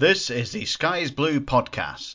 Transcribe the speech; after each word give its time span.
This 0.00 0.30
is 0.30 0.52
the 0.52 0.64
Sky's 0.64 1.10
Blue 1.10 1.40
podcast. 1.40 2.14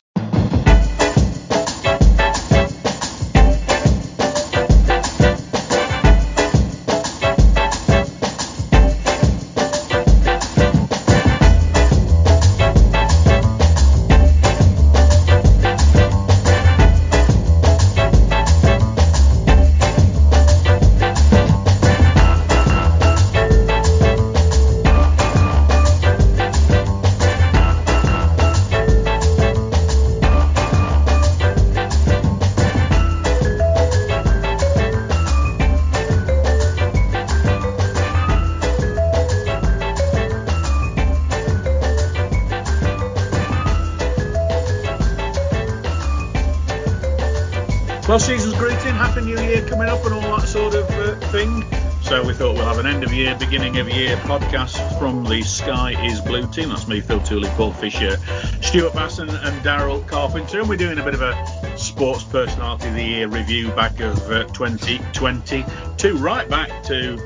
Beginning 53.44 53.76
of 53.78 53.90
year 53.90 54.16
podcast 54.18 54.98
from 54.98 55.22
the 55.22 55.42
Sky 55.42 55.90
is 56.06 56.18
Blue 56.18 56.50
team. 56.50 56.70
That's 56.70 56.88
me, 56.88 57.02
Phil 57.02 57.20
Tooley, 57.20 57.50
Paul 57.50 57.74
Fisher, 57.74 58.16
Stuart 58.62 58.94
Basson, 58.94 59.28
and 59.28 59.62
Daryl 59.62 60.06
Carpenter. 60.08 60.60
And 60.60 60.68
we're 60.68 60.78
doing 60.78 60.98
a 60.98 61.04
bit 61.04 61.12
of 61.12 61.20
a 61.20 61.76
sports 61.76 62.24
personality 62.24 62.88
of 62.88 62.94
the 62.94 63.04
year 63.04 63.28
review 63.28 63.68
back 63.72 64.00
of 64.00 64.18
uh, 64.30 64.44
2022, 64.44 66.16
right 66.16 66.48
back 66.48 66.82
to 66.84 67.18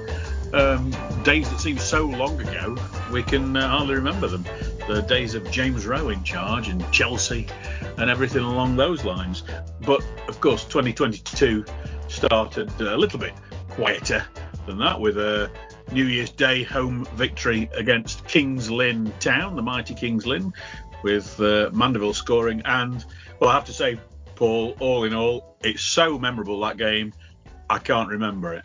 um, 0.55 0.91
days 1.23 1.49
that 1.51 1.61
seem 1.61 1.79
so 1.79 2.07
long 2.07 2.41
ago 2.41 2.77
we 3.13 3.23
can 3.23 3.57
uh, 3.57 3.69
hardly 3.69 3.95
remember 3.95 4.27
them. 4.27 4.45
The 4.89 5.03
days 5.03 5.37
of 5.37 5.49
James 5.53 5.87
Rowe 5.87 6.09
in 6.09 6.25
charge 6.25 6.67
and 6.67 6.91
Chelsea 6.91 7.47
and 7.97 8.11
everything 8.11 8.43
along 8.43 8.75
those 8.75 9.05
lines. 9.05 9.45
But 9.83 10.05
of 10.27 10.41
course, 10.41 10.65
2022 10.65 11.65
started 12.09 12.81
a 12.81 12.97
little 12.97 13.21
bit 13.21 13.35
quieter 13.69 14.25
than 14.67 14.79
that 14.79 15.01
with 15.01 15.17
a 15.17 15.49
New 15.93 16.05
Year's 16.05 16.31
Day 16.31 16.63
home 16.63 17.05
victory 17.15 17.69
against 17.75 18.27
Kings 18.27 18.71
Lynn 18.71 19.13
Town, 19.21 19.57
the 19.57 19.63
mighty 19.63 19.95
Kings 19.95 20.27
Lynn, 20.27 20.53
with 21.03 21.41
uh, 21.41 21.71
Mandeville 21.73 22.15
scoring. 22.15 22.63
And 22.65 23.05
well, 23.41 23.51
I 23.51 23.55
have 23.55 23.65
to 23.67 23.73
say, 23.73 23.99
Paul, 24.35 24.77
all 24.81 25.05
in 25.05 25.15
all, 25.15 25.57
it's 25.63 25.83
so 25.83 26.19
memorable 26.19 26.61
that 26.61 26.77
game. 26.77 27.13
I 27.71 27.79
can't 27.79 28.09
remember 28.09 28.55
it. 28.55 28.65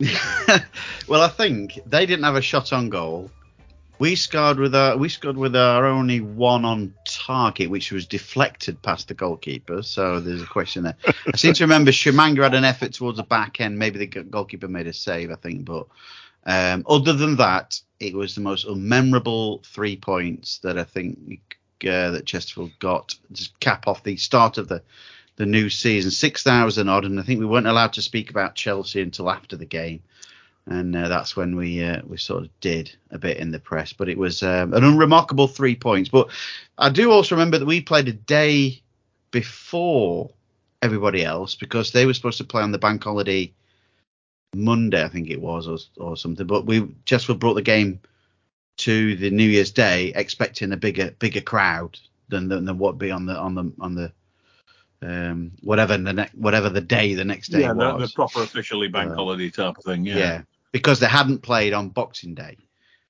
well, 1.08 1.22
I 1.22 1.28
think 1.28 1.78
they 1.86 2.06
didn't 2.06 2.24
have 2.24 2.36
a 2.36 2.42
shot 2.42 2.72
on 2.72 2.88
goal. 2.88 3.30
We 4.00 4.16
scored 4.16 4.58
with 4.58 4.74
our 4.74 4.96
we 4.96 5.08
scored 5.08 5.36
with 5.36 5.54
our 5.54 5.86
only 5.86 6.20
one 6.20 6.64
on 6.64 6.94
target, 7.06 7.70
which 7.70 7.92
was 7.92 8.06
deflected 8.06 8.82
past 8.82 9.06
the 9.06 9.14
goalkeeper. 9.14 9.82
So 9.82 10.18
there's 10.18 10.42
a 10.42 10.46
question 10.46 10.82
there. 10.82 10.96
I 11.32 11.36
seem 11.36 11.54
to 11.54 11.64
remember 11.64 11.92
Tshimanga 11.92 12.42
had 12.42 12.54
an 12.54 12.64
effort 12.64 12.92
towards 12.92 13.18
the 13.18 13.22
back 13.22 13.60
end. 13.60 13.78
Maybe 13.78 14.04
the 14.04 14.06
goalkeeper 14.06 14.66
made 14.66 14.88
a 14.88 14.92
save, 14.92 15.30
I 15.30 15.36
think. 15.36 15.64
But 15.64 15.86
um, 16.46 16.84
other 16.88 17.12
than 17.12 17.36
that, 17.36 17.80
it 18.00 18.14
was 18.14 18.34
the 18.34 18.40
most 18.40 18.66
unmemorable 18.66 19.64
three 19.64 19.96
points 19.96 20.58
that 20.58 20.78
I 20.78 20.84
think 20.84 21.56
uh, 21.82 22.10
that 22.10 22.26
Chesterfield 22.26 22.72
got. 22.78 23.14
to 23.34 23.48
cap 23.60 23.86
off 23.86 24.04
the 24.04 24.16
start 24.16 24.58
of 24.58 24.68
the 24.68 24.82
the 25.36 25.46
new 25.46 25.68
season, 25.68 26.10
six 26.12 26.42
thousand 26.42 26.88
odd, 26.88 27.04
and 27.04 27.18
I 27.18 27.22
think 27.24 27.40
we 27.40 27.46
weren't 27.46 27.66
allowed 27.66 27.94
to 27.94 28.02
speak 28.02 28.30
about 28.30 28.54
Chelsea 28.54 29.00
until 29.00 29.30
after 29.30 29.56
the 29.56 29.66
game 29.66 30.00
and 30.66 30.96
uh, 30.96 31.08
that's 31.08 31.36
when 31.36 31.56
we 31.56 31.82
uh, 31.82 32.00
we 32.06 32.16
sort 32.16 32.44
of 32.44 32.60
did 32.60 32.94
a 33.10 33.18
bit 33.18 33.36
in 33.36 33.50
the 33.50 33.58
press. 33.58 33.92
But 33.92 34.08
it 34.08 34.16
was 34.16 34.42
um, 34.42 34.72
an 34.72 34.84
unremarkable 34.84 35.48
three 35.48 35.76
points. 35.76 36.08
But 36.08 36.28
I 36.78 36.88
do 36.88 37.10
also 37.10 37.34
remember 37.34 37.58
that 37.58 37.66
we 37.66 37.80
played 37.80 38.08
a 38.08 38.12
day 38.12 38.80
before 39.30 40.30
everybody 40.80 41.24
else 41.24 41.54
because 41.54 41.92
they 41.92 42.06
were 42.06 42.14
supposed 42.14 42.38
to 42.38 42.44
play 42.44 42.62
on 42.62 42.72
the 42.72 42.78
bank 42.78 43.04
holiday 43.04 43.52
Monday, 44.54 45.04
I 45.04 45.08
think 45.08 45.30
it 45.30 45.40
was, 45.40 45.68
or, 45.68 45.78
or 45.96 46.16
something. 46.16 46.46
But 46.46 46.66
we 46.66 46.88
just 47.04 47.26
brought 47.38 47.54
the 47.54 47.62
game 47.62 48.00
to 48.78 49.16
the 49.16 49.30
New 49.30 49.48
Year's 49.48 49.70
Day, 49.70 50.12
expecting 50.14 50.72
a 50.72 50.76
bigger 50.76 51.10
bigger 51.18 51.40
crowd 51.40 51.98
than 52.28 52.48
than, 52.48 52.64
than 52.64 52.78
what 52.78 52.98
be 52.98 53.10
on 53.10 53.26
the 53.26 53.36
on 53.36 53.54
the 53.54 53.72
on 53.80 53.94
the 53.94 54.12
um, 55.02 55.52
whatever 55.62 55.96
the 55.96 56.12
next 56.12 56.34
whatever 56.34 56.68
the 56.70 56.80
day 56.80 57.14
the 57.14 57.24
next 57.24 57.48
day 57.48 57.60
yeah, 57.60 57.72
was. 57.72 58.00
the, 58.00 58.06
the 58.06 58.12
proper 58.14 58.42
officially 58.42 58.88
bank 58.88 59.12
uh, 59.12 59.14
holiday 59.14 59.50
type 59.50 59.78
of 59.78 59.84
thing. 59.84 60.04
Yeah. 60.04 60.16
yeah 60.16 60.42
because 60.72 60.98
they 60.98 61.06
hadn't 61.06 61.38
played 61.38 61.72
on 61.72 61.88
Boxing 61.88 62.34
Day, 62.34 62.56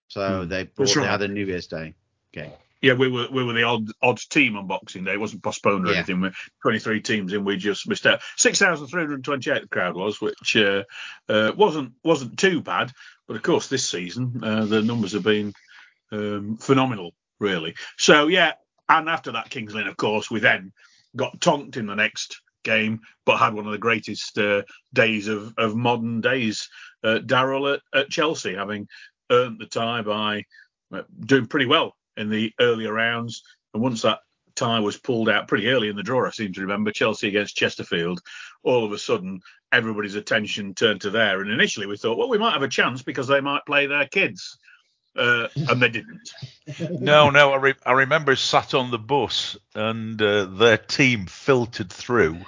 so 0.09 0.43
Hmm. 0.43 0.49
they 0.49 0.65
brought, 0.65 0.95
right. 0.97 1.05
they 1.05 1.09
had 1.11 1.23
a 1.23 1.29
New 1.29 1.47
Year's 1.47 1.67
Day 1.67 1.95
game. 2.33 2.53
Yeah, 2.85 2.93
we 2.93 3.09
were 3.09 3.29
we 3.33 3.43
were 3.43 3.55
the 3.55 3.63
odd 3.63 3.89
odd 4.03 4.19
team 4.29 4.57
on 4.59 4.67
Boxing 4.67 5.05
Day. 5.05 5.15
It 5.15 5.21
wasn't 5.21 5.43
postponed 5.43 5.87
or 5.87 5.93
Yeah. 5.93 5.97
anything. 6.01 6.21
We're 6.21 6.35
23 6.61 7.01
teams 7.01 7.33
in. 7.33 7.43
We 7.43 7.57
just 7.57 7.89
missed 7.89 8.07
out. 8.07 8.21
6,328 8.37 9.63
the 9.63 9.69
crowd 9.69 9.97
was, 9.97 10.21
which 10.21 10.55
uh, 10.55 10.83
uh, 11.27 11.53
wasn't 11.57 11.95
wasn't 12.05 12.39
too 12.39 12.61
bad. 12.61 12.93
But 13.27 13.37
of 13.37 13.43
course, 13.43 13.69
this 13.69 13.89
season 13.89 14.39
uh, 14.45 14.67
the 14.67 14.83
numbers 14.83 15.13
have 15.13 15.23
been 15.23 15.55
um, 16.13 16.59
phenomenal, 16.59 17.13
really. 17.41 17.75
So 17.97 18.27
yeah, 18.27 18.53
and 18.87 19.09
after 19.09 19.33
that 19.33 19.49
Kings 19.49 19.75
Lynn, 19.75 19.87
of 19.89 19.97
course, 19.97 20.31
we 20.31 20.41
then 20.41 20.71
got 21.17 21.41
tonked 21.41 21.79
in 21.79 21.87
the 21.87 21.95
next 21.95 22.43
game, 22.65 23.01
but 23.25 23.39
had 23.39 23.55
one 23.55 23.65
of 23.65 23.73
the 23.73 23.79
greatest 23.79 24.37
uh, 24.37 24.61
days 24.93 25.29
of, 25.29 25.55
of 25.57 25.75
modern 25.75 26.21
days. 26.21 26.69
Uh, 27.03 27.21
Daryl 27.25 27.73
at, 27.73 27.81
at 27.99 28.11
Chelsea, 28.11 28.55
having 28.55 28.89
earned 29.31 29.59
the 29.59 29.67
tie 29.67 30.03
by 30.03 30.45
uh, 30.93 31.05
doing 31.25 31.47
pretty 31.47 31.65
well 31.67 31.95
in 32.17 32.31
the 32.31 32.53
earlier 32.61 32.93
rounds. 32.93 33.43
And 33.73 33.83
once 33.83 34.03
that 34.03 34.21
tie 34.55 34.81
was 34.81 34.97
pulled 34.97 35.29
out 35.29 35.49
pretty 35.49 35.69
early 35.69 35.89
in 35.89 35.97
the 35.97 36.03
draw, 36.03 36.27
I 36.27 36.31
seem 36.31 36.53
to 36.53 36.61
remember 36.61 36.93
Chelsea 36.93 37.29
against 37.29 37.57
Chesterfield, 37.57 38.21
all 38.63 38.85
of 38.85 38.93
a 38.93 38.99
sudden 38.99 39.41
everybody's 39.73 40.15
attention 40.15 40.75
turned 40.75 41.01
to 41.03 41.11
there. 41.11 41.41
And 41.41 41.51
initially 41.51 41.87
we 41.87 41.97
thought, 41.97 42.17
well, 42.17 42.29
we 42.29 42.39
might 42.39 42.53
have 42.53 42.63
a 42.63 42.69
chance 42.69 43.03
because 43.03 43.27
they 43.27 43.41
might 43.41 43.67
play 43.67 43.87
their 43.87 44.07
kids. 44.07 44.59
Uh, 45.17 45.47
and 45.57 45.81
they 45.81 45.89
didn't. 45.89 46.31
No, 46.91 47.29
no, 47.29 47.53
I, 47.53 47.57
re- 47.57 47.75
I 47.85 47.93
remember 47.93 48.35
sat 48.35 48.73
on 48.73 48.91
the 48.91 48.99
bus 48.99 49.55
and 49.75 50.21
uh, 50.21 50.47
their 50.47 50.79
team 50.79 51.27
filtered 51.27 51.93
through, 51.93 52.39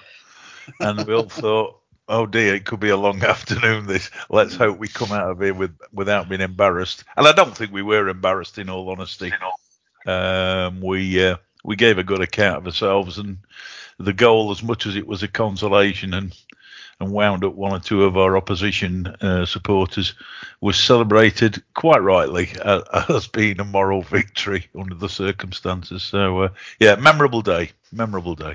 and 0.80 1.06
we 1.06 1.12
all 1.12 1.28
thought, 1.28 1.80
"Oh 2.08 2.24
dear, 2.24 2.54
it 2.54 2.64
could 2.64 2.80
be 2.80 2.88
a 2.88 2.96
long 2.96 3.22
afternoon. 3.22 3.86
This. 3.86 4.10
Let's 4.30 4.56
hope 4.56 4.78
we 4.78 4.88
come 4.88 5.12
out 5.12 5.30
of 5.30 5.40
here 5.40 5.52
with 5.52 5.78
without 5.92 6.30
being 6.30 6.40
embarrassed." 6.40 7.04
And 7.18 7.28
I 7.28 7.32
don't 7.32 7.54
think 7.54 7.72
we 7.72 7.82
were 7.82 8.08
embarrassed, 8.08 8.56
in 8.56 8.70
all 8.70 8.88
honesty. 8.88 9.32
Um, 10.06 10.80
we 10.80 11.24
uh, 11.24 11.36
we 11.64 11.76
gave 11.76 11.98
a 11.98 12.04
good 12.04 12.20
account 12.20 12.58
of 12.58 12.66
ourselves, 12.66 13.18
and 13.18 13.38
the 13.98 14.12
goal, 14.12 14.50
as 14.50 14.62
much 14.62 14.86
as 14.86 14.96
it 14.96 15.06
was 15.06 15.22
a 15.22 15.28
consolation 15.28 16.14
and 16.14 16.36
and 17.00 17.12
wound 17.12 17.44
up 17.44 17.54
one 17.54 17.72
or 17.72 17.80
two 17.80 18.04
of 18.04 18.16
our 18.16 18.36
opposition 18.36 19.06
uh, 19.20 19.44
supporters, 19.44 20.14
was 20.60 20.78
celebrated 20.78 21.62
quite 21.74 22.02
rightly 22.02 22.48
as 22.64 23.26
being 23.28 23.60
a 23.60 23.64
moral 23.64 24.02
victory 24.02 24.66
under 24.78 24.94
the 24.94 25.08
circumstances. 25.08 26.02
So, 26.02 26.42
uh, 26.42 26.48
yeah, 26.80 26.96
memorable 26.96 27.42
day, 27.42 27.70
memorable 27.92 28.34
day. 28.34 28.54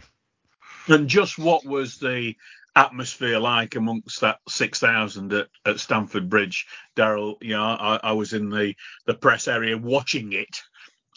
And 0.87 1.07
just 1.07 1.37
what 1.37 1.63
was 1.65 1.97
the 1.99 2.35
atmosphere 2.75 3.37
like 3.37 3.75
amongst 3.75 4.21
that 4.21 4.39
6,000 4.47 5.33
at, 5.33 5.47
at 5.65 5.79
Stamford 5.79 6.27
Bridge, 6.27 6.65
Daryl? 6.95 7.35
You 7.41 7.53
know, 7.53 7.63
I, 7.63 7.99
I 8.01 8.11
was 8.13 8.33
in 8.33 8.49
the, 8.49 8.73
the 9.05 9.13
press 9.13 9.47
area 9.47 9.77
watching 9.77 10.33
it, 10.33 10.61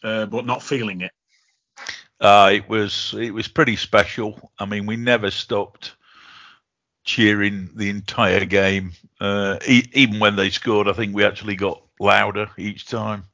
uh, 0.05 0.27
but 0.27 0.47
not 0.47 0.63
feeling 0.63 1.03
it. 1.03 1.13
Uh, 2.21 2.51
it 2.55 2.69
was 2.69 3.15
it 3.19 3.33
was 3.33 3.49
pretty 3.49 3.77
special. 3.77 4.51
I 4.59 4.67
mean, 4.67 4.87
we 4.87 4.97
never 4.97 5.31
stopped 5.31 5.97
cheering 7.05 7.71
the 7.75 7.91
entire 7.91 8.45
game. 8.45 8.93
Uh, 9.21 9.59
e- 9.67 9.89
even 9.93 10.21
when 10.21 10.37
they 10.37 10.51
scored, 10.51 10.89
I 10.89 10.93
think 10.93 11.15
we 11.15 11.25
actually 11.25 11.57
got 11.57 11.83
louder 12.01 12.51
each 12.57 12.87
time. 12.87 13.25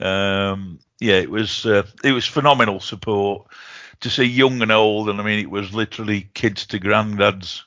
Um, 0.00 0.80
yeah, 1.00 1.16
it 1.16 1.30
was 1.30 1.66
uh, 1.66 1.86
it 2.04 2.12
was 2.12 2.26
phenomenal 2.26 2.80
support 2.80 3.48
to 4.00 4.10
see 4.10 4.24
young 4.24 4.62
and 4.62 4.72
old, 4.72 5.08
and 5.08 5.20
I 5.20 5.24
mean, 5.24 5.40
it 5.40 5.50
was 5.50 5.74
literally 5.74 6.28
kids 6.34 6.66
to 6.66 6.80
granddads 6.80 7.62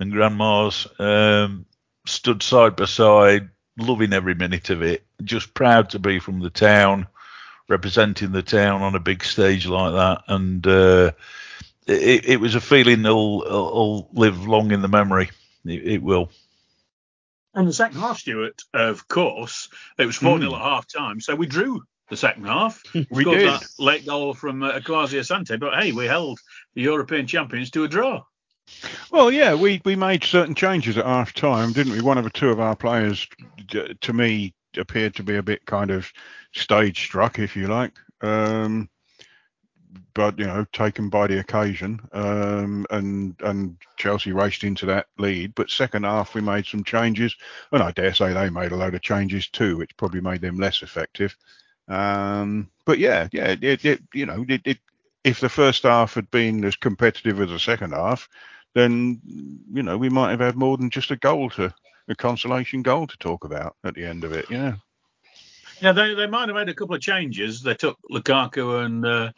and 0.00 0.12
grandmas 0.12 0.86
um, 0.98 1.66
stood 2.06 2.42
side 2.42 2.76
by 2.76 2.86
side, 2.86 3.50
loving 3.78 4.12
every 4.12 4.34
minute 4.34 4.70
of 4.70 4.82
it. 4.82 5.04
Just 5.24 5.54
proud 5.54 5.90
to 5.90 5.98
be 5.98 6.18
from 6.20 6.40
the 6.40 6.50
town, 6.50 7.06
representing 7.68 8.32
the 8.32 8.42
town 8.42 8.82
on 8.82 8.94
a 8.94 9.00
big 9.00 9.24
stage 9.24 9.66
like 9.66 9.92
that, 9.92 10.22
and 10.28 10.66
uh, 10.66 11.12
it, 11.86 12.26
it 12.26 12.40
was 12.40 12.54
a 12.54 12.60
feeling 12.60 13.02
that'll, 13.02 13.40
that'll 13.40 14.08
live 14.12 14.46
long 14.46 14.70
in 14.70 14.82
the 14.82 14.88
memory. 14.88 15.30
It, 15.64 15.86
it 15.86 16.02
will. 16.02 16.30
And 17.54 17.68
the 17.68 17.72
second 17.72 18.00
half, 18.00 18.18
Stuart, 18.18 18.62
of 18.72 19.06
course, 19.06 19.68
it 19.98 20.06
was 20.06 20.16
4 20.16 20.40
0 20.40 20.54
at 20.54 20.60
half 20.60 20.86
time. 20.88 21.20
So 21.20 21.36
we 21.36 21.46
drew 21.46 21.82
the 22.08 22.16
second 22.16 22.46
half. 22.46 22.82
We 23.10 23.22
scored 23.22 23.38
did. 23.38 23.48
that 23.48 23.64
late 23.78 24.06
goal 24.06 24.34
from 24.34 24.62
uh, 24.62 24.80
Kwasi 24.80 25.18
Asante, 25.18 25.58
but 25.58 25.74
hey, 25.74 25.92
we 25.92 26.06
held 26.06 26.40
the 26.74 26.82
European 26.82 27.26
champions 27.26 27.70
to 27.70 27.84
a 27.84 27.88
draw. 27.88 28.24
Well, 29.10 29.30
yeah, 29.30 29.54
we, 29.54 29.80
we 29.84 29.94
made 29.94 30.24
certain 30.24 30.54
changes 30.54 30.96
at 30.96 31.04
half 31.04 31.34
time, 31.34 31.72
didn't 31.72 31.92
we? 31.92 32.00
One 32.00 32.18
of 32.18 32.24
the 32.24 32.30
two 32.30 32.48
of 32.48 32.60
our 32.60 32.74
players, 32.74 33.28
to 34.00 34.12
me, 34.12 34.54
appeared 34.78 35.14
to 35.16 35.22
be 35.22 35.36
a 35.36 35.42
bit 35.42 35.64
kind 35.66 35.90
of 35.90 36.12
stage 36.52 37.04
struck, 37.04 37.38
if 37.38 37.56
you 37.56 37.66
like. 37.66 37.92
Um, 38.20 38.88
but 40.14 40.38
you 40.38 40.46
know, 40.46 40.64
taken 40.72 41.08
by 41.08 41.26
the 41.26 41.38
occasion, 41.38 42.00
um, 42.12 42.86
and 42.90 43.34
and 43.40 43.76
Chelsea 43.96 44.32
raced 44.32 44.64
into 44.64 44.86
that 44.86 45.06
lead. 45.18 45.54
But 45.54 45.70
second 45.70 46.04
half, 46.04 46.34
we 46.34 46.40
made 46.40 46.66
some 46.66 46.84
changes, 46.84 47.34
and 47.72 47.82
I 47.82 47.90
dare 47.90 48.14
say 48.14 48.32
they 48.32 48.50
made 48.50 48.72
a 48.72 48.76
load 48.76 48.94
of 48.94 49.02
changes 49.02 49.48
too, 49.48 49.76
which 49.76 49.96
probably 49.96 50.20
made 50.20 50.40
them 50.40 50.58
less 50.58 50.82
effective. 50.82 51.36
Um, 51.88 52.70
but 52.84 52.98
yeah, 52.98 53.28
yeah, 53.32 53.54
it, 53.60 53.84
it 53.84 54.02
you 54.12 54.26
know, 54.26 54.44
it, 54.48 54.78
if 55.24 55.40
the 55.40 55.48
first 55.48 55.82
half 55.82 56.14
had 56.14 56.30
been 56.30 56.64
as 56.64 56.76
competitive 56.76 57.40
as 57.40 57.50
the 57.50 57.58
second 57.58 57.92
half, 57.92 58.28
then 58.74 59.20
you 59.72 59.82
know 59.82 59.96
we 59.96 60.08
might 60.08 60.30
have 60.30 60.40
had 60.40 60.56
more 60.56 60.76
than 60.76 60.90
just 60.90 61.10
a 61.10 61.16
goal 61.16 61.50
to 61.50 61.74
a 62.08 62.14
consolation 62.14 62.82
goal 62.82 63.06
to 63.06 63.16
talk 63.18 63.44
about 63.44 63.76
at 63.84 63.94
the 63.94 64.04
end 64.04 64.24
of 64.24 64.32
it. 64.32 64.46
Yeah. 64.50 64.74
Yeah, 65.80 65.92
they, 65.92 66.14
they 66.14 66.26
might 66.26 66.48
have 66.48 66.56
made 66.56 66.68
a 66.68 66.74
couple 66.74 66.94
of 66.94 67.00
changes. 67.00 67.60
They 67.60 67.74
took 67.74 67.98
Lukaku 68.10 68.84
and 68.84 69.04
uh, 69.04 69.32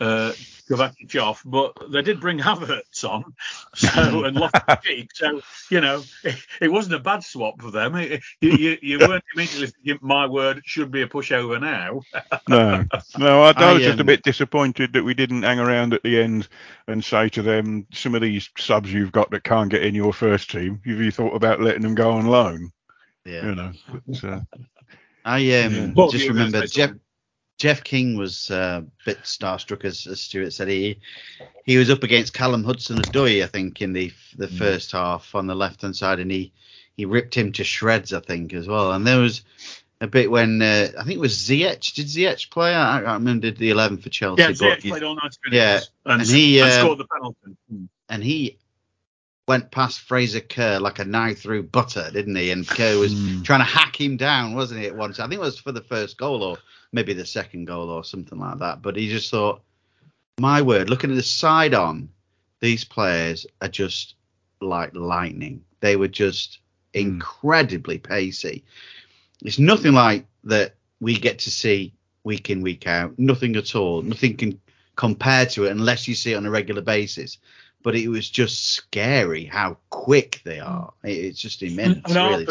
uh, 0.00 0.32
Kovacic 0.72 1.20
off, 1.20 1.42
but 1.44 1.72
they 1.90 2.02
did 2.02 2.20
bring 2.20 2.38
Havertz 2.38 3.04
on, 3.04 3.34
so 3.74 4.24
and 4.24 4.36
Loftus-Cheek. 4.36 5.10
So 5.14 5.40
you 5.70 5.80
know, 5.80 6.02
it, 6.24 6.36
it 6.60 6.72
wasn't 6.72 6.94
a 6.94 7.00
bad 7.00 7.22
swap 7.22 7.60
for 7.60 7.70
them. 7.70 7.96
It, 7.96 8.22
you, 8.40 8.52
you, 8.52 8.78
you 8.80 8.98
weren't 8.98 9.24
immediately 9.34 9.68
thinking, 9.68 9.98
"My 10.00 10.26
word, 10.26 10.58
it 10.58 10.64
should 10.66 10.90
be 10.90 11.02
a 11.02 11.06
pushover 11.08 11.60
now." 11.60 12.00
No, 12.48 12.84
no, 13.18 13.42
I, 13.42 13.52
I 13.56 13.70
I, 13.70 13.72
was 13.72 13.82
just 13.82 13.98
a 13.98 14.00
um, 14.00 14.06
bit 14.06 14.22
disappointed 14.22 14.92
that 14.92 15.04
we 15.04 15.14
didn't 15.14 15.42
hang 15.42 15.58
around 15.58 15.94
at 15.94 16.02
the 16.02 16.20
end 16.20 16.48
and 16.86 17.02
say 17.04 17.28
to 17.30 17.42
them, 17.42 17.86
some 17.92 18.14
of 18.14 18.20
these 18.20 18.50
subs 18.58 18.92
you've 18.92 19.12
got 19.12 19.30
that 19.30 19.44
can't 19.44 19.70
get 19.70 19.82
in 19.82 19.94
your 19.94 20.12
first 20.12 20.50
team, 20.50 20.80
have 20.84 20.98
you 20.98 21.10
thought 21.10 21.34
about 21.34 21.60
letting 21.60 21.82
them 21.82 21.94
go 21.94 22.10
on 22.12 22.26
loan? 22.26 22.72
Yeah. 23.24 23.46
You 23.46 23.54
know, 23.54 23.72
but, 24.06 24.24
uh, 24.24 24.40
I 25.24 25.36
um, 25.36 25.42
Yeah. 25.42 25.68
Just 25.70 25.96
were 25.96 26.18
you 26.18 26.28
gonna 26.28 26.44
remember 26.44 26.66
Jeff 26.66 26.90
Tom? 26.90 27.00
Jeff 27.62 27.84
King 27.84 28.16
was 28.16 28.50
uh, 28.50 28.82
a 28.82 29.04
bit 29.04 29.22
starstruck, 29.22 29.84
as, 29.84 30.04
as 30.08 30.20
Stuart 30.20 30.52
said. 30.52 30.66
He 30.66 30.98
he 31.64 31.76
was 31.76 31.90
up 31.90 32.02
against 32.02 32.34
Callum 32.34 32.64
Hudson-Odoi, 32.64 33.44
I 33.44 33.46
think, 33.46 33.80
in 33.80 33.92
the 33.92 34.12
the 34.36 34.48
Mm. 34.48 34.58
first 34.58 34.90
half 34.90 35.32
on 35.36 35.46
the 35.46 35.54
left 35.54 35.82
hand 35.82 35.94
side, 35.94 36.18
and 36.18 36.28
he 36.28 36.52
he 36.96 37.04
ripped 37.04 37.36
him 37.36 37.52
to 37.52 37.62
shreds, 37.62 38.12
I 38.12 38.18
think, 38.18 38.52
as 38.52 38.66
well. 38.66 38.90
And 38.90 39.06
there 39.06 39.20
was 39.20 39.42
a 40.00 40.08
bit 40.08 40.28
when 40.28 40.60
uh, 40.60 40.88
I 40.98 41.04
think 41.04 41.14
it 41.18 41.20
was 41.20 41.36
Ziyech. 41.38 41.94
Did 41.94 42.06
Ziyech 42.06 42.50
play? 42.50 42.74
I, 42.74 42.96
I 42.96 43.02
can't 43.02 43.20
remember. 43.20 43.42
Did 43.42 43.58
the 43.58 43.70
eleven 43.70 43.98
for 43.98 44.08
Chelsea? 44.08 44.42
Yeah, 44.42 44.50
Ziyech 44.50 44.80
played 44.82 45.04
all 45.04 45.14
90 45.14 45.36
minutes 45.44 45.92
Yeah, 46.04 46.12
and, 46.12 46.20
and 46.22 46.28
he, 46.28 46.58
and 46.58 46.68
uh, 46.68 46.80
scored 46.80 46.98
the 46.98 47.06
penalty. 47.06 47.56
Hmm. 47.70 47.84
and 48.08 48.24
he 48.24 48.58
went 49.46 49.70
past 49.70 50.00
Fraser 50.00 50.40
Kerr 50.40 50.80
like 50.80 50.98
a 50.98 51.04
knife 51.04 51.42
through 51.42 51.62
butter, 51.64 52.10
didn't 52.12 52.34
he? 52.34 52.50
And 52.50 52.66
Kerr 52.66 52.98
was 52.98 53.14
Mm. 53.14 53.44
trying 53.44 53.60
to 53.60 53.64
hack 53.66 54.00
him 54.00 54.16
down, 54.16 54.54
wasn't 54.54 54.80
he? 54.80 54.86
At 54.88 54.96
once, 54.96 55.20
I 55.20 55.28
think 55.28 55.34
it 55.40 55.44
was 55.44 55.60
for 55.60 55.70
the 55.72 55.80
first 55.82 56.16
goal 56.18 56.42
or 56.42 56.58
maybe 56.92 57.12
the 57.12 57.26
second 57.26 57.66
goal 57.66 57.90
or 57.90 58.04
something 58.04 58.38
like 58.38 58.58
that. 58.58 58.82
But 58.82 58.96
he 58.96 59.08
just 59.08 59.30
thought, 59.30 59.62
my 60.38 60.62
word, 60.62 60.90
looking 60.90 61.10
at 61.10 61.16
the 61.16 61.22
side 61.22 61.74
on, 61.74 62.08
these 62.60 62.84
players 62.84 63.46
are 63.60 63.68
just 63.68 64.14
like 64.60 64.94
lightning. 64.94 65.64
They 65.80 65.96
were 65.96 66.08
just 66.08 66.58
Mm. 66.94 67.00
incredibly 67.00 67.98
pacey. 67.98 68.64
It's 69.42 69.58
nothing 69.58 69.92
like 69.92 70.26
that 70.44 70.74
we 71.00 71.18
get 71.18 71.38
to 71.40 71.50
see 71.50 71.94
week 72.24 72.50
in 72.50 72.62
week 72.62 72.86
out. 72.86 73.18
Nothing 73.18 73.56
at 73.56 73.74
all. 73.74 74.02
Nothing 74.02 74.36
can 74.36 74.60
compare 74.96 75.46
to 75.46 75.64
it 75.64 75.70
unless 75.70 76.06
you 76.06 76.14
see 76.14 76.32
it 76.32 76.36
on 76.36 76.46
a 76.46 76.50
regular 76.50 76.82
basis. 76.82 77.38
But 77.82 77.96
it 77.96 78.08
was 78.08 78.30
just 78.30 78.74
scary 78.74 79.44
how 79.44 79.78
quick 79.90 80.40
they 80.44 80.60
are. 80.60 80.92
It's 81.02 81.40
just 81.40 81.62
immense. 81.62 82.02
And 82.04 82.16
our 82.16 82.30
really, 82.30 82.44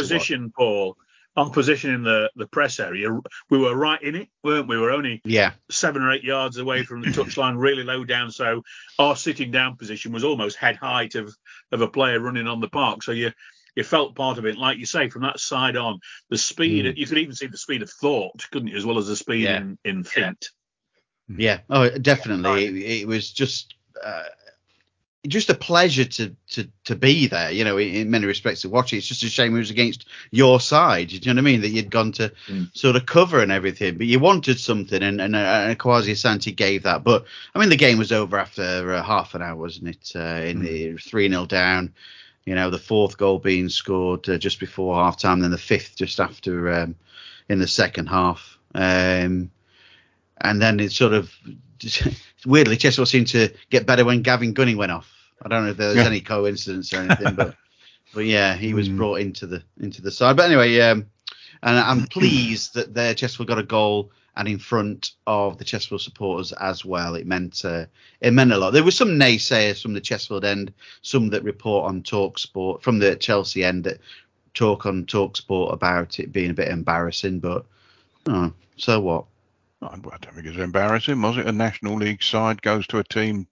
Paul, 0.58 0.98
our 1.38 1.50
position 1.50 1.92
in 1.94 2.04
the, 2.04 2.30
the 2.36 2.48
press 2.48 2.80
area, 2.80 3.08
we 3.50 3.58
were 3.58 3.76
right 3.76 4.02
in 4.02 4.16
it, 4.16 4.28
weren't 4.44 4.68
we? 4.68 4.76
We 4.76 4.82
were 4.82 4.92
only 4.92 5.22
Yeah, 5.24 5.54
seven 5.70 6.02
or 6.02 6.12
eight 6.12 6.24
yards 6.24 6.58
away 6.58 6.84
from 6.84 7.02
the 7.02 7.08
touchline, 7.08 7.58
really 7.58 7.84
low 7.84 8.04
down. 8.04 8.32
So 8.32 8.64
our 9.00 9.16
sitting 9.16 9.52
down 9.52 9.78
position 9.78 10.12
was 10.12 10.24
almost 10.26 10.58
head 10.58 10.76
height 10.76 11.16
of, 11.16 11.34
of 11.72 11.82
a 11.82 11.88
player 11.88 12.20
running 12.20 12.48
on 12.48 12.60
the 12.60 12.68
park. 12.70 13.04
So 13.04 13.12
you 13.14 13.32
you 13.74 13.84
felt 13.86 14.16
part 14.16 14.38
of 14.38 14.46
it. 14.46 14.58
Like 14.58 14.78
you 14.80 14.86
say, 14.86 15.08
from 15.10 15.22
that 15.22 15.40
side 15.40 15.78
on, 15.78 16.00
the 16.30 16.38
speed, 16.38 16.98
you 16.98 17.08
could 17.08 17.18
even 17.20 17.34
see 17.36 17.48
the 17.48 17.58
speed 17.58 17.82
of 17.82 17.90
thought, 17.90 18.44
couldn't 18.52 18.68
you, 18.68 18.76
as 18.76 18.86
well 18.86 18.98
as 18.98 19.08
the 19.08 19.16
speed 19.16 19.44
Yeah. 19.46 19.58
in, 19.62 19.78
in 19.86 20.04
feet. 20.04 20.50
yeah. 21.30 21.60
Oh, 21.70 21.90
definitely. 21.98 22.66
It, 22.66 23.02
it 23.04 23.08
was 23.08 23.32
just. 23.32 23.74
Uh, 24.04 24.24
just 25.28 25.50
a 25.52 25.54
pleasure 25.54 26.06
to, 26.06 26.36
to 26.50 26.68
to 26.86 26.96
be 26.96 27.28
there, 27.28 27.52
you 27.52 27.64
know, 27.64 27.78
in, 27.78 27.94
in 27.94 28.10
many 28.10 28.26
respects 28.26 28.62
to 28.62 28.70
watch 28.70 28.92
it. 28.92 28.98
It's 28.98 29.08
just 29.08 29.24
a 29.24 29.30
shame 29.30 29.56
it 29.56 29.60
was 29.60 29.70
against 29.70 30.06
your 30.32 30.60
side. 30.60 31.10
Do 31.10 31.16
you 31.16 31.22
know 31.34 31.34
what 31.42 31.48
I 31.48 31.52
mean? 31.52 31.62
That 31.62 31.70
you'd 31.70 31.92
gone 31.92 32.12
to 32.14 32.32
Mm. 32.48 32.76
sort 32.76 32.96
of 32.96 33.06
cover 33.06 33.40
and 33.40 33.52
everything, 33.52 33.98
but 33.98 34.08
you 34.08 34.20
wanted 34.20 34.60
something, 34.60 35.04
and 35.04 35.22
and, 35.22 35.36
uh, 35.36 35.66
and 35.68 35.78
Kwasi 35.80 36.12
Asante 36.12 36.56
gave 36.56 36.84
that. 36.84 37.04
But 37.04 37.26
I 37.54 37.60
mean, 37.60 37.70
the 37.70 37.76
game 37.76 38.00
was 38.00 38.12
over 38.12 38.38
after 38.38 38.94
uh, 38.94 39.04
half 39.04 39.36
an 39.36 39.44
hour, 39.44 39.56
wasn't 39.56 39.90
it? 39.90 40.12
Uh, 40.16 40.44
in 40.44 40.62
the 40.62 40.98
three 40.98 41.30
0 41.30 41.46
down. 41.46 41.94
You 42.46 42.56
know, 42.56 42.72
the 42.72 42.80
fourth 42.80 43.18
goal 43.18 43.38
being 43.38 43.70
scored 43.70 44.28
uh, 44.28 44.40
just 44.40 44.60
before 44.60 44.96
half 44.96 45.20
time, 45.20 45.42
then 45.42 45.52
the 45.52 45.58
fifth 45.60 45.96
just 45.96 46.20
after 46.20 46.74
um, 46.74 46.96
in 47.48 47.60
the 47.60 47.68
second 47.68 48.08
half. 48.08 48.58
Um, 48.74 49.52
and 50.40 50.60
then 50.60 50.80
it 50.80 50.92
sort 50.92 51.14
of 51.14 51.32
weirdly, 52.46 52.78
Chelsea 52.78 53.06
seemed 53.06 53.28
to 53.28 53.50
get 53.70 53.86
better 53.86 54.06
when 54.06 54.22
Gavin 54.22 54.54
Gunning 54.54 54.78
went 54.78 54.92
off. 54.92 55.12
I 55.42 55.48
don't 55.50 55.64
know 55.66 55.72
if 55.72 55.78
there 55.78 55.90
was 55.90 55.98
Yeah. 55.98 56.06
any 56.06 56.22
coincidence 56.22 56.94
or 56.94 56.98
anything, 57.02 57.36
but 57.36 57.56
but 58.14 58.26
yeah, 58.26 58.56
he 58.56 58.74
was 58.74 58.90
Mm. 58.90 58.98
brought 58.98 59.22
into 59.22 59.48
the 59.48 59.64
into 59.80 60.02
the 60.02 60.12
side. 60.12 60.38
But 60.38 60.46
anyway, 60.46 60.80
um, 60.82 61.06
and 61.64 61.78
I'm 61.80 62.06
pleased 62.08 62.74
that 62.76 62.94
their 62.94 63.14
Chesterfield 63.14 63.48
got 63.50 63.60
a 63.60 63.64
goal 63.64 64.12
and 64.38 64.48
in 64.48 64.60
front 64.60 65.12
of 65.28 65.58
the 65.58 65.66
Chesterfield 65.66 66.02
supporters 66.02 66.54
as 66.54 66.86
well. 66.86 67.16
It 67.16 67.28
meant 67.28 67.66
uh, 67.66 67.86
it 68.22 68.32
meant 68.32 68.54
a 68.54 68.58
lot. 68.58 68.72
There 68.72 68.84
were 68.84 68.92
some 68.92 69.10
naysayers 69.20 69.82
from 69.82 69.94
the 69.94 70.02
Chesterfield 70.02 70.46
end, 70.46 70.74
some 71.02 71.30
that 71.30 71.44
report 71.44 71.88
on 71.90 72.04
Talk 72.04 72.38
Sport 72.40 72.82
from 72.84 73.00
the 73.00 73.16
Chelsea 73.16 73.64
end 73.64 73.84
that 73.86 74.00
talk 74.54 74.86
on 74.86 75.06
Talk 75.06 75.38
Sport 75.38 75.74
about 75.74 76.20
it 76.20 76.32
being 76.32 76.52
a 76.52 76.54
bit 76.54 76.68
embarrassing, 76.70 77.40
but 77.40 77.66
oh, 78.28 78.52
so 78.78 79.00
what? 79.00 79.26
I 79.82 79.96
don't 79.98 80.34
think 80.36 80.46
it's 80.48 80.58
embarrassing, 80.58 81.22
was 81.22 81.38
it? 81.38 81.48
A 81.48 81.52
National 81.52 81.96
League 81.96 82.22
side 82.24 82.62
goes 82.62 82.86
to 82.88 83.00
a 83.00 83.04
team 83.04 83.48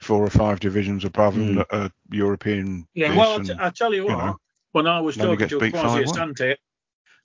four 0.00 0.24
or 0.24 0.30
five 0.30 0.60
divisions 0.60 1.04
above 1.04 1.34
them 1.34 1.54
Mm. 1.54 1.56
that 1.56 1.76
are 1.76 1.90
European. 2.10 2.86
Yeah, 2.94 3.16
well, 3.16 3.32
I 3.32 3.36
and- 3.36 3.46
t- 3.46 3.54
I 3.58 3.70
tell 3.70 3.92
you 3.92 4.02
you 4.02 4.14
what, 4.14 4.24
know, 4.24 4.36
when 4.72 4.86
I 4.86 5.00
was 5.00 5.16
talking 5.16 5.48
to 5.48 5.60
beat 5.60 5.74
Kwasi 5.74 6.04
5-1. 6.04 6.06
Asante, 6.36 6.56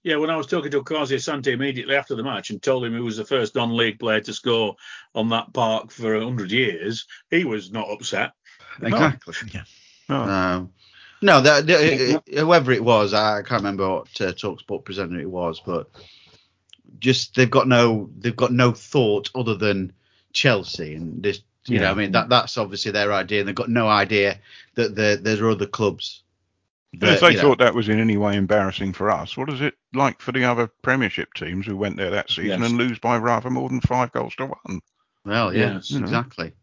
yeah, 0.04 0.16
when 0.18 0.30
I 0.30 0.36
was 0.38 0.48
talking 0.48 0.72
to 0.72 0.84
Kwasi 0.84 1.16
Asante 1.16 1.48
immediately 1.48 1.96
after 1.96 2.16
the 2.16 2.24
match 2.24 2.50
and 2.50 2.62
told 2.62 2.84
him 2.86 2.94
he 2.94 3.00
was 3.00 3.18
the 3.18 3.26
first 3.26 3.56
non-league 3.56 4.00
player 4.00 4.22
to 4.22 4.34
score 4.34 4.76
on 5.14 5.30
that 5.30 5.54
park 5.54 5.92
for 5.92 6.20
hundred 6.20 6.52
years, 6.52 7.06
he 7.30 7.44
was 7.46 7.72
not 7.72 7.90
upset. 7.90 8.32
Exactly. 8.82 9.34
oh, 10.10 10.16
Um, 10.16 10.72
no, 11.22 11.42
that, 11.42 11.66
the- 11.68 12.22
whoever 12.40 12.72
it 12.72 12.84
was, 12.84 13.14
I 13.14 13.42
can't 13.44 13.62
remember 13.62 13.88
what 13.90 14.22
uh, 14.22 14.34
Talksport 14.34 14.84
presenter 14.86 15.20
it 15.20 15.30
was, 15.30 15.62
but 15.66 15.90
just 17.00 17.36
they've 17.36 17.50
got 17.50 17.68
no 17.68 18.10
they've 18.18 18.36
got 18.36 18.52
no 18.52 18.72
thought 18.72 19.30
other 19.36 19.56
than 19.56 19.94
Chelsea 20.34 20.96
and 20.96 21.22
this. 21.24 21.42
You 21.70 21.80
know, 21.80 21.92
I 21.92 21.96
mean 21.96 22.14
that 22.14 22.30
that's 22.30 22.58
obviously 22.58 22.92
their 22.92 23.12
idea, 23.12 23.40
and 23.40 23.48
they've 23.48 23.54
got 23.56 23.70
no 23.70 23.90
idea 23.90 24.40
that 24.76 24.96
there 24.96 25.18
there 25.18 25.44
are 25.44 25.50
other 25.50 25.66
clubs. 25.66 26.24
And 26.94 27.02
that, 27.02 27.16
if 27.16 27.20
they 27.20 27.32
you 27.32 27.36
know- 27.36 27.42
thought 27.42 27.58
that 27.60 27.76
was 27.76 27.90
in 27.90 28.00
any 28.00 28.16
way 28.16 28.38
embarrassing 28.38 28.94
for 28.94 29.12
us, 29.12 29.36
what 29.36 29.50
is 29.50 29.60
it 29.60 29.74
like 29.94 30.22
for 30.22 30.32
the 30.32 30.46
other 30.46 30.68
Premiership 30.82 31.34
teams 31.34 31.66
who 31.66 31.76
went 31.76 31.98
there 31.98 32.12
that 32.12 32.30
season 32.30 32.62
Yes. 32.62 32.70
and 32.70 32.78
lose 32.78 33.00
by 33.00 33.18
rather 33.18 33.50
more 33.50 33.68
than 33.68 33.82
five 33.82 34.14
goals 34.14 34.34
to 34.38 34.46
one? 34.46 34.80
well, 35.26 35.54
yeah, 35.54 35.74
Yes. 35.74 35.92
You 35.92 36.00
know. 36.00 36.06
exactly, 36.06 36.54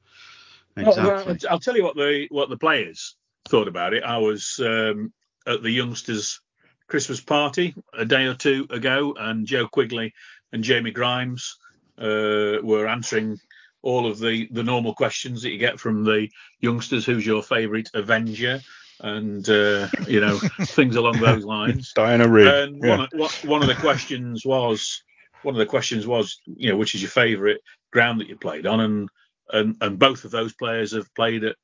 Well, 0.74 0.88
exactly. 0.88 1.32
well, 1.42 1.52
I'll 1.52 1.60
tell 1.60 1.76
you 1.76 1.84
what 1.84 1.96
the 1.96 2.26
what 2.30 2.48
the 2.48 2.56
players 2.56 3.14
thought 3.46 3.68
about 3.68 3.92
it. 3.92 4.02
I 4.04 4.16
was 4.16 4.58
um, 4.64 5.12
at 5.46 5.62
the 5.62 5.70
youngsters' 5.70 6.40
Christmas 6.88 7.20
party 7.20 7.74
a 7.92 8.04
day 8.04 8.26
or 8.26 8.34
two 8.34 8.66
ago, 8.70 9.14
and 9.18 9.46
Joe 9.46 9.66
Quigley 9.68 10.12
and 10.52 10.62
Jamie 10.62 10.90
Grimes 10.90 11.56
uh, 11.98 12.58
were 12.62 12.86
answering 12.86 13.38
all 13.82 14.06
of 14.06 14.18
the 14.18 14.48
the 14.50 14.62
normal 14.62 14.94
questions 14.94 15.42
that 15.42 15.50
you 15.50 15.58
get 15.58 15.78
from 15.78 16.04
the 16.04 16.28
youngsters. 16.60 17.04
Who's 17.04 17.26
your 17.26 17.42
favourite 17.42 17.90
Avenger? 17.94 18.60
And 19.00 19.48
uh, 19.48 19.88
you 20.06 20.20
know 20.20 20.38
things 20.62 20.96
along 20.96 21.18
those 21.18 21.44
lines. 21.44 21.92
Diana 21.94 22.28
Rigg. 22.28 22.46
And 22.46 22.82
yeah. 22.82 22.90
one, 22.90 23.00
of, 23.00 23.08
one- 23.12 23.50
one 23.50 23.62
of 23.62 23.68
the 23.68 23.74
questions 23.74 24.44
was, 24.44 25.02
one 25.42 25.54
of 25.54 25.58
the 25.58 25.66
questions 25.66 26.06
was, 26.06 26.40
you 26.46 26.70
know, 26.70 26.76
which 26.76 26.94
is 26.94 27.02
your 27.02 27.10
favourite 27.10 27.58
ground 27.92 28.20
that 28.20 28.28
you 28.28 28.36
played 28.36 28.66
on, 28.66 28.80
and 28.80 29.08
and 29.52 29.76
and 29.80 29.98
both 29.98 30.24
of 30.24 30.30
those 30.30 30.54
players 30.54 30.92
have 30.92 31.12
played 31.14 31.44
at, 31.44 31.56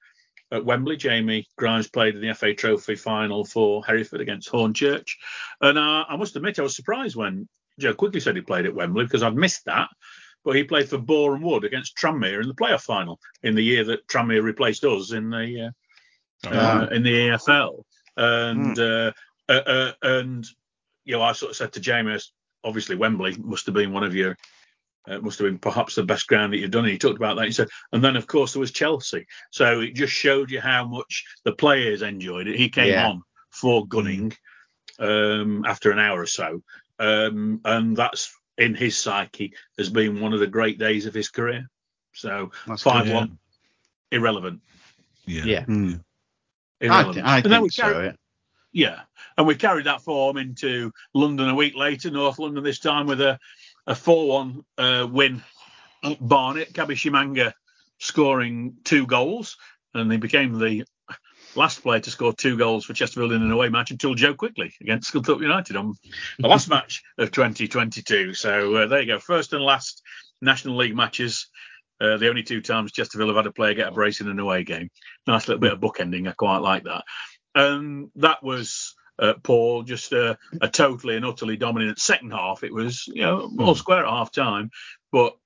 at 0.52 0.64
Wembley. 0.64 0.96
Jamie 0.96 1.46
Grimes 1.56 1.88
played 1.88 2.14
in 2.14 2.20
the 2.20 2.34
FA 2.34 2.54
Trophy 2.54 2.96
final 2.96 3.44
for 3.44 3.84
Hereford 3.84 4.20
against 4.20 4.50
Hornchurch, 4.50 5.16
and 5.60 5.78
uh, 5.78 6.04
I 6.08 6.16
must 6.16 6.36
admit 6.36 6.58
I 6.58 6.62
was 6.62 6.76
surprised 6.76 7.16
when 7.16 7.48
Joe 7.78 7.94
Quigley 7.94 8.20
said 8.20 8.36
he 8.36 8.42
played 8.42 8.66
at 8.66 8.74
Wembley 8.74 9.04
because 9.04 9.22
I'd 9.22 9.36
missed 9.36 9.64
that. 9.66 9.88
but 10.44 10.56
he 10.56 10.64
played 10.64 10.88
for 10.88 10.98
Boreham 10.98 11.42
Wood 11.42 11.64
against 11.64 11.96
Tranmere 11.96 12.42
in 12.42 12.48
the 12.48 12.54
playoff 12.54 12.82
final 12.82 13.18
in 13.42 13.54
the 13.54 13.62
year 13.62 13.84
that 13.84 14.06
Tranmere 14.06 14.42
replaced 14.42 14.84
us 14.84 15.12
in 15.12 15.30
the 15.30 15.72
uh, 16.46 16.48
uh, 16.48 16.86
in 16.90 17.02
the 17.02 17.28
EFL. 17.28 17.82
And 18.16 18.78
uh, 18.78 19.12
uh, 19.48 19.52
uh, 19.52 19.92
and 20.02 20.46
you 21.04 21.12
know, 21.12 21.22
I 21.22 21.32
sort 21.32 21.50
of 21.50 21.56
said 21.56 21.72
to 21.72 21.80
James, 21.80 22.32
obviously 22.64 22.96
Wembley 22.96 23.36
must 23.38 23.66
have 23.66 23.74
been 23.74 23.92
one 23.92 24.04
of 24.04 24.14
your 24.14 24.36
uh, 25.08 25.18
must 25.18 25.38
have 25.38 25.46
been 25.48 25.58
perhaps 25.58 25.94
the 25.94 26.02
best 26.02 26.26
ground 26.26 26.52
that 26.52 26.58
you've 26.58 26.70
done. 26.70 26.84
And 26.84 26.92
he 26.92 26.98
talked 26.98 27.16
about 27.16 27.36
that. 27.36 27.46
He 27.46 27.52
said, 27.52 27.68
and 27.92 28.02
then 28.04 28.16
of 28.16 28.26
course 28.26 28.52
there 28.52 28.60
was 28.60 28.70
Chelsea. 28.72 29.26
So 29.50 29.80
it 29.80 29.94
just 29.94 30.12
showed 30.12 30.50
you 30.50 30.60
how 30.60 30.86
much 30.86 31.24
the 31.44 31.52
players 31.52 32.02
enjoyed 32.02 32.46
it. 32.48 32.56
He 32.56 32.68
came 32.68 32.88
Yeah. 32.92 33.08
on 33.08 33.22
for 33.50 33.86
Gunning 33.86 34.32
um, 34.98 35.64
after 35.64 35.90
an 35.90 35.98
hour 35.98 36.20
or 36.20 36.26
so, 36.26 36.62
um, 36.98 37.60
and 37.64 37.96
that's 37.96 38.34
in 38.58 38.74
his 38.74 38.96
psyche 38.98 39.52
has 39.78 39.88
been 39.88 40.20
one 40.20 40.34
of 40.34 40.40
the 40.40 40.46
great 40.46 40.78
days 40.78 41.06
of 41.06 41.14
his 41.14 41.30
career. 41.30 41.68
So 42.12 42.50
That's 42.66 42.82
five 42.82 43.06
good, 43.06 43.14
one, 43.14 43.38
irrelevant, 44.12 44.60
Yeah. 45.26 45.44
Yeah. 45.44 45.64
I, 45.68 45.98
irrelevant. 46.80 47.14
th- 47.14 47.24
I 47.26 47.36
And 47.38 47.44
then 47.52 47.62
we 47.62 47.68
think 47.70 47.72
so. 47.72 47.82
carried- 47.92 48.16
yeah. 48.72 48.88
yeah, 48.90 49.00
and 49.38 49.46
we 49.46 49.54
carried 49.54 49.86
that 49.86 50.02
form 50.02 50.36
into 50.36 50.92
London 51.14 51.48
a 51.48 51.54
week 51.54 51.74
later, 51.74 52.10
North 52.10 52.38
London 52.38 52.62
this 52.62 52.78
time 52.80 53.06
with 53.06 53.20
a 53.22 53.38
a 53.90 53.94
four-one 53.94 54.64
uh, 54.78 55.06
win 55.10 55.42
at 56.04 56.16
Barnet. 56.26 56.72
Kabishimanga 56.72 57.52
scoring 57.98 58.76
two 58.84 59.04
goals, 59.04 59.56
and 59.92 60.10
he 60.10 60.16
became 60.16 60.58
the 60.58 60.84
last 61.56 61.82
player 61.82 61.98
to 61.98 62.10
score 62.10 62.32
two 62.32 62.56
goals 62.56 62.84
for 62.84 62.92
Chesterfield 62.92 63.32
in 63.32 63.42
an 63.42 63.50
away 63.50 63.68
match 63.68 63.90
until 63.90 64.14
Joe 64.14 64.34
Quigley 64.34 64.72
against 64.80 65.12
Scunthorpe 65.12 65.42
United 65.42 65.74
on 65.74 65.94
the 66.38 66.46
last 66.46 66.68
match 66.70 67.02
of 67.18 67.32
2022. 67.32 68.32
So 68.32 68.76
uh, 68.76 68.86
there 68.86 69.00
you 69.00 69.08
go, 69.08 69.18
first 69.18 69.52
and 69.52 69.62
last 69.62 70.02
National 70.40 70.76
League 70.76 70.94
matches. 70.94 71.48
Uh, 72.00 72.16
the 72.16 72.28
only 72.30 72.44
two 72.44 72.62
times 72.62 72.92
Chesterfield 72.92 73.28
have 73.28 73.36
had 73.36 73.46
a 73.46 73.52
player 73.52 73.74
get 73.74 73.88
a 73.88 73.92
brace 73.92 74.20
in 74.20 74.28
an 74.28 74.38
away 74.38 74.62
game. 74.62 74.88
Nice 75.26 75.48
little 75.48 75.60
bit 75.60 75.72
of 75.72 75.80
bookending. 75.80 76.28
I 76.28 76.32
quite 76.32 76.58
like 76.58 76.84
that. 76.84 77.02
And 77.56 78.10
that 78.14 78.42
was 78.42 78.94
uh, 79.20 79.34
Paul 79.42 79.82
just 79.82 80.12
a, 80.12 80.36
a 80.60 80.68
totally 80.68 81.16
and 81.16 81.24
utterly 81.24 81.56
dominant 81.56 81.98
second 81.98 82.32
half. 82.32 82.64
It 82.64 82.72
was 82.72 83.06
you 83.08 83.22
know 83.22 83.50
all 83.58 83.74
square 83.74 84.04
at 84.04 84.10
half 84.10 84.32
time, 84.32 84.70
but 85.12 85.36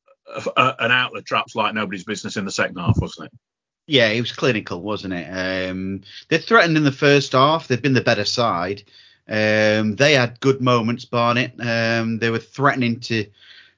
uh, 0.56 0.74
an 0.78 0.90
outlet 0.90 1.26
traps 1.26 1.54
like 1.54 1.74
nobody's 1.74 2.04
business 2.04 2.36
in 2.36 2.44
the 2.44 2.50
second 2.50 2.76
half, 2.76 2.96
wasn't 3.00 3.26
it? 3.26 3.38
Yeah, 3.86 4.08
it 4.08 4.20
was 4.20 4.32
clinical, 4.32 4.80
wasn't 4.80 5.14
it? 5.14 5.70
Um, 5.70 6.02
they 6.28 6.38
threatened 6.38 6.76
in 6.76 6.84
the 6.84 6.92
first 6.92 7.32
half. 7.32 7.68
They've 7.68 7.82
been 7.82 7.92
the 7.92 8.00
better 8.00 8.24
side. 8.24 8.82
Um, 9.28 9.96
they 9.96 10.14
had 10.14 10.40
good 10.40 10.60
moments, 10.62 11.04
Barnet. 11.04 11.54
Um, 11.60 12.18
they 12.18 12.30
were 12.30 12.38
threatening 12.38 13.00
to 13.00 13.26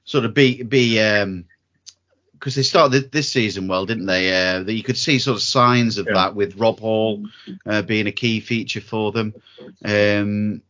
sort 0.05 0.25
of 0.25 0.33
be 0.33 0.63
be 0.63 0.99
because 2.39 2.55
they 2.55 2.63
started 2.63 3.11
this 3.11 3.31
season 3.31 3.67
well, 3.67 3.85
didn't 3.85 4.05
they? 4.05 4.29
Uh, 4.31 4.63
that 4.63 4.73
you 4.73 4.83
could 4.83 4.97
see 4.97 5.19
sort 5.19 5.35
of 5.37 5.41
signs 5.41 5.97
of 5.97 6.05
Yeah. 6.07 6.13
that 6.13 6.35
with 6.35 6.55
Rob 6.57 6.79
Hall 6.79 7.25
uh, 7.65 7.81
being 7.81 8.07
a 8.07 8.11
key 8.11 8.39
feature 8.39 8.81
for 8.81 9.11
them, 9.11 9.33
um, 9.83 10.61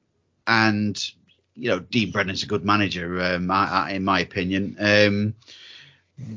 and 0.45 1.12
you 1.55 1.69
know 1.69 1.79
Dean 1.79 2.12
Brennan's 2.12 2.43
a 2.43 2.47
good 2.47 2.63
manager, 2.65 3.21
um, 3.21 3.51
I, 3.51 3.67
I, 3.69 3.91
in 3.91 4.03
my 4.03 4.19
opinion. 4.19 4.75
Um, 4.79 5.33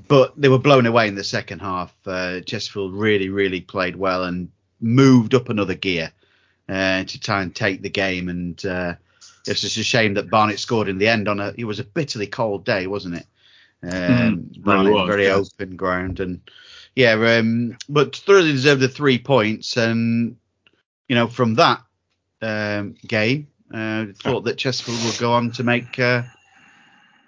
but 0.09 0.39
they 0.41 0.49
were 0.49 0.59
blown 0.59 0.87
away 0.87 1.09
in 1.09 1.15
the 1.15 1.25
second 1.25 1.61
half. 1.61 1.95
Uh, 2.07 2.41
Chesterfield 2.41 2.93
really, 2.93 3.29
really 3.31 3.61
played 3.61 3.97
well 3.97 4.25
and 4.25 4.51
moved 4.81 5.35
up 5.35 5.49
another 5.49 5.75
gear 5.75 6.13
uh, 6.69 7.05
to 7.05 7.21
try 7.21 7.43
and 7.43 7.55
take 7.55 7.81
the 7.81 7.89
game. 7.89 8.29
And 8.29 8.65
uh, 8.67 8.95
it's 9.47 9.63
just 9.63 9.79
a 9.79 9.83
shame 9.83 10.15
that 10.15 10.29
Barnet 10.29 10.59
scored 10.59 10.89
in 10.89 10.99
the 10.99 11.09
end 11.09 11.29
on 11.29 11.41
a. 11.41 11.55
It 11.57 11.65
was 11.65 11.81
a 11.81 11.85
bitterly 11.85 12.27
cold 12.27 12.65
day, 12.65 12.87
wasn't 12.87 13.15
it? 13.17 13.27
Um, 13.83 14.51
Mm, 14.61 14.67
really 14.67 14.91
was, 14.93 15.09
very 15.09 15.27
yeah. 15.27 15.35
open 15.35 15.77
ground, 15.77 16.21
and 16.21 16.41
yeah, 16.95 17.13
um, 17.13 17.77
but 17.89 18.17
thoroughly 18.17 18.53
deserved 18.53 18.83
the 18.83 18.89
three 18.89 19.19
points. 19.19 19.77
And 19.77 20.37
you 21.09 21.15
know, 21.15 21.27
from 21.27 21.55
that 21.55 21.83
um, 22.43 22.95
game, 23.07 23.49
uh, 23.73 24.07
thought 24.23 24.45
that 24.45 24.59
Chesterfield 24.59 25.03
would 25.05 25.19
go 25.19 25.33
on 25.33 25.51
to 25.53 25.65
make 25.65 25.99
uh, 25.99 26.23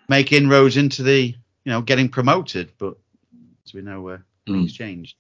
make 0.09 0.33
inroads 0.33 0.77
into 0.77 1.03
the 1.03 1.29
you 1.65 1.73
know 1.73 1.81
getting 1.81 2.09
promoted, 2.09 2.73
but 2.79 2.97
as 3.67 3.73
we 3.73 3.81
know, 3.81 4.09
uh, 4.09 4.19
things 4.47 4.73
changed. 4.73 5.17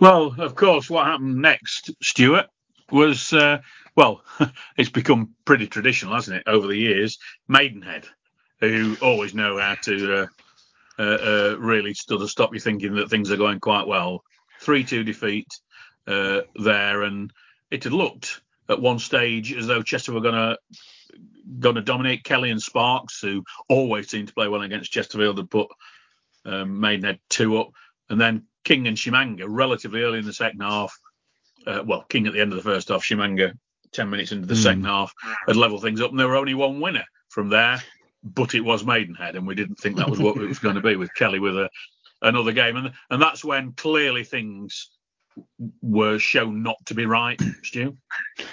Well, 0.00 0.34
of 0.38 0.54
course, 0.54 0.90
what 0.90 1.06
happened 1.06 1.40
next, 1.42 1.90
Stuart, 2.02 2.46
was 2.90 3.32
uh, 3.32 3.58
well, 3.96 4.22
it's 4.76 4.90
become 4.90 5.34
pretty 5.44 5.66
traditional, 5.66 6.14
hasn't 6.14 6.38
it, 6.38 6.42
over 6.46 6.66
the 6.66 6.76
years? 6.76 7.18
Maidenhead, 7.48 8.06
who 8.60 8.96
always 9.00 9.34
know 9.34 9.58
how 9.58 9.74
to 9.82 10.22
uh, 10.22 10.26
uh, 10.98 11.02
uh, 11.02 11.56
really 11.58 11.94
sort 11.94 12.22
of 12.22 12.30
stop 12.30 12.52
you 12.54 12.60
thinking 12.60 12.94
that 12.96 13.08
things 13.10 13.30
are 13.30 13.36
going 13.36 13.60
quite 13.60 13.86
well. 13.86 14.22
Three-two 14.60 15.04
defeat 15.04 15.46
uh, 16.06 16.40
there, 16.56 17.02
and 17.02 17.32
it 17.70 17.84
had 17.84 17.92
looked 17.92 18.40
at 18.68 18.80
one 18.80 18.98
stage 18.98 19.52
as 19.52 19.66
though 19.66 19.82
Chester 19.82 20.12
were 20.12 20.20
going 20.20 20.34
to 20.34 20.58
going 21.60 21.76
to 21.76 21.82
dominate. 21.82 22.24
Kelly 22.24 22.50
and 22.50 22.60
Sparks, 22.60 23.20
who 23.20 23.44
always 23.68 24.10
seem 24.10 24.26
to 24.26 24.34
play 24.34 24.48
well 24.48 24.62
against 24.62 24.92
Chesterfield, 24.92 25.38
had 25.38 25.50
put 25.50 25.68
um, 26.44 26.80
Maidenhead 26.80 27.20
two 27.30 27.58
up, 27.58 27.70
and 28.10 28.20
then 28.20 28.44
King 28.64 28.86
and 28.88 28.96
Tshimanga 28.96 29.44
relatively 29.48 30.02
early 30.02 30.18
in 30.18 30.26
the 30.26 30.32
second 30.32 30.60
half. 30.60 30.92
Uh, 31.66 31.82
well, 31.86 32.02
King 32.08 32.26
at 32.26 32.32
the 32.32 32.40
end 32.40 32.52
of 32.52 32.56
the 32.56 32.70
first 32.70 32.88
half, 32.88 33.02
Tshimanga 33.02 33.52
ten 33.92 34.10
minutes 34.10 34.32
into 34.32 34.46
the 34.46 34.54
Hmm. 34.54 34.60
second 34.60 34.84
half 34.84 35.12
had 35.46 35.56
leveled 35.56 35.82
things 35.82 36.00
up, 36.00 36.10
and 36.10 36.18
there 36.18 36.28
were 36.28 36.36
only 36.36 36.54
one 36.54 36.80
winner 36.80 37.04
from 37.28 37.48
there. 37.48 37.82
But 38.22 38.54
it 38.54 38.60
was 38.60 38.84
Maidenhead, 38.84 39.36
and 39.36 39.46
we 39.46 39.54
didn't 39.54 39.76
think 39.76 39.96
that 39.96 40.10
was 40.10 40.18
what 40.18 40.36
it 40.36 40.48
was 40.48 40.58
going 40.58 40.74
to 40.74 40.80
be 40.80 40.96
with 40.96 41.14
Kelly 41.14 41.38
with 41.38 41.56
a, 41.56 41.70
another 42.20 42.52
game, 42.52 42.76
and 42.76 42.92
and 43.10 43.22
that's 43.22 43.44
when 43.44 43.72
clearly 43.72 44.24
things 44.24 44.90
were 45.82 46.18
shown 46.18 46.62
not 46.62 46.84
to 46.86 46.94
be 46.94 47.06
right, 47.06 47.40
Stu. 47.62 47.96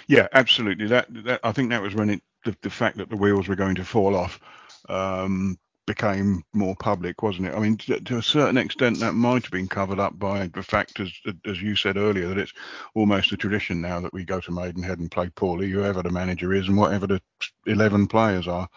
Yeah, 0.08 0.28
absolutely. 0.34 0.88
That, 0.88 1.08
that 1.26 1.40
I 1.44 1.52
think 1.52 1.72
that 1.72 1.82
was 1.82 1.96
when 1.96 2.12
it 2.12 2.22
the, 2.44 2.56
the 2.62 2.70
fact 2.70 2.98
that 2.98 3.10
the 3.10 3.18
wheels 3.18 3.48
were 3.48 3.56
going 3.56 3.76
to 3.76 3.84
fall 3.84 4.16
off 4.16 4.40
um, 4.88 5.58
became 5.88 6.44
more 6.54 6.76
public, 6.76 7.24
wasn't 7.24 7.48
it? 7.48 7.56
I 7.56 7.60
mean, 7.60 7.78
to, 7.78 8.00
to 8.00 8.18
a 8.18 8.24
certain 8.24 8.58
extent, 8.58 9.00
that 9.00 9.14
might 9.14 9.44
have 9.44 9.52
been 9.52 9.68
covered 9.68 10.00
up 10.00 10.18
by 10.20 10.48
the 10.54 10.64
fact, 10.64 11.00
as 11.00 11.12
as 11.46 11.60
you 11.60 11.76
said 11.76 11.98
earlier, 11.98 12.28
that 12.28 12.38
it's 12.38 12.54
almost 12.94 13.32
a 13.32 13.38
tradition 13.38 13.82
now 13.82 14.00
that 14.00 14.14
we 14.14 14.26
go 14.26 14.40
to 14.40 14.52
Maidenhead 14.52 15.00
and 15.00 15.10
play 15.10 15.30
poorly, 15.30 15.70
whoever 15.70 16.04
the 16.04 16.12
manager 16.12 16.54
is 16.54 16.68
and 16.68 16.78
whatever 16.78 17.08
the 17.08 17.22
eleven 17.66 18.06
players 18.08 18.48
are. 18.48 18.70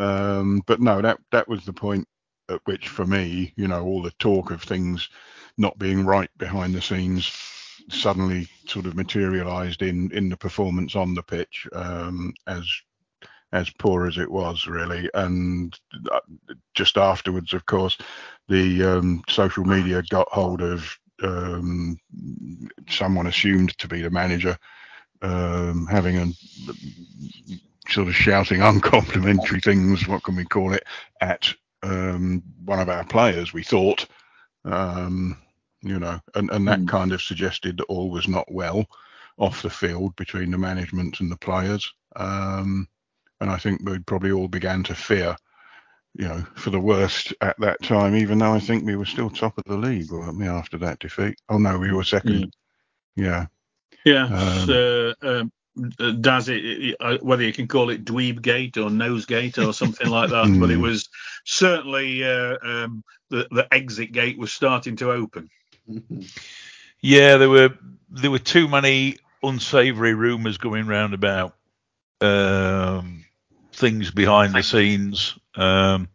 Um, 0.00 0.62
but 0.66 0.80
no, 0.80 1.02
that 1.02 1.18
that 1.32 1.48
was 1.48 1.64
the 1.64 1.72
point 1.72 2.08
at 2.48 2.60
which, 2.64 2.88
for 2.88 3.06
me, 3.06 3.52
you 3.56 3.68
know, 3.68 3.84
all 3.84 4.02
the 4.02 4.12
talk 4.12 4.50
of 4.50 4.62
things 4.62 5.08
not 5.58 5.78
being 5.78 6.06
right 6.06 6.30
behind 6.38 6.74
the 6.74 6.82
scenes 6.82 7.30
suddenly 7.90 8.48
sort 8.66 8.86
of 8.86 8.96
materialized 8.96 9.82
in 9.82 10.10
in 10.12 10.28
the 10.28 10.36
performance 10.36 10.96
on 10.96 11.14
the 11.14 11.22
pitch 11.22 11.66
um, 11.72 12.32
as 12.46 12.66
as 13.52 13.70
poor 13.70 14.06
as 14.06 14.16
it 14.18 14.30
was 14.30 14.66
really. 14.66 15.10
And 15.14 15.78
uh, 16.10 16.20
just 16.74 16.96
afterwards 16.96 17.52
of 17.52 17.66
course 17.66 17.98
the 18.48 18.84
um, 18.84 19.22
social 19.28 19.64
media 19.64 20.02
got 20.08 20.28
hold 20.30 20.62
of 20.62 20.98
um, 21.22 21.98
someone 22.88 23.26
assumed 23.26 23.76
to 23.78 23.88
be 23.88 24.02
the 24.02 24.10
manager 24.10 24.56
um, 25.22 25.86
having 25.90 26.16
a 26.16 26.26
sort 27.90 28.08
of 28.08 28.14
shouting 28.16 28.62
uncomplimentary 28.62 29.60
things 29.60 30.08
what 30.08 30.22
can 30.24 30.36
we 30.36 30.44
call 30.46 30.72
it 30.74 30.84
at 31.20 31.52
um, 31.82 32.42
one 32.64 32.80
of 32.80 32.88
our 32.90 33.04
players 33.04 33.52
we 33.52 33.62
thought 33.64 34.06
um, 34.66 35.38
you 35.82 36.00
know, 36.00 36.20
and, 36.36 36.50
and 36.52 36.68
that 36.68 36.80
Mm. 36.82 36.88
kind 36.88 37.12
of 37.12 37.22
suggested 37.22 37.78
that 37.78 37.84
all 37.86 38.10
was 38.10 38.28
not 38.28 38.50
well 38.52 38.86
off 39.38 39.62
the 39.62 39.70
field 39.70 40.16
between 40.16 40.52
the 40.52 40.58
management 40.58 41.20
and 41.20 41.32
the 41.32 41.38
players. 41.38 41.92
Um, 42.16 42.88
and 43.40 43.50
I 43.50 43.58
think 43.58 43.82
we 43.84 43.98
probably 44.00 44.32
all 44.32 44.48
began 44.48 44.84
to 44.84 44.96
fear, 44.96 45.36
you 46.14 46.28
know, 46.28 46.46
for 46.56 46.70
the 46.70 46.80
worst 46.80 47.34
at 47.42 47.58
that 47.60 47.82
time, 47.82 48.16
even 48.16 48.38
though 48.38 48.52
I 48.54 48.60
think 48.60 48.84
we 48.84 48.96
were 48.96 49.06
still 49.06 49.30
top 49.30 49.58
of 49.58 49.64
the 49.64 49.76
league, 49.76 50.12
weren't 50.12 50.38
we, 50.38 50.48
after 50.48 50.78
that 50.78 51.00
defeat? 51.00 51.40
Oh, 51.50 51.58
no, 51.58 51.78
we 51.78 51.92
were 51.92 52.04
second. 52.04 52.52
Yeah. 53.16 53.46
Yeah, 54.04 54.26
Um, 54.28 54.68
uh, 54.68 55.14
um, 55.22 55.52
does 56.20 56.48
it, 56.48 56.96
uh, 57.00 57.18
whether 57.22 57.42
you 57.42 57.52
can 57.52 57.68
call 57.68 57.90
it 57.90 58.04
dweeb 58.04 58.42
gate 58.42 58.76
or 58.76 58.90
nose 58.90 59.26
gate 59.26 59.58
or 59.58 59.72
something 59.72 60.08
like 60.08 60.30
that, 60.30 60.52
but 60.58 60.70
it 60.70 60.76
Mm. 60.76 60.80
was 60.80 61.08
certainly 61.44 62.24
uh, 62.24 62.56
um, 62.62 63.04
the 63.30 63.48
the 63.50 63.66
exit 63.72 64.12
gate 64.12 64.38
was 64.38 64.52
starting 64.52 64.96
to 64.96 65.12
open. 65.12 65.50
Yeah, 67.00 67.36
there 67.36 67.48
were 67.50 67.70
there 68.10 68.30
were 68.30 68.38
too 68.38 68.68
many 68.68 69.16
unsavoury 69.42 70.14
rumours 70.14 70.58
going 70.58 70.86
round 70.86 71.14
about 71.14 71.54
um, 72.20 73.24
things 73.72 74.10
behind 74.10 74.54
the 74.54 74.62
scenes. 74.62 75.38
Um, 75.54 76.08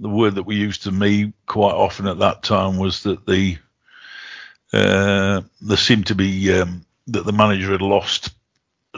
the 0.00 0.08
word 0.08 0.36
that 0.36 0.44
we 0.44 0.56
used 0.56 0.84
to 0.84 0.92
me 0.92 1.32
quite 1.46 1.74
often 1.74 2.06
at 2.06 2.18
that 2.18 2.42
time 2.42 2.78
was 2.78 3.02
that 3.04 3.26
the 3.26 3.58
uh, 4.72 5.42
there 5.60 5.76
seemed 5.76 6.06
to 6.08 6.14
be 6.14 6.52
um, 6.52 6.84
that 7.08 7.24
the 7.24 7.32
manager 7.32 7.72
had 7.72 7.82
lost 7.82 8.30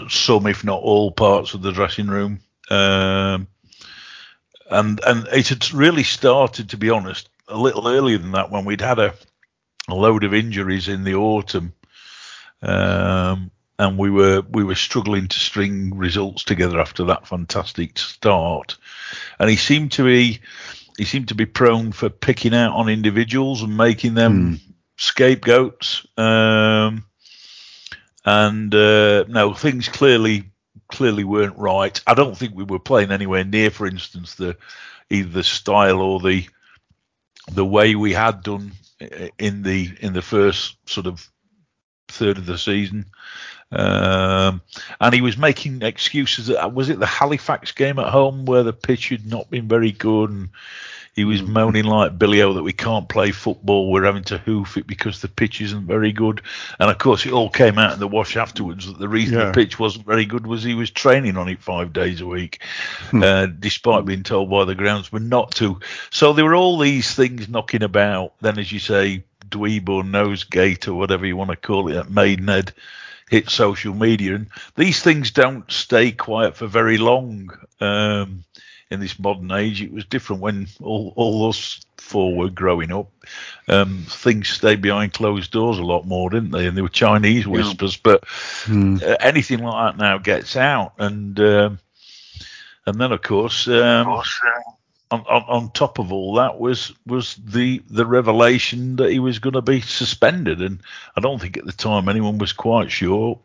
some, 0.08 0.46
if 0.46 0.64
not 0.64 0.82
all, 0.82 1.10
parts 1.10 1.54
of 1.54 1.62
the 1.62 1.72
dressing 1.72 2.08
room. 2.08 2.40
Um, 2.70 3.48
and 4.70 5.00
and 5.06 5.26
it 5.28 5.48
had 5.48 5.72
really 5.72 6.02
started, 6.02 6.70
to 6.70 6.76
be 6.76 6.90
honest, 6.90 7.28
a 7.48 7.56
little 7.56 7.88
earlier 7.88 8.18
than 8.18 8.32
that 8.32 8.50
when 8.50 8.64
we'd 8.64 8.80
had 8.80 8.98
a, 8.98 9.14
a 9.88 9.94
load 9.94 10.24
of 10.24 10.34
injuries 10.34 10.88
in 10.88 11.04
the 11.04 11.14
autumn, 11.14 11.74
um, 12.62 13.50
and 13.78 13.98
we 13.98 14.10
were 14.10 14.42
we 14.50 14.64
were 14.64 14.74
struggling 14.74 15.28
to 15.28 15.38
string 15.38 15.96
results 15.96 16.44
together 16.44 16.80
after 16.80 17.04
that 17.04 17.26
fantastic 17.26 17.98
start, 17.98 18.76
and 19.38 19.50
he 19.50 19.56
seemed 19.56 19.92
to 19.92 20.04
be 20.04 20.40
he 20.96 21.04
seemed 21.04 21.28
to 21.28 21.34
be 21.34 21.46
prone 21.46 21.92
for 21.92 22.08
picking 22.08 22.54
out 22.54 22.74
on 22.74 22.88
individuals 22.88 23.62
and 23.62 23.76
making 23.76 24.14
them 24.14 24.56
mm. 24.56 24.60
scapegoats. 24.96 26.06
Um, 26.16 27.04
and 28.24 28.74
uh, 28.74 29.24
no, 29.28 29.54
things 29.54 29.88
clearly 29.88 30.44
clearly 30.88 31.24
weren't 31.24 31.58
right. 31.58 32.00
I 32.06 32.14
don't 32.14 32.36
think 32.36 32.54
we 32.54 32.64
were 32.64 32.78
playing 32.78 33.10
anywhere 33.10 33.44
near, 33.44 33.70
for 33.70 33.86
instance, 33.86 34.34
the 34.34 34.56
either 35.10 35.28
the 35.28 35.42
style 35.42 36.00
or 36.00 36.20
the 36.20 36.46
the 37.52 37.64
way 37.64 37.94
we 37.94 38.12
had 38.12 38.42
done 38.42 38.72
in 39.38 39.62
the 39.62 39.90
in 40.00 40.12
the 40.12 40.22
first 40.22 40.76
sort 40.88 41.06
of 41.06 41.28
third 42.08 42.38
of 42.38 42.46
the 42.46 42.58
season. 42.58 43.06
Um, 43.70 44.62
and 45.00 45.14
he 45.14 45.20
was 45.20 45.36
making 45.36 45.82
excuses. 45.82 46.50
Was 46.72 46.88
it 46.88 47.00
the 47.00 47.06
Halifax 47.06 47.72
game 47.72 47.98
at 47.98 48.12
home 48.12 48.44
where 48.44 48.62
the 48.62 48.72
pitch 48.72 49.08
had 49.08 49.26
not 49.26 49.50
been 49.50 49.68
very 49.68 49.90
good 49.90 50.30
and 50.30 50.50
he 51.14 51.24
was 51.24 51.42
mm. 51.42 51.48
moaning 51.48 51.84
like 51.84 52.18
Billy 52.18 52.42
O 52.42 52.52
that 52.54 52.62
we 52.62 52.72
can't 52.72 53.08
play 53.08 53.30
football. 53.30 53.90
We're 53.90 54.04
having 54.04 54.24
to 54.24 54.38
hoof 54.38 54.76
it 54.76 54.86
because 54.86 55.20
the 55.20 55.28
pitch 55.28 55.60
isn't 55.60 55.86
very 55.86 56.12
good. 56.12 56.42
And 56.78 56.90
of 56.90 56.98
course, 56.98 57.24
it 57.24 57.32
all 57.32 57.50
came 57.50 57.78
out 57.78 57.94
in 57.94 58.00
the 58.00 58.08
wash 58.08 58.36
afterwards 58.36 58.86
that 58.86 58.98
the 58.98 59.08
reason 59.08 59.38
yeah. 59.38 59.46
the 59.46 59.52
pitch 59.52 59.78
wasn't 59.78 60.06
very 60.06 60.24
good 60.24 60.46
was 60.46 60.62
he 60.62 60.74
was 60.74 60.90
training 60.90 61.36
on 61.36 61.48
it 61.48 61.62
five 61.62 61.92
days 61.92 62.20
a 62.20 62.26
week, 62.26 62.62
hmm. 63.10 63.22
uh, 63.22 63.46
despite 63.46 64.04
being 64.04 64.24
told 64.24 64.50
by 64.50 64.64
the 64.64 64.74
groundsman 64.74 65.28
not 65.28 65.52
to. 65.52 65.78
So 66.10 66.32
there 66.32 66.44
were 66.44 66.56
all 66.56 66.78
these 66.78 67.14
things 67.14 67.48
knocking 67.48 67.82
about. 67.82 68.34
Then, 68.40 68.58
as 68.58 68.72
you 68.72 68.80
say, 68.80 69.24
dweeb 69.48 69.88
or 69.88 70.02
nosegate 70.02 70.88
or 70.88 70.94
whatever 70.94 71.26
you 71.26 71.36
want 71.36 71.50
to 71.50 71.56
call 71.56 71.88
it 71.88 71.96
at 71.96 72.10
Maidenhead 72.10 72.72
hit 73.30 73.48
social 73.48 73.94
media, 73.94 74.34
and 74.34 74.48
these 74.76 75.02
things 75.02 75.30
don't 75.30 75.70
stay 75.70 76.12
quiet 76.12 76.56
for 76.56 76.66
very 76.66 76.98
long. 76.98 77.50
Um, 77.80 78.44
in 78.94 79.00
this 79.00 79.18
modern 79.18 79.52
age. 79.52 79.82
It 79.82 79.92
was 79.92 80.04
different 80.04 80.40
when 80.40 80.68
all, 80.82 81.12
all 81.16 81.48
us 81.48 81.80
four 81.98 82.36
were 82.36 82.48
growing 82.48 82.92
up. 82.92 83.10
Um, 83.68 84.04
things 84.08 84.48
stayed 84.48 84.80
behind 84.80 85.12
closed 85.12 85.50
doors 85.50 85.78
a 85.78 85.82
lot 85.84 86.06
more, 86.06 86.30
didn't 86.30 86.50
they? 86.50 86.66
And 86.66 86.76
they 86.76 86.82
were 86.82 86.88
Chinese 86.88 87.46
whispers, 87.46 87.94
yeah. 87.96 88.00
but 88.02 88.24
hmm. 88.64 88.96
uh, 89.02 89.16
anything 89.20 89.58
like 89.58 89.96
that 89.96 90.02
now 90.02 90.18
gets 90.18 90.56
out. 90.56 90.94
And 90.98 91.38
um, 91.40 91.78
and 92.86 93.00
then 93.00 93.12
of 93.12 93.22
course, 93.22 93.68
um, 93.68 93.74
of 93.74 94.06
course 94.06 94.40
uh, 94.46 94.70
on, 95.10 95.20
on, 95.20 95.42
on 95.42 95.70
top 95.72 95.98
of 95.98 96.12
all 96.12 96.34
that 96.34 96.58
was 96.58 96.92
was 97.06 97.36
the 97.36 97.82
the 97.88 98.06
revelation 98.06 98.96
that 98.96 99.10
he 99.10 99.18
was 99.18 99.38
going 99.38 99.54
to 99.54 99.62
be 99.62 99.80
suspended. 99.80 100.60
And 100.60 100.80
I 101.16 101.20
don't 101.20 101.40
think 101.40 101.56
at 101.56 101.66
the 101.66 101.72
time 101.72 102.08
anyone 102.08 102.38
was 102.38 102.52
quite 102.52 102.90
sure 102.90 103.38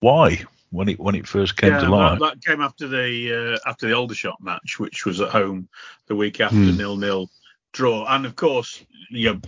why 0.00 0.44
when 0.72 0.88
it 0.88 0.98
when 0.98 1.14
it 1.14 1.28
first 1.28 1.56
came 1.56 1.70
yeah, 1.70 1.80
to 1.80 1.90
light. 1.90 2.18
That, 2.18 2.34
that, 2.34 2.44
came 2.44 2.60
after 2.60 2.88
the 2.88 3.58
uh, 3.64 3.68
after 3.68 3.86
the 3.86 3.94
Aldershot 3.94 4.38
match, 4.40 4.80
which 4.80 5.06
was 5.06 5.20
at 5.20 5.28
home 5.28 5.68
the 6.06 6.16
week 6.16 6.40
after 6.40 6.56
mm. 6.56 6.76
nil 6.76 6.96
nil 6.96 7.30
draw, 7.72 8.06
and 8.06 8.26
of 8.26 8.34
course, 8.34 8.84
you 9.10 9.34
know, 9.34 9.40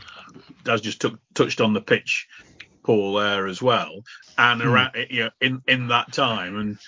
Daz 0.64 0.80
just 0.80 1.00
took, 1.00 1.18
touched 1.34 1.60
on 1.60 1.72
the 1.72 1.80
pitch, 1.80 2.28
Paul 2.84 3.14
there 3.14 3.46
as 3.46 3.60
well, 3.60 4.02
and 4.38 4.60
mm. 4.60 4.66
around 4.66 4.94
you 5.10 5.24
know, 5.24 5.30
in 5.40 5.62
in 5.66 5.88
that 5.88 6.12
time, 6.12 6.56
and 6.56 6.78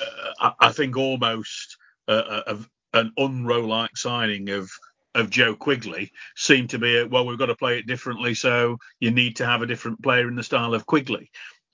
uh, 0.00 0.52
I, 0.60 0.68
I, 0.68 0.72
think 0.72 0.96
almost 0.96 1.76
uh, 2.08 2.42
a, 2.46 2.58
an 2.94 3.12
unrow 3.18 3.66
like 3.66 3.96
signing 3.96 4.50
of 4.50 4.70
of 5.14 5.28
Joe 5.28 5.54
Quigley 5.54 6.12
seemed 6.36 6.70
to 6.70 6.78
be 6.78 6.98
a, 6.98 7.06
well 7.06 7.26
we've 7.26 7.38
got 7.38 7.46
to 7.46 7.54
play 7.54 7.78
it 7.78 7.86
differently 7.86 8.34
so 8.34 8.78
you 8.98 9.10
need 9.10 9.36
to 9.36 9.44
have 9.44 9.60
a 9.60 9.66
different 9.66 10.02
player 10.02 10.26
in 10.26 10.36
the 10.36 10.42
style 10.42 10.72
of 10.72 10.86
Quigley 10.86 11.30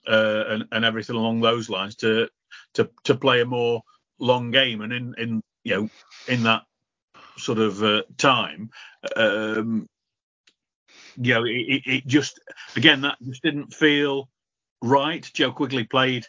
uh, 0.07 0.43
and, 0.47 0.65
and 0.71 0.85
everything 0.85 1.15
along 1.15 1.41
those 1.41 1.69
lines 1.69 1.95
to 1.97 2.29
to 2.73 2.89
to 3.03 3.15
play 3.15 3.41
a 3.41 3.45
more 3.45 3.81
long 4.19 4.51
game. 4.51 4.81
And 4.81 4.93
in 4.93 5.15
in 5.17 5.41
you 5.63 5.75
know 5.75 5.89
in 6.27 6.43
that 6.43 6.63
sort 7.37 7.59
of 7.59 7.83
uh, 7.83 8.03
time, 8.17 8.69
um, 9.15 9.87
you 11.17 11.33
know, 11.33 11.43
it, 11.45 11.81
it, 11.85 12.07
just 12.07 12.39
again 12.75 13.01
that 13.01 13.17
just 13.23 13.43
didn't 13.43 13.73
feel 13.73 14.29
right. 14.81 15.29
Joe 15.33 15.51
Quigley 15.51 15.83
played 15.83 16.25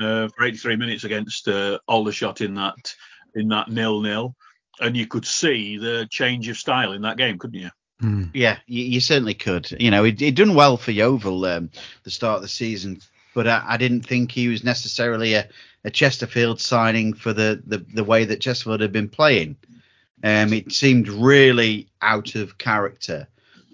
uh, 0.00 0.28
for 0.28 0.44
83 0.44 0.76
minutes 0.76 1.04
against 1.04 1.48
uh, 1.48 1.78
Aldershot 1.88 2.40
in 2.40 2.54
that 2.54 2.94
in 3.34 3.48
that 3.48 3.68
nil 3.68 4.00
nil, 4.00 4.34
and 4.80 4.96
you 4.96 5.06
could 5.06 5.26
see 5.26 5.78
the 5.78 6.06
change 6.10 6.48
of 6.48 6.56
style 6.56 6.92
in 6.92 7.02
that 7.02 7.16
game, 7.16 7.38
couldn't 7.38 7.60
you? 7.60 7.70
Mm. 8.02 8.30
Yeah, 8.34 8.58
you, 8.66 8.84
you, 8.84 9.00
certainly 9.00 9.34
could. 9.34 9.70
You 9.78 9.92
know, 9.92 10.02
he 10.02 10.24
had 10.24 10.34
done 10.34 10.54
well 10.54 10.76
for 10.76 10.90
Yeovil 10.90 11.44
um, 11.44 11.70
the 12.02 12.10
start 12.10 12.36
of 12.36 12.42
the 12.42 12.48
season 12.48 13.00
but 13.34 13.46
I, 13.46 13.64
I, 13.66 13.76
didn't 13.76 14.02
think 14.02 14.30
he 14.30 14.48
was 14.48 14.64
necessarily 14.64 15.34
a, 15.34 15.48
a 15.84 15.90
Chesterfield 15.90 16.60
signing 16.60 17.12
for 17.14 17.32
the, 17.32 17.62
the, 17.66 17.78
the 17.78 18.04
way 18.04 18.24
that 18.24 18.40
Chesterfield 18.40 18.80
had 18.80 18.92
been 18.92 19.08
playing. 19.08 19.56
Um, 20.24 20.52
it 20.52 20.72
seemed 20.72 21.08
really 21.08 21.88
out 22.00 22.34
of 22.34 22.58
character 22.58 23.26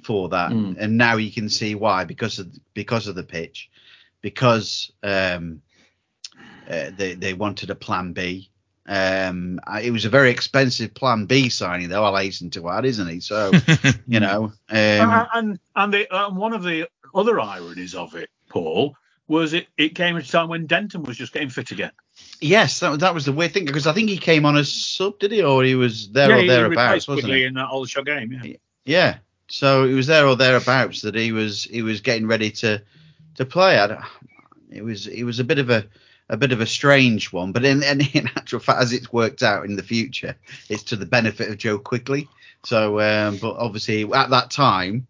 for 0.03 0.31
that, 0.31 0.51
mm. 0.51 0.77
and 0.79 0.97
now 0.97 1.17
you 1.17 1.31
can 1.31 1.51
see 1.51 1.75
why 1.75 2.05
because 2.05 2.39
of 2.39 2.49
because 2.73 3.07
of 3.07 3.15
the 3.15 3.23
pitch, 3.23 3.69
because 4.23 4.91
um, 5.03 5.61
uh, 6.71 6.91
they 6.97 7.13
they 7.15 7.35
wanted 7.35 7.69
a 7.69 7.75
plan 7.75 8.15
B. 8.15 8.49
Um, 8.87 9.61
it 9.83 9.91
was 9.91 10.07
a 10.07 10.09
very 10.09 10.31
expensive 10.31 10.95
Plan 10.95 11.27
B 11.27 11.51
signing, 11.51 11.91
though. 11.91 12.05
I'll 12.05 12.17
hasten 12.17 12.49
to 12.51 12.71
add, 12.71 12.87
isn't 12.87 13.07
he? 13.07 13.21
So, 13.21 13.53
you 14.07 14.19
know, 14.19 14.45
um, 14.71 15.27
and 15.35 15.59
and 15.77 15.93
the, 15.93 16.11
uh, 16.11 16.31
one 16.31 16.55
of 16.55 16.63
the 16.63 16.89
other 17.15 17.39
ironies 17.39 17.95
of 17.95 18.15
it, 18.15 18.31
Paul, 18.49 18.97
was 19.29 19.53
it 19.53 19.69
it 19.77 19.95
came 19.95 20.17
at 20.17 20.27
a 20.27 20.31
time 20.31 20.49
when 20.49 20.67
Denton 20.67 21.03
was 21.03 21.17
just 21.17 21.33
getting 21.33 21.51
fit 21.51 21.71
again. 21.71 21.93
Yes, 22.41 22.81
that, 22.81 22.99
that 23.01 23.15
was 23.15 23.25
the 23.25 23.33
weird 23.33 23.53
thing 23.53 23.67
because 23.67 23.87
I 23.87 23.93
think 23.93 24.09
he 24.09 24.19
came 24.19 24.45
on 24.45 24.57
as 24.57 24.73
sub, 24.73 25.19
did 25.19 25.33
he, 25.33 25.43
or 25.43 25.63
he 25.63 25.75
was 25.75 26.11
there 26.11 26.31
yeah, 26.31 26.43
or 26.43 26.47
thereabouts, 26.47 27.07
wasn't 27.07 27.33
he? 27.33 27.45
In 27.45 27.55
that 27.55 27.69
Aldershot 27.69 28.07
game, 28.07 28.33
yeah. 28.33 28.57
Yeah, 28.85 29.19
so 29.49 29.85
it 29.85 29.93
was 29.93 30.07
there 30.07 30.27
or 30.27 30.35
thereabouts 30.35 31.03
that 31.03 31.15
he 31.15 31.33
was 31.33 31.65
he 31.65 31.83
was 31.83 32.01
getting 32.01 32.27
ready 32.27 32.51
to 32.53 32.83
to 33.37 33.45
play. 33.45 33.79
I 33.79 34.05
it 34.71 34.83
was 34.83 35.07
it 35.07 35.25
was 35.25 35.41
a 35.41 35.45
bit 35.45 35.59
of 35.59 35.71
a 35.71 35.85
a 36.31 36.37
bit 36.37 36.53
of 36.53 36.61
a 36.61 36.67
strange 36.67 37.33
one, 37.33 37.53
but 37.53 37.65
in, 37.65 37.83
in, 37.83 38.03
in 38.13 38.27
actual 38.29 38.61
fact, 38.61 38.81
as 38.81 38.93
it's 38.93 39.13
worked 39.13 39.43
out 39.43 39.65
in 39.65 39.77
the 39.77 39.83
future, 39.83 40.37
it's 40.69 40.83
to 40.85 40.97
the 40.97 41.07
benefit 41.07 41.49
of 41.49 41.57
Joe 41.57 41.79
Quigley. 41.79 42.29
So, 42.65 43.01
um, 43.01 43.39
but 43.39 43.57
obviously 43.57 44.05
at 44.13 44.31
that 44.31 44.51
time, 44.51 45.07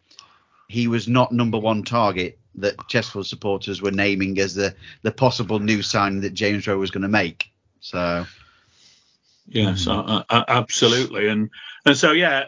he 0.68 0.86
was 0.86 1.08
not 1.08 1.32
number 1.32 1.58
one 1.58 1.82
target 1.82 2.37
that 2.60 2.88
Chesterfield 2.88 3.26
supporters 3.26 3.82
were 3.82 3.90
naming 3.90 4.38
as 4.38 4.54
the 4.54 4.74
the 5.02 5.12
possible 5.12 5.58
new 5.58 5.82
signing 5.82 6.20
that 6.20 6.34
James 6.34 6.66
Rowe 6.66 6.78
was 6.78 6.90
going 6.90 7.02
to 7.02 7.08
make. 7.08 7.50
So. 7.80 8.26
Yes, 9.50 9.86
uh, 9.86 10.24
uh, 10.28 10.44
absolutely, 10.46 11.28
and 11.28 11.48
and 11.86 11.96
so 11.96 12.12
yeah, 12.12 12.44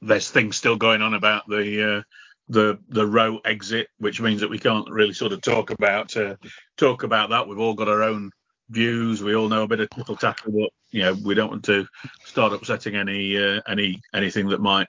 there's 0.00 0.30
things 0.30 0.56
still 0.56 0.76
going 0.76 1.02
on 1.02 1.12
about 1.12 1.46
the 1.46 1.98
uh, 1.98 2.02
the 2.48 2.78
the 2.88 3.06
Rowe 3.06 3.38
exit, 3.44 3.88
which 3.98 4.20
means 4.20 4.40
that 4.40 4.50
we 4.50 4.58
can't 4.58 4.88
really 4.90 5.12
sort 5.12 5.32
of 5.32 5.40
talk 5.40 5.70
about 5.70 6.16
uh, 6.16 6.36
talk 6.76 7.02
about 7.02 7.30
that. 7.30 7.46
We've 7.46 7.60
all 7.60 7.74
got 7.74 7.88
our 7.88 8.02
own 8.02 8.30
views. 8.70 9.22
We 9.22 9.34
all 9.34 9.48
know 9.48 9.62
a 9.62 9.68
bit 9.68 9.80
of 9.80 9.90
tittle 9.90 10.16
tattle, 10.16 10.52
but 10.52 10.70
you 10.90 11.02
know 11.02 11.16
we 11.24 11.34
don't 11.34 11.50
want 11.50 11.64
to 11.66 11.86
start 12.24 12.52
upsetting 12.52 12.96
any 12.96 13.36
uh, 13.36 13.60
any 13.68 14.00
anything 14.14 14.48
that 14.48 14.60
might 14.60 14.88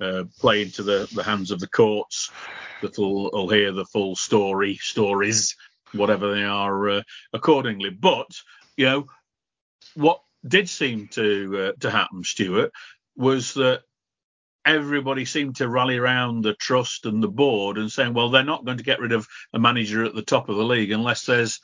uh, 0.00 0.24
play 0.38 0.62
into 0.62 0.82
the 0.82 1.08
the 1.14 1.22
hands 1.22 1.50
of 1.50 1.60
the 1.60 1.68
courts 1.68 2.30
that'll 2.82 3.30
will 3.30 3.48
hear 3.48 3.72
the 3.72 3.84
full 3.86 4.16
story, 4.16 4.76
stories, 4.76 5.56
whatever 5.92 6.34
they 6.34 6.44
are, 6.44 6.88
uh, 6.90 7.02
accordingly. 7.32 7.90
But 7.90 8.28
you 8.76 8.86
know 8.86 9.06
what 9.94 10.20
did 10.46 10.68
seem 10.68 11.08
to 11.08 11.68
uh, 11.68 11.72
to 11.80 11.90
happen, 11.90 12.24
Stuart, 12.24 12.72
was 13.16 13.54
that 13.54 13.82
everybody 14.64 15.24
seemed 15.24 15.56
to 15.56 15.68
rally 15.68 15.96
around 15.96 16.42
the 16.42 16.54
trust 16.54 17.06
and 17.06 17.22
the 17.22 17.28
board 17.28 17.78
and 17.78 17.90
saying, 17.90 18.12
well, 18.12 18.30
they're 18.30 18.42
not 18.42 18.64
going 18.64 18.78
to 18.78 18.84
get 18.84 19.00
rid 19.00 19.12
of 19.12 19.28
a 19.52 19.58
manager 19.60 20.04
at 20.04 20.14
the 20.14 20.22
top 20.22 20.48
of 20.48 20.56
the 20.56 20.64
league 20.64 20.90
unless 20.90 21.24
there's 21.24 21.60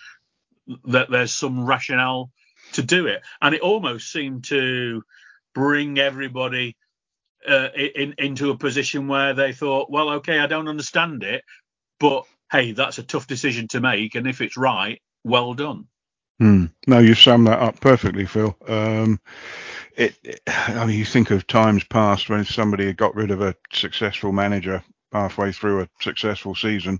that 0.85 1.11
there's 1.11 1.35
some 1.35 1.67
rationale 1.67 2.31
to 2.73 2.83
do 2.83 3.07
it. 3.07 3.23
And 3.41 3.55
it 3.55 3.61
almost 3.61 4.11
seemed 4.13 4.45
to 4.45 5.03
bring 5.55 5.99
everybody 5.99 6.77
uh, 7.47 7.69
in, 7.75 8.15
into 8.19 8.51
a 8.51 8.57
position 8.57 9.09
where 9.09 9.35
they 9.35 9.53
thought, 9.53 9.91
well, 9.91 10.11
okay, 10.11 10.39
I 10.39 10.47
don't 10.47 10.69
understand 10.69 11.23
it, 11.23 11.45
but 11.99 12.25
hey, 12.51 12.73
that's 12.73 12.99
a 12.99 13.03
tough 13.03 13.27
decision 13.27 13.69
to 13.69 13.81
make, 13.81 14.15
and 14.15 14.27
if 14.27 14.41
it's 14.41 14.57
right, 14.57 15.01
well 15.25 15.55
done. 15.55 15.87
Hmm. 16.39 16.67
No, 16.87 16.99
you 16.99 17.15
summed 17.15 17.47
that 17.47 17.61
up 17.61 17.81
perfectly, 17.81 18.27
Phil. 18.27 18.57
Um, 18.67 19.21
it, 19.97 20.17
it, 20.25 20.41
I 20.47 20.85
mean, 20.87 20.99
you 20.99 21.05
think 21.05 21.31
of 21.31 21.47
times 21.47 21.85
past 21.85 22.29
when 22.29 22.45
somebody 22.45 22.87
had 22.87 22.97
got 22.97 23.15
rid 23.15 23.31
of 23.31 23.41
a 23.41 23.55
successful 23.73 24.33
manager 24.33 24.83
halfway 25.13 25.53
through 25.53 25.83
a 25.83 25.89
successful 26.01 26.55
season. 26.55 26.99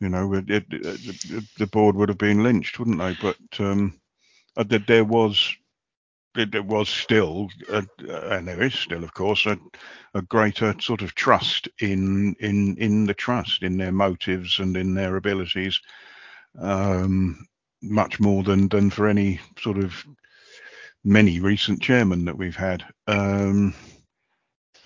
You 0.00 0.08
know, 0.08 0.32
it, 0.32 0.46
the 0.48 1.66
board 1.66 1.94
would 1.96 2.08
have 2.08 2.18
been 2.18 2.42
lynched, 2.42 2.78
wouldn't 2.78 2.98
they? 2.98 3.16
But 3.20 3.36
um, 3.58 4.00
uh, 4.56 4.64
there 4.86 5.04
was 5.04 5.54
it 6.36 6.64
was 6.64 6.88
still, 6.88 7.48
a, 7.70 7.84
and 8.30 8.46
there 8.46 8.62
is 8.62 8.74
still, 8.74 9.02
of 9.02 9.12
course, 9.14 9.46
a, 9.46 9.58
a 10.14 10.22
greater 10.22 10.74
sort 10.80 11.02
of 11.02 11.14
trust 11.14 11.68
in 11.80 12.34
in 12.40 12.76
in 12.76 13.04
the 13.06 13.14
trust, 13.14 13.62
in 13.62 13.76
their 13.76 13.92
motives 13.92 14.58
and 14.58 14.76
in 14.76 14.94
their 14.94 15.16
abilities, 15.16 15.80
um, 16.60 17.46
much 17.82 18.20
more 18.20 18.42
than 18.42 18.68
than 18.68 18.90
for 18.90 19.08
any 19.08 19.40
sort 19.58 19.78
of 19.78 20.04
many 21.04 21.40
recent 21.40 21.80
chairmen 21.82 22.24
that 22.26 22.36
we've 22.36 22.56
had. 22.56 22.84
Um, 23.06 23.74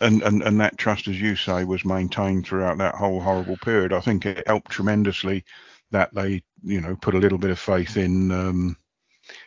and, 0.01 0.23
and 0.23 0.43
and 0.43 0.61
that 0.61 0.79
trust, 0.79 1.09
as 1.09 1.21
you 1.21 1.37
say, 1.37 1.65
was 1.65 1.85
maintained 1.85 2.47
throughout 2.47 2.79
that 2.79 2.95
whole 2.95 3.21
horrible 3.21 3.57
period. 3.59 3.93
I 3.93 4.01
think 4.01 4.27
it 4.27 4.47
helped 4.47 4.71
tremendously 4.71 5.45
that 5.91 6.13
they, 6.15 6.43
you 6.63 6.81
know, 6.81 6.97
put 6.97 7.15
a 7.15 7.19
little 7.19 7.39
bit 7.39 7.51
of 7.51 7.59
faith 7.59 7.97
in 7.97 8.33
um, 8.33 8.77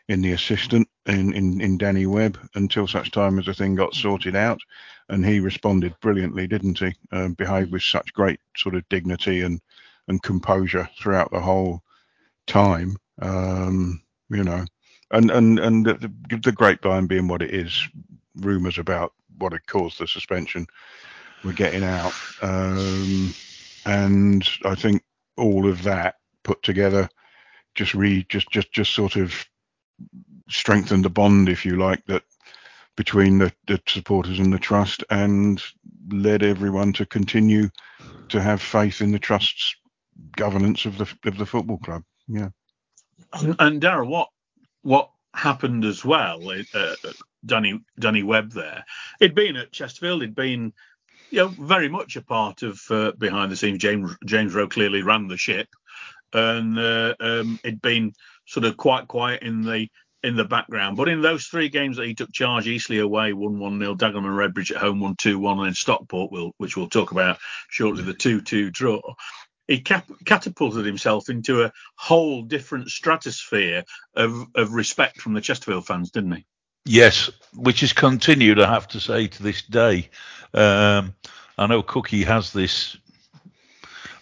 in 0.08 0.22
the 0.22 0.32
assistant 0.32 0.88
in, 1.06 1.34
in 1.34 1.60
in 1.62 1.78
Danny 1.78 2.06
Webb 2.06 2.38
until 2.56 2.88
such 2.88 3.12
time 3.12 3.40
as 3.40 3.46
the 3.46 3.54
thing 3.54 3.76
got 3.76 3.94
sorted 3.94 4.36
out, 4.36 4.60
and 5.10 5.26
he 5.26 5.40
responded 5.40 5.96
brilliantly, 6.02 6.48
didn't 6.48 6.80
he? 6.80 6.94
Um, 7.12 7.34
behaved 7.34 7.72
with 7.72 7.84
such 7.84 8.14
great 8.14 8.40
sort 8.56 8.76
of 8.76 8.88
dignity 8.90 9.42
and 9.42 9.62
and 10.08 10.24
composure 10.24 10.90
throughout 11.00 11.32
the 11.32 11.42
whole 11.42 11.82
time. 12.46 12.96
Um, 13.22 14.02
you 14.30 14.44
know, 14.44 14.66
and 15.12 15.32
and 15.32 15.60
and 15.60 15.86
the, 15.86 16.12
the 16.44 16.52
grapevine 16.52 17.08
being 17.08 17.28
what 17.28 17.42
it 17.42 17.54
is, 17.54 17.88
rumours 18.38 18.78
about 18.78 19.14
what 19.38 19.52
had 19.52 19.68
caused 19.68 20.00
the 20.00 20.08
suspension 20.08 20.68
were 21.44 21.54
getting 21.54 21.84
out, 21.84 22.14
um, 22.42 23.34
and 23.86 24.48
I 24.66 24.76
think 24.76 25.04
all 25.38 25.70
of 25.70 25.84
that 25.84 26.16
put 26.44 26.64
together 26.64 27.10
just 27.76 27.94
re 27.94 28.26
just 28.30 28.50
just 28.50 28.72
just 28.72 28.94
sort 28.94 29.18
of 29.18 29.34
strengthened 30.50 31.06
the 31.06 31.10
bond, 31.10 31.50
if 31.50 31.66
you 31.66 31.78
like, 31.78 32.06
that 32.06 32.24
between 32.96 33.38
the, 33.38 33.54
the 33.68 33.80
supporters 33.88 34.40
and 34.40 34.52
the 34.52 34.60
trust, 34.60 35.04
and 35.10 35.62
led 36.10 36.44
everyone 36.44 36.94
to 36.94 37.06
continue 37.06 37.70
to 38.30 38.42
have 38.42 38.62
faith 38.62 39.02
in 39.02 39.12
the 39.12 39.20
trust's 39.20 39.76
governance 40.36 40.86
of 40.86 40.98
the 40.98 41.08
of 41.26 41.38
the 41.38 41.46
football 41.46 41.78
club. 41.78 42.04
Yeah. 42.28 42.50
And, 43.34 43.56
and 43.60 44.10
what 44.10 44.30
what 44.82 45.12
happened 45.34 45.86
as 45.86 46.04
well? 46.04 46.50
Uh, 46.74 46.96
Danny 47.46 47.80
Danny 48.00 48.24
Webb 48.24 48.52
there. 48.52 48.84
He'd 49.20 49.36
been 49.36 49.56
at 49.58 49.72
Chesterfield. 49.72 50.22
He'd 50.22 50.36
been 50.36 50.74
you 51.30 51.40
know 51.40 51.48
very 51.48 51.90
much 51.90 52.16
a 52.16 52.22
part 52.22 52.64
of 52.64 52.82
uh, 52.90 53.12
behind 53.12 53.52
the 53.52 53.56
scenes. 53.56 53.80
James 53.80 54.16
James 54.26 54.54
Rowe 54.54 54.68
clearly 54.68 55.02
ran 55.02 55.28
the 55.28 55.38
ship, 55.38 55.68
and 56.34 56.78
uh, 56.78 57.16
um, 57.20 57.60
it'd 57.64 57.82
been 57.82 58.14
sort 58.48 58.66
of 58.66 58.78
quite 58.78 59.08
quiet 59.08 59.44
in 59.44 59.62
the 59.62 59.88
in 60.24 60.36
the 60.36 60.44
background. 60.44 60.98
But 60.98 61.10
in 61.10 61.22
those 61.22 61.46
three 61.46 61.70
games 61.70 61.98
that 61.98 62.08
he 62.08 62.16
took 62.16 62.32
charge, 62.32 62.68
Eastleigh 62.68 63.00
away, 63.00 63.34
1 63.34 63.60
1 63.60 63.80
0, 63.80 63.96
Dagenham 63.96 64.26
and 64.26 64.56
Redbridge 64.56 64.72
at 64.72 64.82
home, 64.82 65.00
1 65.00 65.16
2 65.18 65.40
1, 65.40 65.58
and 65.60 65.68
then 65.68 65.74
Stockport, 65.74 66.32
will, 66.32 66.52
which 66.58 66.76
we'll 66.76 66.90
talk 66.90 67.12
about 67.12 67.38
shortly, 67.70 68.04
the 68.04 68.14
2 68.14 68.42
2 68.42 68.72
draw. 68.72 69.00
He 69.68 69.82
cap- 69.82 70.10
catapulted 70.26 70.86
himself 70.86 71.30
into 71.30 71.64
a 71.64 71.72
whole 71.96 72.42
different 72.42 72.90
stratosphere 72.90 73.84
of, 74.16 74.48
of 74.56 74.74
respect 74.74 75.20
from 75.20 75.34
the 75.34 75.42
Chesterfield 75.42 75.86
fans, 75.86 76.10
didn't 76.10 76.32
he? 76.32 76.46
Yes, 76.86 77.30
which 77.54 77.82
has 77.82 77.92
continued, 77.92 78.62
I 78.62 78.72
have 78.72 78.88
to 78.90 79.00
say, 79.02 79.28
to 79.28 79.44
this 79.44 79.62
day. 79.64 80.10
Um, 80.54 81.14
I 81.58 81.68
know 81.68 81.84
Cookie 81.84 82.24
has 82.24 82.54
this 82.54 82.96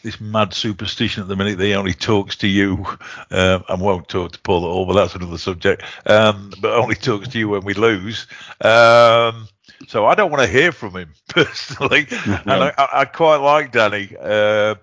this 0.05 0.21
mad 0.21 0.53
superstition 0.53 1.23
at 1.23 1.27
the 1.27 1.35
minute 1.35 1.57
that 1.57 1.65
he 1.65 1.73
only 1.73 1.93
talks 1.93 2.37
to 2.37 2.47
you 2.47 2.85
um, 3.31 3.63
and 3.67 3.81
won't 3.81 4.07
talk 4.07 4.31
to 4.33 4.39
Paul 4.39 4.63
at 4.63 4.69
all, 4.69 4.85
but 4.85 4.93
that's 4.93 5.15
another 5.15 5.39
subject. 5.39 5.81
Um, 6.05 6.53
but 6.61 6.73
only 6.73 6.93
talks 6.93 7.29
to 7.29 7.39
you 7.39 7.49
when 7.49 7.65
we 7.65 7.73
lose. 7.73 8.27
Um, 8.61 9.47
so 9.87 10.05
I 10.05 10.13
don't 10.13 10.29
want 10.29 10.43
to 10.43 10.49
hear 10.49 10.71
from 10.71 10.95
him 10.95 11.13
personally, 11.27 12.07
and 12.25 12.51
I, 12.51 12.73
I, 12.77 13.05
quite 13.05 13.37
like 13.37 13.71
Danny. 13.71 14.15
Uh, 14.17 14.75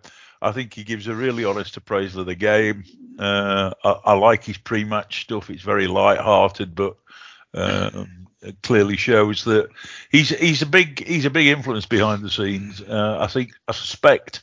I 0.43 0.51
think 0.51 0.75
he 0.75 0.83
gives 0.83 1.07
a 1.07 1.15
really 1.15 1.45
honest 1.45 1.77
appraisal 1.77 2.21
of 2.21 2.27
the 2.27 2.35
game. 2.35 2.85
Uh, 3.17 3.73
I, 3.85 3.91
I, 3.91 4.13
like 4.15 4.43
his 4.43 4.59
pre-match 4.59 5.23
stuff. 5.23 5.51
It's 5.51 5.63
very 5.63 5.87
light-hearted, 5.87 6.75
but 6.75 6.97
um, 7.55 8.27
it 8.41 8.61
clearly 8.63 8.97
shows 8.97 9.45
that 9.45 9.69
he's 10.11 10.31
he's 10.31 10.63
a 10.63 10.67
big 10.67 11.07
he's 11.07 11.27
a 11.27 11.31
big 11.31 11.47
influence 11.47 11.87
behind 11.87 12.23
the 12.23 12.31
scenes. 12.31 12.81
Uh, 12.81 13.19
I 13.21 13.29
think 13.29 13.53
I 13.69 13.73
suspect 13.73 14.43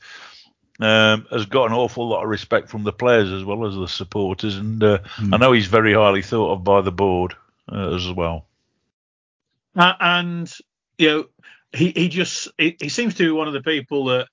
um, 0.79 1.27
has 1.29 1.45
got 1.45 1.65
an 1.65 1.73
awful 1.73 2.07
lot 2.07 2.23
of 2.23 2.29
respect 2.29 2.69
from 2.69 2.83
the 2.83 2.93
players 2.93 3.31
as 3.31 3.43
well 3.43 3.65
as 3.65 3.75
the 3.75 3.87
supporters, 3.87 4.57
and 4.57 4.81
uh, 4.83 4.99
mm. 5.17 5.33
I 5.33 5.37
know 5.37 5.51
he's 5.51 5.67
very 5.67 5.93
highly 5.93 6.21
thought 6.21 6.53
of 6.53 6.63
by 6.63 6.81
the 6.81 6.91
board 6.91 7.35
uh, 7.71 7.95
as 7.95 8.09
well. 8.11 8.45
Uh, 9.75 9.93
and 9.99 10.53
you 10.97 11.09
know, 11.09 11.25
he 11.73 11.91
he 11.91 12.09
just 12.09 12.49
he, 12.57 12.77
he, 12.79 12.89
seems 12.89 13.15
to 13.15 13.23
be 13.23 13.31
one 13.31 13.47
of 13.47 13.53
the 13.53 13.61
people 13.61 14.05
that 14.05 14.27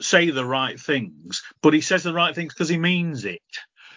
say 0.00 0.30
the 0.30 0.44
right 0.44 0.78
things, 0.78 1.42
but 1.60 1.74
he 1.74 1.80
says 1.80 2.02
the 2.02 2.14
right 2.14 2.34
things 2.34 2.54
because 2.54 2.68
he 2.68 2.78
means 2.78 3.24
it. 3.24 3.42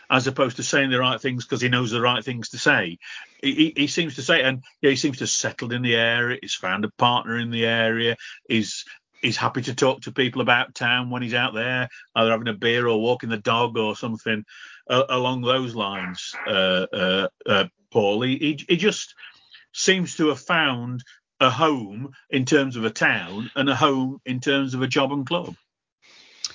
As 0.10 0.28
opposed 0.28 0.58
to 0.58 0.63
saying 0.63 0.89
the 0.89 1.00
right 1.00 1.21
things 1.21 1.45
because 1.45 1.62
he 1.62 1.69
knows 1.69 1.91
the 1.91 2.02
right 2.02 2.21
things 2.21 2.50
to 2.50 2.58
say, 2.58 2.97
he, 3.41 3.54
he, 3.56 3.74
he 3.78 3.88
seems 3.88 4.15
to 4.15 4.21
say, 4.21 4.43
and 4.43 4.62
yeah, 4.82 4.89
he 4.89 4.97
seems 4.97 5.19
to 5.19 5.24
have 5.24 5.30
settled 5.30 5.71
in 5.71 5.84
the 5.84 5.95
area. 5.95 6.38
He's 6.41 6.54
found 6.54 6.84
a 6.84 6.89
partner 6.89 7.38
in 7.38 7.50
the 7.50 7.65
area. 7.65 8.17
He's 8.50 8.84
he's 9.22 9.38
happy 9.38 9.62
to 9.62 9.76
talk 9.76 10.02
to 10.02 10.12
people 10.12 10.42
about 10.42 10.76
town 10.76 11.10
when 11.10 11.22
he's 11.22 11.34
out 11.34 11.54
there, 11.54 11.90
either 12.16 12.32
having 12.32 12.48
a 12.48 12.54
beer 12.54 12.88
or 12.88 13.00
walking 13.00 13.30
the 13.30 13.38
dog 13.38 13.78
or 13.78 13.96
something 13.96 14.44
uh, 14.90 15.04
along 15.10 15.42
those 15.42 15.76
lines. 15.76 16.34
Uh, 16.48 16.86
uh, 16.92 17.28
uh, 17.46 17.66
Paul, 17.92 18.22
he, 18.22 18.38
he, 18.38 18.66
he 18.68 18.78
just 18.78 19.16
seems 19.74 20.18
to 20.18 20.30
have 20.30 20.40
found 20.40 21.04
a 21.40 21.50
home 21.50 22.12
in 22.30 22.46
terms 22.46 22.76
of 22.76 22.86
a 22.86 22.90
town 22.90 23.50
and 23.56 23.70
a 23.70 23.76
home 23.76 24.20
in 24.26 24.40
terms 24.40 24.74
of 24.74 24.82
a 24.82 24.88
job 24.88 25.12
and 25.12 25.26
club. 25.26 25.56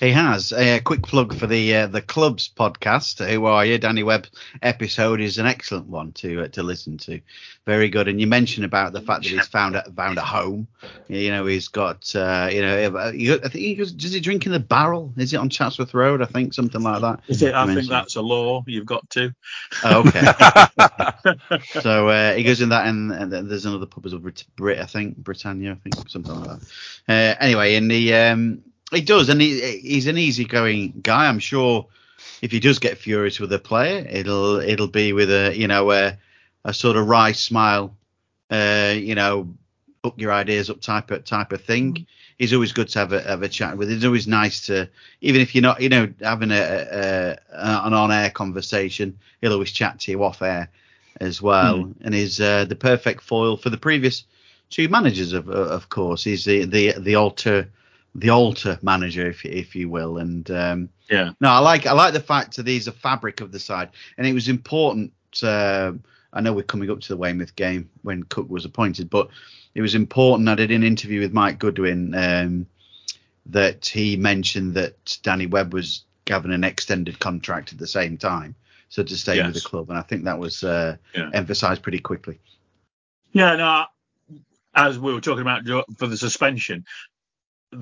He 0.01 0.11
has 0.11 0.53
a 0.53 0.81
quick 0.81 1.03
plug 1.03 1.35
for 1.35 1.47
the 1.47 1.75
uh, 1.75 1.87
the 1.87 2.03
club's 2.03 2.49
podcast. 2.49 3.27
Who 3.27 3.47
are 3.47 3.65
you? 3.65 3.79
Danny 3.79 4.03
Webb 4.03 4.27
episode 4.63 5.21
is 5.21 5.39
an 5.39 5.47
excellent 5.47 5.87
one 5.87 6.13
to 6.13 6.43
uh, 6.43 6.49
to 6.49 6.63
listen 6.63 6.99
to. 6.99 7.21
Very 7.65 7.89
good. 7.89 8.07
And 8.07 8.21
you 8.21 8.27
mentioned 8.27 8.65
about 8.65 8.93
the 8.93 9.01
fact 9.01 9.23
that 9.23 9.31
he's 9.31 9.47
found 9.47 9.75
a, 9.75 9.91
found 9.93 10.19
a 10.19 10.23
home. 10.23 10.69
You 11.09 11.31
know, 11.31 11.47
he's 11.47 11.69
got 11.69 12.15
uh, 12.15 12.49
you 12.53 12.61
know, 12.61 12.99
I 12.99 13.11
think 13.13 13.55
he 13.55 13.75
goes, 13.75 13.93
does 13.93 14.13
he 14.13 14.21
drink 14.21 14.45
in 14.45 14.53
the 14.53 14.61
barrel? 14.61 15.13
Is 15.17 15.33
it 15.33 15.39
on 15.39 15.49
Chatsworth 15.49 15.95
Road? 15.95 16.21
I 16.21 16.27
think 16.27 16.53
something 16.53 16.83
like 16.83 17.01
that. 17.01 17.21
Is 17.29 17.43
it? 17.43 17.55
I 17.55 17.75
think 17.75 17.89
that's 17.89 18.17
a 18.17 18.23
law. 18.23 18.65
You've 18.67 18.87
got 18.87 19.09
to. 19.11 19.35
Oh, 19.83 20.01
okay. 20.07 21.61
so 21.81 22.09
uh, 22.09 22.35
he 22.35 22.43
goes 22.43 22.61
in 22.61 22.69
that, 22.69 22.87
and, 22.87 23.13
and, 23.13 23.33
there's 23.33 23.67
another 23.67 23.87
pub 23.87 24.05
as 24.07 24.15
well, 24.15 24.33
Brit, 24.57 24.79
I 24.79 24.87
think, 24.87 25.17
Britannia, 25.17 25.73
I 25.73 25.75
think, 25.77 26.09
something 26.09 26.35
like 26.35 26.49
that. 26.49 26.69
Uh, 27.09 27.37
anyway, 27.41 27.75
in 27.75 27.89
the 27.89 28.15
um, 28.15 28.63
he 28.93 29.01
does, 29.01 29.29
and 29.29 29.41
he, 29.41 29.79
he's 29.79 30.07
an 30.07 30.19
easygoing 30.19 31.01
guy. 31.03 31.29
I'm 31.29 31.39
sure 31.39 31.87
if 32.43 32.53
he 32.53 32.61
does 32.61 32.79
get 32.79 32.99
furious 32.99 33.41
with 33.41 33.53
a 33.53 33.59
player, 33.59 34.07
it'll 34.09 34.61
it'll 34.61 34.89
be 34.89 35.13
with 35.13 35.31
a 35.31 35.57
you 35.57 35.67
know 35.67 35.91
a, 35.93 36.17
a 36.65 36.73
sort 36.73 36.97
of 36.97 37.09
wry 37.09 37.33
smile, 37.33 37.97
uh, 38.51 38.95
you 38.97 39.15
know, 39.15 39.55
book 40.03 40.15
your 40.17 40.33
ideas 40.33 40.71
up 40.71 40.81
type 40.81 41.11
of 41.11 41.25
type 41.25 41.53
of 41.53 41.63
thing. 41.63 41.95
Mm-hmm. 41.95 42.05
He's 42.39 42.53
always 42.53 42.73
good 42.73 42.89
to 42.91 42.99
have 42.99 43.13
a 43.13 43.23
have 43.23 43.43
a 43.43 43.49
chat 43.49 43.77
with. 43.77 43.91
It's 43.91 44.05
always 44.05 44.29
nice 44.29 44.67
to 44.67 44.89
even 45.21 45.41
if 45.41 45.55
you're 45.55 45.63
not 45.63 45.81
you 45.81 45.89
know 45.89 46.13
having 46.21 46.51
a, 46.53 46.55
a, 46.55 47.39
a 47.53 47.87
an 47.87 47.93
on 47.95 48.13
air 48.13 48.31
conversation, 48.31 49.19
he'll 49.41 49.53
always 49.53 49.73
chat 49.73 50.01
to 50.01 50.11
you 50.13 50.23
off 50.23 50.43
air 50.43 50.69
as 51.21 51.41
well, 51.41 51.79
mm. 51.79 51.95
and 52.03 52.15
is 52.15 52.41
uh, 52.41 52.67
the 52.67 52.77
perfect 52.77 53.23
foil 53.23 53.57
for 53.57 53.71
the 53.71 53.79
previous 53.79 54.25
two 54.71 54.89
managers 54.89 55.33
of 55.33 55.49
of 55.49 55.89
course. 55.89 56.23
He's 56.23 56.45
the 56.45 56.67
the 56.67 56.93
the 56.99 57.15
alter 57.17 57.69
the 58.19 58.31
altar 58.31 58.79
manager, 58.83 59.27
if 59.29 59.45
if 59.45 59.77
you 59.77 59.89
will. 59.89 60.19
And 60.19 60.51
um, 60.51 60.89
yeah, 61.11 61.33
no, 61.41 61.51
I 61.51 61.59
like 61.59 61.87
I 61.87 61.93
like 61.93 62.15
the 62.15 62.21
fact 62.21 62.57
that 62.57 62.67
he's 62.67 62.89
a 62.89 62.93
fabric 62.93 63.41
of 63.41 63.53
the 63.53 63.61
side, 63.61 63.91
and 64.19 64.27
it 64.27 64.33
was 64.33 64.49
important. 64.49 65.13
Uh, 65.43 65.93
I 66.33 66.41
know 66.41 66.53
we're 66.53 66.63
coming 66.63 66.91
up 66.91 67.01
to 67.01 67.09
the 67.09 67.17
Weymouth 67.17 67.57
game 67.57 67.89
when 68.03 68.23
Cook 68.25 68.49
was 68.49 68.65
appointed, 68.65 69.11
but 69.11 69.29
it 69.75 69.83
was 69.83 69.95
important. 69.95 70.49
I 70.49 70.55
did 70.55 70.71
an 70.71 70.83
interview 70.83 71.21
with 71.21 71.33
Mike 71.33 71.59
Goodwin 71.59 72.15
um, 72.15 72.67
that 73.47 73.87
he 73.87 74.17
mentioned 74.17 74.75
that 74.75 75.19
Danny 75.23 75.47
Webb 75.47 75.73
was 75.73 76.05
given 76.25 76.51
an 76.51 76.65
extended 76.65 77.21
contract 77.21 77.73
at 77.73 77.79
the 77.79 77.87
same 77.87 78.17
time, 78.17 78.55
so 78.89 79.03
to 79.03 79.17
stay 79.17 79.37
yes. 79.37 79.47
with 79.47 79.55
the 79.55 79.69
club, 79.69 79.91
and 79.91 79.99
I 79.99 80.03
think 80.03 80.25
that 80.25 80.39
was 80.39 80.65
uh, 80.65 80.97
yeah. 81.15 81.31
emphasised 81.35 81.83
pretty 81.83 82.01
quickly. 82.01 82.41
Yeah, 83.33 83.57
no, 83.57 83.85
as 84.75 84.99
we 84.99 85.13
were 85.13 85.21
talking 85.21 85.43
about 85.43 85.65
for 85.99 86.07
the 86.07 86.17
suspension, 86.17 86.85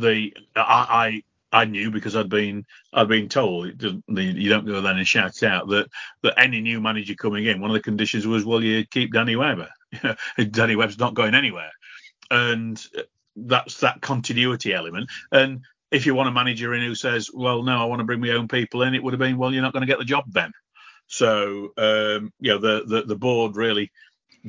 the 0.01 0.33
I, 0.57 1.23
I 1.53 1.61
I 1.63 1.65
knew 1.67 1.91
because 1.91 2.17
I'd 2.17 2.29
been 2.29 2.67
I'd 2.93 3.09
been 3.09 3.29
told 3.29 3.83
you 3.83 4.49
don't 4.49 4.67
go 4.67 4.81
then 4.81 4.99
and 4.99 5.07
shout 5.07 5.43
out 5.43 5.69
that 5.69 5.87
that 6.23 6.39
any 6.39 6.61
new 6.61 6.81
manager 6.81 7.15
coming 7.15 7.47
in, 7.47 7.61
one 7.61 7.71
of 7.71 7.75
the 7.75 7.81
conditions 7.81 8.27
was 8.27 8.45
well 8.45 8.63
you 8.63 8.85
keep 8.87 9.13
Danny 9.13 9.37
Webber. 9.37 9.69
Danny 10.51 10.77
Webb's 10.77 10.99
not 10.99 11.15
going 11.15 11.35
anywhere, 11.35 11.71
and 12.31 12.85
that's 13.37 13.79
that 13.79 14.01
continuity 14.01 14.73
element. 14.73 15.09
And 15.31 15.61
if 15.91 16.07
you 16.07 16.15
want 16.15 16.29
a 16.29 16.33
manager 16.33 16.75
in 16.75 16.83
who 16.83 16.95
says, 16.95 17.31
well, 17.33 17.63
no, 17.63 17.81
I 17.81 17.85
want 17.85 18.01
to 18.01 18.05
bring 18.05 18.21
my 18.21 18.31
own 18.31 18.49
people 18.49 18.83
in, 18.83 18.95
it 18.95 19.03
would 19.03 19.13
have 19.13 19.21
been, 19.21 19.39
well, 19.39 19.53
you're 19.53 19.63
not 19.63 19.73
going 19.73 19.83
to 19.83 19.87
get 19.87 19.99
the 19.99 20.05
job 20.05 20.25
then. 20.33 20.51
So 21.07 21.73
um, 21.77 22.33
you 22.41 22.53
know 22.53 22.59
the, 22.59 22.85
the 22.87 23.03
the 23.03 23.17
board 23.17 23.57
really 23.57 23.93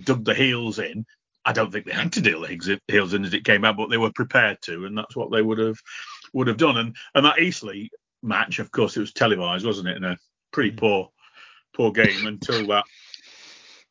dug 0.03 0.23
the 0.23 0.33
heels 0.33 0.79
in. 0.79 1.05
I 1.45 1.53
don't 1.53 1.71
think 1.71 1.85
they 1.85 1.93
had 1.93 2.13
to 2.13 2.21
deal 2.21 2.41
the 2.41 2.79
heels 2.87 3.13
in 3.13 3.23
as 3.23 3.33
it 3.33 3.45
came 3.45 3.63
out, 3.63 3.77
but 3.77 3.89
they 3.89 3.97
were 3.97 4.11
prepared 4.11 4.61
to, 4.63 4.85
and 4.85 4.97
that's 4.97 5.15
what 5.15 5.31
they 5.31 5.41
would 5.41 5.59
have 5.59 5.77
would 6.33 6.47
have 6.47 6.57
done. 6.57 6.77
And 6.77 6.95
and 7.13 7.25
that 7.25 7.39
Eastleigh 7.39 7.89
match, 8.23 8.59
of 8.59 8.71
course, 8.71 8.97
it 8.97 9.01
was 9.01 9.13
televised, 9.13 9.65
wasn't 9.65 9.89
it? 9.89 9.97
In 9.97 10.03
a 10.03 10.17
pretty 10.51 10.71
mm. 10.71 10.77
poor 10.77 11.09
poor 11.73 11.91
game 11.91 12.25
until 12.25 12.65
that 12.67 12.85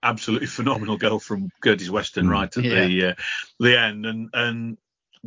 absolutely 0.03 0.47
phenomenal 0.47 0.97
goal 0.97 1.19
from 1.19 1.49
Curtis 1.63 1.91
Weston 1.91 2.27
mm. 2.27 2.31
right 2.31 2.57
at 2.57 2.65
yeah. 2.65 2.87
the 2.87 3.07
uh, 3.07 3.15
the 3.61 3.79
end. 3.79 4.07
And 4.07 4.29
and 4.33 4.79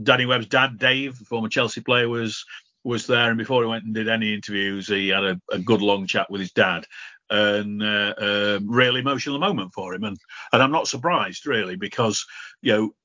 Danny 0.01 0.25
Webb's 0.25 0.47
dad, 0.47 0.77
Dave, 0.77 1.15
former 1.15 1.49
Chelsea 1.49 1.81
player, 1.81 2.09
was 2.09 2.45
was 2.83 3.07
there. 3.07 3.29
And 3.29 3.37
before 3.37 3.63
he 3.63 3.69
went 3.69 3.85
and 3.85 3.93
did 3.93 4.07
any 4.07 4.33
interviews, 4.33 4.87
he 4.87 5.09
had 5.09 5.23
a, 5.23 5.41
a 5.51 5.59
good 5.59 5.81
long 5.81 6.07
chat 6.07 6.29
with 6.29 6.41
his 6.41 6.51
dad. 6.51 6.85
And 7.29 7.83
uh, 7.83 8.13
uh, 8.17 8.59
really 8.65 9.01
emotional 9.01 9.37
moment 9.39 9.73
for 9.73 9.93
him, 9.93 10.05
and 10.05 10.17
and 10.53 10.63
I'm 10.63 10.71
not 10.71 10.87
surprised 10.87 11.45
really 11.45 11.75
because 11.75 12.25
you 12.61 12.71
know 12.71 12.95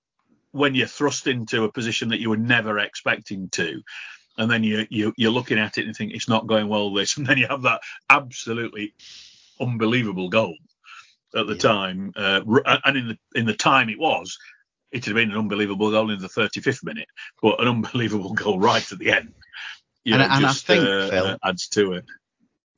when 0.53 0.75
you're 0.75 0.87
thrust 0.87 1.27
into 1.27 1.65
a 1.65 1.73
position 1.73 2.11
that 2.11 2.21
you 2.21 2.31
were 2.31 2.37
never 2.37 2.79
expecting 2.79 3.49
to, 3.51 3.83
and 4.39 4.51
then 4.51 4.63
you, 4.63 4.87
you 4.91 5.13
you're 5.17 5.33
looking 5.33 5.59
at 5.59 5.79
it 5.79 5.87
and 5.87 5.97
think 5.97 6.13
it's 6.13 6.29
not 6.29 6.47
going 6.47 6.69
well 6.69 6.93
this, 6.93 7.17
and 7.17 7.27
then 7.27 7.39
you 7.39 7.47
have 7.49 7.63
that 7.63 7.81
absolutely 8.09 8.95
unbelievable 9.61 10.29
goal 10.29 10.55
at 11.35 11.47
the 11.47 11.55
yeah. 11.55 11.59
time, 11.59 12.13
uh, 12.15 12.43
and 12.85 12.97
in 12.97 13.09
the 13.09 13.19
in 13.35 13.47
the 13.47 13.55
time 13.55 13.89
it 13.89 13.99
was, 13.99 14.39
it 14.93 15.05
had 15.05 15.15
been 15.15 15.31
an 15.31 15.39
unbelievable 15.39 15.91
goal 15.91 16.11
in 16.11 16.21
the 16.21 16.29
35th 16.29 16.85
minute, 16.85 17.09
but 17.41 17.61
an 17.61 17.69
unbelievable 17.69 18.35
goal 18.35 18.61
right 18.61 18.93
at 18.93 18.99
the 18.99 19.11
end. 19.11 19.33
You 20.05 20.15
and, 20.15 20.23
know, 20.23 20.29
and 20.31 20.43
just, 20.43 20.69
I 20.69 20.75
think 20.75 20.89
uh, 20.89 21.09
Phil, 21.09 21.39
adds 21.43 21.69
to 21.69 21.93
it. 21.95 22.05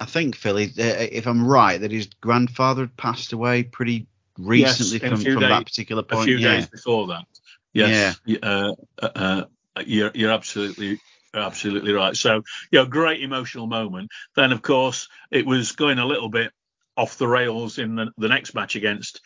I 0.00 0.06
think 0.06 0.36
Philly, 0.36 0.66
uh, 0.78 1.06
if 1.10 1.26
I'm 1.26 1.46
right, 1.46 1.80
that 1.80 1.90
his 1.90 2.08
grandfather 2.20 2.82
had 2.82 2.96
passed 2.96 3.32
away 3.32 3.62
pretty 3.62 4.06
recently 4.38 4.98
yes, 4.98 5.08
from, 5.08 5.20
from 5.20 5.40
days, 5.40 5.50
that 5.50 5.66
particular 5.66 6.02
point. 6.02 6.22
A 6.22 6.24
few 6.24 6.36
yeah. 6.36 6.56
days 6.56 6.66
before 6.66 7.06
that. 7.08 7.24
Yes. 7.72 8.20
Yeah. 8.24 8.38
Uh, 8.42 8.74
uh, 9.00 9.08
uh, 9.14 9.44
you're 9.84 10.10
you're 10.14 10.30
absolutely 10.30 11.00
absolutely 11.34 11.92
right. 11.92 12.16
So, 12.16 12.42
you 12.70 12.78
know, 12.78 12.86
great 12.86 13.22
emotional 13.22 13.66
moment. 13.66 14.10
Then, 14.36 14.52
of 14.52 14.62
course, 14.62 15.08
it 15.30 15.44
was 15.44 15.72
going 15.72 15.98
a 15.98 16.06
little 16.06 16.28
bit 16.28 16.52
off 16.96 17.18
the 17.18 17.26
rails 17.26 17.78
in 17.78 17.96
the, 17.96 18.10
the 18.16 18.28
next 18.28 18.54
match 18.54 18.76
against 18.76 19.20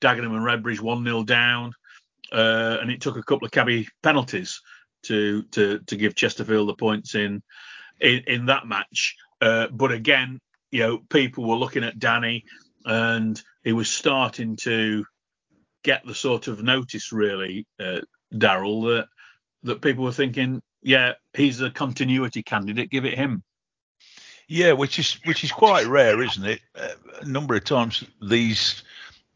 Dagenham 0.00 0.34
and 0.36 0.44
Redbridge, 0.44 0.80
1 0.80 1.04
0 1.04 1.22
down. 1.22 1.72
Uh, 2.32 2.78
and 2.80 2.90
it 2.90 3.00
took 3.00 3.16
a 3.16 3.22
couple 3.22 3.46
of 3.46 3.52
cabby 3.52 3.88
penalties 4.02 4.62
to 5.02 5.42
to 5.50 5.80
to 5.80 5.96
give 5.96 6.14
Chesterfield 6.14 6.68
the 6.68 6.74
points 6.74 7.14
in 7.14 7.42
in, 8.00 8.22
in 8.26 8.46
that 8.46 8.66
match. 8.66 9.16
Uh, 9.42 9.66
but 9.72 9.90
again, 9.90 10.40
you 10.70 10.78
know, 10.80 10.98
people 11.10 11.48
were 11.48 11.56
looking 11.56 11.82
at 11.82 11.98
Danny, 11.98 12.44
and 12.84 13.42
he 13.64 13.72
was 13.72 13.90
starting 13.90 14.54
to 14.56 15.04
get 15.82 16.06
the 16.06 16.14
sort 16.14 16.46
of 16.46 16.62
notice, 16.62 17.12
really, 17.12 17.66
uh, 17.80 18.00
Daryl, 18.32 18.84
that 18.84 19.08
that 19.64 19.82
people 19.82 20.04
were 20.04 20.12
thinking, 20.12 20.62
yeah, 20.80 21.12
he's 21.34 21.60
a 21.60 21.70
continuity 21.70 22.42
candidate. 22.42 22.90
Give 22.90 23.04
it 23.04 23.18
him. 23.18 23.42
Yeah, 24.46 24.72
which 24.72 24.98
is 25.00 25.14
which 25.24 25.42
is 25.42 25.50
quite 25.50 25.86
rare, 25.86 26.22
isn't 26.22 26.44
it? 26.44 26.60
Uh, 26.74 26.88
a 27.20 27.24
number 27.24 27.56
of 27.56 27.64
times 27.64 28.04
these 28.20 28.84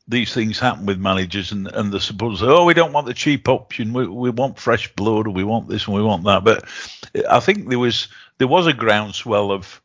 these 0.06 0.32
things 0.32 0.58
happen 0.60 0.86
with 0.86 0.98
managers, 0.98 1.50
and 1.50 1.66
and 1.68 1.92
the 1.92 2.00
supporters 2.00 2.40
say, 2.40 2.46
"Oh, 2.46 2.64
we 2.64 2.74
don't 2.74 2.92
want 2.92 3.08
the 3.08 3.14
cheap 3.14 3.48
option. 3.48 3.92
We 3.92 4.06
we 4.06 4.30
want 4.30 4.58
fresh 4.58 4.92
blood, 4.94 5.26
or 5.26 5.30
we 5.30 5.42
want 5.42 5.68
this 5.68 5.86
and 5.86 5.96
we 5.96 6.02
want 6.02 6.24
that." 6.24 6.44
But 6.44 6.68
I 7.28 7.40
think 7.40 7.68
there 7.68 7.78
was 7.80 8.06
there 8.38 8.48
was 8.48 8.68
a 8.68 8.72
groundswell 8.72 9.50
of 9.50 9.80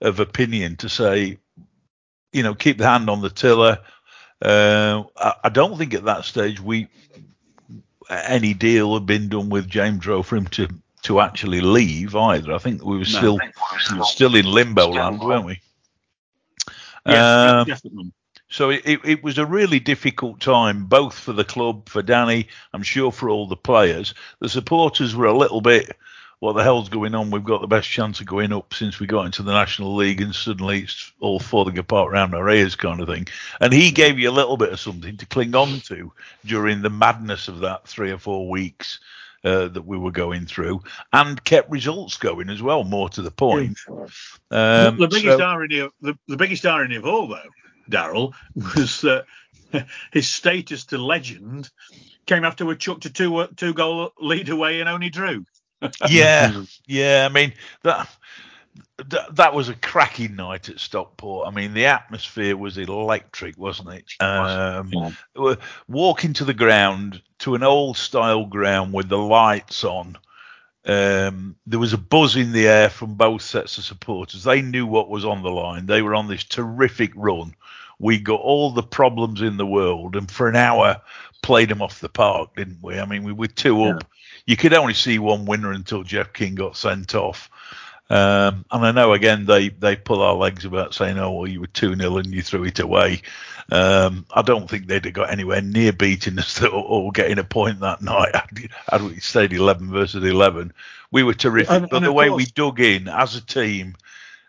of 0.00 0.20
opinion 0.20 0.76
to 0.76 0.88
say, 0.88 1.38
you 2.32 2.42
know, 2.42 2.54
keep 2.54 2.78
the 2.78 2.88
hand 2.88 3.08
on 3.08 3.22
the 3.22 3.30
tiller. 3.30 3.78
Uh, 4.42 5.04
I, 5.16 5.34
I, 5.44 5.48
don't 5.48 5.78
think 5.78 5.94
at 5.94 6.04
that 6.04 6.24
stage 6.24 6.60
we 6.60 6.88
any 8.10 8.52
deal 8.52 8.94
had 8.94 9.06
been 9.06 9.28
done 9.28 9.48
with 9.48 9.68
James 9.68 10.06
Rowe 10.06 10.22
for 10.22 10.36
him 10.36 10.46
to 10.48 10.68
to 11.02 11.20
actually 11.20 11.60
leave 11.60 12.14
either. 12.14 12.52
I 12.52 12.58
think 12.58 12.84
we 12.84 12.98
were 12.98 13.04
still 13.04 13.38
no, 13.92 14.02
still 14.02 14.34
in 14.34 14.44
limbo 14.44 14.88
land, 14.88 15.20
weren't 15.20 15.46
we? 15.46 15.60
Yes, 17.06 17.22
um, 17.22 17.66
definitely. 17.66 18.12
So 18.48 18.70
it, 18.70 18.82
it 18.84 19.22
was 19.22 19.38
a 19.38 19.46
really 19.46 19.80
difficult 19.80 20.40
time, 20.40 20.86
both 20.86 21.18
for 21.18 21.32
the 21.32 21.44
club, 21.44 21.88
for 21.88 22.02
Danny, 22.02 22.48
I'm 22.72 22.82
sure 22.82 23.10
for 23.10 23.28
all 23.28 23.46
the 23.48 23.56
players. 23.56 24.14
The 24.40 24.48
supporters 24.48 25.14
were 25.14 25.26
a 25.26 25.36
little 25.36 25.60
bit, 25.60 25.96
what 26.40 26.52
the 26.52 26.62
hell's 26.62 26.88
going 26.88 27.14
on? 27.14 27.30
We've 27.30 27.42
got 27.42 27.62
the 27.62 27.66
best 27.66 27.88
chance 27.88 28.20
of 28.20 28.26
going 28.26 28.52
up 28.52 28.74
since 28.74 29.00
we 29.00 29.06
got 29.06 29.26
into 29.26 29.42
the 29.42 29.52
National 29.52 29.94
League, 29.96 30.20
and 30.20 30.34
suddenly 30.34 30.82
it's 30.82 31.12
all 31.18 31.40
falling 31.40 31.78
apart 31.78 32.12
around 32.12 32.34
our 32.34 32.48
ears, 32.50 32.76
kind 32.76 33.00
of 33.00 33.08
thing. 33.08 33.26
And 33.60 33.72
he 33.72 33.90
gave 33.90 34.18
you 34.18 34.30
a 34.30 34.32
little 34.32 34.56
bit 34.56 34.72
of 34.72 34.80
something 34.80 35.16
to 35.16 35.26
cling 35.26 35.54
on 35.54 35.80
to 35.82 36.12
during 36.44 36.82
the 36.82 36.90
madness 36.90 37.48
of 37.48 37.60
that 37.60 37.88
three 37.88 38.10
or 38.10 38.18
four 38.18 38.50
weeks 38.50 38.98
uh, 39.44 39.68
that 39.68 39.86
we 39.86 39.96
were 39.96 40.10
going 40.10 40.44
through 40.44 40.82
and 41.12 41.42
kept 41.44 41.70
results 41.70 42.18
going 42.18 42.50
as 42.50 42.60
well. 42.60 42.84
More 42.84 43.08
to 43.10 43.22
the 43.22 43.30
point, 43.30 43.78
um, 43.88 44.98
the, 44.98 45.08
biggest 45.10 45.38
so, 45.38 45.44
irony 45.44 45.78
of 45.78 45.92
the, 46.02 46.18
the 46.28 46.36
biggest 46.36 46.66
irony 46.66 46.96
of 46.96 47.06
all, 47.06 47.28
though, 47.28 47.50
Daryl, 47.90 48.34
was 48.76 49.00
that 49.02 49.24
his 50.12 50.28
status 50.28 50.84
to 50.86 50.98
legend 50.98 51.70
came 52.26 52.44
after 52.44 52.66
we 52.66 52.76
chucked 52.76 53.06
a 53.06 53.10
two 53.10 53.46
two 53.56 53.72
goal 53.72 54.12
lead 54.20 54.48
away 54.48 54.80
and 54.80 54.88
only 54.88 55.10
drew. 55.10 55.44
Yeah, 56.08 56.64
yeah. 56.86 57.28
I 57.28 57.32
mean 57.32 57.52
that 57.82 58.08
that 59.32 59.54
was 59.54 59.68
a 59.68 59.74
cracking 59.74 60.36
night 60.36 60.68
at 60.68 60.80
Stockport. 60.80 61.46
I 61.46 61.50
mean, 61.50 61.74
the 61.74 61.86
atmosphere 61.86 62.56
was 62.56 62.78
electric, 62.78 63.58
wasn't 63.58 63.90
it? 63.90 64.04
Um, 64.20 64.90
yeah. 65.36 65.54
Walking 65.88 66.32
to 66.34 66.44
the 66.44 66.54
ground, 66.54 67.20
to 67.40 67.54
an 67.54 67.62
old 67.62 67.96
style 67.96 68.46
ground 68.46 68.92
with 68.92 69.08
the 69.08 69.18
lights 69.18 69.84
on, 69.84 70.16
um, 70.86 71.56
there 71.66 71.80
was 71.80 71.92
a 71.92 71.98
buzz 71.98 72.36
in 72.36 72.52
the 72.52 72.68
air 72.68 72.88
from 72.88 73.14
both 73.14 73.42
sets 73.42 73.76
of 73.76 73.84
supporters. 73.84 74.44
They 74.44 74.62
knew 74.62 74.86
what 74.86 75.10
was 75.10 75.24
on 75.24 75.42
the 75.42 75.50
line. 75.50 75.86
They 75.86 76.00
were 76.00 76.14
on 76.14 76.28
this 76.28 76.44
terrific 76.44 77.12
run. 77.16 77.54
We 77.98 78.18
got 78.18 78.40
all 78.40 78.70
the 78.70 78.82
problems 78.82 79.42
in 79.42 79.56
the 79.56 79.66
world, 79.66 80.16
and 80.16 80.30
for 80.30 80.48
an 80.48 80.56
hour 80.56 81.00
played 81.42 81.68
them 81.70 81.82
off 81.82 82.00
the 82.00 82.08
park, 82.08 82.54
didn't 82.56 82.82
we? 82.82 82.98
I 82.98 83.04
mean, 83.06 83.24
we 83.24 83.32
were 83.32 83.46
two 83.46 83.82
up. 83.84 84.04
You 84.46 84.56
could 84.56 84.72
only 84.72 84.94
see 84.94 85.18
one 85.18 85.44
winner 85.44 85.72
until 85.72 86.02
Jeff 86.02 86.32
King 86.32 86.54
got 86.54 86.76
sent 86.76 87.14
off. 87.14 87.50
Um, 88.08 88.64
and 88.70 88.86
I 88.86 88.92
know 88.92 89.14
again 89.14 89.46
they 89.46 89.68
they 89.70 89.96
pull 89.96 90.22
our 90.22 90.34
legs 90.34 90.64
about 90.64 90.94
saying, 90.94 91.18
"Oh 91.18 91.32
well, 91.32 91.48
you 91.48 91.60
were 91.60 91.66
two 91.66 91.96
0 91.96 92.18
and 92.18 92.32
you 92.32 92.40
threw 92.40 92.64
it 92.64 92.78
away." 92.78 93.22
Um, 93.72 94.26
I 94.32 94.42
don't 94.42 94.70
think 94.70 94.86
they'd 94.86 95.04
have 95.04 95.14
got 95.14 95.30
anywhere 95.30 95.60
near 95.60 95.92
beating 95.92 96.38
us 96.38 96.62
or, 96.62 96.68
or 96.68 97.10
getting 97.10 97.40
a 97.40 97.44
point 97.44 97.80
that 97.80 98.02
night 98.02 98.32
had 98.88 99.02
we 99.02 99.18
stayed 99.18 99.52
eleven 99.52 99.90
versus 99.90 100.22
eleven. 100.22 100.72
We 101.10 101.24
were 101.24 101.34
terrific, 101.34 101.72
and, 101.72 101.88
but 101.90 101.96
and 101.96 102.06
the 102.06 102.12
way 102.12 102.28
course, 102.28 102.38
we 102.38 102.46
dug 102.46 102.78
in 102.78 103.08
as 103.08 103.34
a 103.34 103.44
team, 103.44 103.96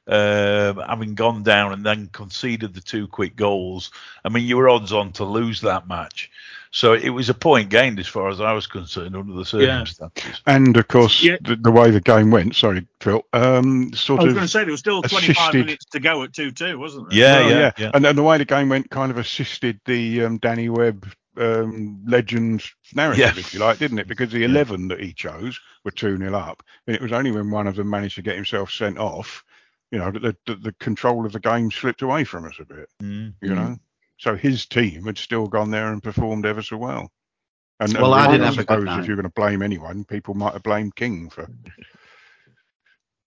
um, 0.07 0.77
having 0.77 1.15
gone 1.15 1.41
down 1.41 1.73
and 1.73 1.83
then 1.83 2.09
conceded 2.11 2.73
the 2.73 2.81
two 2.81 3.07
quick 3.07 3.35
goals, 3.35 3.91
I 4.23 4.29
mean, 4.29 4.45
you 4.45 4.57
were 4.57 4.69
odds 4.69 4.93
on 4.93 5.11
to 5.13 5.25
lose 5.25 5.61
that 5.61 5.87
match. 5.87 6.31
So 6.71 6.93
it 6.93 7.09
was 7.09 7.29
a 7.29 7.33
point 7.33 7.69
gained 7.69 7.99
as 7.99 8.07
far 8.07 8.29
as 8.29 8.41
I 8.41 8.53
was 8.53 8.67
concerned 8.67 9.15
under 9.15 9.33
the 9.33 9.45
circumstances. 9.45 10.41
Yeah. 10.45 10.55
And 10.55 10.75
of 10.77 10.87
course, 10.87 11.23
yeah. 11.23 11.37
the, 11.41 11.55
the, 11.55 11.71
way 11.71 11.91
the 11.91 12.01
game 12.01 12.31
went, 12.31 12.55
sorry, 12.55 12.85
Phil, 12.99 13.23
um, 13.33 13.93
sort 13.93 14.19
of. 14.19 14.23
I 14.23 14.25
was 14.25 14.33
going 14.33 14.45
to 14.45 14.51
say 14.51 14.63
there 14.63 14.71
was 14.71 14.79
still 14.79 15.01
25 15.01 15.29
assisted, 15.29 15.65
minutes 15.65 15.85
to 15.85 15.99
go 15.99 16.23
at 16.23 16.33
2 16.33 16.51
2, 16.51 16.77
wasn't 16.77 17.09
there? 17.09 17.19
Yeah, 17.19 17.39
well, 17.39 17.49
yeah, 17.49 17.71
yeah, 17.77 17.91
And, 17.93 18.05
and 18.05 18.17
the 18.17 18.23
way 18.23 18.37
the 18.37 18.45
game 18.45 18.69
went 18.69 18.89
kind 18.89 19.11
of 19.11 19.17
assisted 19.17 19.79
the 19.85 20.25
um, 20.25 20.37
Danny 20.37 20.69
Webb 20.69 21.07
um, 21.37 22.03
legends 22.05 22.73
narrative, 22.93 23.19
yeah. 23.19 23.39
if 23.39 23.53
you 23.53 23.59
like, 23.59 23.77
didn't 23.77 23.99
it? 23.99 24.07
Because 24.07 24.31
the 24.31 24.43
11 24.43 24.89
that 24.89 24.99
he 24.99 25.13
chose 25.13 25.59
were 25.83 25.91
2 25.91 26.17
0 26.17 26.33
up. 26.35 26.63
And 26.85 26.95
it 26.95 27.01
was 27.01 27.11
only 27.11 27.31
when 27.31 27.49
one 27.49 27.67
of 27.67 27.75
them 27.75 27.89
managed 27.89 28.15
to 28.15 28.21
get 28.21 28.35
himself 28.35 28.71
sent 28.71 28.97
off, 28.97 29.43
you 29.91 29.99
know, 29.99 30.11
that 30.11 30.21
the, 30.21 30.35
the, 30.45 30.55
the, 30.55 30.71
control 30.73 31.25
of 31.25 31.31
the 31.31 31.39
game 31.39 31.71
slipped 31.71 32.01
away 32.01 32.23
from 32.23 32.45
us 32.45 32.55
a 32.59 32.65
bit, 32.65 32.89
mm. 33.01 33.33
you 33.41 33.55
know? 33.55 33.77
So 34.17 34.35
his 34.35 34.65
team 34.65 35.05
had 35.05 35.17
still 35.17 35.47
gone 35.47 35.71
there 35.71 35.91
and 35.91 36.01
performed 36.01 36.45
ever 36.45 36.61
so 36.61 36.77
well. 36.77 37.11
And, 37.79 37.93
well, 37.93 38.15
and 38.15 38.23
I 38.23 38.31
didn't 38.31 38.43
I 38.43 38.45
have 38.47 38.57
a 38.57 38.63
good 38.63 38.83
night. 38.83 38.99
If 39.01 39.07
you're 39.07 39.15
going 39.15 39.23
to 39.23 39.29
blame 39.29 39.61
anyone, 39.61 40.03
people 40.03 40.33
might 40.33 40.53
have 40.53 40.63
blamed 40.63 40.95
King 40.95 41.29
for. 41.29 41.47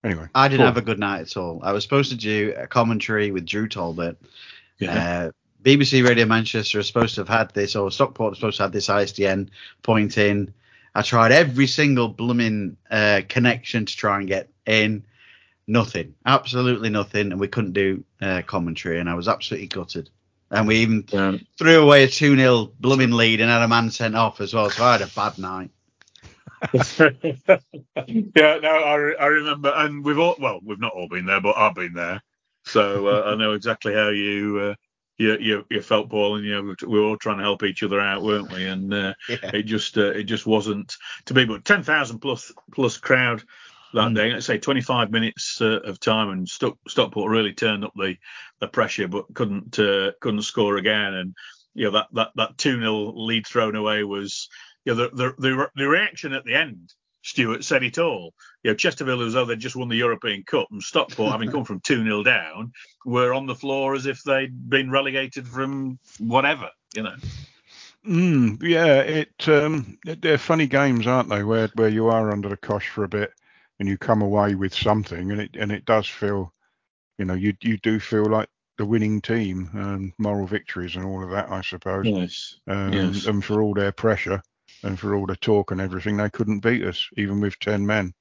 Anyway, 0.02 0.26
I 0.34 0.48
didn't 0.48 0.60
cool. 0.60 0.66
have 0.66 0.76
a 0.78 0.80
good 0.80 0.98
night 0.98 1.20
at 1.20 1.36
all. 1.36 1.60
I 1.62 1.72
was 1.72 1.82
supposed 1.82 2.10
to 2.10 2.16
do 2.16 2.54
a 2.56 2.66
commentary 2.66 3.32
with 3.32 3.44
Drew 3.44 3.68
Talbot. 3.68 4.16
Yeah. 4.78 5.28
Uh, 5.28 5.30
BBC 5.62 6.06
Radio 6.06 6.24
Manchester 6.24 6.78
is 6.78 6.86
supposed 6.86 7.16
to 7.16 7.20
have 7.20 7.28
had 7.28 7.50
this, 7.52 7.76
or 7.76 7.90
Stockport 7.90 8.32
is 8.32 8.38
supposed 8.38 8.56
to 8.56 8.62
have 8.62 8.72
this 8.72 8.88
ISDN 8.88 9.50
point 9.82 10.16
in. 10.16 10.54
I 10.94 11.02
tried 11.02 11.32
every 11.32 11.66
single 11.66 12.08
blooming 12.08 12.78
uh, 12.90 13.20
connection 13.28 13.84
to 13.84 13.94
try 13.94 14.18
and 14.18 14.26
get 14.26 14.48
in. 14.64 15.04
Nothing, 15.66 16.14
absolutely 16.24 16.88
nothing, 16.88 17.30
and 17.30 17.38
we 17.38 17.46
couldn't 17.46 17.74
do 17.74 18.02
uh, 18.22 18.40
commentary, 18.46 19.00
and 19.00 19.08
I 19.08 19.14
was 19.14 19.28
absolutely 19.28 19.68
gutted. 19.68 20.08
And 20.50 20.66
we 20.66 20.76
even 20.78 21.04
yeah. 21.08 21.36
threw 21.58 21.80
away 21.82 22.04
a 22.04 22.08
2 22.08 22.36
0 22.36 22.72
blooming 22.80 23.12
lead 23.12 23.40
and 23.40 23.50
had 23.50 23.62
a 23.62 23.68
man 23.68 23.90
sent 23.90 24.16
off 24.16 24.40
as 24.40 24.52
well. 24.52 24.68
So 24.70 24.84
I 24.84 24.92
had 24.92 25.02
a 25.02 25.06
bad 25.06 25.38
night. 25.38 25.70
yeah, 26.74 28.58
no, 28.58 28.68
I, 28.68 29.12
I 29.12 29.26
remember, 29.26 29.72
and 29.74 30.04
we've 30.04 30.18
all, 30.18 30.36
well, 30.38 30.60
we've 30.62 30.80
not 30.80 30.92
all 30.92 31.08
been 31.08 31.24
there, 31.24 31.40
but 31.40 31.56
I've 31.56 31.74
been 31.74 31.94
there. 31.94 32.20
So 32.64 33.06
uh, 33.06 33.22
I 33.30 33.36
know 33.36 33.52
exactly 33.52 33.94
how 33.94 34.08
you 34.08 34.58
uh, 34.58 34.74
you, 35.20 35.36
you, 35.38 35.66
you 35.70 35.82
felt 35.82 36.10
Paul, 36.10 36.36
and 36.36 36.44
you 36.44 36.54
know 36.54 36.74
we 36.86 36.98
were 36.98 37.06
all 37.06 37.16
trying 37.16 37.38
to 37.38 37.44
help 37.44 37.62
each 37.62 37.82
other 37.82 38.00
out, 38.00 38.22
weren't 38.22 38.52
we? 38.52 38.66
And 38.66 38.92
uh, 38.92 39.14
yeah. 39.28 39.50
it 39.54 39.62
just 39.64 39.98
uh, 39.98 40.10
it 40.10 40.24
just 40.24 40.46
wasn't 40.46 40.96
to 41.26 41.34
be. 41.34 41.44
But 41.44 41.64
ten 41.64 41.82
thousand 41.82 42.20
plus 42.20 42.52
plus 42.72 42.96
crowd 42.96 43.42
that 43.94 44.08
mm. 44.08 44.14
day. 44.14 44.32
Let's 44.32 44.46
say 44.46 44.58
25 44.58 45.10
minutes 45.10 45.60
uh, 45.60 45.80
of 45.80 46.00
time, 46.00 46.30
and 46.30 46.48
Stockport 46.48 47.30
really 47.30 47.52
turned 47.52 47.84
up 47.84 47.92
the 47.96 48.16
the 48.60 48.68
pressure, 48.68 49.08
but 49.08 49.32
couldn't 49.34 49.78
uh, 49.78 50.12
couldn't 50.20 50.42
score 50.42 50.76
again. 50.76 51.14
And 51.14 51.34
you 51.74 51.84
know 51.84 51.92
that 51.92 52.08
that 52.12 52.30
that 52.36 52.58
two 52.58 52.78
0 52.78 53.12
lead 53.14 53.46
thrown 53.46 53.76
away 53.76 54.04
was 54.04 54.48
you 54.84 54.94
know 54.94 55.08
the, 55.08 55.16
the 55.16 55.34
the 55.38 55.70
the 55.74 55.88
reaction 55.88 56.32
at 56.32 56.44
the 56.44 56.54
end 56.54 56.92
Stuart 57.22 57.64
said 57.64 57.82
it 57.82 57.98
all. 57.98 58.34
You 58.62 58.70
know, 58.70 58.76
Chesterfield, 58.76 59.22
as 59.22 59.34
though 59.34 59.44
they'd 59.44 59.58
just 59.58 59.76
won 59.76 59.88
the 59.88 59.96
European 59.96 60.42
Cup, 60.42 60.68
and 60.70 60.82
Stockport, 60.82 61.32
having 61.32 61.50
come 61.50 61.64
from 61.64 61.80
2 61.80 62.02
0 62.02 62.22
down, 62.22 62.72
were 63.04 63.34
on 63.34 63.46
the 63.46 63.54
floor 63.54 63.94
as 63.94 64.06
if 64.06 64.22
they'd 64.22 64.68
been 64.68 64.90
relegated 64.90 65.46
from 65.46 65.98
whatever, 66.18 66.70
you 66.94 67.02
know. 67.02 67.16
Mm, 68.06 68.62
yeah, 68.62 69.00
it 69.00 69.48
um, 69.48 69.98
they're 70.04 70.38
funny 70.38 70.66
games, 70.66 71.06
aren't 71.06 71.28
they? 71.28 71.42
Where 71.42 71.68
where 71.74 71.88
you 71.88 72.08
are 72.08 72.32
under 72.32 72.48
the 72.48 72.56
cosh 72.56 72.88
for 72.88 73.04
a 73.04 73.08
bit 73.08 73.32
and 73.80 73.88
you 73.88 73.98
come 73.98 74.22
away 74.22 74.54
with 74.54 74.74
something, 74.74 75.32
and 75.32 75.40
it 75.40 75.56
and 75.58 75.72
it 75.72 75.86
does 75.86 76.06
feel, 76.06 76.52
you 77.18 77.24
know, 77.24 77.34
you 77.34 77.54
you 77.62 77.78
do 77.78 77.98
feel 77.98 78.26
like 78.26 78.48
the 78.76 78.84
winning 78.84 79.20
team 79.20 79.70
and 79.74 80.12
moral 80.18 80.46
victories 80.46 80.96
and 80.96 81.04
all 81.04 81.24
of 81.24 81.30
that, 81.30 81.50
I 81.50 81.62
suppose. 81.62 82.06
Yes. 82.06 82.60
Um, 82.68 82.92
yes. 82.92 83.26
And 83.26 83.44
for 83.44 83.62
all 83.62 83.74
their 83.74 83.90
pressure, 83.90 84.42
and 84.82 85.00
for 85.00 85.14
all 85.14 85.26
the 85.26 85.36
talk 85.36 85.70
and 85.70 85.80
everything, 85.80 86.18
they 86.18 86.30
couldn't 86.30 86.60
beat 86.60 86.84
us, 86.84 87.08
even 87.16 87.40
with 87.40 87.58
ten 87.58 87.86
men. 87.86 88.12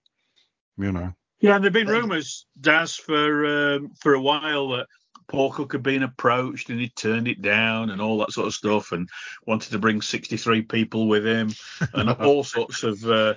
You 0.77 0.93
know. 0.93 1.13
Yeah, 1.41 1.55
and 1.55 1.63
there've 1.63 1.73
been 1.73 1.87
rumours, 1.87 2.45
Daz, 2.59 2.95
for 2.95 3.75
um, 3.75 3.91
for 3.99 4.13
a 4.13 4.21
while 4.21 4.69
that 4.69 4.87
Paul 5.29 5.51
Cook 5.51 5.73
had 5.73 5.83
been 5.83 6.01
approached 6.01 6.69
and 6.69 6.79
he 6.79 6.89
turned 6.89 7.27
it 7.27 7.41
down 7.41 7.91
and 7.91 8.01
all 8.01 8.17
that 8.17 8.31
sort 8.31 8.47
of 8.47 8.53
stuff, 8.53 8.91
and 8.91 9.07
wanted 9.45 9.71
to 9.71 9.79
bring 9.79 10.01
63 10.01 10.63
people 10.63 11.07
with 11.07 11.25
him 11.25 11.51
and 11.93 12.09
all 12.19 12.43
sorts 12.43 12.83
of 12.83 13.05
uh, 13.05 13.35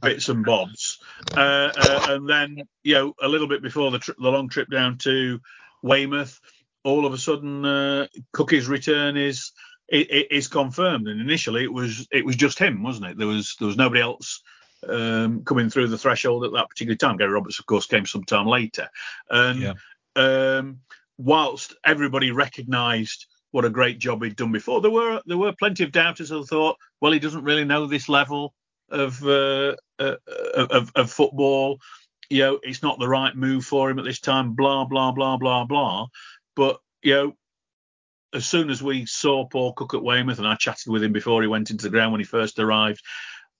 bits 0.00 0.28
and 0.28 0.44
bobs. 0.44 0.98
Uh, 1.36 1.72
uh, 1.76 2.06
and 2.10 2.28
then, 2.28 2.62
you 2.84 2.94
know, 2.94 3.14
a 3.20 3.28
little 3.28 3.48
bit 3.48 3.60
before 3.60 3.90
the, 3.90 3.98
tri- 3.98 4.14
the 4.18 4.30
long 4.30 4.48
trip 4.48 4.70
down 4.70 4.98
to 4.98 5.40
Weymouth, 5.82 6.40
all 6.84 7.06
of 7.06 7.12
a 7.12 7.18
sudden, 7.18 7.64
uh, 7.64 8.06
Cookie's 8.32 8.68
return 8.68 9.16
is 9.16 9.50
it, 9.88 10.10
it 10.10 10.26
is 10.30 10.46
confirmed. 10.46 11.08
And 11.08 11.20
initially, 11.20 11.64
it 11.64 11.72
was 11.72 12.06
it 12.12 12.24
was 12.24 12.36
just 12.36 12.58
him, 12.58 12.84
wasn't 12.84 13.06
it? 13.06 13.18
There 13.18 13.26
was 13.26 13.56
there 13.58 13.66
was 13.66 13.76
nobody 13.76 14.00
else 14.00 14.42
um, 14.88 15.44
coming 15.44 15.70
through 15.70 15.88
the 15.88 15.98
threshold 15.98 16.44
at 16.44 16.52
that 16.52 16.68
particular 16.68 16.96
time. 16.96 17.16
Gary 17.16 17.32
Roberts, 17.32 17.58
of 17.58 17.66
course, 17.66 17.86
came 17.86 18.06
some 18.06 18.24
time 18.24 18.46
later. 18.46 18.88
And 19.28 19.60
yeah. 19.60 19.72
um, 20.16 20.78
whilst 21.18 21.74
everybody 21.84 22.30
recognised 22.30 23.26
what 23.50 23.64
a 23.64 23.70
great 23.70 23.98
job 23.98 24.22
he'd 24.22 24.36
done 24.36 24.52
before, 24.52 24.80
there 24.80 24.90
were 24.90 25.20
there 25.26 25.38
were 25.38 25.52
plenty 25.58 25.84
of 25.84 25.92
doubters 25.92 26.30
who 26.30 26.44
thought, 26.44 26.76
well, 27.00 27.12
he 27.12 27.18
doesn't 27.18 27.44
really 27.44 27.64
know 27.64 27.86
this 27.86 28.08
level 28.08 28.54
of 28.90 29.22
uh, 29.24 29.74
uh, 29.98 30.16
of, 30.54 30.90
of 30.94 31.10
football. 31.10 31.78
You 32.30 32.42
know, 32.42 32.60
it's 32.62 32.82
not 32.82 32.98
the 32.98 33.08
right 33.08 33.34
move 33.36 33.64
for 33.64 33.90
him 33.90 33.98
at 33.98 34.04
this 34.04 34.20
time. 34.20 34.54
Blah 34.54 34.86
blah 34.86 35.12
blah 35.12 35.36
blah 35.36 35.64
blah. 35.64 36.06
But 36.56 36.78
you 37.02 37.14
know, 37.14 37.32
as 38.34 38.46
soon 38.46 38.70
as 38.70 38.82
we 38.82 39.06
saw 39.06 39.46
Paul 39.46 39.74
Cook 39.74 39.94
at 39.94 40.02
Weymouth, 40.02 40.38
and 40.38 40.48
I 40.48 40.54
chatted 40.54 40.90
with 40.90 41.02
him 41.02 41.12
before 41.12 41.42
he 41.42 41.48
went 41.48 41.70
into 41.70 41.84
the 41.84 41.90
ground 41.90 42.12
when 42.12 42.20
he 42.20 42.26
first 42.26 42.58
arrived, 42.58 43.02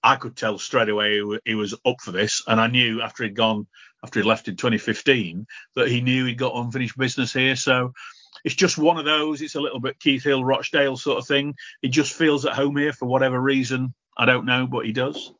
I 0.03 0.17
could 0.17 0.37
tell 0.37 0.59
straight 0.59 0.89
away 0.89 1.23
he 1.45 1.55
was 1.55 1.75
up 1.87 2.01
for 2.01 2.13
this. 2.13 2.43
And 2.47 2.61
I 2.61 2.67
knew 2.67 3.03
after 3.03 3.25
he'd 3.25 3.37
gone, 3.37 3.67
after 4.03 4.21
he 4.21 4.27
left 4.27 4.49
in 4.49 4.57
2015, 4.57 5.47
that 5.77 5.89
he 5.89 6.01
knew 6.01 6.27
he'd 6.27 6.39
got 6.39 6.57
unfinished 6.57 6.99
business 6.99 7.33
here. 7.33 7.57
So 7.57 7.93
it's 8.45 8.55
just 8.55 8.79
one 8.79 8.99
of 8.99 9.05
those. 9.05 9.43
It's 9.43 9.55
a 9.55 9.61
little 9.61 9.81
bit 9.81 10.01
Keith 10.01 10.25
Hill, 10.25 10.45
Rochdale 10.45 10.97
sort 10.97 11.19
of 11.19 11.27
thing. 11.27 11.55
He 11.81 11.89
just 11.89 12.13
feels 12.13 12.45
at 12.45 12.55
home 12.55 12.77
here 12.77 12.93
for 12.93 13.07
whatever 13.07 13.41
reason. 13.41 13.95
I 14.17 14.25
don't 14.25 14.47
know, 14.47 14.67
but 14.67 14.87
he 14.87 14.93
does. 14.93 15.33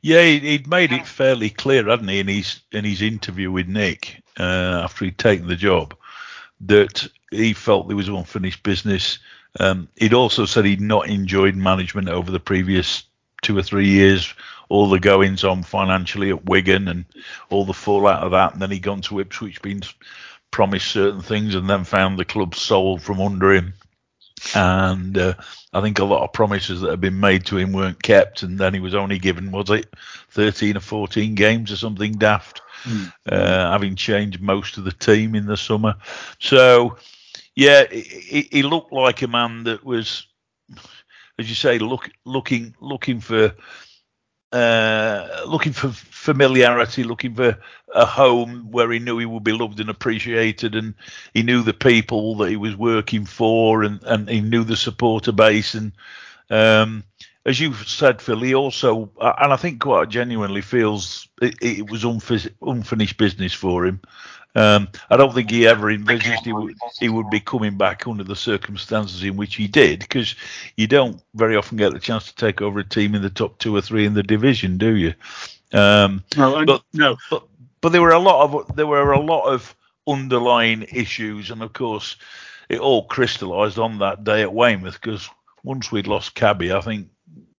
Yeah, 0.00 0.24
he'd 0.24 0.66
made 0.66 0.90
it 0.90 1.06
fairly 1.06 1.50
clear, 1.50 1.88
hadn't 1.88 2.08
he, 2.08 2.18
in 2.18 2.26
his 2.26 2.60
in 2.72 2.84
his 2.84 3.02
interview 3.02 3.52
with 3.52 3.68
Nick 3.68 4.22
uh, 4.38 4.82
after 4.82 5.04
he'd 5.04 5.18
taken 5.18 5.46
the 5.46 5.54
job, 5.54 5.94
that 6.62 7.06
he 7.30 7.52
felt 7.52 7.86
there 7.86 7.96
was 7.96 8.08
unfinished 8.08 8.64
business. 8.64 9.20
Um, 9.60 9.88
he'd 9.96 10.14
also 10.14 10.44
said 10.44 10.64
he'd 10.64 10.80
not 10.80 11.08
enjoyed 11.08 11.54
management 11.54 12.08
over 12.08 12.32
the 12.32 12.40
previous 12.40 13.04
two 13.42 13.56
or 13.56 13.62
three 13.62 13.88
years, 13.88 14.32
all 14.68 14.88
the 14.88 15.00
goings 15.00 15.44
on 15.44 15.62
financially 15.62 16.30
at 16.30 16.46
Wigan 16.46 16.88
and 16.88 17.04
all 17.50 17.64
the 17.64 17.74
fallout 17.74 18.22
of 18.22 18.30
that. 18.30 18.52
And 18.52 18.62
then 18.62 18.70
he'd 18.70 18.80
gone 18.80 19.02
to 19.02 19.20
Ipswich, 19.20 19.60
been 19.60 19.82
promised 20.50 20.90
certain 20.90 21.20
things, 21.22 21.54
and 21.54 21.68
then 21.68 21.84
found 21.84 22.18
the 22.18 22.24
club 22.24 22.54
sold 22.54 23.02
from 23.02 23.20
under 23.20 23.52
him. 23.52 23.74
And 24.54 25.16
uh, 25.18 25.34
I 25.72 25.80
think 25.80 25.98
a 25.98 26.04
lot 26.04 26.24
of 26.24 26.32
promises 26.32 26.80
that 26.80 26.90
had 26.90 27.00
been 27.00 27.20
made 27.20 27.46
to 27.46 27.58
him 27.58 27.72
weren't 27.72 28.02
kept. 28.02 28.42
And 28.42 28.58
then 28.58 28.74
he 28.74 28.80
was 28.80 28.94
only 28.94 29.18
given, 29.18 29.52
was 29.52 29.70
it, 29.70 29.92
13 30.30 30.76
or 30.76 30.80
14 30.80 31.34
games 31.34 31.70
or 31.70 31.76
something 31.76 32.12
daft, 32.12 32.60
mm. 32.84 33.12
uh, 33.28 33.70
having 33.70 33.94
changed 33.94 34.40
most 34.40 34.78
of 34.78 34.84
the 34.84 34.92
team 34.92 35.34
in 35.34 35.46
the 35.46 35.56
summer. 35.56 35.94
So 36.38 36.96
yeah, 37.54 37.84
he, 37.90 38.48
he 38.50 38.62
looked 38.62 38.92
like 38.92 39.22
a 39.22 39.28
man 39.28 39.64
that 39.64 39.84
was, 39.84 40.26
as 41.38 41.48
you 41.48 41.54
say, 41.54 41.78
look, 41.78 42.10
looking 42.24 42.74
looking 42.80 43.20
for 43.20 43.54
uh, 44.52 45.44
looking 45.46 45.72
for 45.72 45.88
familiarity, 45.88 47.04
looking 47.04 47.34
for 47.34 47.58
a 47.94 48.04
home 48.04 48.70
where 48.70 48.90
he 48.90 48.98
knew 48.98 49.18
he 49.18 49.24
would 49.24 49.44
be 49.44 49.52
loved 49.52 49.80
and 49.80 49.88
appreciated, 49.88 50.74
and 50.74 50.94
he 51.32 51.42
knew 51.42 51.62
the 51.62 51.72
people 51.72 52.36
that 52.36 52.50
he 52.50 52.56
was 52.56 52.76
working 52.76 53.24
for, 53.24 53.82
and, 53.82 54.02
and 54.04 54.28
he 54.28 54.40
knew 54.40 54.62
the 54.62 54.76
supporter 54.76 55.32
base. 55.32 55.74
And 55.74 55.92
um, 56.50 57.04
as 57.46 57.60
you've 57.60 57.88
said, 57.88 58.20
Phil, 58.20 58.40
he 58.40 58.54
also, 58.54 59.10
and 59.20 59.52
I 59.52 59.56
think 59.56 59.80
quite 59.80 60.10
genuinely 60.10 60.60
feels 60.60 61.28
it, 61.40 61.54
it 61.62 61.90
was 61.90 62.04
unfinished 62.04 63.16
business 63.16 63.54
for 63.54 63.86
him. 63.86 64.00
Um, 64.54 64.88
I 65.08 65.16
don't 65.16 65.32
think 65.32 65.50
he 65.50 65.66
ever 65.66 65.90
envisaged 65.90 66.44
he 66.44 66.52
would, 66.52 66.76
he 67.00 67.08
would 67.08 67.30
be 67.30 67.40
coming 67.40 67.78
back 67.78 68.06
under 68.06 68.24
the 68.24 68.36
circumstances 68.36 69.22
in 69.22 69.36
which 69.36 69.56
he 69.56 69.66
did, 69.66 70.00
because 70.00 70.34
you 70.76 70.86
don't 70.86 71.22
very 71.34 71.56
often 71.56 71.78
get 71.78 71.92
the 71.92 71.98
chance 71.98 72.26
to 72.26 72.34
take 72.34 72.60
over 72.60 72.80
a 72.80 72.84
team 72.84 73.14
in 73.14 73.22
the 73.22 73.30
top 73.30 73.58
two 73.58 73.74
or 73.74 73.80
three 73.80 74.04
in 74.04 74.14
the 74.14 74.22
division, 74.22 74.76
do 74.76 74.94
you? 74.94 75.14
Um, 75.72 76.22
no, 76.36 76.64
but, 76.66 76.82
no. 76.92 77.16
But, 77.30 77.46
but 77.80 77.92
there 77.92 78.02
were 78.02 78.10
a 78.10 78.18
lot 78.18 78.44
of 78.44 78.76
there 78.76 78.86
were 78.86 79.12
a 79.12 79.20
lot 79.20 79.46
of 79.46 79.74
underlying 80.06 80.82
issues, 80.92 81.50
and 81.50 81.62
of 81.62 81.72
course, 81.72 82.16
it 82.68 82.78
all 82.78 83.06
crystallised 83.06 83.78
on 83.78 83.98
that 83.98 84.24
day 84.24 84.42
at 84.42 84.52
Weymouth 84.52 85.00
because 85.00 85.28
once 85.64 85.90
we'd 85.90 86.06
lost 86.06 86.34
Cabby, 86.34 86.72
I 86.72 86.80
think 86.80 87.08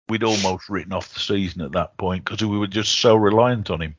we'd 0.08 0.24
almost 0.24 0.68
written 0.68 0.92
off 0.92 1.14
the 1.14 1.20
season 1.20 1.62
at 1.62 1.72
that 1.72 1.96
point 1.96 2.24
because 2.24 2.44
we 2.44 2.58
were 2.58 2.66
just 2.66 2.98
so 2.98 3.16
reliant 3.16 3.70
on 3.70 3.80
him. 3.80 3.96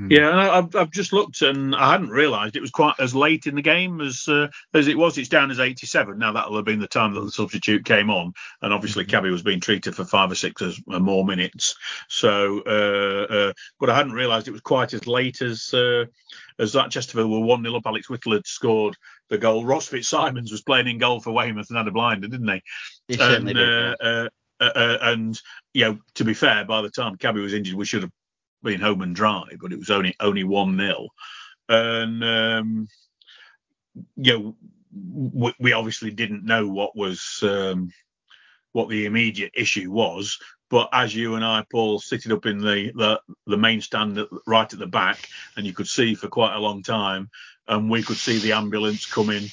Hmm. 0.00 0.10
Yeah, 0.10 0.56
I've, 0.56 0.74
I've 0.74 0.90
just 0.90 1.12
looked 1.12 1.42
and 1.42 1.76
I 1.76 1.92
hadn't 1.92 2.08
realised 2.08 2.56
it 2.56 2.62
was 2.62 2.70
quite 2.70 2.94
as 2.98 3.14
late 3.14 3.46
in 3.46 3.54
the 3.54 3.60
game 3.60 4.00
as 4.00 4.26
uh, 4.28 4.48
as 4.72 4.88
it 4.88 4.96
was. 4.96 5.18
It's 5.18 5.28
down 5.28 5.50
as 5.50 5.60
87. 5.60 6.18
Now 6.18 6.32
that'll 6.32 6.56
have 6.56 6.64
been 6.64 6.80
the 6.80 6.86
time 6.86 7.12
that 7.12 7.20
the 7.20 7.30
substitute 7.30 7.84
came 7.84 8.08
on, 8.08 8.32
and 8.62 8.72
obviously 8.72 9.04
mm-hmm. 9.04 9.10
Cabby 9.10 9.30
was 9.30 9.42
being 9.42 9.60
treated 9.60 9.94
for 9.94 10.06
five 10.06 10.32
or 10.32 10.34
six 10.34 10.62
uh, 10.62 10.98
more 10.98 11.26
minutes. 11.26 11.74
So, 12.08 12.62
uh, 12.66 13.34
uh, 13.34 13.52
but 13.78 13.90
I 13.90 13.94
hadn't 13.94 14.14
realised 14.14 14.48
it 14.48 14.52
was 14.52 14.62
quite 14.62 14.94
as 14.94 15.06
late 15.06 15.42
as 15.42 15.74
uh, 15.74 16.06
as 16.58 16.72
that. 16.72 16.90
Chesterfield 16.90 17.30
were 17.30 17.40
one 17.40 17.62
0 17.62 17.76
up. 17.76 17.82
Alex 17.84 18.08
Whittle 18.08 18.32
had 18.32 18.46
scored 18.46 18.96
the 19.28 19.36
goal. 19.36 19.66
Ross 19.66 19.88
Fitzsimons 19.88 20.50
was 20.50 20.62
playing 20.62 20.88
in 20.88 20.96
goal 20.96 21.20
for 21.20 21.32
Weymouth 21.32 21.68
and 21.68 21.76
had 21.76 21.88
a 21.88 21.92
blinder, 21.92 22.26
didn't 22.26 22.46
they? 22.46 22.62
He 23.06 23.20
and, 23.20 23.46
did, 23.46 23.56
yeah. 23.58 23.94
Uh, 24.00 24.28
uh, 24.60 24.98
and 25.02 25.40
you 25.74 25.84
know, 25.84 25.98
to 26.14 26.24
be 26.24 26.32
fair, 26.32 26.64
by 26.64 26.80
the 26.80 26.90
time 26.90 27.16
Cabby 27.16 27.40
was 27.40 27.52
injured, 27.52 27.74
we 27.74 27.84
should 27.84 28.02
have 28.02 28.12
been 28.62 28.80
home 28.80 29.02
and 29.02 29.14
dry, 29.14 29.44
but 29.60 29.72
it 29.72 29.78
was 29.78 29.90
only 29.90 30.14
only 30.20 30.44
one 30.44 30.76
nil, 30.76 31.08
and 31.68 32.24
um, 32.24 32.88
you 34.16 34.32
know 34.32 34.56
we, 34.92 35.54
we, 35.58 35.72
obviously 35.72 36.10
didn't 36.10 36.44
know 36.44 36.66
what 36.68 36.96
was 36.96 37.40
um, 37.42 37.92
what 38.72 38.88
the 38.88 39.06
immediate 39.06 39.52
issue 39.54 39.90
was. 39.90 40.38
But 40.68 40.88
as 40.92 41.14
you 41.14 41.34
and 41.34 41.44
I, 41.44 41.64
Paul, 41.70 41.98
sitting 41.98 42.30
up 42.30 42.46
in 42.46 42.58
the, 42.58 42.92
the, 42.94 43.20
the 43.46 43.56
main 43.56 43.80
stand 43.80 44.20
right 44.46 44.72
at 44.72 44.78
the 44.78 44.86
back, 44.86 45.28
and 45.56 45.66
you 45.66 45.72
could 45.72 45.88
see 45.88 46.14
for 46.14 46.28
quite 46.28 46.54
a 46.54 46.60
long 46.60 46.82
time, 46.82 47.28
and 47.66 47.90
we 47.90 48.04
could 48.04 48.16
see 48.16 48.38
the 48.38 48.52
ambulance 48.52 49.04
coming 49.04 49.50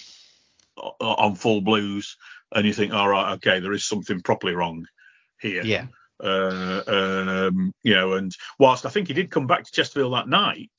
on 0.99 1.35
full 1.35 1.61
blues, 1.61 2.17
and 2.53 2.67
you 2.67 2.73
think, 2.73 2.93
all 2.93 3.09
right, 3.09 3.33
okay, 3.33 3.59
there 3.59 3.73
is 3.73 3.83
something 3.83 4.21
properly 4.21 4.53
wrong 4.53 4.85
here. 5.41 5.63
Yeah. 5.63 5.87
Uh, 6.23 6.81
um, 6.87 7.73
you 7.83 7.93
know, 7.93 8.13
and 8.13 8.31
whilst 8.59 8.85
I 8.85 8.89
think 8.89 9.07
he 9.07 9.13
did 9.13 9.31
come 9.31 9.47
back 9.47 9.63
to 9.63 9.71
Chesterfield 9.71 10.13
that 10.13 10.27
night, 10.27 10.71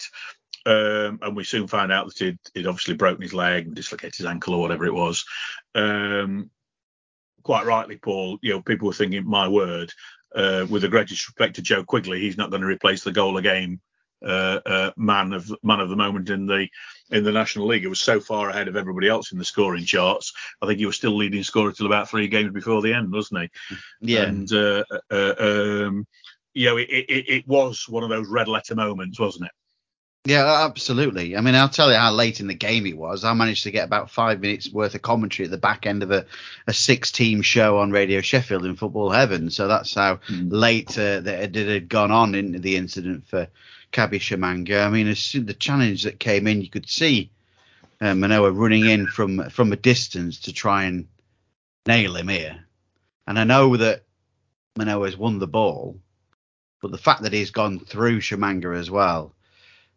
um, 0.66 1.20
and 1.22 1.36
we 1.36 1.45
soon 1.45 1.68
found 1.68 1.93
out 1.93 2.07
that 2.07 2.18
he'd, 2.18 2.39
he'd, 2.55 2.66
obviously 2.66 2.95
broken 2.95 3.22
his 3.22 3.34
leg 3.34 3.66
and 3.66 3.74
dislocated 3.74 4.16
his 4.16 4.26
ankle 4.26 4.55
or 4.55 4.61
whatever 4.61 4.84
it 4.84 4.95
was. 4.95 5.24
Um, 5.74 6.51
quite 7.43 7.66
rightly, 7.66 7.97
Paul, 7.97 8.39
you 8.43 8.53
know, 8.53 8.62
people 8.62 8.89
were 8.89 8.95
thinking, 8.95 9.24
my 9.26 9.49
word, 9.49 9.93
uh, 10.34 10.66
with 10.68 10.82
the 10.82 10.89
greatest 10.89 11.26
respect 11.28 11.57
to 11.57 11.62
Joe 11.62 11.84
Quigley, 11.84 12.20
he's 12.20 12.36
not 12.36 12.51
going 12.51 12.61
to 12.61 12.68
replace 12.68 13.03
the 13.03 13.12
goal 13.12 13.41
game 13.41 13.80
uh, 14.22 14.60
uh, 14.66 14.90
man 14.96 15.32
of 15.32 15.52
man 15.62 15.80
of 15.80 15.88
the 15.88 15.96
moment 15.96 16.30
in 16.30 16.46
the 16.46 16.68
in 17.10 17.24
the 17.24 17.32
National 17.32 17.66
League. 17.66 17.84
It 17.84 17.88
was 17.88 18.00
so 18.00 18.20
far 18.20 18.50
ahead 18.50 18.68
of 18.68 18.76
everybody 18.76 19.08
else 19.08 19.32
in 19.32 19.38
the 19.38 19.44
scoring 19.44 19.84
charts. 19.84 20.32
I 20.60 20.66
think 20.66 20.78
he 20.78 20.86
was 20.86 20.96
still 20.96 21.16
leading 21.16 21.42
scorer 21.42 21.72
till 21.72 21.86
about 21.86 22.08
three 22.08 22.28
games 22.28 22.52
before 22.52 22.82
the 22.82 22.92
end, 22.94 23.12
wasn't 23.12 23.42
he? 23.42 23.50
Yeah. 24.00 24.24
And 24.24 24.52
uh, 24.52 24.84
uh, 25.10 25.34
um, 25.38 26.06
you 26.54 26.66
know, 26.66 26.76
it, 26.76 26.88
it, 26.90 27.28
it 27.28 27.48
was 27.48 27.88
one 27.88 28.02
of 28.02 28.10
those 28.10 28.28
red 28.28 28.48
letter 28.48 28.74
moments, 28.74 29.18
wasn't 29.18 29.46
it? 29.46 29.52
Yeah, 30.24 30.66
absolutely. 30.66 31.36
I 31.36 31.40
mean, 31.40 31.54
I'll 31.54 31.70
tell 31.70 31.90
you 31.90 31.96
how 31.96 32.12
late 32.12 32.40
in 32.40 32.48
the 32.48 32.54
game 32.54 32.84
it 32.84 32.98
was. 32.98 33.24
I 33.24 33.32
managed 33.32 33.62
to 33.62 33.70
get 33.70 33.86
about 33.86 34.10
five 34.10 34.40
minutes 34.40 34.70
worth 34.70 34.94
of 34.94 35.00
commentary 35.00 35.46
at 35.46 35.50
the 35.50 35.56
back 35.56 35.86
end 35.86 36.02
of 36.02 36.10
a, 36.10 36.26
a 36.66 36.74
six 36.74 37.10
team 37.12 37.40
show 37.40 37.78
on 37.78 37.92
Radio 37.92 38.20
Sheffield 38.20 38.66
in 38.66 38.76
Football 38.76 39.10
Heaven. 39.10 39.50
So 39.50 39.68
that's 39.68 39.94
how 39.94 40.16
Mm. 40.28 40.48
late 40.52 40.98
uh, 40.98 41.20
that 41.20 41.56
it 41.56 41.68
had 41.68 41.88
gone 41.88 42.10
on 42.10 42.34
in 42.34 42.60
the 42.60 42.76
incident 42.76 43.26
for 43.28 43.48
Kabi 43.93 44.18
Tshimanga. 44.18 44.86
I 44.86 44.91
mean, 44.91 45.09
as 45.09 45.18
soon, 45.18 45.47
the 45.47 45.55
challenge 45.55 46.05
that 46.05 46.20
came 46.20 46.47
in, 46.47 46.62
you 46.62 46.68
could 46.68 46.89
see 46.89 47.30
uh, 48.01 48.14
Manoa 48.14 48.53
running 48.53 48.86
in 48.86 49.07
from 49.07 49.51
from 49.51 49.72
a 49.72 49.76
distance 49.76 50.41
to 50.41 50.53
try 50.53 50.84
and 50.84 51.09
nail 51.86 52.16
him 52.16 52.28
here. 52.28 52.64
And 53.26 53.39
I 53.39 53.45
know 53.45 53.76
that 53.76 54.05
Manoa 54.76 55.07
has 55.07 55.16
won 55.16 55.39
the 55.39 55.47
ball, 55.47 55.99
but 56.80 56.91
the 56.91 56.99
fact 56.99 57.22
that 57.22 57.32
he's 57.32 57.51
gone 57.51 57.80
through 57.80 58.20
Tshimanga 58.20 58.78
as 58.78 58.91
well 58.91 59.34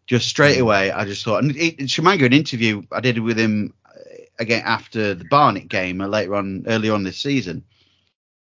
just 0.07 0.27
straight 0.27 0.59
away, 0.59 0.91
I 0.91 1.05
just 1.05 1.23
thought, 1.23 1.41
and 1.41 1.55
it, 1.55 1.77
Tshimanga, 1.77 2.25
an 2.25 2.33
interview 2.33 2.83
I 2.91 2.99
did 2.99 3.19
with 3.19 3.39
him 3.39 3.73
uh, 3.85 3.91
again 4.39 4.63
after 4.65 5.13
the 5.13 5.23
Barnet 5.23 5.69
game 5.69 6.01
uh, 6.01 6.07
later 6.07 6.35
on, 6.35 6.65
early 6.67 6.89
on 6.89 7.03
this 7.03 7.17
season, 7.17 7.63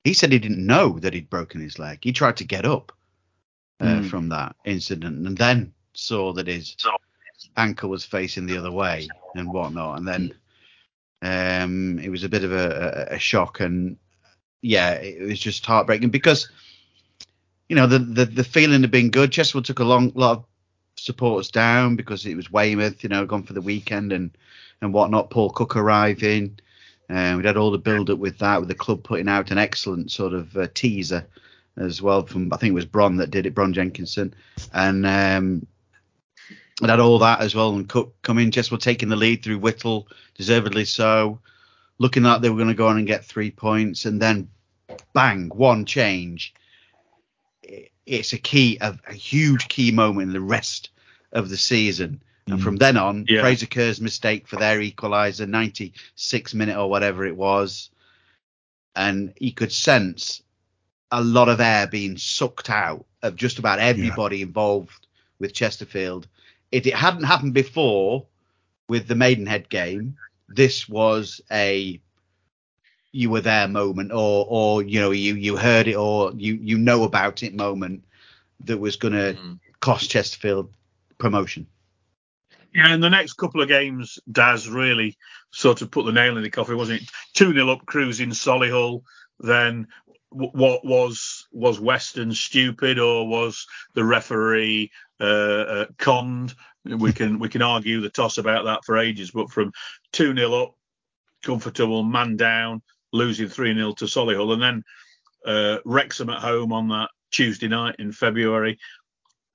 he 0.04 0.14
said 0.14 0.32
he 0.32 0.40
didn't 0.40 0.66
know 0.66 0.98
that 1.00 1.14
he'd 1.14 1.30
broken 1.30 1.62
his 1.62 1.78
leg. 1.78 2.00
He 2.02 2.12
tried 2.12 2.38
to 2.38 2.44
get 2.44 2.66
up 2.66 2.92
uh, 3.80 3.86
Mm. 4.02 4.10
from 4.10 4.30
that 4.30 4.56
incident 4.66 5.26
and 5.26 5.38
then 5.38 5.74
saw 5.94 6.34
that 6.34 6.48
his 6.48 6.76
ankle 7.58 7.90
was 7.90 8.06
facing 8.06 8.46
the 8.46 8.58
other 8.58 8.72
way 8.72 9.08
and 9.36 9.52
whatnot. 9.54 9.98
And 9.98 10.08
then 10.08 10.34
um, 11.22 12.00
it 12.00 12.10
was 12.10 12.24
a 12.24 12.30
bit 12.30 12.44
of 12.44 12.52
a, 12.52 13.08
a, 13.12 13.16
a 13.16 13.20
shock. 13.20 13.60
And 13.60 13.98
yeah, 14.62 14.92
it 14.94 15.22
was 15.22 15.40
just 15.40 15.66
heartbreaking 15.66 16.10
because, 16.10 16.50
you 17.70 17.76
know, 17.76 17.88
the, 17.88 18.00
the, 18.00 18.26
the 18.26 18.44
feeling 18.44 18.82
had 18.82 18.92
been 18.92 19.12
good. 19.12 19.32
Chesterfield 19.32 19.66
took 19.66 19.80
a 19.80 19.84
long 19.84 20.12
lot 20.16 20.38
of 20.38 20.46
supporters 20.96 21.50
down 21.50 21.96
because 21.96 22.26
it 22.26 22.36
was 22.36 22.52
Weymouth, 22.52 23.04
you 23.04 23.10
know, 23.10 23.26
gone 23.26 23.44
for 23.44 23.54
the 23.54 23.62
weekend 23.62 24.12
and 24.12 24.32
and 24.82 24.94
whatnot. 24.94 25.30
Paul 25.30 25.50
Cook 25.50 25.76
arriving. 25.76 26.60
Um, 27.10 27.38
we'd 27.38 27.46
had 27.46 27.58
all 27.58 27.72
the 27.72 27.78
build 27.78 28.10
up 28.10 28.20
with 28.20 28.38
that, 28.38 28.60
with 28.60 28.70
the 28.70 28.76
club 28.76 29.04
putting 29.04 29.28
out 29.28 29.52
an 29.52 29.58
excellent 29.58 30.12
sort 30.12 30.34
of 30.34 30.56
uh, 30.56 30.68
teaser 30.74 31.26
as 31.80 32.02
well 32.02 32.26
from 32.26 32.52
I 32.54 32.58
think 32.58 32.72
it 32.72 32.76
was 32.76 32.86
Bron 32.86 33.18
that 33.18 33.32
did 33.32 33.46
it, 33.46 33.56
Bron 33.56 33.74
Jenkinson, 33.74 34.34
and 34.74 35.06
um, 35.06 35.66
it 36.82 36.90
had 36.90 37.00
all 37.00 37.20
that 37.20 37.42
as 37.42 37.56
well. 37.56 37.74
And 37.74 37.88
Cook 37.88 38.14
coming, 38.22 38.52
Chesterfield 38.52 38.82
taking 38.82 39.10
the 39.10 39.16
lead 39.16 39.44
through 39.44 39.60
Whittle, 39.60 40.08
deservedly 40.36 40.86
so, 40.86 41.40
looking 41.98 42.24
like 42.24 42.42
they 42.42 42.50
were 42.50 42.58
going 42.58 42.68
to 42.70 42.74
go 42.74 42.88
on 42.88 42.98
and 42.98 43.08
get 43.08 43.26
three 43.26 43.52
points, 43.52 44.06
and 44.06 44.22
then 44.22 44.50
bang, 45.14 45.50
one 45.50 45.86
change. 45.86 46.54
It's 48.06 48.34
a 48.34 48.38
key, 48.38 48.78
a, 48.82 48.98
a 49.08 49.14
huge 49.14 49.68
key 49.68 49.92
moment 49.92 50.28
in 50.28 50.34
the 50.34 50.42
rest 50.42 50.90
of 51.32 51.50
the 51.50 51.58
season. 51.58 52.22
And 52.48 52.60
from 52.60 52.78
then 52.78 52.98
on, 52.98 53.26
Yeah. 53.28 53.42
Fraser 53.42 53.68
Kerr's 53.68 54.02
mistake 54.02 54.48
for 54.48 54.56
their 54.56 54.80
equaliser, 54.80 55.48
96 55.48 56.56
minute 56.56 56.78
or 56.78 56.90
whatever 56.90 57.24
it 57.28 57.36
was, 57.36 57.92
and 58.96 59.32
he 59.38 59.52
could 59.52 59.72
sense 59.72 60.42
a 61.12 61.22
lot 61.24 61.50
of 61.50 61.60
air 61.60 61.88
being 61.88 62.18
sucked 62.18 62.70
out 62.70 63.06
of 63.24 63.36
just 63.36 63.60
about 63.60 63.80
everybody 63.80 64.42
involved 64.42 65.08
with 65.40 65.54
Chesterfield. 65.54 66.28
If 66.72 66.86
it 66.86 66.94
hadn't 66.96 67.24
happened 67.24 67.54
before 67.54 68.26
with 68.88 69.08
the 69.08 69.16
Maidenhead 69.16 69.70
game, 69.70 70.18
this 70.48 70.88
was 70.88 71.42
a 71.52 72.00
you 73.12 73.30
were 73.32 73.42
there 73.42 73.68
moment, 73.68 74.12
or 74.12 74.46
or 74.48 74.84
you 74.84 75.00
know 75.00 75.12
you 75.12 75.34
you 75.36 75.58
heard 75.58 75.88
it 75.88 75.96
or 75.96 76.32
you 76.36 76.54
you 76.62 76.78
know 76.78 77.04
about 77.04 77.42
it 77.42 77.56
moment 77.56 78.04
that 78.66 78.78
was 78.78 78.96
going 78.98 79.14
to 79.14 79.34
Mm. 79.40 79.60
cost 79.80 80.10
Chesterfield 80.12 80.72
promotion. 81.18 81.66
Yeah, 82.74 82.94
and 82.94 83.02
the 83.02 83.10
next 83.10 83.34
couple 83.34 83.62
of 83.62 83.68
games, 83.68 84.20
Daz 84.32 84.70
really 84.70 85.18
sort 85.52 85.82
of 85.82 85.90
put 85.90 86.06
the 86.06 86.12
nail 86.12 86.38
in 86.38 86.44
the 86.44 86.52
coffin, 86.52 86.78
wasn't 86.78 87.02
it? 87.02 87.10
Two 87.34 87.52
0 87.54 87.70
up, 87.70 87.86
cruising 87.88 88.30
Solihull. 88.30 89.02
Then 89.40 89.88
w- 90.06 90.09
what 90.32 90.86
was 90.86 91.48
was 91.52 91.80
Weston 91.80 92.34
stupid 92.34 93.00
or 93.00 93.28
was 93.28 93.66
the 93.96 94.04
referee 94.04 94.92
uh, 95.20 95.24
uh, 95.24 95.86
conned? 95.98 96.54
We 96.86 97.14
can 97.14 97.40
we 97.40 97.50
can 97.50 97.62
argue 97.62 98.02
the 98.02 98.10
toss 98.10 98.38
about 98.38 98.66
that 98.66 98.86
for 98.86 98.98
ages, 98.98 99.32
but 99.32 99.52
from 99.52 99.72
two 100.12 100.36
0 100.36 100.54
up, 100.54 100.76
comfortable, 101.44 102.04
man 102.04 102.38
down, 102.38 102.82
losing 103.12 103.48
three 103.48 103.74
0 103.74 103.94
to 103.94 104.06
Solihull, 104.06 104.54
and 104.54 104.62
then 104.62 104.84
uh, 105.46 105.80
Wrexham 105.86 106.30
at 106.30 106.40
home 106.42 106.74
on 106.74 106.90
that 106.90 107.10
Tuesday 107.32 107.68
night 107.68 107.96
in 108.00 108.12
February. 108.12 108.78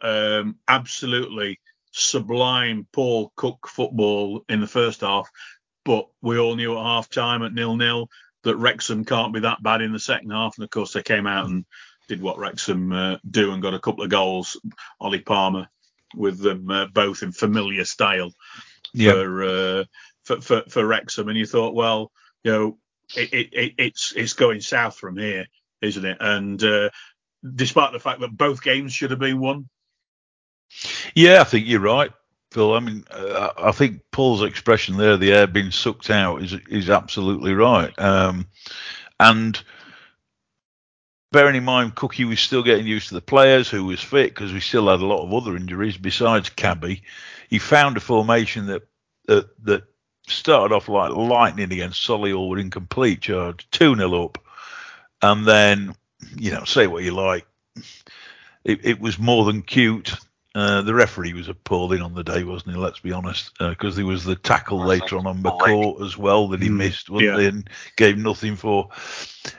Um, 0.00 0.56
absolutely 0.68 1.60
sublime 1.92 2.86
Paul 2.92 3.32
Cook 3.36 3.68
football 3.68 4.44
in 4.48 4.60
the 4.60 4.66
first 4.66 5.02
half, 5.02 5.30
but 5.84 6.08
we 6.20 6.38
all 6.38 6.56
knew 6.56 6.76
at 6.76 6.82
half 6.82 7.08
time 7.08 7.42
at 7.42 7.54
nil 7.54 7.76
nil 7.76 8.08
that 8.44 8.56
Wrexham 8.56 9.04
can't 9.04 9.34
be 9.34 9.40
that 9.40 9.62
bad 9.62 9.82
in 9.82 9.92
the 9.92 9.98
second 9.98 10.30
half. 10.30 10.56
And 10.56 10.64
of 10.64 10.70
course, 10.70 10.92
they 10.92 11.02
came 11.02 11.26
out 11.26 11.46
and 11.46 11.64
did 12.08 12.22
what 12.22 12.38
Wrexham 12.38 12.92
uh, 12.92 13.16
do 13.28 13.52
and 13.52 13.62
got 13.62 13.74
a 13.74 13.80
couple 13.80 14.04
of 14.04 14.10
goals. 14.10 14.60
Ollie 15.00 15.20
Palmer 15.20 15.68
with 16.14 16.38
them 16.38 16.70
uh, 16.70 16.86
both 16.86 17.22
in 17.22 17.32
familiar 17.32 17.84
style 17.84 18.30
for, 18.96 19.42
uh, 19.42 19.84
for 20.24 20.40
for 20.40 20.62
for 20.68 20.86
Wrexham. 20.86 21.28
And 21.28 21.38
you 21.38 21.46
thought, 21.46 21.74
well, 21.74 22.12
you 22.44 22.52
know, 22.52 22.78
it, 23.16 23.32
it, 23.32 23.48
it, 23.52 23.72
it's 23.78 24.12
it's 24.16 24.34
going 24.34 24.60
south 24.60 24.96
from 24.96 25.16
here, 25.16 25.46
isn't 25.80 26.04
it? 26.04 26.18
And 26.20 26.62
uh, 26.62 26.90
despite 27.54 27.92
the 27.92 28.00
fact 28.00 28.20
that 28.20 28.36
both 28.36 28.62
games 28.62 28.92
should 28.92 29.10
have 29.10 29.20
been 29.20 29.40
won. 29.40 29.68
Yeah, 31.14 31.40
I 31.40 31.44
think 31.44 31.66
you're 31.66 31.80
right, 31.80 32.10
Phil. 32.54 32.72
I 32.72 32.80
mean, 32.80 33.04
uh, 33.10 33.50
I 33.58 33.72
think 33.72 34.00
Paul's 34.12 34.42
expression 34.42 34.96
there, 34.96 35.16
the 35.16 35.32
air 35.32 35.48
being 35.48 35.72
sucked 35.72 36.08
out, 36.08 36.40
is 36.40 36.54
is 36.68 36.88
absolutely 36.88 37.52
right. 37.52 37.92
Um, 37.98 38.46
and 39.18 39.60
bearing 41.32 41.56
in 41.56 41.64
mind, 41.64 41.96
Cookie 41.96 42.24
was 42.24 42.38
still 42.38 42.62
getting 42.62 42.86
used 42.86 43.08
to 43.08 43.14
the 43.14 43.20
players 43.20 43.68
who 43.68 43.84
was 43.84 44.00
fit 44.00 44.30
because 44.30 44.52
we 44.52 44.60
still 44.60 44.88
had 44.88 45.00
a 45.00 45.06
lot 45.06 45.24
of 45.24 45.34
other 45.34 45.56
injuries 45.56 45.96
besides 45.96 46.48
Cabby. 46.48 47.02
He 47.50 47.58
found 47.58 47.96
a 47.96 48.00
formation 48.00 48.66
that 48.66 48.82
that, 49.26 49.48
that 49.64 49.82
started 50.28 50.72
off 50.72 50.88
like 50.88 51.10
lightning 51.10 51.72
against 51.72 52.06
Solihull 52.06 52.50
with 52.50 52.60
incomplete 52.60 53.22
charge, 53.22 53.68
2 53.72 53.96
0 53.96 54.24
up. 54.24 54.38
And 55.22 55.44
then, 55.44 55.96
you 56.36 56.52
know, 56.52 56.64
say 56.64 56.86
what 56.86 57.02
you 57.02 57.12
like, 57.12 57.46
it, 58.62 58.84
it 58.84 59.00
was 59.00 59.18
more 59.18 59.44
than 59.44 59.62
cute. 59.62 60.14
Uh, 60.56 60.82
the 60.82 60.94
referee 60.94 61.32
was 61.32 61.48
appalling 61.48 62.00
on 62.00 62.14
the 62.14 62.22
day, 62.22 62.44
wasn't 62.44 62.72
he? 62.76 62.80
Let's 62.80 63.00
be 63.00 63.10
honest, 63.10 63.50
because 63.58 63.96
there 63.96 64.06
was 64.06 64.22
the 64.22 64.36
tackle 64.36 64.78
later 64.84 65.18
on 65.18 65.26
on 65.26 65.42
McCourt 65.42 66.00
as 66.00 66.16
well 66.16 66.46
that 66.48 66.62
he 66.62 66.68
Mm, 66.68 66.76
missed, 66.76 67.10
wasn't 67.10 67.30
yeah. 67.30 67.36
there, 67.36 67.48
and 67.48 67.68
gave 67.96 68.16
nothing 68.16 68.54
for. 68.54 68.88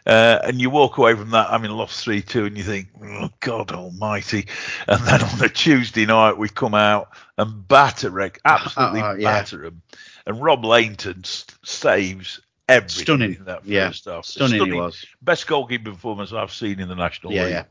Uh, 0.06 0.39
and 0.46 0.62
you 0.62 0.70
walk 0.70 0.98
away 0.98 1.14
from 1.14 1.32
that 1.32 1.52
I 1.52 1.58
mean, 1.58 1.72
lost 1.72 2.02
three 2.02 2.22
two, 2.22 2.46
and 2.46 2.58
you 2.58 2.64
think, 2.64 2.88
oh, 3.04 3.30
God 3.41 3.74
Almighty! 3.74 4.48
And 4.88 5.02
then 5.06 5.22
on 5.22 5.38
the 5.38 5.50
Tuesday 5.50 6.06
night 6.06 6.38
we 6.38 6.48
come 6.48 6.74
out 6.74 7.10
and 7.38 7.68
batter 7.68 8.10
Rec, 8.10 8.39
absolutely 8.46 9.02
Uh, 9.02 9.12
uh, 9.12 9.16
yeah. 9.16 9.24
batter 9.39 9.58
them, 9.64 9.82
and 10.26 10.41
Rob 10.41 10.64
Lainton 10.64 11.22
s- 11.26 11.46
saves 11.66 12.39
everything 12.70 13.04
Stunning. 13.04 13.36
in 13.36 13.46
that 13.46 13.66
Yeah. 13.66 13.89
first 13.89 14.06
half. 14.06 14.24
Stunning, 14.26 14.66
he 14.66 14.72
was. 14.72 15.06
Best 15.22 15.46
goalkeeping 15.46 15.84
performance 15.84 16.32
I've 16.32 16.54
seen 16.54 16.80
in 16.80 16.88
the 16.88 16.96
National 16.96 17.34
Yeah, 17.34 17.43
League 17.43 17.52
yeah. 17.52 17.64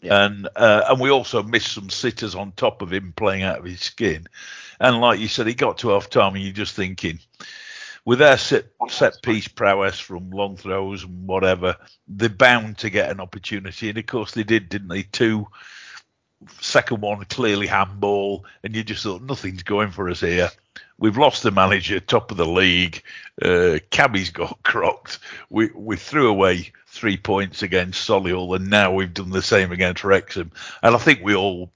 Yeah. 0.00 0.26
and 0.26 0.48
uh, 0.56 0.84
and 0.88 1.00
we 1.00 1.10
also 1.10 1.42
missed 1.42 1.72
some 1.72 1.90
sitters 1.90 2.34
on 2.34 2.52
top 2.52 2.82
of 2.82 2.92
him 2.92 3.12
playing 3.16 3.42
out 3.42 3.58
of 3.58 3.64
his 3.64 3.80
skin. 3.80 4.26
And 4.80 5.00
like 5.00 5.20
you 5.20 5.28
said, 5.28 5.46
he 5.46 5.54
got 5.54 5.78
to 5.78 5.90
half 5.90 6.10
time, 6.10 6.34
and 6.34 6.44
you're 6.44 6.52
just 6.52 6.74
thinking, 6.74 7.18
with 8.04 8.18
their 8.18 8.38
set 8.38 8.66
set 8.88 9.22
piece 9.22 9.48
prowess 9.48 9.98
from 9.98 10.30
long 10.30 10.56
throws 10.56 11.04
and 11.04 11.26
whatever, 11.26 11.76
they're 12.08 12.28
bound 12.28 12.78
to 12.78 12.90
get 12.90 13.10
an 13.10 13.20
opportunity. 13.20 13.88
And 13.88 13.98
of 13.98 14.06
course, 14.06 14.32
they 14.32 14.44
did, 14.44 14.68
didn't 14.68 14.88
they? 14.88 15.02
Two. 15.02 15.46
Second 16.60 17.00
one 17.00 17.24
clearly 17.24 17.66
handball, 17.66 18.44
and 18.62 18.76
you 18.76 18.84
just 18.84 19.02
thought 19.02 19.22
nothing's 19.22 19.62
going 19.62 19.90
for 19.90 20.08
us 20.10 20.20
here. 20.20 20.50
We've 20.98 21.16
lost 21.18 21.42
the 21.42 21.50
manager, 21.50 22.00
top 22.00 22.30
of 22.30 22.36
the 22.36 22.46
league. 22.46 23.02
Uh, 23.40 23.78
Cabby's 23.90 24.30
got 24.30 24.58
crocked. 24.64 25.18
We 25.50 25.70
we 25.74 25.96
threw 25.96 26.28
away 26.28 26.72
three 26.86 27.16
points 27.16 27.62
against 27.62 28.08
Solihull, 28.08 28.56
and 28.56 28.70
now 28.70 28.92
we've 28.92 29.12
done 29.12 29.30
the 29.30 29.42
same 29.42 29.72
against 29.72 30.04
Wrexham. 30.04 30.52
And 30.82 30.94
I 30.94 30.98
think 30.98 31.20
we 31.22 31.34
all, 31.34 31.70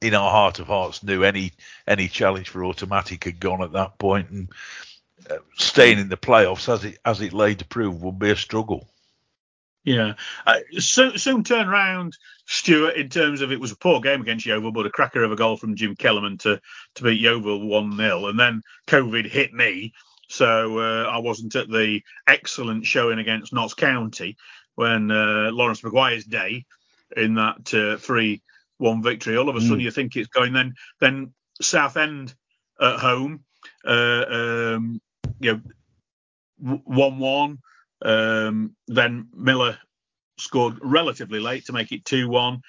in 0.00 0.14
our 0.14 0.30
heart 0.30 0.58
of 0.58 0.66
hearts, 0.68 1.02
knew 1.02 1.22
any 1.22 1.52
any 1.86 2.08
challenge 2.08 2.48
for 2.48 2.64
automatic 2.64 3.24
had 3.24 3.40
gone 3.40 3.62
at 3.62 3.72
that 3.72 3.98
point, 3.98 4.30
and 4.30 4.48
uh, 5.28 5.36
staying 5.54 5.98
in 5.98 6.08
the 6.08 6.16
playoffs 6.16 6.72
as 6.72 6.84
it 6.84 6.98
as 7.04 7.20
it 7.20 7.34
lay 7.34 7.54
to 7.54 7.64
prove 7.66 8.02
would 8.02 8.18
be 8.18 8.30
a 8.30 8.36
struggle. 8.36 8.88
Yeah. 9.84 10.14
Uh, 10.46 10.58
so, 10.78 11.16
soon 11.16 11.42
turned 11.42 11.70
round, 11.70 12.16
Stuart, 12.46 12.96
in 12.96 13.08
terms 13.08 13.40
of 13.40 13.50
it 13.50 13.60
was 13.60 13.72
a 13.72 13.76
poor 13.76 14.00
game 14.00 14.20
against 14.20 14.46
Yeovil, 14.46 14.72
but 14.72 14.86
a 14.86 14.90
cracker 14.90 15.24
of 15.24 15.32
a 15.32 15.36
goal 15.36 15.56
from 15.56 15.74
Jim 15.74 15.96
Kellerman 15.96 16.38
to, 16.38 16.60
to 16.96 17.02
beat 17.02 17.20
Yeovil 17.20 17.66
1 17.66 17.96
0. 17.96 18.26
And 18.26 18.38
then 18.38 18.62
COVID 18.86 19.26
hit 19.26 19.52
me. 19.52 19.92
So 20.28 20.78
uh, 20.78 21.10
I 21.10 21.18
wasn't 21.18 21.56
at 21.56 21.68
the 21.68 22.00
excellent 22.26 22.86
showing 22.86 23.18
against 23.18 23.52
Notts 23.52 23.74
County 23.74 24.36
when 24.76 25.10
uh, 25.10 25.50
Laurence 25.52 25.84
Maguire's 25.84 26.24
day 26.24 26.64
in 27.16 27.34
that 27.34 27.74
uh, 27.74 27.98
3 27.98 28.40
1 28.78 29.02
victory. 29.02 29.36
All 29.36 29.48
of 29.48 29.56
a 29.56 29.60
sudden, 29.60 29.80
mm. 29.80 29.82
you 29.82 29.90
think 29.90 30.16
it's 30.16 30.28
going. 30.28 30.52
Then, 30.52 30.74
then 31.00 31.34
Southend 31.60 32.34
at 32.80 32.98
home, 32.98 33.44
uh, 33.84 34.24
um, 34.28 35.00
you 35.40 35.60
know, 36.60 36.80
1 36.84 37.18
1. 37.18 37.58
Um, 38.04 38.76
then 38.88 39.28
Miller 39.34 39.78
scored 40.38 40.78
relatively 40.82 41.40
late 41.40 41.66
to 41.66 41.72
make 41.72 41.92
it 41.92 42.04
2 42.04 42.28
1. 42.28 42.60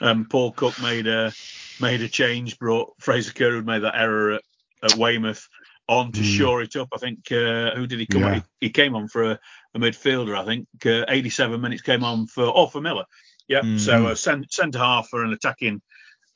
Um, 0.00 0.26
Paul 0.26 0.52
Cook 0.52 0.80
made 0.82 1.06
a 1.06 1.32
made 1.80 2.02
a 2.02 2.08
change, 2.08 2.58
brought 2.58 2.92
Fraser 3.00 3.32
Kerr, 3.32 3.52
who'd 3.52 3.66
made 3.66 3.82
that 3.82 3.96
error 3.96 4.32
at, 4.32 4.42
at 4.82 4.94
Weymouth, 4.96 5.48
on 5.88 6.12
to 6.12 6.20
mm. 6.20 6.36
shore 6.36 6.62
it 6.62 6.76
up. 6.76 6.88
I 6.92 6.98
think, 6.98 7.30
uh, 7.30 7.74
who 7.74 7.86
did 7.86 8.00
he 8.00 8.06
come 8.06 8.22
yeah. 8.22 8.28
on? 8.28 8.34
He, 8.34 8.42
he, 8.60 8.70
came 8.70 8.94
on 8.94 9.08
for 9.08 9.32
a, 9.32 9.38
a 9.74 9.78
midfielder, 9.78 10.36
I 10.36 10.44
think. 10.44 10.66
Uh, 10.84 11.04
87 11.08 11.60
minutes 11.60 11.82
came 11.82 12.04
on 12.04 12.26
for, 12.26 12.44
oh, 12.44 12.66
for 12.66 12.80
Miller. 12.80 13.04
Yep. 13.48 13.64
Mm. 13.64 13.80
So 13.80 14.06
uh, 14.06 14.14
centre 14.14 14.78
half 14.78 15.08
for 15.08 15.24
an 15.24 15.32
attacking 15.32 15.82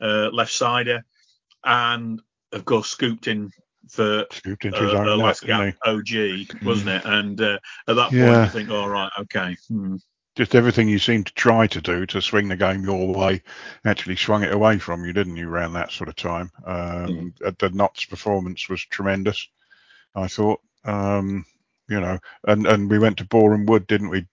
uh, 0.01 0.29
left 0.33 0.53
sider. 0.53 1.05
And, 1.65 2.21
of 2.53 2.65
course, 2.65 2.89
scooped 2.89 3.27
in 3.27 3.51
for 3.91 4.27
Scooped 4.31 4.65
into 4.65 4.79
uh, 4.79 5.17
last 5.17 5.45
gap 5.45 5.75
OG, 5.85 6.63
wasn't 6.63 6.89
it? 6.89 7.03
And 7.05 7.41
uh, 7.41 7.59
at 7.87 7.97
that 7.97 8.11
point, 8.11 8.15
yeah. 8.15 8.45
you 8.45 8.51
think, 8.51 8.71
all 8.71 8.85
oh, 8.85 8.89
right, 8.89 9.11
okay. 9.21 9.57
Hmm. 9.69 9.97
Just 10.37 10.55
everything 10.55 10.89
you 10.89 11.01
seemed 11.01 11.27
to 11.27 11.35
try 11.35 11.67
to 11.67 11.81
do 11.81 12.07
to 12.07 12.23
swing 12.23 12.47
the 12.47 12.57
game 12.57 12.85
your 12.85 13.13
way 13.13 13.43
actually 13.85 14.15
swung 14.15 14.45
it 14.45 14.53
away 14.53 14.79
from 14.79 15.05
you, 15.05 15.13
didn't 15.13 15.37
you, 15.37 15.49
around 15.49 15.73
that 15.73 15.91
sort 15.91 16.09
of 16.09 16.15
time? 16.15 16.53
Um, 16.65 17.35
mm. 17.41 17.59
The 17.59 17.71
Notts 17.71 18.05
performance 18.05 18.69
was 18.69 18.81
tremendous, 18.85 19.49
I 20.15 20.29
thought. 20.29 20.61
Um, 20.85 21.45
you 21.89 22.01
know, 22.01 22.19
and 22.47 22.67
and 22.67 22.91
we 22.91 22.99
went 22.99 23.19
to 23.19 23.25
Boreham 23.25 23.67
Wood, 23.67 23.87
didn't 23.87 24.11
we? 24.11 24.27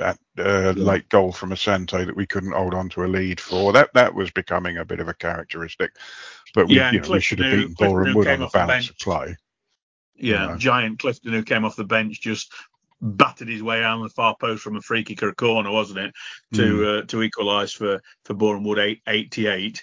At 0.00 0.18
uh, 0.38 0.72
late 0.76 1.08
goal 1.08 1.32
from 1.32 1.50
Asante 1.50 2.04
that 2.04 2.16
we 2.16 2.26
couldn't 2.26 2.52
hold 2.52 2.74
on 2.74 2.88
to 2.90 3.04
a 3.04 3.06
lead 3.06 3.40
for. 3.40 3.72
That 3.72 3.90
that 3.94 4.14
was 4.14 4.30
becoming 4.30 4.78
a 4.78 4.84
bit 4.84 5.00
of 5.00 5.08
a 5.08 5.14
characteristic. 5.14 5.92
But 6.54 6.68
we, 6.68 6.76
yeah, 6.76 6.90
you 6.90 7.00
know, 7.00 7.10
we 7.10 7.20
should 7.20 7.38
have 7.38 7.52
beaten 7.52 7.74
Boreham 7.74 8.14
Wood 8.14 8.26
on 8.26 8.40
the 8.40 8.48
balance 8.48 8.90
of 8.90 8.98
play. 8.98 9.36
Yeah, 10.16 10.42
you 10.42 10.48
know. 10.48 10.56
giant 10.56 10.98
Clifton 10.98 11.32
who 11.32 11.44
came 11.44 11.64
off 11.64 11.76
the 11.76 11.84
bench 11.84 12.20
just 12.20 12.52
battered 13.00 13.48
his 13.48 13.62
way 13.62 13.82
out 13.82 13.98
on 13.98 14.02
the 14.02 14.08
far 14.08 14.36
post 14.40 14.62
from 14.62 14.76
a 14.76 14.80
free 14.80 15.04
kick 15.04 15.22
or 15.22 15.28
a 15.28 15.34
corner, 15.34 15.70
wasn't 15.70 16.00
it, 16.00 16.14
to 16.54 16.62
mm. 16.62 16.98
uh, 16.98 17.06
to 17.06 17.22
equalise 17.22 17.72
for 17.72 18.02
for 18.24 18.34
Boreham 18.34 18.64
Wood 18.64 18.78
8, 18.78 19.02
88. 19.06 19.82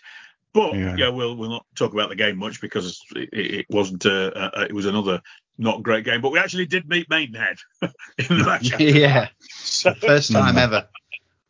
But 0.54 0.76
yeah. 0.76 0.96
yeah, 0.98 1.10
we'll 1.10 1.36
we'll 1.36 1.50
not 1.50 1.66
talk 1.76 1.94
about 1.94 2.10
the 2.10 2.16
game 2.16 2.38
much 2.38 2.62
because 2.62 3.02
it, 3.16 3.30
it 3.32 3.66
wasn't. 3.70 4.06
Uh, 4.06 4.32
uh, 4.36 4.66
it 4.70 4.74
was 4.74 4.86
another 4.86 5.22
not 5.58 5.84
great 5.84 6.06
game. 6.06 6.22
But 6.22 6.32
we 6.32 6.40
actually 6.40 6.66
did 6.66 6.88
meet 6.88 7.10
Maidenhead 7.10 7.58
in 7.82 8.38
the 8.38 8.44
match. 8.46 8.80
yeah, 8.80 9.28
so, 9.50 9.94
first 9.94 10.32
time 10.32 10.58
ever. 10.58 10.88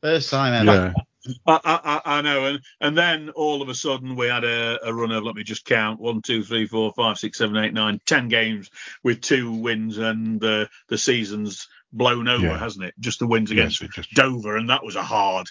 First 0.02 0.30
time 0.30 0.68
ever. 0.68 0.94
Yeah. 0.96 1.04
I, 1.48 1.60
I, 1.64 2.02
I, 2.18 2.22
know, 2.22 2.46
and 2.46 2.60
and 2.80 2.96
then 2.96 3.30
all 3.32 3.64
of 3.64 3.70
a 3.70 3.74
sudden 3.74 4.16
we 4.16 4.28
had 4.28 4.44
a, 4.44 4.78
a, 4.88 4.94
run 4.94 5.12
of 5.12 5.24
let 5.24 5.34
me 5.34 5.44
just 5.44 5.66
count 5.66 6.00
one, 6.00 6.22
two, 6.22 6.44
three, 6.44 6.68
four, 6.68 6.94
five, 6.94 7.18
six, 7.18 7.40
seven, 7.40 7.58
eight, 7.58 7.74
nine, 7.74 8.00
ten 8.06 8.28
games 8.28 8.70
with 9.04 9.22
two 9.22 9.52
wins, 9.52 9.98
and 9.98 10.40
the 10.40 10.70
the 10.88 11.00
season's 11.00 11.68
blown 11.92 12.28
over, 12.28 12.46
yeah. 12.46 12.60
hasn't 12.60 12.86
it? 12.86 12.94
Just 13.00 13.20
the 13.20 13.28
wins 13.28 13.50
against 13.50 13.82
yes, 13.82 13.90
just... 13.92 14.14
Dover, 14.14 14.56
and 14.58 14.70
that 14.70 14.84
was 14.84 14.96
a 14.96 15.02
hard 15.02 15.48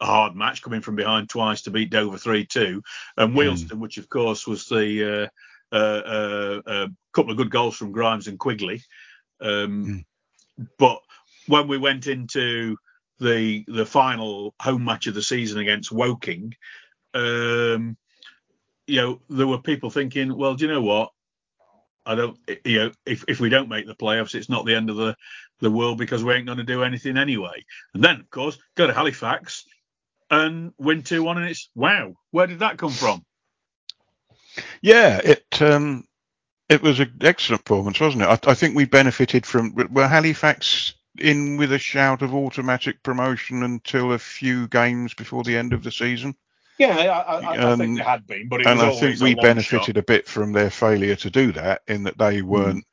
a 0.00 0.06
hard 0.06 0.34
match 0.34 0.62
coming 0.62 0.80
from 0.80 0.96
behind 0.96 1.28
twice 1.28 1.62
to 1.62 1.70
beat 1.70 1.90
Dover 1.90 2.18
3 2.18 2.46
2. 2.46 2.82
And 3.16 3.36
Wealdstone, 3.36 3.76
mm. 3.76 3.80
which 3.80 3.98
of 3.98 4.08
course 4.08 4.46
was 4.46 4.66
the 4.66 5.24
uh, 5.24 5.28
uh, 5.72 5.76
uh, 5.76 6.60
a 6.66 6.88
couple 7.12 7.30
of 7.30 7.36
good 7.36 7.50
goals 7.50 7.76
from 7.76 7.92
Grimes 7.92 8.28
and 8.28 8.38
Quigley. 8.38 8.82
Um, 9.40 9.86
mm. 9.86 10.66
But 10.78 11.00
when 11.46 11.68
we 11.68 11.78
went 11.78 12.06
into 12.06 12.76
the 13.18 13.64
the 13.68 13.86
final 13.86 14.54
home 14.60 14.84
match 14.84 15.06
of 15.06 15.14
the 15.14 15.22
season 15.22 15.58
against 15.58 15.92
Woking, 15.92 16.54
um, 17.14 17.96
you 18.86 19.00
know, 19.00 19.20
there 19.28 19.46
were 19.46 19.58
people 19.58 19.90
thinking, 19.90 20.36
well, 20.36 20.54
do 20.54 20.66
you 20.66 20.72
know 20.72 20.82
what? 20.82 21.10
I 22.04 22.16
don't, 22.16 22.36
you 22.64 22.78
know, 22.78 22.92
if, 23.06 23.24
if 23.28 23.38
we 23.38 23.48
don't 23.48 23.68
make 23.68 23.86
the 23.86 23.94
playoffs, 23.94 24.34
it's 24.34 24.48
not 24.48 24.66
the 24.66 24.74
end 24.74 24.90
of 24.90 24.96
the, 24.96 25.14
the 25.60 25.70
world 25.70 25.98
because 25.98 26.24
we 26.24 26.34
ain't 26.34 26.46
going 26.46 26.58
to 26.58 26.64
do 26.64 26.82
anything 26.82 27.16
anyway. 27.16 27.64
And 27.94 28.02
then, 28.02 28.18
of 28.18 28.28
course, 28.28 28.58
go 28.74 28.88
to 28.88 28.92
Halifax, 28.92 29.64
and 30.32 30.72
win 30.78 31.02
2 31.02 31.22
1. 31.22 31.38
And 31.38 31.48
it's 31.48 31.70
wow, 31.76 32.14
where 32.32 32.48
did 32.48 32.60
that 32.60 32.78
come 32.78 32.90
from? 32.90 33.24
Yeah, 34.80 35.20
it 35.24 35.62
um, 35.62 36.06
it 36.68 36.82
was 36.82 37.00
an 37.00 37.14
excellent 37.20 37.64
performance, 37.64 38.00
wasn't 38.00 38.22
it? 38.22 38.26
I, 38.26 38.50
I 38.50 38.54
think 38.54 38.74
we 38.74 38.84
benefited 38.84 39.46
from. 39.46 39.74
Were 39.90 40.08
Halifax 40.08 40.94
in 41.18 41.56
with 41.56 41.72
a 41.72 41.78
shout 41.78 42.22
of 42.22 42.34
automatic 42.34 43.02
promotion 43.02 43.62
until 43.62 44.12
a 44.12 44.18
few 44.18 44.68
games 44.68 45.14
before 45.14 45.44
the 45.44 45.56
end 45.56 45.72
of 45.72 45.82
the 45.82 45.92
season? 45.92 46.34
Yeah, 46.78 46.96
I, 46.96 47.36
I, 47.36 47.72
I 47.72 47.76
think 47.76 47.98
they 47.98 48.04
had 48.04 48.26
been, 48.26 48.48
but 48.48 48.66
and 48.66 48.80
I 48.80 48.92
think 48.92 49.20
we 49.20 49.34
benefited 49.34 49.86
shot. 49.86 49.96
a 49.96 50.02
bit 50.02 50.26
from 50.26 50.52
their 50.52 50.70
failure 50.70 51.16
to 51.16 51.30
do 51.30 51.52
that 51.52 51.82
in 51.86 52.02
that 52.04 52.18
they 52.18 52.42
weren't 52.42 52.86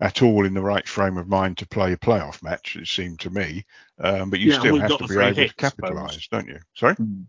at 0.00 0.22
all 0.22 0.46
in 0.46 0.54
the 0.54 0.62
right 0.62 0.86
frame 0.86 1.18
of 1.18 1.28
mind 1.28 1.58
to 1.58 1.66
play 1.66 1.92
a 1.92 1.96
playoff 1.96 2.42
match. 2.42 2.76
It 2.76 2.86
seemed 2.86 3.20
to 3.20 3.30
me, 3.30 3.66
um, 3.98 4.30
but 4.30 4.40
you 4.40 4.52
yeah, 4.52 4.60
still 4.60 4.78
have 4.78 4.98
to 4.98 5.08
be 5.08 5.18
able 5.18 5.34
hit, 5.34 5.48
to 5.48 5.54
capitalise, 5.56 6.28
don't 6.28 6.46
you? 6.46 6.60
Sorry, 6.74 6.94
mm. 6.94 7.26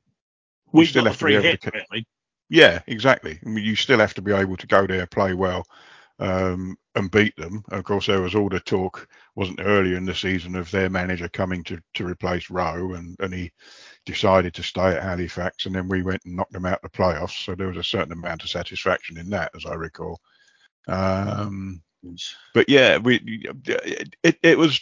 we 0.72 0.86
still 0.86 1.06
have 1.06 1.18
to 1.18 1.26
be 1.26 1.34
able 1.34 1.44
hit, 1.44 1.62
to. 1.64 1.72
Ca- 1.72 1.80
really. 1.92 2.08
Yeah, 2.50 2.82
exactly. 2.88 3.40
I 3.46 3.50
mean, 3.50 3.66
you 3.66 3.76
still 3.76 4.00
have 4.00 4.14
to 4.16 4.22
be 4.22 4.32
able 4.34 4.58
to 4.58 4.68
go 4.68 4.86
there, 4.86 5.08
play 5.08 5.34
well, 5.34 5.66
um, 6.20 6.78
and 6.96 7.10
beat 7.12 7.36
them. 7.38 7.64
Of 7.70 7.84
course, 7.84 8.06
there 8.08 8.22
was 8.22 8.36
all 8.36 8.50
the 8.50 8.60
talk, 8.60 9.08
wasn't 9.36 9.62
earlier 9.62 9.98
in 9.98 10.06
the 10.06 10.14
season, 10.16 10.56
of 10.56 10.70
their 10.72 10.90
manager 10.90 11.28
coming 11.30 11.64
to, 11.66 11.82
to 11.96 12.06
replace 12.06 12.50
Rowe, 12.50 12.94
and, 12.94 13.16
and 13.20 13.34
he 13.34 13.52
decided 14.06 14.54
to 14.56 14.64
stay 14.64 14.90
at 14.96 15.04
Halifax, 15.04 15.66
and 15.66 15.76
then 15.76 15.88
we 15.88 16.04
went 16.04 16.22
and 16.26 16.36
knocked 16.36 16.54
them 16.54 16.66
out 16.66 16.82
the 16.84 16.90
playoffs. 16.90 17.44
So 17.46 17.56
there 17.56 17.68
was 17.68 17.78
a 17.78 17.84
certain 17.84 18.14
amount 18.14 18.44
of 18.44 18.50
satisfaction 18.50 19.18
in 19.18 19.30
that, 19.32 19.52
as 19.56 19.66
I 19.66 19.74
recall. 19.74 20.20
Um, 20.88 21.82
but 22.54 22.70
yeah, 22.70 22.98
we 22.98 23.20
it, 24.24 24.38
it 24.44 24.58
was. 24.58 24.82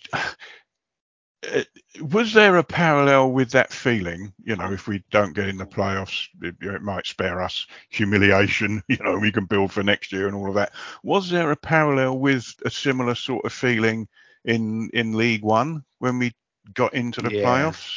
It, 1.43 1.67
was 2.01 2.33
there 2.33 2.57
a 2.57 2.63
parallel 2.63 3.31
with 3.31 3.51
that 3.51 3.71
feeling? 3.71 4.33
You 4.43 4.55
know, 4.55 4.71
if 4.71 4.87
we 4.87 5.03
don't 5.11 5.33
get 5.33 5.49
in 5.49 5.57
the 5.57 5.65
playoffs, 5.65 6.27
it, 6.41 6.55
it, 6.61 6.81
might 6.81 7.05
spare 7.05 7.41
us 7.41 7.67
humiliation. 7.89 8.81
You 8.87 8.97
know, 9.03 9.17
we 9.17 9.31
can 9.31 9.45
build 9.45 9.71
for 9.71 9.83
next 9.83 10.11
year 10.11 10.27
and 10.27 10.35
all 10.35 10.47
of 10.47 10.55
that. 10.55 10.73
Was 11.03 11.29
there 11.29 11.51
a 11.51 11.55
parallel 11.55 12.19
with 12.19 12.53
a 12.65 12.69
similar 12.69 13.15
sort 13.15 13.45
of 13.45 13.53
feeling 13.53 14.07
in 14.45 14.89
in 14.93 15.13
League 15.13 15.43
One 15.43 15.83
when 15.99 16.19
we 16.19 16.33
got 16.73 16.93
into 16.93 17.21
the 17.21 17.33
yeah. 17.33 17.43
playoffs? 17.43 17.91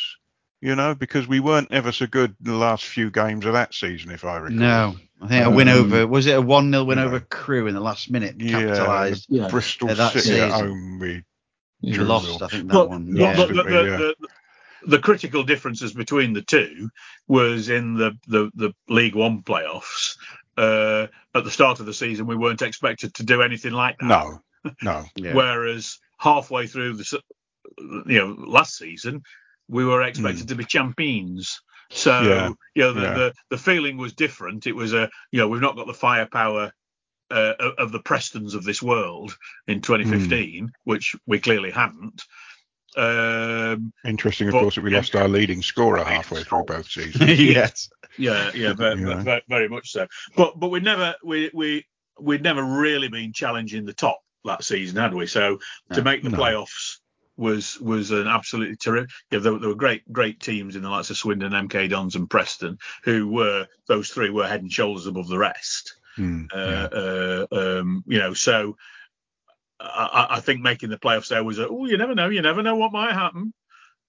You 0.61 0.74
know, 0.74 0.94
because 0.94 1.28
we 1.28 1.40
weren't 1.40 1.70
ever 1.70 1.92
so 1.92 2.07
good 2.07 2.34
in 2.44 2.51
the 2.51 2.57
last 2.57 2.84
few 2.84 3.11
games 3.11 3.44
of 3.44 3.53
that 3.53 3.74
season, 3.74 4.11
if 4.11 4.24
I 4.24 4.38
recall. 4.38 4.59
No, 4.59 4.97
I 5.20 5.28
think 5.28 5.47
a 5.47 5.51
win 5.51 5.68
um, 5.68 5.78
over 5.78 6.07
was 6.07 6.26
it 6.26 6.36
a 6.36 6.42
one 6.42 6.70
0 6.70 6.84
win 6.84 6.99
yeah. 6.99 7.05
over 7.05 7.20
Crewe 7.20 7.66
in 7.66 7.74
the 7.74 7.80
last 7.80 8.11
minute, 8.11 8.38
capitalised. 8.38 9.26
Yeah, 9.28 9.49
Bristol 9.49 9.88
City 9.94 10.20
season. 10.20 10.40
at 10.40 10.53
home 10.53 10.99
we 10.99 11.22
lost. 11.95 12.43
I 12.43 12.49
think 12.49 12.68
that 12.68 12.74
but, 12.74 12.91
one. 12.91 13.16
Yeah. 13.16 13.34
the, 13.34 13.47
the, 13.47 13.62
the, 13.62 14.14
the, 14.87 14.99
critical 14.99 15.43
differences 15.43 15.93
between 15.93 16.32
the 16.32 16.43
two 16.43 16.91
was 17.28 17.68
in 17.68 17.95
the 17.95 18.12
the, 18.26 18.51
the 18.55 18.72
League 18.89 19.14
One 19.14 19.43
playoffs. 19.43 20.16
Uh, 20.57 21.07
at 21.34 21.45
the 21.45 21.51
start 21.51 21.80
of 21.80 21.87
the 21.87 21.93
season, 21.93 22.26
we 22.26 22.37
weren't 22.37 22.62
expected 22.62 23.12
to 23.14 23.22
do 23.22 23.43
anything 23.43 23.72
like 23.72 23.99
that. 23.99 24.07
No, 24.09 24.41
no. 24.82 25.05
Whereas 25.32 25.99
halfway 26.18 26.66
through 26.66 26.95
the 26.95 27.20
you 28.07 28.18
know 28.18 28.37
last 28.39 28.76
season, 28.76 29.22
we 29.68 29.84
were 29.84 30.03
expected 30.03 30.47
mm. 30.47 30.49
to 30.49 30.55
be 30.55 30.64
champions. 30.64 31.61
So 31.91 32.22
yeah, 32.22 32.49
you 32.74 32.82
know 32.82 32.93
the, 32.93 33.03
yeah. 33.03 33.14
the, 33.14 33.34
the 33.51 33.59
feeling 33.59 33.97
was 33.97 34.14
different. 34.14 34.66
It 34.66 34.74
was 34.74 34.93
a 34.93 35.09
you 35.30 35.41
know 35.41 35.49
we've 35.49 35.61
not 35.61 35.76
got 35.76 35.87
the 35.87 35.95
firepower 35.95 36.72
uh, 37.31 37.55
of 37.79 37.93
the 37.93 38.01
Prestons 38.01 38.55
of 38.55 38.64
this 38.64 38.83
world 38.83 39.37
in 39.66 39.81
2015, 39.81 40.66
mm. 40.66 40.70
which 40.85 41.16
we 41.27 41.39
clearly 41.39 41.70
hadn't. 41.70 42.22
Um, 42.97 43.93
Interesting, 44.05 44.49
of 44.49 44.53
but, 44.53 44.61
course, 44.61 44.74
that 44.77 44.85
we 44.85 44.91
lost 44.91 45.14
our 45.14 45.29
leading 45.29 45.62
scorer 45.62 46.03
halfway 46.03 46.43
through 46.43 46.64
both 46.64 46.89
seasons. 46.89 47.39
yes. 47.41 47.91
Yeah, 48.18 48.51
yeah, 48.55 48.72
very, 48.72 49.03
very, 49.03 49.43
very, 49.49 49.68
much 49.68 49.91
so. 49.91 50.07
But 50.37 50.59
but 50.59 50.70
we 50.70 50.81
never 50.81 51.14
we 51.22 51.51
we 51.53 51.85
we'd 52.18 52.43
never 52.43 52.64
really 52.64 53.09
been 53.09 53.35
challenging 53.35 53.85
the 53.85 53.93
top 53.93 54.20
that 54.45 54.64
season, 54.64 54.97
had 54.97 55.12
we? 55.12 55.27
So 55.27 55.59
to 55.93 56.03
make 56.03 56.22
the 56.22 56.31
no. 56.31 56.39
playoffs 56.39 56.99
was 57.37 57.79
was 57.81 58.11
an 58.11 58.27
absolutely 58.27 58.77
terrific. 58.77 59.11
Yeah, 59.31 59.41
there, 59.41 59.59
there, 59.59 59.68
were 59.68 59.74
great 59.74 60.11
great 60.11 60.41
teams 60.41 60.77
in 60.77 60.83
the 60.83 60.89
likes 60.89 61.11
of 61.11 61.18
Swindon, 61.18 61.53
MK 61.53 61.91
Dons, 61.91 62.16
and 62.16 62.31
Preston, 62.31 62.79
who 63.05 63.29
were 63.29 63.66
those 63.89 64.09
three 64.09 64.31
were 64.31 64.49
head 64.49 64.62
and 64.62 64.72
shoulders 64.72 65.07
above 65.07 65.29
the 65.29 65.39
rest. 65.39 65.97
Mm, 66.19 66.47
uh, 66.55 66.89
yeah. 66.93 66.99
uh, 66.99 67.81
um, 67.81 68.05
you 68.07 68.19
know, 68.19 68.35
so 68.35 68.77
I, 69.81 70.27
I, 70.31 70.41
think 70.41 70.61
making 70.61 70.89
the 70.89 70.99
playoffs 70.99 71.29
there 71.29 71.45
was 71.45 71.59
a 71.59 71.69
oh, 71.69 71.87
you 71.87 71.97
never 71.99 72.14
know, 72.14 72.29
you 72.29 72.43
never 72.43 72.62
know 72.62 72.77
what 72.77 72.93
might 72.93 73.12
happen. 73.12 73.53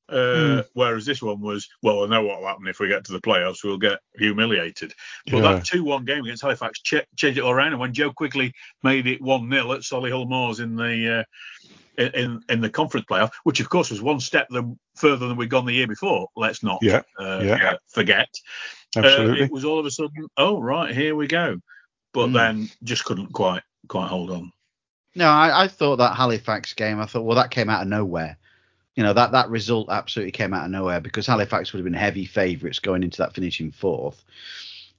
Uh, 0.09 0.63
Whereas 0.73 1.05
this 1.05 1.21
one 1.21 1.41
was, 1.41 1.67
well, 1.83 2.03
I 2.03 2.07
know 2.07 2.23
what 2.23 2.39
will 2.39 2.47
happen 2.47 2.67
if 2.67 2.79
we 2.79 2.87
get 2.87 3.03
to 3.05 3.11
the 3.11 3.19
playoffs. 3.19 3.63
We'll 3.63 3.77
get 3.77 3.99
humiliated. 4.15 4.93
But 5.25 5.43
Yeah. 5.43 5.53
that 5.53 5.65
2 5.65 5.83
1 5.83 6.05
game 6.05 6.23
against 6.23 6.43
Halifax 6.43 6.79
ch- 6.79 7.05
changed 7.17 7.37
it 7.37 7.41
all 7.41 7.51
around. 7.51 7.73
And 7.73 7.79
when 7.79 7.93
Joe 7.93 8.13
Quigley 8.13 8.53
made 8.83 9.05
it 9.05 9.21
1 9.21 9.51
0 9.51 9.73
at 9.73 9.81
Solihull 9.81 10.29
Moors 10.29 10.59
in 10.59 10.75
the. 10.75 11.19
Uh, 11.19 11.23
in 11.97 12.39
in 12.47 12.61
the 12.61 12.69
conference 12.69 13.07
playoff, 13.09 13.31
which 13.43 13.59
of 13.59 13.69
course 13.69 13.89
was 13.89 14.03
one 14.03 14.19
step 14.19 14.47
than, 14.51 14.77
further 14.95 15.27
than 15.27 15.35
we'd 15.35 15.49
gone 15.49 15.65
the 15.65 15.73
year 15.73 15.87
before. 15.87 16.27
Let's 16.35 16.61
not 16.61 16.77
Yeah, 16.83 17.01
uh, 17.19 17.41
yeah. 17.43 17.73
forget. 17.87 18.29
Uh, 18.95 18.99
Absolutely. 18.99 19.45
it 19.45 19.51
was 19.51 19.65
all 19.65 19.79
of 19.79 19.85
a 19.87 19.89
sudden, 19.89 20.27
oh 20.37 20.61
right, 20.61 20.93
here 20.93 21.15
we 21.15 21.25
go. 21.25 21.57
But 22.17 22.29
Mm. 22.29 22.33
then 22.33 22.69
just 22.83 23.05
couldn't 23.05 23.31
quite 23.31 23.61
quite 23.87 24.07
hold 24.07 24.31
on. 24.31 24.51
No, 25.13 25.27
I, 25.29 25.65
I 25.65 25.67
thought 25.67 25.97
that 25.97 26.15
Halifax 26.15 26.73
game. 26.73 26.99
I 26.99 27.05
thought, 27.05 27.21
well, 27.25 27.35
that 27.35 27.51
came 27.51 27.69
out 27.69 27.83
of 27.83 27.87
nowhere. 27.87 28.37
You 28.95 29.03
know 29.03 29.13
that 29.13 29.33
that 29.33 29.51
result 29.51 29.89
absolutely 29.91 30.31
came 30.31 30.51
out 30.51 30.65
of 30.65 30.71
nowhere 30.71 30.99
because 30.99 31.27
Halifax 31.27 31.71
would 31.71 31.77
have 31.77 31.83
been 31.85 31.93
heavy 31.93 32.25
favourites 32.25 32.79
going 32.79 33.03
into 33.03 33.19
that 33.19 33.35
finishing 33.35 33.69
fourth. 33.71 34.23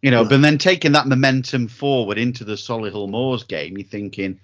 You 0.00 0.12
know, 0.12 0.22
Yeah. 0.22 0.28
but 0.28 0.42
then 0.42 0.58
taking 0.58 0.92
that 0.92 1.08
momentum 1.08 1.66
forward 1.66 2.18
into 2.18 2.44
the 2.44 2.52
Solihull 2.54 3.08
Moors 3.10 3.42
game, 3.42 3.76
you're 3.76 3.84
thinking, 3.88 4.38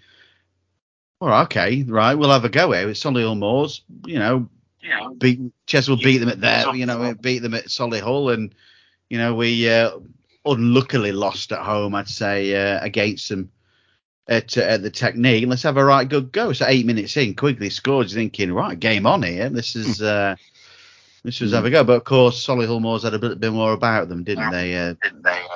all 1.20 1.28
right, 1.28 1.42
okay, 1.44 1.84
right, 1.84 2.14
we'll 2.16 2.30
have 2.32 2.44
a 2.44 2.48
go 2.48 2.72
here 2.72 2.88
with 2.88 2.96
Solihull 2.96 3.38
Moors. 3.38 3.82
You 4.04 4.18
know, 4.18 4.48
yeah. 4.82 5.10
beat 5.16 5.38
Chess 5.68 5.88
will 5.88 5.96
beat 5.96 6.18
them 6.18 6.28
at 6.28 6.40
there. 6.40 6.74
You 6.74 6.86
know, 6.86 6.98
we 6.98 7.14
beat 7.14 7.38
them 7.38 7.54
at 7.54 7.66
Solihull, 7.66 8.34
and 8.34 8.52
you 9.10 9.18
know 9.18 9.36
we 9.36 9.70
uh, 9.70 9.92
unluckily 10.44 11.12
lost 11.12 11.52
at 11.52 11.60
home. 11.60 11.94
I'd 11.94 12.08
say 12.08 12.54
uh, 12.54 12.84
against 12.84 13.28
them 13.28 13.50
at, 14.28 14.56
uh, 14.56 14.62
at 14.62 14.82
the 14.82 14.90
technique. 14.90 15.46
Let's 15.46 15.62
have 15.62 15.76
a 15.76 15.84
right 15.84 16.08
good 16.08 16.32
go. 16.32 16.52
So 16.52 16.66
eight 16.66 16.86
minutes 16.86 17.16
in, 17.16 17.34
Quigley 17.34 17.70
scored. 17.70 18.10
You're 18.10 18.16
thinking, 18.16 18.52
right, 18.52 18.78
game 18.78 19.06
on 19.06 19.22
here. 19.22 19.48
This 19.48 19.76
is 19.76 20.02
uh, 20.02 20.36
this 21.22 21.40
was 21.40 21.52
have 21.52 21.64
a 21.64 21.70
go. 21.70 21.84
But 21.84 21.96
of 21.96 22.04
course, 22.04 22.44
Solihull 22.46 22.80
Moors 22.80 23.02
had 23.02 23.14
a 23.14 23.18
bit, 23.18 23.40
bit 23.40 23.52
more 23.52 23.72
about 23.72 24.08
them, 24.08 24.24
didn't 24.24 24.50
they? 24.50 24.76
Uh, 24.76 24.94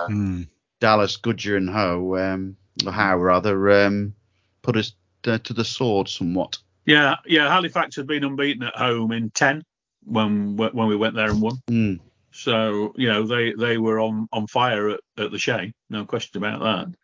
Hmm. 0.07 0.43
Dallas, 0.81 1.17
Goodger, 1.17 1.57
and 1.57 1.69
Ho, 1.69 2.17
um, 2.17 2.57
or 2.87 2.93
Howe 2.93 3.17
rather, 3.17 3.85
um, 3.85 4.15
put 4.63 4.77
us 4.77 4.93
uh, 5.27 5.39
to 5.39 5.53
the 5.53 5.65
sword 5.65 6.09
somewhat. 6.09 6.59
Yeah, 6.87 7.17
yeah. 7.27 7.49
Halifax 7.49 7.97
had 7.97 8.07
been 8.07 8.25
unbeaten 8.25 8.63
at 8.63 8.77
home 8.77 9.13
in 9.13 9.31
ten 9.31 9.65
when 10.05 10.57
when 10.57 10.87
we 10.87 10.97
went 10.97 11.15
there 11.15 11.29
and 11.29 11.43
won. 11.43 11.61
Mm. 11.69 12.01
So 12.39 12.93
you 12.97 13.09
know 13.09 13.27
they 13.27 13.53
they 13.53 13.79
were 13.79 13.99
on 13.99 14.29
on 14.33 14.47
fire 14.47 14.91
at, 14.91 15.01
at 15.19 15.33
the 15.33 15.39
Shay, 15.39 15.73
no 15.91 16.05
question 16.05 16.43
about 16.43 16.61
that. 16.61 16.95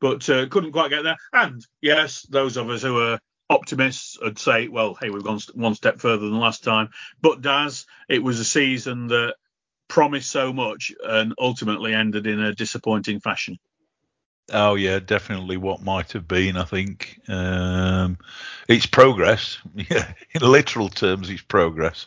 But 0.00 0.30
uh, 0.30 0.46
couldn't 0.48 0.72
quite 0.72 0.90
get 0.90 1.02
there. 1.02 1.18
And 1.32 1.64
yes, 1.82 2.22
those 2.22 2.56
of 2.56 2.70
us 2.70 2.82
who 2.82 2.98
are 3.00 3.18
optimists 3.50 4.18
would 4.20 4.38
say, 4.38 4.68
well, 4.68 4.94
hey, 4.94 5.10
we've 5.10 5.24
gone 5.24 5.40
one 5.54 5.74
step 5.74 6.00
further 6.00 6.28
than 6.28 6.38
last 6.38 6.62
time. 6.62 6.90
But 7.20 7.42
Daz, 7.42 7.84
it 8.08 8.22
was 8.22 8.38
a 8.38 8.44
season 8.44 9.08
that 9.08 9.34
promised 9.88 10.30
so 10.30 10.52
much 10.52 10.92
and 11.04 11.34
ultimately 11.38 11.92
ended 11.92 12.26
in 12.26 12.40
a 12.40 12.54
disappointing 12.54 13.20
fashion. 13.20 13.58
Oh 14.52 14.76
yeah, 14.76 15.00
definitely 15.00 15.56
what 15.56 15.82
might 15.82 16.12
have 16.12 16.26
been. 16.26 16.56
I 16.56 16.64
think 16.64 17.20
um, 17.28 18.18
it's 18.68 18.86
progress. 18.86 19.58
Yeah, 19.74 20.12
in 20.32 20.42
literal 20.42 20.88
terms, 20.88 21.28
it's 21.28 21.42
progress. 21.42 22.06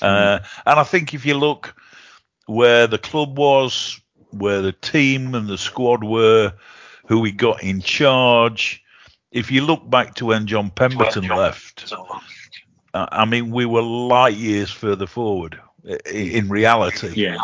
Uh, 0.00 0.38
and 0.64 0.78
I 0.78 0.84
think 0.84 1.14
if 1.14 1.26
you 1.26 1.34
look 1.34 1.74
where 2.46 2.86
the 2.86 2.98
club 2.98 3.38
was, 3.38 4.00
where 4.30 4.62
the 4.62 4.72
team 4.72 5.34
and 5.34 5.48
the 5.48 5.58
squad 5.58 6.04
were, 6.04 6.52
who 7.06 7.20
we 7.20 7.32
got 7.32 7.62
in 7.62 7.80
charge, 7.80 8.82
if 9.30 9.50
you 9.50 9.64
look 9.64 9.88
back 9.90 10.14
to 10.16 10.26
when 10.26 10.46
John 10.46 10.70
Pemberton 10.70 11.26
left, 11.28 11.92
uh, 12.94 13.06
I 13.10 13.24
mean, 13.24 13.50
we 13.50 13.66
were 13.66 13.82
light 13.82 14.36
years 14.36 14.70
further 14.70 15.06
forward 15.06 15.60
in 16.10 16.48
reality. 16.48 17.12
Yeah. 17.14 17.36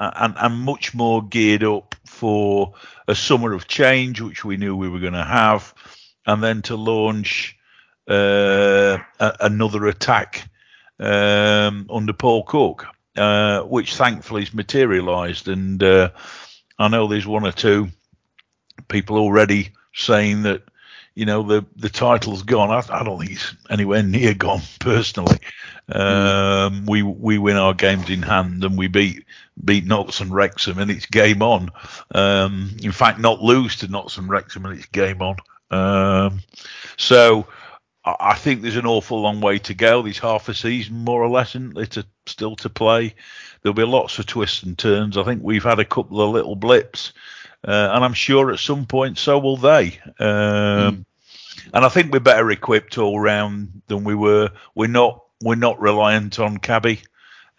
and, 0.00 0.34
and 0.36 0.54
much 0.60 0.94
more 0.94 1.22
geared 1.22 1.64
up 1.64 1.94
for 2.04 2.74
a 3.06 3.14
summer 3.14 3.52
of 3.52 3.68
change, 3.68 4.20
which 4.20 4.44
we 4.44 4.56
knew 4.56 4.76
we 4.76 4.88
were 4.88 5.00
going 5.00 5.12
to 5.12 5.24
have, 5.24 5.72
and 6.26 6.42
then 6.42 6.62
to 6.62 6.76
launch 6.76 7.56
uh, 8.08 8.98
a, 9.20 9.36
another 9.40 9.86
attack 9.86 10.48
um, 10.98 11.86
under 11.90 12.12
Paul 12.12 12.42
Cook, 12.42 12.86
uh, 13.18 13.62
which 13.62 13.94
thankfully 13.96 14.42
has 14.42 14.54
materialised. 14.54 15.48
And 15.48 15.82
uh, 15.82 16.10
I 16.78 16.88
know 16.88 17.06
there's 17.06 17.26
one 17.26 17.46
or 17.46 17.52
two 17.52 17.88
people 18.88 19.18
already 19.18 19.72
saying 19.94 20.42
that. 20.42 20.62
You 21.14 21.26
know 21.26 21.42
the 21.42 21.66
the 21.74 21.88
title's 21.88 22.44
gone. 22.44 22.70
I, 22.70 22.80
I 22.96 23.02
don't 23.02 23.18
think 23.18 23.32
it's 23.32 23.52
anywhere 23.68 24.04
near 24.04 24.34
gone. 24.34 24.60
Personally, 24.78 25.38
um, 25.88 26.86
we 26.86 27.02
we 27.02 27.38
win 27.38 27.56
our 27.56 27.74
games 27.74 28.08
in 28.08 28.22
hand 28.22 28.62
and 28.62 28.78
we 28.78 28.86
beat 28.86 29.24
beat 29.64 29.84
Notts 29.84 30.20
and 30.20 30.32
Wrexham 30.32 30.78
and 30.78 30.90
it's 30.90 31.06
game 31.06 31.42
on. 31.42 31.70
Um, 32.14 32.76
in 32.82 32.92
fact, 32.92 33.18
not 33.18 33.42
lose 33.42 33.76
to 33.78 33.88
Notts 33.88 34.18
and 34.18 34.28
Wrexham 34.28 34.66
and 34.66 34.78
it's 34.78 34.86
game 34.86 35.20
on. 35.20 35.36
Um, 35.70 36.40
so 36.96 37.46
I 38.20 38.34
think 38.34 38.62
there's 38.62 38.76
an 38.76 38.86
awful 38.86 39.20
long 39.20 39.40
way 39.40 39.58
to 39.60 39.74
go. 39.74 40.02
There's 40.02 40.18
half 40.18 40.48
a 40.48 40.54
season 40.54 41.04
more 41.04 41.22
or 41.22 41.28
less 41.28 41.54
isn't 41.54 41.74
there, 41.74 41.86
to 41.86 42.06
still 42.26 42.56
to 42.56 42.70
play. 42.70 43.14
There'll 43.62 43.74
be 43.74 43.84
lots 43.84 44.18
of 44.18 44.26
twists 44.26 44.62
and 44.62 44.78
turns. 44.78 45.16
I 45.16 45.24
think 45.24 45.42
we've 45.42 45.64
had 45.64 45.78
a 45.78 45.84
couple 45.84 46.20
of 46.20 46.30
little 46.30 46.56
blips, 46.56 47.12
uh, 47.66 47.90
and 47.92 48.04
I'm 48.04 48.14
sure 48.14 48.52
at 48.52 48.60
some 48.60 48.86
point 48.86 49.18
so 49.18 49.38
will 49.38 49.56
they. 49.56 49.98
Um, 50.18 51.04
And 51.72 51.84
I 51.84 51.88
think 51.88 52.12
we're 52.12 52.20
better 52.20 52.50
equipped 52.50 52.98
all 52.98 53.20
round 53.20 53.82
than 53.88 54.04
we 54.04 54.14
were. 54.14 54.50
We're 54.74 54.86
not 54.88 55.24
we're 55.42 55.54
not 55.54 55.80
reliant 55.80 56.38
on 56.38 56.58
Cabby 56.58 57.02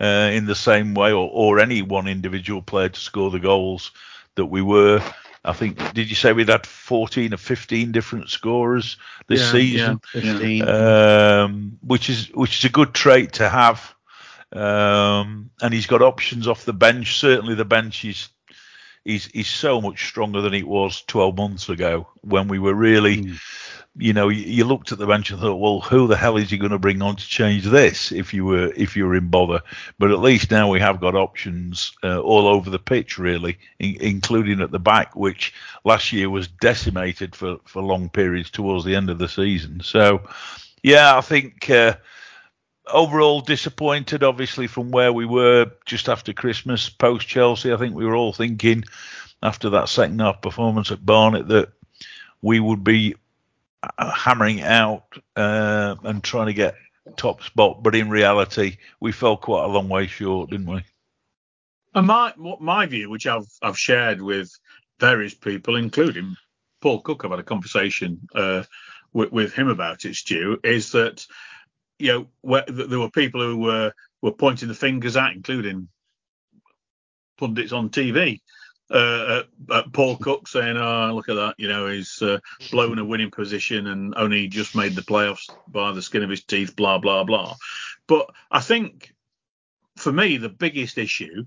uh, 0.02 0.32
in 0.34 0.45
the 0.45 0.56
same 0.56 0.93
way, 0.93 1.12
or, 1.12 1.30
or 1.32 1.60
any 1.60 1.82
one 1.82 2.08
individual 2.08 2.62
player 2.62 2.89
to 2.89 3.00
score 3.00 3.30
the 3.30 3.39
goals 3.39 3.91
that 4.36 4.45
we 4.45 4.62
were. 4.62 5.02
I 5.44 5.54
think 5.54 5.94
did 5.94 6.10
you 6.10 6.16
say 6.16 6.34
we'd 6.34 6.50
had 6.50 6.66
14 6.66 7.34
or 7.34 7.38
15 7.38 7.92
different 7.92 8.30
scorers 8.30 8.98
this 9.28 9.42
Yeah, 9.42 9.52
season? 9.52 10.02
yeah, 10.14 10.22
yeah. 10.22 10.38
15. 10.38 10.68
um, 10.70 11.78
which 11.82 12.10
is 12.10 12.30
which 12.34 12.60
is 12.60 12.66
a 12.66 12.70
good 12.70 12.94
trait 12.94 13.34
to 13.34 13.50
have. 13.50 13.96
Um, 14.52 15.52
and 15.62 15.74
he's 15.74 15.86
got 15.88 16.02
options 16.02 16.48
off 16.48 16.66
the 16.66 16.74
bench. 16.74 17.18
Certainly, 17.20 17.56
the 17.56 17.66
bench 17.66 18.04
is 18.04 18.30
is 19.06 19.28
is 19.28 19.48
so 19.48 19.80
much 19.80 20.08
stronger 20.08 20.42
than 20.42 20.54
it 20.54 20.68
was 20.68 21.04
12 21.08 21.38
months 21.38 21.70
ago 21.70 22.08
when 22.22 22.48
we 22.48 22.60
were 22.60 22.74
really. 22.74 23.34
You 24.02 24.14
know, 24.14 24.30
you, 24.30 24.64
looked 24.64 24.91
at 24.91 24.97
the 24.97 25.06
bench 25.06 25.30
and 25.30 25.39
thought, 25.39 25.60
well, 25.60 25.82
who 25.82 26.08
the 26.08 26.16
hell 26.16 26.38
is 26.38 26.50
he 26.50 26.58
going 26.58 26.72
to 26.72 26.80
bring 26.80 27.02
on 27.02 27.18
to 27.18 27.28
change 27.28 27.66
this? 27.66 28.12
If 28.12 28.34
you 28.34 28.45
were 28.45 28.72
if 28.76 28.95
you 28.95 29.06
were 29.06 29.16
in 29.16 29.28
bother, 29.28 29.62
but 29.97 30.12
at 30.12 30.20
least 30.20 30.52
now 30.52 30.70
we 30.70 30.80
have 30.80 31.02
got 31.02 31.16
options 31.16 31.91
uh, 32.04 32.20
all 32.20 32.47
over 32.47 32.70
the 32.70 32.80
pitch, 32.80 33.18
really, 33.18 33.58
in, 33.78 33.97
including 34.00 34.62
at 34.62 34.72
the 34.72 34.80
back, 34.80 35.16
which 35.16 35.54
last 35.84 36.14
year 36.14 36.30
was 36.30 36.47
decimated 36.47 37.36
for 37.36 37.58
for 37.66 37.82
long 37.82 38.10
periods 38.10 38.50
towards 38.50 38.86
the 38.86 38.95
end 38.95 39.10
of 39.10 39.20
the 39.20 39.28
season. 39.28 39.82
So, 39.84 40.22
yeah, 40.82 41.18
I 41.18 41.22
think 41.22 41.70
uh, 41.70 41.97
overall 42.88 43.41
disappointed, 43.41 44.24
obviously, 44.24 44.68
from 44.68 44.91
where 44.91 45.12
we 45.12 45.26
were 45.26 45.72
just 45.86 46.10
after 46.10 46.34
Christmas, 46.34 46.89
post 46.89 47.28
Chelsea. 47.28 47.74
I 47.74 47.78
think 47.78 47.95
we 47.95 48.06
were 48.06 48.16
all 48.16 48.34
thinking 48.34 48.86
after 49.41 49.70
that 49.72 49.89
second 49.89 50.20
half 50.20 50.41
performance 50.41 50.91
at 50.91 51.06
Barnet 51.06 51.47
that 51.50 51.70
we 52.41 52.60
would 52.60 52.84
be 52.84 53.16
hammering 53.98 54.62
out 54.62 55.06
uh, 55.36 55.96
and 56.04 56.24
trying 56.24 56.48
to 56.48 56.54
get 56.54 56.76
top 57.18 57.44
spot. 57.44 57.82
But 57.84 57.96
in 57.96 58.10
reality, 58.10 58.78
we 59.00 59.12
fell 59.12 59.38
quite 59.38 59.66
a 59.66 59.68
long 59.68 59.90
way 59.90 60.08
short, 60.08 60.50
didn't 60.50 60.68
we? 60.68 60.84
And 61.96 62.08
my 62.08 62.34
my 62.38 62.86
view, 62.86 63.10
which 63.10 63.26
I've 63.26 63.48
I've 63.62 63.80
shared 63.80 64.22
with 64.22 64.52
various 65.00 65.34
people, 65.34 65.76
including 65.76 66.36
Paul 66.82 67.02
Cook, 67.02 67.26
I've 67.26 67.32
had 67.32 67.40
a 67.40 67.44
conversation 67.44 68.28
uh, 68.36 68.64
with, 69.14 69.32
with 69.32 69.54
him 69.54 69.70
about 69.70 70.06
it, 70.06 70.16
Stu, 70.16 70.60
is 70.64 70.92
that 70.92 71.26
you 71.98 72.08
know 72.08 72.28
where, 72.42 72.64
th- 72.64 72.90
there 72.90 73.00
were 73.00 73.10
people 73.10 73.42
who 73.42 73.58
were 73.58 73.92
were 74.22 74.32
pointing 74.32 74.68
the 74.68 74.76
fingers 74.76 75.18
at, 75.18 75.34
including 75.34 75.88
pundits 77.38 77.72
on 77.72 77.90
TV. 77.90 78.40
Uh, 78.92 79.44
at, 79.70 79.76
at 79.76 79.94
Paul 79.94 80.18
Cook 80.18 80.48
saying, 80.48 80.76
"Oh, 80.76 81.12
look 81.14 81.30
at 81.30 81.36
that! 81.36 81.56
You 81.58 81.68
know, 81.68 81.88
he's 81.88 82.22
uh, 82.22 82.40
blown 82.72 82.98
a 82.98 83.06
winning 83.06 83.30
position 83.30 83.86
and 83.88 84.16
only 84.18 84.48
just 84.48 84.76
made 84.76 84.96
the 84.96 85.02
playoffs 85.04 85.48
by 85.68 85.92
the 85.92 86.02
skin 86.02 86.24
of 86.24 86.30
his 86.30 86.44
teeth." 86.44 86.76
Blah 86.76 86.98
blah 86.98 87.24
blah. 87.24 87.56
But 88.08 88.32
I 88.50 88.62
think, 88.62 89.14
for 89.98 90.12
me, 90.12 90.38
the 90.38 90.50
biggest 90.50 90.98
issue 90.98 91.44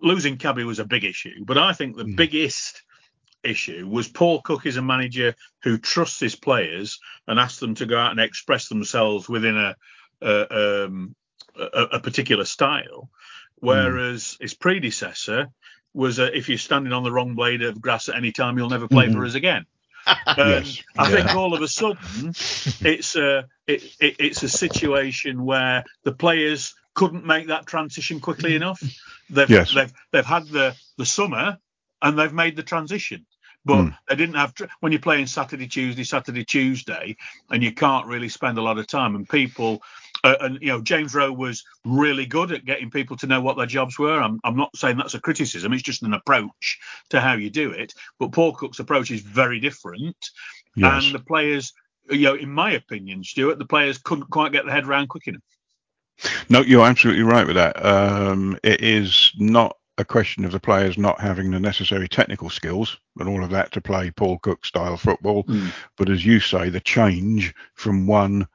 losing 0.00 0.36
Cabby 0.36 0.64
was 0.64 0.78
a 0.78 0.84
big 0.84 1.04
issue, 1.04 1.44
but 1.44 1.58
I 1.58 1.72
think 1.72 1.96
the 1.96 2.04
Mm. 2.04 2.16
biggest 2.16 2.82
issue 3.44 3.86
was 3.88 4.08
Paul 4.08 4.40
Cook 4.42 4.66
is 4.66 4.76
a 4.76 4.82
manager 4.82 5.34
who 5.62 5.78
trusts 5.78 6.20
his 6.20 6.34
players 6.34 6.98
and 7.26 7.38
asks 7.38 7.60
them 7.60 7.74
to 7.76 7.86
go 7.86 7.98
out 7.98 8.10
and 8.12 8.20
express 8.20 8.68
themselves 8.68 9.28
within 9.28 9.56
a 9.56 9.76
a, 10.22 10.84
um, 10.84 11.16
a, 11.56 11.82
a 11.94 12.00
particular 12.00 12.44
style, 12.44 13.10
whereas 13.62 14.36
his 14.40 14.54
predecessor 14.54 15.48
was 15.94 16.18
a, 16.18 16.36
if 16.36 16.48
you're 16.48 16.58
standing 16.58 16.92
on 16.92 17.04
the 17.04 17.12
wrong 17.12 17.34
blade 17.34 17.62
of 17.62 17.80
grass 17.80 18.08
at 18.08 18.16
any 18.16 18.32
time, 18.32 18.58
you'll 18.58 18.68
never 18.70 18.88
play 18.88 19.08
for 19.08 19.18
Mhm. 19.20 19.26
us 19.28 19.34
again. 19.34 19.66
Yes. 20.36 20.82
I 20.98 21.08
Yeah. 21.08 21.14
think 21.16 21.34
all 21.34 21.54
of 21.54 21.62
a 21.62 21.68
sudden 21.68 22.28
it's 22.92 23.14
a 23.14 23.46
it, 23.68 23.84
it, 24.00 24.16
it's 24.18 24.42
a 24.42 24.48
situation 24.48 25.44
where 25.44 25.84
the 26.02 26.12
players 26.12 26.74
couldn't 26.94 27.24
make 27.24 27.46
that 27.46 27.66
transition 27.66 28.18
quickly 28.20 28.56
enough. 28.56 28.82
They've 29.30 29.48
Yes. 29.48 29.72
they've 29.72 29.92
they've 30.10 30.26
had 30.26 30.46
the 30.48 30.74
the 30.98 31.06
summer 31.06 31.58
and 32.00 32.18
they've 32.18 32.32
made 32.32 32.56
the 32.56 32.64
transition. 32.64 33.26
But 33.64 33.82
Hmm. 33.82 33.88
they 34.08 34.16
didn't 34.16 34.34
have 34.34 34.54
tr- 34.54 34.64
when 34.80 34.90
you're 34.90 35.00
playing 35.00 35.28
Saturday, 35.28 35.68
Tuesday, 35.68 36.02
Saturday, 36.02 36.44
Tuesday, 36.44 37.16
and 37.48 37.62
you 37.62 37.72
can't 37.72 38.06
really 38.08 38.28
spend 38.28 38.58
a 38.58 38.62
lot 38.62 38.78
of 38.78 38.88
time. 38.88 39.14
And 39.14 39.28
people, 39.28 39.82
uh, 40.24 40.36
and 40.40 40.58
you 40.60 40.68
know, 40.68 40.80
James 40.80 41.14
Rowe 41.14 41.32
was 41.32 41.64
really 41.84 42.26
good 42.26 42.52
at 42.52 42.64
getting 42.64 42.90
people 42.90 43.16
to 43.18 43.26
know 43.26 43.40
what 43.40 43.56
their 43.56 43.66
jobs 43.66 43.98
were. 43.98 44.20
I'm, 44.20 44.38
I'm 44.44 44.56
not 44.56 44.76
saying 44.76 44.96
that's 44.96 45.14
a 45.14 45.20
criticism; 45.20 45.72
it's 45.72 45.82
just 45.82 46.02
an 46.02 46.14
approach 46.14 46.78
to 47.10 47.20
how 47.20 47.34
you 47.34 47.50
do 47.50 47.70
it. 47.70 47.92
But 48.18 48.32
Paul 48.32 48.52
Cook's 48.54 48.78
approach 48.78 49.10
is 49.10 49.20
very 49.20 49.60
different, 49.60 50.16
Yes. 50.76 51.04
and 51.04 51.14
the 51.14 51.18
players, 51.18 51.72
you 52.10 52.22
know, 52.22 52.34
in 52.34 52.50
my 52.50 52.72
opinion, 52.72 53.24
Stuart, 53.24 53.58
the 53.58 53.66
players 53.66 53.98
couldn't 53.98 54.30
quite 54.30 54.52
get 54.52 54.64
their 54.64 54.74
head 54.74 54.86
around 54.86 55.08
quick 55.08 55.26
enough. 55.28 55.42
No, 56.48 56.60
you're 56.60 56.86
absolutely 56.86 57.24
right 57.24 57.46
with 57.46 57.56
that. 57.56 57.84
Um, 57.84 58.58
it 58.62 58.80
is 58.80 59.32
not 59.38 59.76
a 59.98 60.04
question 60.04 60.44
of 60.44 60.52
the 60.52 60.60
players 60.60 60.96
not 60.96 61.20
having 61.20 61.50
the 61.50 61.60
necessary 61.60 62.08
technical 62.08 62.48
skills 62.48 62.96
and 63.18 63.28
all 63.28 63.42
of 63.44 63.50
that 63.50 63.72
to 63.72 63.80
play 63.80 64.10
Paul 64.10 64.38
Cook 64.38 64.64
style 64.64 64.96
football. 64.96 65.46
But 65.96 66.08
as 66.08 66.24
you 66.24 66.40
say, 66.40 66.70
the 66.70 66.80
change 66.80 67.54
from 67.74 68.06
one 68.06 68.46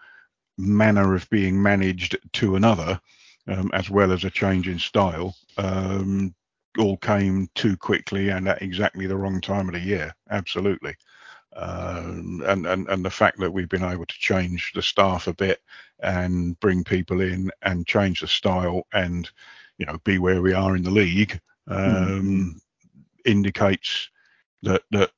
manner 0.58 1.16
of 1.16 1.30
being 1.30 1.62
managed 1.62 2.18
to 2.34 2.56
another, 2.56 3.00
um, 3.48 3.70
as 3.74 3.90
well 3.90 4.12
as 4.12 4.24
a 4.24 4.30
change 4.30 4.68
in 4.68 4.80
style, 4.80 5.36
um, 5.58 6.34
all 6.78 6.98
came 6.98 7.50
too 7.56 7.76
quickly 7.78 8.30
and 8.30 8.48
at 8.48 8.62
exactly 8.62 9.08
the 9.08 9.18
wrong 9.18 9.42
time 9.42 9.68
of 9.68 9.74
the 9.74 9.80
year. 9.80 10.14
Absolutely. 10.30 10.96
Um, 11.56 12.44
and, 12.46 12.68
and, 12.68 12.88
and 12.88 13.04
the 13.04 13.10
fact 13.10 13.40
that 13.40 13.52
we've 13.52 13.70
been 13.70 13.84
able 13.84 14.06
to 14.06 14.20
change 14.20 14.72
the 14.76 14.82
staff 14.82 15.28
a 15.28 15.34
bit 15.34 15.60
and 16.02 16.60
bring 16.60 16.84
people 16.84 17.22
in 17.22 17.50
and 17.64 17.88
change 17.88 18.22
the 18.22 18.28
style 18.28 18.86
and, 18.94 19.30
you 19.80 19.86
know, 19.86 19.98
be 20.04 20.20
where 20.20 20.42
we 20.42 20.54
are 20.54 20.76
in 20.76 20.84
the 20.84 20.92
league 20.92 21.40
um, 21.68 22.62
indicates 23.26 24.10
that, 24.62 24.84
that 24.92 25.12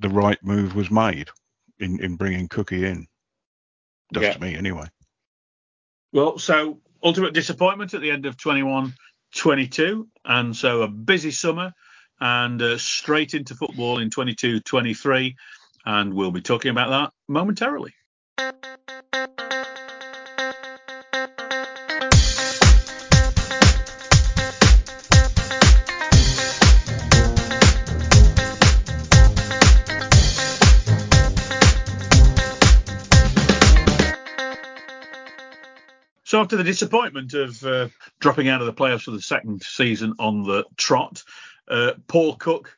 the 0.00 0.08
right 0.08 0.42
move 0.42 0.74
was 0.74 0.90
made 0.90 1.28
in, 1.78 2.02
in 2.02 2.16
bringing 2.16 2.48
Cookie 2.48 2.86
in. 2.86 3.06
Does 4.12 4.22
Yeah. 4.22 4.32
to 4.32 4.40
me 4.40 4.54
anyway. 4.54 4.86
Well, 6.12 6.38
so 6.38 6.80
ultimate 7.02 7.34
disappointment 7.34 7.94
at 7.94 8.00
the 8.00 8.10
end 8.10 8.26
of 8.26 8.36
21 8.36 8.94
22. 9.34 10.08
And 10.24 10.56
so 10.56 10.82
a 10.82 10.88
busy 10.88 11.30
summer 11.30 11.72
and 12.20 12.62
uh, 12.62 12.78
straight 12.78 13.34
into 13.34 13.54
football 13.54 13.98
in 13.98 14.10
22 14.10 14.60
23. 14.60 15.36
And 15.86 16.14
we'll 16.14 16.30
be 16.30 16.40
talking 16.40 16.70
about 16.70 16.90
that 16.90 17.12
momentarily. 17.28 17.94
So 36.34 36.40
after 36.40 36.56
the 36.56 36.64
disappointment 36.64 37.32
of 37.34 37.64
uh, 37.64 37.90
dropping 38.18 38.48
out 38.48 38.60
of 38.60 38.66
the 38.66 38.72
playoffs 38.72 39.02
for 39.02 39.12
the 39.12 39.22
second 39.22 39.62
season 39.62 40.14
on 40.18 40.42
the 40.42 40.64
trot, 40.76 41.22
uh, 41.68 41.92
Paul 42.08 42.34
Cook 42.34 42.76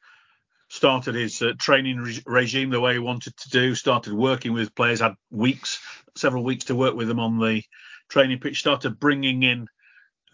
started 0.69 1.15
his 1.15 1.41
uh, 1.41 1.53
training 1.59 1.97
re- 1.97 2.23
regime 2.27 2.69
the 2.69 2.83
way 2.83 2.93
he 2.93 2.99
wanted 2.99 3.35
to 3.35 3.49
do. 3.49 3.75
Started 3.75 4.13
working 4.13 4.53
with 4.53 4.75
players, 4.75 5.01
had 5.01 5.15
weeks, 5.31 5.81
several 6.15 6.45
weeks 6.45 6.67
to 6.67 6.75
work 6.75 6.95
with 6.95 7.09
them 7.09 7.19
on 7.19 7.39
the 7.39 7.63
training 8.11 8.41
pitch. 8.41 8.61
Started 8.61 9.01
bringing 9.01 9.43
in 9.43 9.67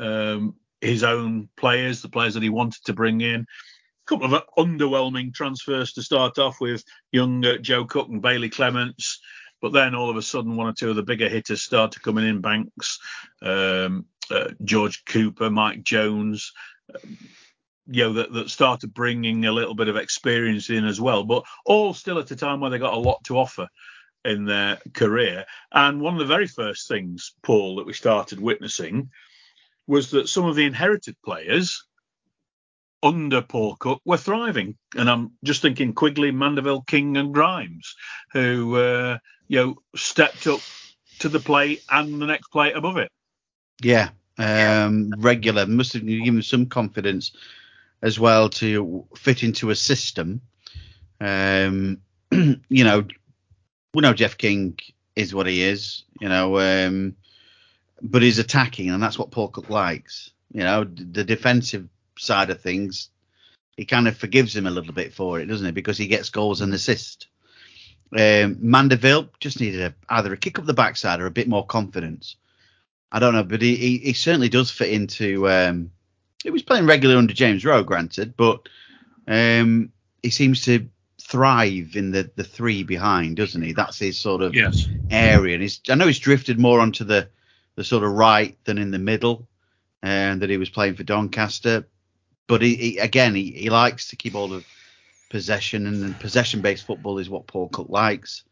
um, 0.01 0.57
his 0.81 1.05
own 1.05 1.49
players, 1.57 2.03
the 2.03 2.09
players 2.09 2.35
that 2.35 2.43
he 2.43 2.49
wanted 2.49 2.83
to 2.87 2.93
bring 2.93 3.21
in. 3.21 3.43
A 3.43 3.47
couple 4.09 4.35
of 4.35 4.43
underwhelming 4.59 5.33
transfers 5.33 5.93
to 5.93 6.03
start 6.03 6.41
off 6.41 6.61
with, 6.61 6.83
young 7.13 7.45
Joe 7.61 7.85
Cook 7.85 8.09
and 8.09 8.21
Bailey 8.21 8.49
Clements. 8.49 9.21
But 9.63 9.73
then 9.73 9.95
all 9.95 10.11
of 10.11 10.17
a 10.17 10.23
sudden, 10.23 10.57
one 10.57 10.67
or 10.67 10.73
two 10.73 10.91
of 10.91 10.97
the 10.97 11.03
bigger 11.03 11.29
hitters 11.29 11.63
started 11.63 12.03
coming 12.03 12.27
in. 12.27 12.41
Banks, 12.41 12.99
um, 13.41 14.07
uh, 14.31 14.49
George 14.65 15.05
Cooper, 15.07 15.51
Mike 15.51 15.85
Jones, 15.85 16.53
um, 16.95 17.17
you 17.87 18.05
know, 18.05 18.13
that, 18.15 18.33
that 18.33 18.51
started 18.51 18.93
bringing 18.93 19.45
a 19.47 19.53
little 19.53 19.75
bit 19.75 19.89
of 19.89 19.97
experience 19.97 20.69
in 20.69 20.85
as 20.85 21.01
well. 21.01 21.25
But 21.25 21.45
all 21.65 21.95
still 21.95 22.19
at 22.19 22.31
a 22.31 22.37
time 22.37 22.61
where 22.61 22.71
they 22.71 22.79
got 22.79 22.95
a 22.95 22.99
lot 22.99 23.23
to 23.25 23.39
offer 23.39 23.69
in 24.25 24.45
their 24.45 24.79
career. 24.95 25.45
And 25.73 26.01
one 26.01 26.15
of 26.15 26.21
the 26.21 26.27
very 26.27 26.47
first 26.47 26.89
things, 26.89 27.35
Paul, 27.43 27.77
that 27.77 27.87
we 27.87 27.93
started 27.93 28.41
witnessing 28.41 29.11
was 29.87 30.11
that 30.11 30.29
some 30.29 30.45
of 30.45 30.57
the 30.57 30.65
inherited 30.65 31.17
players 31.25 31.85
under 33.03 33.43
Paul 33.43 33.77
Cook 33.77 34.01
were 34.05 34.17
thriving. 34.17 34.77
And 34.97 35.11
I'm 35.11 35.33
just 35.45 35.63
thinking 35.63 35.93
Quigley, 35.93 36.31
Mandeville, 36.31 36.83
King, 36.83 37.17
and 37.17 37.35
Grimes, 37.35 37.97
who 38.33 38.77
uh, 38.77 39.19
you 39.49 39.59
know 39.59 39.77
stepped 39.97 40.47
up 40.47 40.61
to 41.21 41.29
the 41.29 41.41
plate 41.41 41.83
and 41.91 42.21
the 42.21 42.27
next 42.27 42.49
plate 42.49 42.77
above 42.77 42.97
it. 42.97 43.11
Yeah, 43.83 44.11
um, 44.39 45.13
regular 45.19 45.67
must 45.67 45.93
have 45.95 46.07
given 46.07 46.25
him 46.25 46.43
some 46.43 46.67
confidence 46.67 47.33
as 48.03 48.19
well 48.19 48.49
to 48.49 49.07
fit 49.17 49.43
into 49.43 49.71
a 49.71 49.77
system. 49.77 50.41
Um, 51.21 51.99
you 52.33 52.85
know, 52.85 53.05
we 53.95 54.03
know 54.03 54.13
Jeff 54.13 54.37
King 54.37 54.79
is 55.15 55.35
what 55.35 55.47
he 55.47 55.63
is, 55.63 56.05
you 56.21 56.29
know, 56.29 56.59
um, 56.59 57.17
but 58.01 58.23
he's 58.23 58.39
attacking, 58.39 58.91
and 58.91 59.03
that's 59.03 59.19
what 59.19 59.31
Paul 59.31 59.49
Cook 59.49 59.71
likes. 59.71 60.31
You 60.53 60.63
know, 60.63 60.85
the 60.85 61.25
defensive 61.25 61.89
side 62.19 62.51
of 62.51 62.61
things, 62.61 63.11
he 63.77 63.85
kind 63.85 64.07
of 64.09 64.17
forgives 64.17 64.55
him 64.55 64.67
a 64.67 64.71
little 64.71 64.93
bit 64.93 65.15
for 65.15 65.41
it, 65.41 65.47
doesn't 65.47 65.67
he? 65.67 65.73
Because 65.73 65.99
he 65.99 66.07
gets 66.07 66.31
goals 66.31 66.61
and 66.61 66.73
assists. 66.75 67.27
Um, 68.15 68.59
Mandeville 68.61 69.29
just 69.41 69.61
needed 69.61 69.81
a, 69.81 69.95
either 70.09 70.33
a 70.33 70.37
kick 70.37 70.59
up 70.59 70.67
the 70.67 70.75
backside 70.75 71.21
or 71.21 71.27
a 71.27 71.31
bit 71.31 71.49
more 71.49 71.65
confidence. 71.65 72.37
I 73.11 73.19
don't 73.19 73.35
know, 73.35 73.43
but 73.43 73.63
he, 73.63 73.77
he, 73.77 73.99
he 73.99 74.13
certainly 74.13 74.49
does 74.51 74.71
fit 74.71 74.91
into. 74.91 75.49
Um, 75.49 75.91
he 76.43 76.51
was 76.51 76.63
playing 76.63 76.87
regularly 76.87 77.19
under 77.19 77.33
James 77.35 77.65
Rowe, 77.65 77.83
granted, 77.85 78.37
but 78.37 78.69
um, 79.27 79.93
he 80.23 80.31
seems 80.31 80.65
to 80.65 80.89
thrive 81.21 81.97
in 81.97 82.11
the, 82.11 82.31
the 82.37 82.45
three 82.45 82.83
behind, 82.83 83.37
doesn't 83.37 83.63
he? 83.63 83.73
That's 83.73 83.99
his 83.99 84.19
sort 84.19 84.43
of 84.43 84.55
Yes. 84.55 84.89
area. 85.09 85.55
And 85.55 85.63
he's, 85.63 85.81
I 85.89 85.95
know 85.95 86.07
he's 86.07 86.19
drifted 86.19 86.59
more 86.59 86.81
onto 86.81 87.05
the, 87.05 87.29
the 87.77 87.85
sort 87.85 88.03
of 88.05 88.13
right 88.13 88.59
than 88.65 88.77
in 88.77 88.91
the 88.91 88.99
middle, 88.99 89.49
and 90.03 90.43
that 90.43 90.51
he 90.51 90.57
was 90.59 90.69
playing 90.69 90.97
for 90.97 91.05
Doncaster. 91.05 91.87
But 92.49 92.63
he, 92.63 92.75
he 92.75 92.99
again, 92.99 93.35
he, 93.35 93.53
he 93.53 93.71
likes 93.71 94.09
to 94.09 94.17
keep 94.17 94.35
all 94.35 94.53
of 94.53 94.67
possession, 95.31 95.87
and 95.87 96.19
possession 96.21 96.61
based 96.61 96.87
football 96.87 97.19
is 97.19 97.31
what 97.31 97.47
Paul 97.47 97.69
Cook 97.69 97.89
likes. 97.89 98.45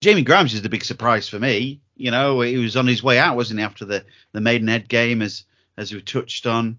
Jamie 0.00 0.22
Grimes 0.22 0.54
is 0.54 0.62
the 0.62 0.68
big 0.70 0.84
surprise 0.84 1.28
for 1.28 1.38
me. 1.38 1.80
You 1.96 2.10
know, 2.10 2.40
he 2.40 2.56
was 2.56 2.76
on 2.76 2.86
his 2.86 3.02
way 3.02 3.18
out, 3.18 3.36
wasn't 3.36 3.60
he, 3.60 3.64
after 3.64 3.84
the, 3.84 4.04
the 4.32 4.40
Maidenhead 4.40 4.88
game, 4.88 5.20
as 5.20 5.44
as 5.76 5.92
we 5.92 6.00
touched 6.00 6.46
on. 6.46 6.78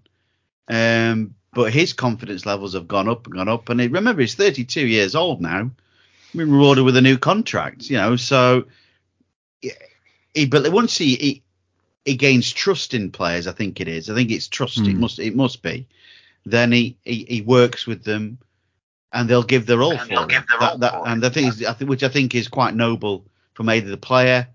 Um, 0.68 1.34
but 1.52 1.72
his 1.72 1.92
confidence 1.92 2.46
levels 2.46 2.74
have 2.74 2.88
gone 2.88 3.08
up 3.08 3.26
and 3.26 3.34
gone 3.34 3.48
up. 3.48 3.68
And 3.68 3.80
he, 3.80 3.88
remember, 3.88 4.22
he's 4.22 4.34
32 4.34 4.86
years 4.86 5.14
old 5.14 5.40
now. 5.40 5.70
Been 6.34 6.50
rewarded 6.50 6.84
with 6.84 6.96
a 6.96 7.02
new 7.02 7.18
contract, 7.18 7.90
you 7.90 7.96
know. 7.96 8.16
So, 8.16 8.64
he 10.34 10.46
but 10.46 10.72
once 10.72 10.96
he, 10.96 11.16
he 11.16 11.41
he 12.04 12.16
gains 12.16 12.50
trust 12.52 12.94
in 12.94 13.10
players, 13.10 13.46
I 13.46 13.52
think 13.52 13.80
it 13.80 13.88
is. 13.88 14.10
I 14.10 14.14
think 14.14 14.30
it's 14.30 14.48
trust. 14.48 14.78
It 14.78 14.94
Hmm. 14.94 15.00
must 15.00 15.18
it 15.18 15.34
must 15.36 15.62
be. 15.62 15.86
Then 16.44 16.72
he, 16.72 16.96
he 17.04 17.24
he 17.28 17.40
works 17.42 17.86
with 17.86 18.02
them, 18.04 18.38
and 19.12 19.28
they'll 19.28 19.42
give 19.44 19.66
their 19.66 19.82
all 19.82 19.92
And 19.92 20.00
for 20.00 20.06
they'll 20.08 20.22
him. 20.22 20.28
give 20.28 20.46
their 20.48 20.58
That- 20.58 20.72
all 20.72 20.78
that- 20.78 20.92
for 20.92 21.08
and 21.08 21.22
the 21.22 21.30
thing 21.30 21.46
is, 21.46 21.64
I 21.64 21.72
think, 21.72 21.88
which 21.90 22.02
I 22.02 22.08
think 22.08 22.34
is 22.34 22.48
quite 22.48 22.74
noble 22.74 23.24
from 23.54 23.68
either 23.68 23.88
the 23.90 23.96
player 23.96 24.48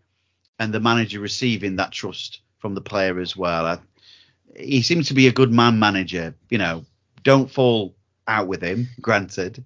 and 0.59 0.73
the 0.73 0.79
manager 0.79 1.19
receiving 1.19 1.75
that 1.77 1.91
trust 1.91 2.41
from 2.59 2.73
the 2.75 2.81
player 2.81 3.19
as 3.19 3.37
well. 3.37 3.65
I, 3.65 3.79
he 4.59 4.81
seems 4.81 5.07
to 5.07 5.13
be 5.13 5.27
a 5.27 5.31
good 5.31 5.51
man 5.53 5.79
manager. 5.79 6.35
You 6.49 6.57
know, 6.57 6.85
don't 7.23 7.49
fall 7.49 7.95
out 8.27 8.47
with 8.47 8.61
him, 8.61 8.87
granted, 9.01 9.63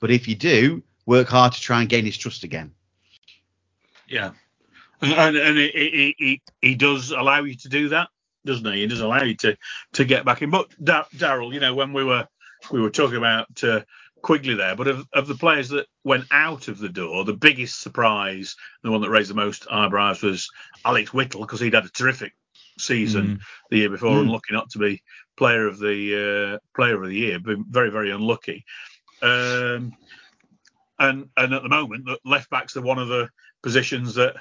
but 0.00 0.10
if 0.10 0.28
you 0.28 0.34
do, 0.34 0.82
work 1.06 1.28
hard 1.28 1.52
to 1.54 1.60
try 1.60 1.80
and 1.80 1.88
gain 1.88 2.04
his 2.04 2.18
trust 2.18 2.44
again. 2.44 2.72
Yeah, 4.08 4.32
and 5.02 5.36
and 5.36 5.58
he, 5.58 5.68
he 5.70 6.16
he 6.18 6.42
he 6.62 6.76
does 6.76 7.12
allow 7.12 7.44
you 7.44 7.56
to 7.56 7.70
do 7.70 7.90
that, 7.90 8.08
doesn't 8.46 8.66
he? 8.72 8.82
He 8.82 8.88
does 8.88 9.00
allow 9.02 9.22
you 9.24 9.36
to 9.38 9.56
to 9.94 10.06
get 10.06 10.26
back 10.26 10.42
in. 10.42 10.50
But 10.50 10.68
Da- 10.84 11.06
Daryl, 11.16 11.54
you 11.54 11.60
know, 11.60 11.74
when 11.74 11.94
we 11.94 12.04
were 12.04 12.26
we 12.72 12.80
were 12.82 12.90
talking 12.90 13.18
about 13.18 13.48
uh, 13.64 13.82
Quigley 14.22 14.54
there, 14.54 14.76
but 14.76 14.88
of, 14.88 15.06
of 15.14 15.28
the 15.28 15.36
players 15.36 15.70
that 15.70 15.86
went 16.04 16.26
out 16.32 16.68
of 16.68 16.78
the 16.78 16.90
door, 16.90 17.24
the 17.24 17.34
biggest 17.34 17.82
surprise, 17.82 18.56
the 18.84 18.92
one 18.92 19.02
that 19.02 19.10
raised 19.10 19.30
the 19.30 19.34
most 19.36 19.66
eyebrows 19.70 20.22
was 20.22 20.48
Alex 20.84 21.14
Whittle 21.14 21.42
because 21.42 21.60
he'd 21.60 21.74
had 21.74 21.86
a 21.86 21.90
terrific 21.90 22.34
season 22.78 23.36
the 23.70 23.78
year 23.78 23.90
before, 23.90 24.20
Mm. 24.20 24.22
unlucky 24.22 24.52
not 24.54 24.70
to 24.70 24.78
be 24.78 25.02
player 25.38 25.66
of 25.68 25.78
the 25.78 26.56
uh, 26.56 26.58
player 26.76 27.02
of 27.02 27.08
the 27.08 27.16
year, 27.16 27.40
but 27.40 27.58
very 27.68 27.90
very 27.90 28.10
unlucky. 28.12 28.64
Um, 29.22 29.92
and 30.98 31.28
and 31.36 31.54
at 31.54 31.64
the 31.64 31.70
moment, 31.70 32.06
the 32.06 32.18
left 32.24 32.50
backs 32.50 32.76
are 32.78 32.82
one 32.82 33.00
of 33.00 33.08
the 33.08 33.30
positions 33.64 34.16
that 34.16 34.36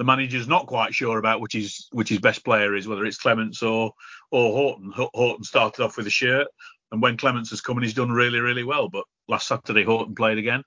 the 0.00 0.04
manager's 0.04 0.48
not 0.48 0.66
quite 0.66 0.94
sure 0.94 1.18
about 1.18 1.42
which 1.42 1.52
his 1.52 1.86
which 1.92 2.08
his 2.08 2.20
best 2.20 2.42
player 2.42 2.74
is, 2.74 2.88
whether 2.88 3.04
it's 3.04 3.18
Clements 3.18 3.62
or 3.62 3.92
or 4.30 4.52
Horton. 4.54 4.90
Horton 4.96 5.44
started 5.44 5.84
off 5.84 5.98
with 5.98 6.06
a 6.06 6.10
shirt, 6.10 6.48
and 6.90 7.02
when 7.02 7.18
Clements 7.18 7.50
has 7.50 7.60
come 7.60 7.76
in, 7.76 7.82
he's 7.82 7.92
done 7.92 8.10
really 8.10 8.38
really 8.38 8.64
well. 8.64 8.88
But 8.88 9.04
last 9.28 9.46
Saturday, 9.46 9.84
Horton 9.84 10.14
played 10.14 10.38
again, 10.38 10.62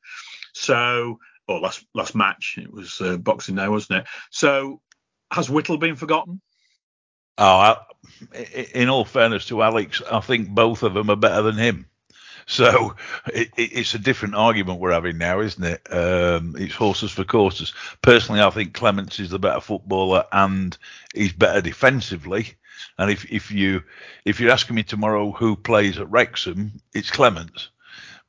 so 0.53 1.17
or 1.47 1.59
last 1.59 1.83
last 1.95 2.13
match, 2.13 2.59
it 2.61 2.71
was 2.71 3.01
uh, 3.01 3.17
Boxing 3.17 3.55
Day, 3.55 3.67
wasn't 3.67 4.01
it? 4.01 4.07
So 4.29 4.81
has 5.31 5.49
Whittle 5.49 5.77
been 5.79 5.95
forgotten? 5.95 6.39
Oh, 7.39 7.43
I, 7.43 7.77
in 8.75 8.87
all 8.87 9.03
fairness 9.03 9.47
to 9.47 9.63
Alex, 9.63 9.99
I 10.11 10.19
think 10.19 10.49
both 10.49 10.83
of 10.83 10.93
them 10.93 11.09
are 11.09 11.15
better 11.15 11.41
than 11.41 11.57
him. 11.57 11.87
So 12.45 12.95
it, 13.27 13.49
it's 13.57 13.93
a 13.93 13.99
different 13.99 14.35
argument 14.35 14.79
we're 14.79 14.91
having 14.91 15.17
now, 15.17 15.39
isn't 15.39 15.63
it? 15.63 15.81
Um, 15.91 16.55
it's 16.57 16.75
horses 16.75 17.11
for 17.11 17.23
courses. 17.23 17.73
Personally, 18.01 18.41
I 18.41 18.49
think 18.49 18.73
Clements 18.73 19.19
is 19.19 19.29
the 19.29 19.39
better 19.39 19.61
footballer 19.61 20.25
and 20.31 20.77
he's 21.13 21.33
better 21.33 21.61
defensively. 21.61 22.55
And 22.97 23.09
if, 23.09 23.31
if 23.31 23.51
you 23.51 23.83
if 24.25 24.39
you're 24.39 24.51
asking 24.51 24.75
me 24.75 24.83
tomorrow 24.83 25.31
who 25.31 25.55
plays 25.55 25.97
at 25.97 26.11
Wrexham, 26.11 26.73
it's 26.93 27.11
Clements. 27.11 27.69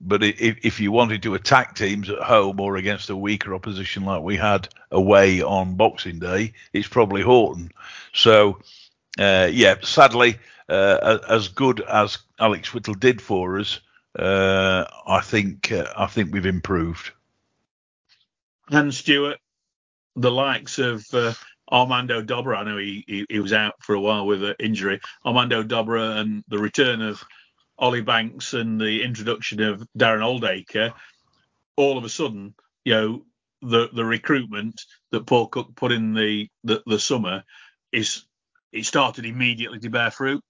But 0.00 0.22
if, 0.22 0.58
if 0.62 0.80
you 0.80 0.92
wanted 0.92 1.22
to 1.22 1.34
attack 1.34 1.74
teams 1.74 2.10
at 2.10 2.18
home 2.18 2.60
or 2.60 2.76
against 2.76 3.10
a 3.10 3.16
weaker 3.16 3.54
opposition 3.54 4.04
like 4.04 4.22
we 4.22 4.36
had 4.36 4.68
away 4.90 5.40
on 5.40 5.76
Boxing 5.76 6.18
Day, 6.18 6.52
it's 6.72 6.88
probably 6.88 7.22
Horton. 7.22 7.70
So 8.12 8.58
uh, 9.18 9.48
yeah, 9.50 9.76
sadly, 9.82 10.38
uh, 10.68 11.18
as 11.28 11.48
good 11.48 11.80
as 11.80 12.18
Alex 12.38 12.74
Whittle 12.74 12.94
did 12.94 13.22
for 13.22 13.58
us, 13.58 13.80
uh, 14.18 14.84
I 15.06 15.20
think 15.20 15.72
uh, 15.72 15.92
I 15.96 16.06
think 16.06 16.32
we've 16.32 16.46
improved. 16.46 17.10
And 18.70 18.92
Stuart, 18.94 19.38
the 20.16 20.30
likes 20.30 20.78
of 20.78 21.04
uh, 21.12 21.34
Armando 21.70 22.22
Dobra, 22.22 22.58
I 22.58 22.64
know 22.64 22.78
he, 22.78 23.04
he, 23.06 23.26
he 23.28 23.40
was 23.40 23.52
out 23.52 23.74
for 23.80 23.94
a 23.94 24.00
while 24.00 24.26
with 24.26 24.42
an 24.42 24.54
injury. 24.58 25.00
Armando 25.24 25.62
Dobra 25.62 26.16
and 26.18 26.42
the 26.48 26.58
return 26.58 27.02
of 27.02 27.22
Ollie 27.78 28.00
Banks 28.00 28.54
and 28.54 28.80
the 28.80 29.02
introduction 29.02 29.60
of 29.60 29.86
Darren 29.98 30.22
Oldaker, 30.22 30.92
all 31.76 31.98
of 31.98 32.04
a 32.04 32.08
sudden, 32.08 32.54
you 32.84 32.94
know, 32.94 33.22
the 33.62 33.88
the 33.92 34.04
recruitment 34.04 34.82
that 35.10 35.26
Paul 35.26 35.48
Cook 35.48 35.74
put 35.74 35.90
in 35.92 36.14
the 36.14 36.48
the, 36.64 36.82
the 36.86 36.98
summer 36.98 37.42
is 37.92 38.24
it 38.72 38.84
started 38.84 39.24
immediately 39.24 39.78
to 39.80 39.90
bear 39.90 40.10
fruit. 40.10 40.42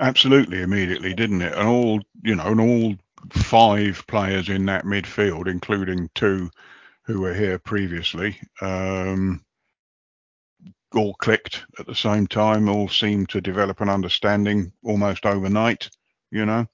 Absolutely, 0.00 0.62
immediately, 0.62 1.14
didn't 1.14 1.42
it? 1.42 1.52
And 1.54 1.68
all 1.68 2.00
you 2.24 2.34
know, 2.34 2.46
and 2.46 2.60
all 2.60 2.96
five 3.32 4.04
players 4.08 4.48
in 4.48 4.66
that 4.66 4.84
midfield, 4.84 5.46
including 5.46 6.10
two 6.14 6.50
who 7.04 7.20
were 7.20 7.34
here 7.34 7.58
previously, 7.58 8.40
um, 8.62 9.44
all 10.94 11.14
clicked 11.14 11.64
at 11.78 11.86
the 11.86 11.94
same 11.94 12.26
time. 12.26 12.68
All 12.68 12.88
seemed 12.88 13.28
to 13.30 13.40
develop 13.40 13.80
an 13.80 13.88
understanding 13.88 14.72
almost 14.84 15.26
overnight. 15.26 15.88
You 16.30 16.46
know, 16.46 16.66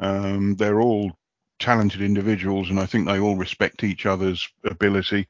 um, 0.00 0.56
they're 0.56 0.80
all 0.80 1.12
talented 1.60 2.02
individuals, 2.02 2.70
and 2.70 2.80
I 2.80 2.86
think 2.86 3.06
they 3.06 3.20
all 3.20 3.36
respect 3.36 3.84
each 3.84 4.06
other's 4.06 4.48
ability. 4.64 5.28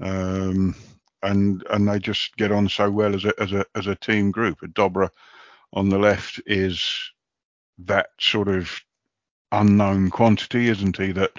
Um, 0.00 0.74
and 1.22 1.64
and 1.70 1.88
they 1.88 1.98
just 1.98 2.36
get 2.36 2.52
on 2.52 2.68
so 2.68 2.90
well 2.90 3.14
as 3.14 3.24
a 3.24 3.32
as 3.40 3.52
a 3.52 3.64
as 3.74 3.86
a 3.86 3.96
team 3.96 4.30
group. 4.30 4.58
Dobra 4.74 5.10
on 5.72 5.88
the 5.88 5.98
left 5.98 6.40
is 6.46 7.10
that 7.78 8.08
sort 8.20 8.48
of 8.48 8.70
unknown 9.52 10.10
quantity, 10.10 10.68
isn't 10.68 10.96
he? 10.96 11.12
That 11.12 11.32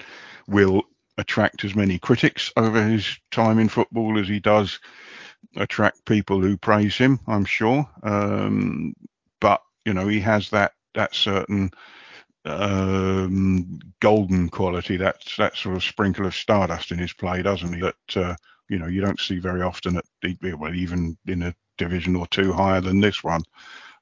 will 0.46 0.82
attract 1.18 1.64
as 1.64 1.74
many 1.74 1.98
critics 1.98 2.50
over 2.56 2.82
his 2.82 3.18
time 3.30 3.58
in 3.58 3.68
football 3.68 4.18
as 4.18 4.28
he 4.28 4.40
does 4.40 4.78
attract 5.56 6.04
people 6.06 6.40
who 6.40 6.56
praise 6.56 6.96
him. 6.96 7.20
I'm 7.26 7.44
sure, 7.44 7.88
um, 8.02 8.94
but 9.40 9.62
you 9.84 9.94
know 9.94 10.08
he 10.08 10.20
has 10.20 10.50
that 10.50 10.72
that 10.94 11.14
certain 11.14 11.70
um, 12.44 13.78
golden 14.00 14.48
quality, 14.48 14.96
that 14.96 15.22
that 15.38 15.56
sort 15.56 15.76
of 15.76 15.84
sprinkle 15.84 16.26
of 16.26 16.34
stardust 16.34 16.90
in 16.90 16.98
his 16.98 17.12
play, 17.12 17.42
doesn't 17.42 17.72
he? 17.72 17.80
That 17.80 18.16
uh, 18.16 18.34
you 18.68 18.78
know 18.78 18.86
you 18.86 19.00
don't 19.00 19.20
see 19.20 19.38
very 19.38 19.62
often 19.62 19.96
at 19.98 20.04
well 20.58 20.74
even 20.74 21.16
in 21.26 21.42
a 21.42 21.54
division 21.78 22.16
or 22.16 22.26
two 22.28 22.52
higher 22.52 22.80
than 22.80 23.00
this 23.00 23.22
one. 23.22 23.42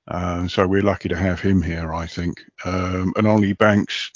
Uh, 0.09 0.49
so 0.49 0.67
we're 0.67 0.83
lucky 0.83 1.09
to 1.09 1.17
have 1.17 1.41
him 1.41 1.63
here, 1.63 1.93
I 1.93 2.07
think. 2.07 2.43
Um, 2.65 3.13
and 3.17 3.27
Ollie 3.27 3.53
Banks 3.53 4.11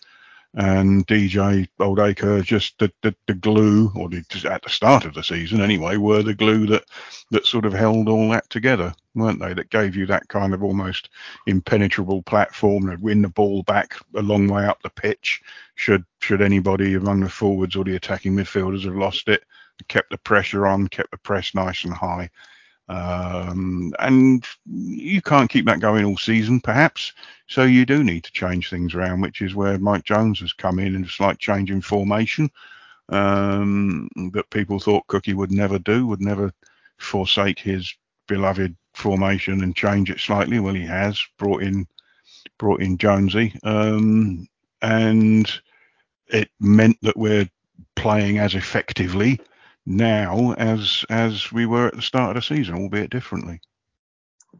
and 0.57 1.07
DJ 1.07 1.69
Oldaker 1.81 2.43
just 2.43 2.79
the, 2.79 2.93
the, 3.03 3.15
the 3.27 3.35
glue, 3.35 3.91
or 3.97 4.09
the, 4.09 4.25
at 4.49 4.63
the 4.63 4.71
start 4.71 5.05
of 5.05 5.15
the 5.15 5.23
season 5.23 5.61
anyway, 5.61 5.97
were 5.97 6.23
the 6.23 6.35
glue 6.35 6.67
that 6.67 6.85
that 7.31 7.47
sort 7.47 7.65
of 7.65 7.73
held 7.73 8.09
all 8.09 8.31
that 8.31 8.49
together, 8.51 8.95
weren't 9.15 9.41
they? 9.41 9.53
That 9.53 9.71
gave 9.71 9.97
you 9.97 10.07
that 10.07 10.29
kind 10.29 10.55
of 10.55 10.63
almost 10.63 11.11
impenetrable 11.47 12.23
platform 12.23 12.89
to 12.89 12.97
win 13.03 13.23
the 13.23 13.29
ball 13.29 13.65
back 13.65 13.97
a 14.15 14.23
long 14.23 14.47
way 14.47 14.65
up 14.65 14.81
the 14.83 14.91
pitch. 14.91 15.43
Should 15.75 16.05
should 16.21 16.41
anybody 16.41 16.95
among 16.95 17.21
the 17.21 17.29
forwards 17.29 17.75
or 17.75 17.85
the 17.85 17.97
attacking 17.97 18.37
midfielders 18.37 18.85
have 18.85 18.97
lost 18.97 19.29
it, 19.29 19.43
kept 19.89 20.11
the 20.11 20.19
pressure 20.19 20.67
on, 20.67 20.87
kept 20.89 21.11
the 21.11 21.19
press 21.19 21.55
nice 21.55 21.85
and 21.85 21.95
high. 21.95 22.31
Um, 22.89 23.95
and 23.99 24.45
you 24.67 25.23
can't 25.23 25.51
keep 25.51 25.65
that 25.67 25.81
going 25.81 26.05
all 26.05 26.17
season, 26.17 26.61
perhaps. 26.61 27.13
So 27.47 27.65
you 27.65 27.87
do 27.87 28.05
need 28.05 28.25
to 28.25 28.33
change 28.33 28.69
things 28.69 28.95
around, 28.95 29.21
which 29.21 29.41
is 29.41 29.55
where 29.55 29.79
Mike 29.79 30.05
Jones 30.05 30.41
has 30.41 30.53
come 30.53 30.79
in 30.79 30.95
and 30.95 31.05
it's 31.05 31.21
like 31.21 31.39
changing 31.39 31.81
formation 31.81 32.51
um, 33.09 34.09
that 34.33 34.51
people 34.51 34.79
thought 34.79 35.07
Cookie 35.07 35.35
would 35.35 35.53
never 35.53 35.79
do, 35.79 36.07
would 36.07 36.21
never 36.21 36.53
forsake 36.99 37.59
his 37.59 37.95
beloved 38.27 38.75
formation 38.95 39.63
and 39.63 39.77
change 39.77 40.11
it 40.11 40.21
slightly. 40.21 40.61
Well, 40.61 40.75
he 40.75 40.87
has 40.87 41.21
brought 41.39 41.63
in 41.63 41.87
brought 42.59 42.81
in 42.81 42.99
Jonesy, 42.99 43.55
um, 43.65 44.47
and 44.83 45.51
it 46.29 46.51
meant 46.61 46.97
that 47.03 47.17
we're 47.17 47.49
playing 47.97 48.39
as 48.39 48.55
effectively 48.55 49.41
now 49.87 50.53
as 50.53 51.05
as 51.11 51.53
we 51.53 51.67
were 51.67 51.89
at 51.89 51.95
the 51.95 52.03
start 52.03 52.37
of 52.37 52.43
the 52.43 52.55
season, 52.55 52.75
albeit 52.75 53.11
differently. 53.11 53.61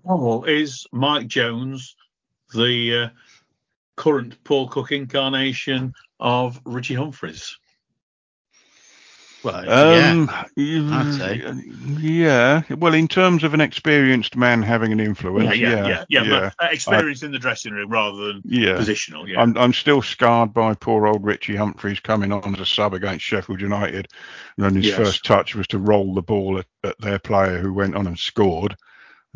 Well, 0.03 0.45
is 0.45 0.87
Mike 0.93 1.29
Jones 1.29 1.97
the 2.55 2.97
uh, 2.97 3.09
current 3.97 4.43
Paul 4.45 4.69
Cook 4.69 4.93
incarnation 4.93 5.95
of 6.21 6.61
Richie 6.65 6.95
Humphreys? 6.95 7.59
Well, 9.45 9.71
um, 9.71 10.31
yeah, 10.57 10.89
I'd 10.91 11.15
say. 11.15 11.55
Yeah. 12.01 12.63
Well, 12.79 12.95
in 12.95 13.09
terms 13.09 13.45
of 13.45 13.53
an 13.53 13.61
experienced 13.61 14.37
man 14.37 14.63
having 14.63 14.91
an 14.91 15.01
influence, 15.01 15.57
yeah, 15.57 15.69
yeah, 15.69 15.87
yeah, 15.87 16.05
yeah. 16.09 16.23
yeah. 16.23 16.51
But 16.59 16.73
experience 16.73 17.23
I, 17.23 17.27
in 17.27 17.33
the 17.33 17.39
dressing 17.39 17.73
room 17.73 17.91
rather 17.91 18.17
than 18.17 18.43
yeah. 18.45 18.73
positional. 18.73 19.29
Yeah. 19.29 19.43
I'm, 19.43 19.57
I'm 19.59 19.75
still 19.75 20.01
scarred 20.01 20.55
by 20.55 20.75
poor 20.75 21.07
old 21.07 21.25
Richie 21.25 21.57
Humphreys 21.57 22.01
coming 22.01 22.33
on 22.33 22.55
as 22.55 22.61
a 22.61 22.67
sub 22.67 22.95
against 22.95 23.25
Sheffield 23.25 23.61
United, 23.61 24.09
and 24.57 24.65
then 24.65 24.75
his 24.77 24.87
yes. 24.87 24.97
first 24.97 25.25
touch 25.25 25.55
was 25.55 25.67
to 25.69 25.79
roll 25.79 26.15
the 26.15 26.23
ball 26.23 26.59
at, 26.59 26.67
at, 26.83 26.99
their 26.99 27.19
player 27.19 27.59
who 27.59 27.75
went 27.75 27.97
on 27.97 28.07
and 28.07 28.19
scored. 28.19 28.77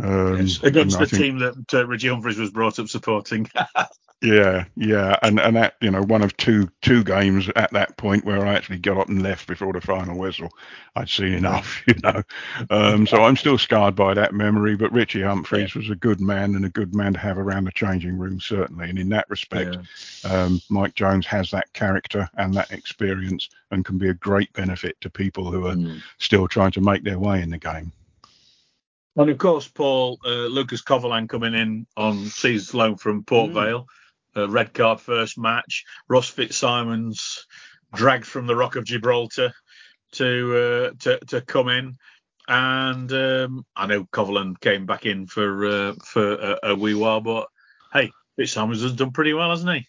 Um, 0.02 0.40
yes. 0.40 0.62
Against 0.62 0.98
the 0.98 1.06
think, 1.06 1.22
team 1.22 1.38
that 1.40 1.74
uh, 1.74 1.86
Richie 1.86 2.08
Humphreys 2.08 2.38
was 2.38 2.50
brought 2.50 2.78
up 2.78 2.88
supporting. 2.88 3.50
Yeah, 4.20 4.64
yeah, 4.74 5.16
and 5.22 5.38
and 5.38 5.54
that 5.54 5.76
you 5.80 5.92
know 5.92 6.02
one 6.02 6.22
of 6.22 6.36
two 6.36 6.68
two 6.82 7.04
games 7.04 7.48
at 7.54 7.72
that 7.72 7.96
point 7.98 8.24
where 8.24 8.44
I 8.44 8.54
actually 8.54 8.78
got 8.78 8.98
up 8.98 9.08
and 9.08 9.22
left 9.22 9.46
before 9.46 9.72
the 9.72 9.80
final 9.80 10.18
whistle. 10.18 10.48
I'd 10.96 11.08
seen 11.08 11.34
enough, 11.34 11.84
you 11.86 11.94
know. 12.02 12.24
Um, 12.68 13.06
so 13.06 13.22
I'm 13.22 13.36
still 13.36 13.58
scarred 13.58 13.94
by 13.94 14.14
that 14.14 14.34
memory. 14.34 14.74
But 14.74 14.92
Richie 14.92 15.22
Humphreys 15.22 15.76
was 15.76 15.88
a 15.88 15.94
good 15.94 16.20
man 16.20 16.56
and 16.56 16.64
a 16.64 16.68
good 16.68 16.96
man 16.96 17.12
to 17.12 17.18
have 17.20 17.38
around 17.38 17.66
the 17.66 17.70
changing 17.70 18.18
room 18.18 18.40
certainly. 18.40 18.90
And 18.90 18.98
in 18.98 19.08
that 19.10 19.30
respect, 19.30 19.76
yeah. 20.24 20.30
um, 20.30 20.60
Mike 20.68 20.96
Jones 20.96 21.24
has 21.26 21.52
that 21.52 21.72
character 21.72 22.28
and 22.38 22.52
that 22.54 22.72
experience 22.72 23.48
and 23.70 23.84
can 23.84 23.98
be 23.98 24.08
a 24.08 24.14
great 24.14 24.52
benefit 24.52 25.00
to 25.00 25.10
people 25.10 25.48
who 25.48 25.68
are 25.68 25.76
mm. 25.76 26.02
still 26.18 26.48
trying 26.48 26.72
to 26.72 26.80
make 26.80 27.04
their 27.04 27.20
way 27.20 27.40
in 27.40 27.50
the 27.50 27.58
game. 27.58 27.92
And 29.14 29.30
of 29.30 29.38
course, 29.38 29.68
Paul 29.68 30.18
uh, 30.24 30.46
Lucas 30.46 30.82
Covolan 30.82 31.28
coming 31.28 31.54
in 31.54 31.86
on 31.96 32.26
season 32.26 32.80
loan 32.80 32.96
from 32.96 33.22
Port 33.22 33.50
mm. 33.50 33.54
Vale 33.54 33.86
uh, 34.36 34.48
red 34.48 34.72
card 34.74 35.00
first 35.00 35.38
match. 35.38 35.84
Ross 36.08 36.28
Fitzsimons 36.28 37.46
dragged 37.94 38.26
from 38.26 38.46
the 38.46 38.56
Rock 38.56 38.76
of 38.76 38.84
Gibraltar 38.84 39.52
to 40.12 40.56
uh, 40.56 40.90
to 41.00 41.18
to 41.26 41.40
come 41.40 41.68
in, 41.68 41.96
and 42.46 43.12
um, 43.12 43.66
I 43.76 43.86
know 43.86 44.04
Covolan 44.04 44.60
came 44.60 44.86
back 44.86 45.06
in 45.06 45.26
for 45.26 45.66
uh, 45.66 45.94
for 46.04 46.32
a, 46.34 46.58
a, 46.70 46.74
wee 46.74 46.94
while, 46.94 47.20
but 47.20 47.48
hey, 47.92 48.10
Fitzsimons 48.36 48.82
has 48.82 48.92
done 48.92 49.12
pretty 49.12 49.32
well, 49.32 49.50
hasn't 49.50 49.74
he? 49.74 49.86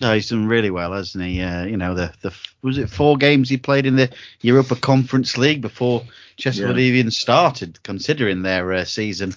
No, 0.00 0.14
he's 0.14 0.30
done 0.30 0.46
really 0.46 0.70
well, 0.70 0.92
hasn't 0.94 1.22
he? 1.22 1.42
Uh, 1.42 1.66
you 1.66 1.76
know, 1.76 1.94
the 1.94 2.12
the 2.22 2.34
was 2.62 2.78
it 2.78 2.88
four 2.88 3.16
games 3.16 3.48
he 3.48 3.58
played 3.58 3.86
in 3.86 3.96
the 3.96 4.10
Europa 4.40 4.76
Conference 4.76 5.36
League 5.36 5.60
before 5.60 6.02
Chesterfield 6.36 6.78
yeah. 6.78 6.84
even 6.84 7.10
started, 7.10 7.82
considering 7.82 8.42
their 8.42 8.72
uh, 8.72 8.84
season. 8.84 9.34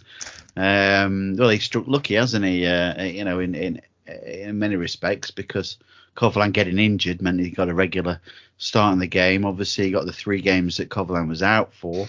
Um, 0.56 1.36
well, 1.38 1.50
he 1.50 1.60
struck 1.60 1.88
lucky, 1.88 2.16
hasn't 2.16 2.46
he? 2.46 2.66
Uh, 2.66 3.04
you 3.04 3.26
know, 3.26 3.40
in 3.40 3.56
in 3.56 3.82
in 4.08 4.60
many 4.60 4.76
respects 4.76 5.32
because 5.32 5.78
Covolan 6.16 6.54
getting 6.54 6.80
injured 6.80 7.22
meant 7.22 7.40
he 7.40 7.50
got 7.50 7.70
a 7.70 7.74
regular 7.74 8.20
start 8.58 8.94
in 8.94 9.00
the 9.00 9.08
game. 9.08 9.46
Obviously, 9.46 9.86
he 9.86 9.92
got 9.92 10.06
the 10.06 10.14
three 10.14 10.42
games 10.42 10.78
that 10.78 10.90
Covolan 10.90 11.28
was 11.28 11.44
out 11.44 11.74
for. 11.74 12.08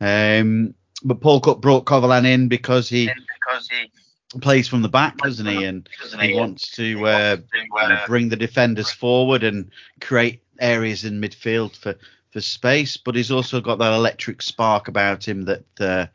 Um, 0.00 0.74
but 1.04 1.20
Paul 1.20 1.40
Cook 1.40 1.60
brought 1.60 1.84
Covolan 1.84 2.26
in 2.26 2.48
because 2.48 2.88
he 2.88 3.06
because 3.06 3.68
he 3.68 3.90
plays 4.40 4.68
from 4.68 4.82
the 4.82 4.88
back, 4.88 5.16
doesn't 5.18 5.46
he? 5.46 5.64
And 5.64 5.88
he 6.20 6.34
wants 6.34 6.70
to 6.72 7.06
uh, 7.06 7.36
you 7.54 7.88
know, 7.88 8.00
bring 8.06 8.28
the 8.28 8.36
defenders 8.36 8.90
forward 8.90 9.42
and 9.42 9.70
create 10.00 10.42
areas 10.60 11.04
in 11.04 11.20
midfield 11.20 11.76
for, 11.76 11.94
for 12.30 12.40
space. 12.40 12.96
But 12.96 13.14
he's 13.14 13.30
also 13.30 13.60
got 13.60 13.78
that 13.78 13.94
electric 13.94 14.42
spark 14.42 14.88
about 14.88 15.26
him 15.26 15.42
that 15.42 15.80
uh, 15.80 16.06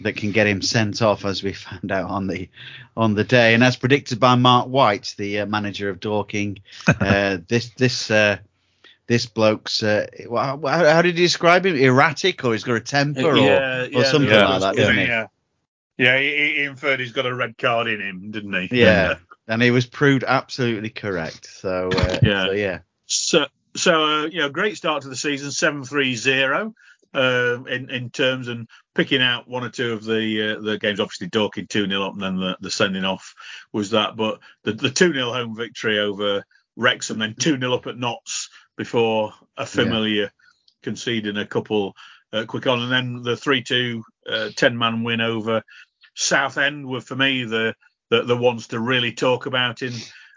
that 0.00 0.16
can 0.16 0.32
get 0.32 0.46
him 0.46 0.62
sent 0.62 1.02
off, 1.02 1.24
as 1.24 1.42
we 1.42 1.52
found 1.54 1.90
out 1.92 2.10
on 2.10 2.26
the 2.26 2.48
on 2.96 3.14
the 3.14 3.24
day. 3.24 3.54
And 3.54 3.64
as 3.64 3.76
predicted 3.76 4.20
by 4.20 4.34
Marc 4.34 4.68
White, 4.68 5.14
the 5.18 5.40
uh, 5.40 5.46
manager 5.46 5.88
of 5.88 6.00
Dorking, 6.00 6.58
uh, 7.00 7.38
this 7.48 7.70
this 7.70 8.10
uh, 8.10 8.38
this 9.06 9.26
bloke's 9.26 9.82
uh, 9.82 10.06
how, 10.30 10.60
how 10.66 11.02
did 11.02 11.16
he 11.16 11.22
describe 11.22 11.66
him? 11.66 11.76
Erratic, 11.76 12.44
or 12.44 12.52
he's 12.52 12.64
got 12.64 12.76
a 12.76 12.80
temper, 12.80 13.32
or, 13.32 13.36
yeah, 13.36 13.82
or 13.82 13.88
yeah, 13.90 14.02
something 14.04 14.30
yeah, 14.30 14.48
like 14.48 14.60
that, 14.60 14.76
yeah, 14.76 14.80
doesn't 14.80 14.98
he? 14.98 15.06
yeah. 15.06 15.26
Yeah, 15.98 16.18
he, 16.18 16.28
he 16.28 16.62
inferred 16.64 17.00
he's 17.00 17.12
got 17.12 17.24
a 17.24 17.34
red 17.34 17.56
card 17.56 17.86
in 17.88 18.02
him, 18.02 18.30
didn't 18.30 18.52
he? 18.68 18.80
Yeah, 18.82 19.16
and 19.48 19.62
he 19.62 19.70
was 19.70 19.86
proved 19.86 20.24
absolutely 20.24 20.90
correct. 20.90 21.46
So 21.46 21.88
uh, 21.96 22.18
Yeah. 22.22 22.44
so, 22.44 22.52
yeah, 22.52 22.78
So, 23.06 23.46
so 23.76 24.04
uh, 24.04 24.26
you 24.26 24.40
know, 24.40 24.50
great 24.50 24.76
start 24.76 25.02
to 25.02 25.08
the 25.08 25.16
season, 25.16 25.50
seven 25.52 25.84
three 25.84 26.14
zero. 26.14 26.74
Uh, 27.14 27.64
in 27.64 27.88
in 27.88 28.10
terms 28.10 28.48
and 28.48 28.68
picking 28.96 29.20
out 29.22 29.46
one 29.46 29.62
or 29.62 29.70
two 29.70 29.92
of 29.92 30.04
the 30.04 30.56
uh, 30.56 30.60
the 30.60 30.78
games, 30.78 30.98
obviously 30.98 31.28
Dorking 31.28 31.66
two 31.66 31.86
0 31.86 32.02
up, 32.02 32.14
and 32.14 32.22
then 32.22 32.36
the, 32.36 32.56
the 32.60 32.70
sending 32.70 33.04
off 33.04 33.34
was 33.72 33.90
that. 33.90 34.16
But 34.16 34.40
the 34.64 34.72
the 34.72 34.90
two 34.90 35.12
0 35.12 35.32
home 35.32 35.54
victory 35.54 36.00
over 36.00 36.44
Wrexham, 36.76 37.18
then 37.18 37.36
two 37.38 37.58
0 37.58 37.74
up 37.74 37.86
at 37.86 37.98
Notts 37.98 38.48
before 38.76 39.32
a 39.56 39.66
familiar 39.66 40.32
conceding 40.82 41.36
a 41.36 41.46
couple 41.46 41.94
uh, 42.32 42.44
quick 42.46 42.66
on, 42.66 42.82
and 42.82 42.92
then 42.92 43.22
the 43.22 43.36
three 43.36 43.62
two 43.62 44.02
uh, 44.28 44.50
ten 44.56 44.76
man 44.76 45.04
win 45.04 45.20
over 45.20 45.62
Southend 46.14 46.86
were 46.86 47.00
for 47.00 47.16
me 47.16 47.44
the, 47.44 47.74
the 48.10 48.22
the 48.22 48.36
ones 48.36 48.68
to 48.68 48.80
really 48.80 49.12
talk 49.12 49.46
about 49.46 49.82
in 49.82 49.92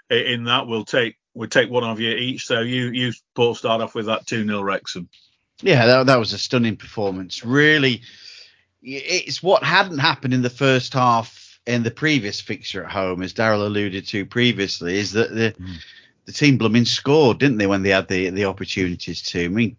in 0.10 0.45
that. 0.45 0.68
We'll 0.68 0.86
take 0.86 1.18
we'll 1.34 1.49
take 1.49 1.70
one 1.70 1.84
of 1.84 1.99
you 1.99 2.12
each. 2.12 2.45
So 2.45 2.60
you 2.62 2.91
you 2.91 3.14
Paul 3.36 3.55
start 3.55 3.82
off 3.82 3.95
with 3.95 4.07
that 4.07 4.28
two 4.28 4.45
0 4.45 4.62
Wrexham. 4.62 5.10
yeah, 5.62 5.86
that, 5.86 6.05
that 6.07 6.20
was 6.20 6.34
a 6.34 6.38
stunning 6.38 6.78
performance. 6.78 7.45
Really, 7.45 8.01
it's 8.82 9.44
what 9.44 9.64
hadn't 9.64 10.00
happened 10.00 10.34
in 10.34 10.42
the 10.42 10.50
first 10.50 10.94
half 10.94 11.60
in 11.66 11.84
the 11.84 11.92
previous 11.92 12.42
fixture 12.42 12.84
at 12.84 12.92
home, 12.92 13.22
as 13.22 13.34
Daryl 13.34 13.66
alluded 13.66 14.08
to 14.08 14.26
previously, 14.26 14.98
is 14.98 15.12
that 15.14 15.34
the 15.34 15.54
the 16.26 16.32
team 16.32 16.58
blooming 16.58 16.86
scored, 16.86 17.40
didn't 17.40 17.58
they, 17.58 17.68
when 17.68 17.84
they 17.84 17.90
had 17.90 18.08
the 18.08 18.30
the 18.30 18.46
opportunities 18.46 19.22
to? 19.24 19.46
I 19.46 19.48
mean, 19.48 19.78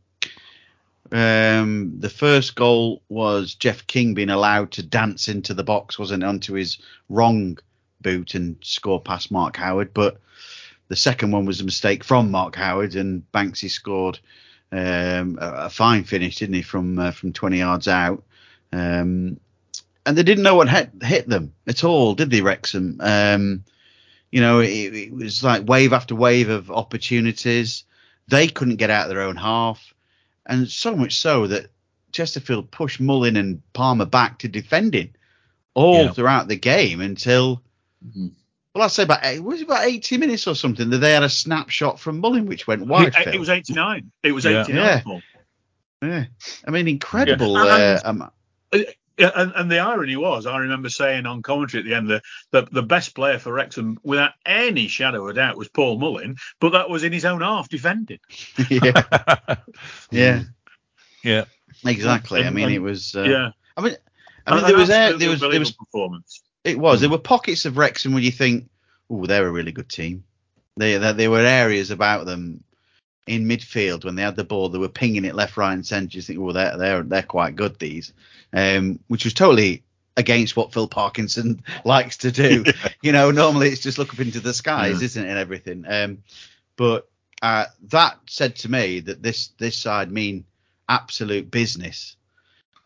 um, 1.13 1.95
the 1.99 2.11
first 2.11 2.55
goal 2.55 3.03
was 3.09 3.55
Jeff 3.55 3.87
King 3.87 4.15
being 4.15 4.31
allowed 4.31 4.73
to 4.73 4.83
dance 4.83 5.29
into 5.29 5.55
the 5.55 5.65
box, 5.65 5.99
wasn't 5.99 6.23
it, 6.23 6.27
onto 6.27 6.55
his 6.55 6.79
wrong 7.09 7.59
boot 8.01 8.35
and 8.35 8.57
score 8.63 9.01
past 9.01 9.31
Mark 9.31 9.57
Howard. 9.57 9.93
But 9.93 10.21
the 10.89 10.97
second 10.97 11.31
one 11.31 11.47
was 11.47 11.61
a 11.61 11.65
mistake 11.65 12.05
from 12.05 12.31
Mark 12.31 12.57
Howard, 12.57 12.95
and 12.95 13.23
Banksy 13.33 13.71
scored 13.71 14.19
um, 14.73 15.39
a, 15.41 15.67
a 15.67 15.71
fine 15.71 16.05
finish, 16.05 16.37
didn't 16.37 16.55
he, 16.55 16.63
from 16.63 16.99
uh, 16.99 17.11
from 17.11 17.33
20 17.33 17.59
yards 17.59 17.89
out. 17.89 18.23
Um, 18.73 19.41
and 20.07 20.17
they 20.17 20.23
didn't 20.23 20.45
know 20.45 20.55
what 20.55 20.69
hit, 20.69 20.91
hit 21.03 21.29
them 21.29 21.53
at 21.67 21.85
all, 21.85 22.15
did 22.15 22.31
they, 22.31 22.41
Wrexham? 22.41 22.97
Um, 23.01 23.65
you 24.31 24.41
know, 24.41 24.61
it, 24.61 24.69
it 24.95 25.13
was 25.13 25.43
like 25.45 25.69
wave 25.69 25.93
after 25.93 26.15
wave 26.15 26.49
of 26.49 26.71
opportunities. 26.71 27.85
They 28.29 28.49
couldn't 28.49 28.77
get 28.77 28.91
out 28.91 29.05
of 29.05 29.09
their 29.11 29.23
own 29.23 29.37
half, 29.37 29.93
and 30.47 30.69
so 30.69 30.95
much 30.97 31.19
so 31.19 31.47
that 31.49 31.67
Chesterfield 32.13 32.71
pushed 32.71 33.01
Mullin 33.01 33.37
and 33.37 33.61
Palmer 33.73 34.05
back 34.07 34.39
to 34.41 34.49
defending 34.49 35.11
all 35.75 36.05
Yeah. 36.05 36.13
throughout 36.13 36.49
the 36.49 36.57
game 36.57 37.01
until, 37.01 37.63
Mhm. 38.05 38.33
well, 38.75 38.85
I'd 38.85 38.91
say 38.93 39.03
about 39.05 39.21
eight- 39.25 39.41
was 39.41 39.61
it 39.61 39.65
about 39.65 39.85
80 39.85 40.17
minutes 40.17 40.47
or 40.47 40.55
something 40.55 40.91
that 40.91 40.99
they 40.99 41.13
had 41.13 41.23
a 41.23 41.29
snapshot 41.29 42.01
from 42.01 42.21
Mullin 42.21 42.47
which 42.47 42.67
went 42.67 42.87
wide. 42.87 43.15
It, 43.27 43.35
it 43.35 43.41
was 43.41 43.49
89. 43.49 44.11
It 44.23 44.33
was 44.33 44.45
Yeah. 44.45 44.63
89. 44.63 45.03
Yeah. 45.07 45.21
Yeah, 46.03 46.25
I 46.67 46.71
mean, 46.71 46.89
incredible. 46.89 47.53
Yeah, 47.55 47.99
Uh, 48.05 48.09
um, 48.09 48.19
Yeah, 48.21 48.29
and, 48.73 49.53
and 49.55 49.71
the 49.71 49.79
irony 49.79 50.17
was, 50.17 50.47
I 50.47 50.59
remember 50.59 50.89
saying 50.89 51.27
on 51.27 51.43
commentary 51.43 51.83
at 51.83 51.87
the 51.87 51.95
end 51.95 52.11
that 52.11 52.23
the, 52.51 52.69
the 52.73 52.83
best 52.83 53.15
player 53.15 53.39
for 53.39 53.53
Wrexham, 53.53 53.99
without 54.03 54.33
any 54.47 54.89
shadow 54.89 55.27
of 55.29 55.35
doubt, 55.35 55.57
was 55.57 55.69
Paul 55.69 55.99
Mullin, 55.99 56.37
but 56.61 56.71
that 56.71 56.91
was 56.91 57.05
in 57.05 57.13
his 57.13 57.25
own 57.25 57.41
half 57.41 57.69
defending. 57.69 58.21
yeah, 58.71 59.03
yeah, 60.11 60.43
yeah. 61.23 61.45
exactly. 61.85 62.45
I 62.45 62.51
mean, 62.51 62.67
and- 62.67 62.75
it 62.75 62.81
was. 62.81 63.15
Uh, 63.15 63.23
yeah, 63.23 63.51
I 63.77 63.83
mean, 63.83 63.97
I 64.47 64.55
mean, 64.55 64.65
there 64.65 64.77
was 64.77 64.89
there, 64.89 65.17
there 65.17 65.31
was 65.31 65.41
there 65.41 65.59
was 65.59 65.73
performance. 65.73 66.43
it 66.65 66.79
was 66.79 67.01
there 67.01 67.11
were 67.11 67.19
pockets 67.19 67.65
of 67.65 67.77
Wrexham 67.77 68.13
where 68.13 68.23
you 68.23 68.33
think, 68.33 68.69
oh, 69.11 69.27
they're 69.27 69.47
a 69.47 69.53
really 69.53 69.73
good 69.73 69.89
team. 69.89 70.25
They 70.77 70.97
there, 70.97 71.13
there 71.13 71.31
were 71.31 71.41
areas 71.41 71.91
about 71.91 72.27
them 72.27 72.65
in 73.27 73.47
midfield 73.47 74.05
when 74.05 74.17
they 74.17 74.23
had 74.23 74.35
the 74.35 74.45
ball, 74.45 74.69
they 74.69 74.79
were 74.79 74.89
pinging 74.89 75.25
it 75.25 75.35
left, 75.35 75.57
right, 75.57 75.75
and 75.75 75.87
centre. 75.87 76.17
You 76.17 76.23
think, 76.23 76.41
oh, 76.41 76.53
they're 76.53 76.77
they're 76.77 77.03
they're 77.03 77.23
quite 77.23 77.55
good 77.55 77.79
these, 77.79 78.13
um, 78.53 78.99
which 79.09 79.25
was 79.25 79.35
totally 79.35 79.83
against 80.17 80.57
what 80.57 80.73
Phil 80.73 80.89
Parkinson 80.89 81.63
likes 81.85 82.19
to 82.19 82.31
do. 82.33 82.65
You 83.03 83.13
know, 83.13 83.31
normally 83.31 83.69
it's 83.69 83.81
just 83.81 83.99
look 83.99 84.13
up 84.13 84.21
into 84.21 84.41
the 84.41 84.53
skies, 84.55 85.01
Yeah. 85.01 85.05
isn't 85.07 85.25
it, 85.25 85.29
and 85.29 85.39
everything. 85.39 85.85
Um, 85.89 86.23
but 86.77 87.09
uh, 87.43 87.67
that 87.89 88.19
said 88.27 88.57
to 88.57 88.71
me 88.71 89.01
that 89.01 89.23
this 89.23 89.49
this 89.59 89.77
side 89.77 90.11
mean 90.13 90.45
absolute 90.89 91.51
business, 91.51 92.17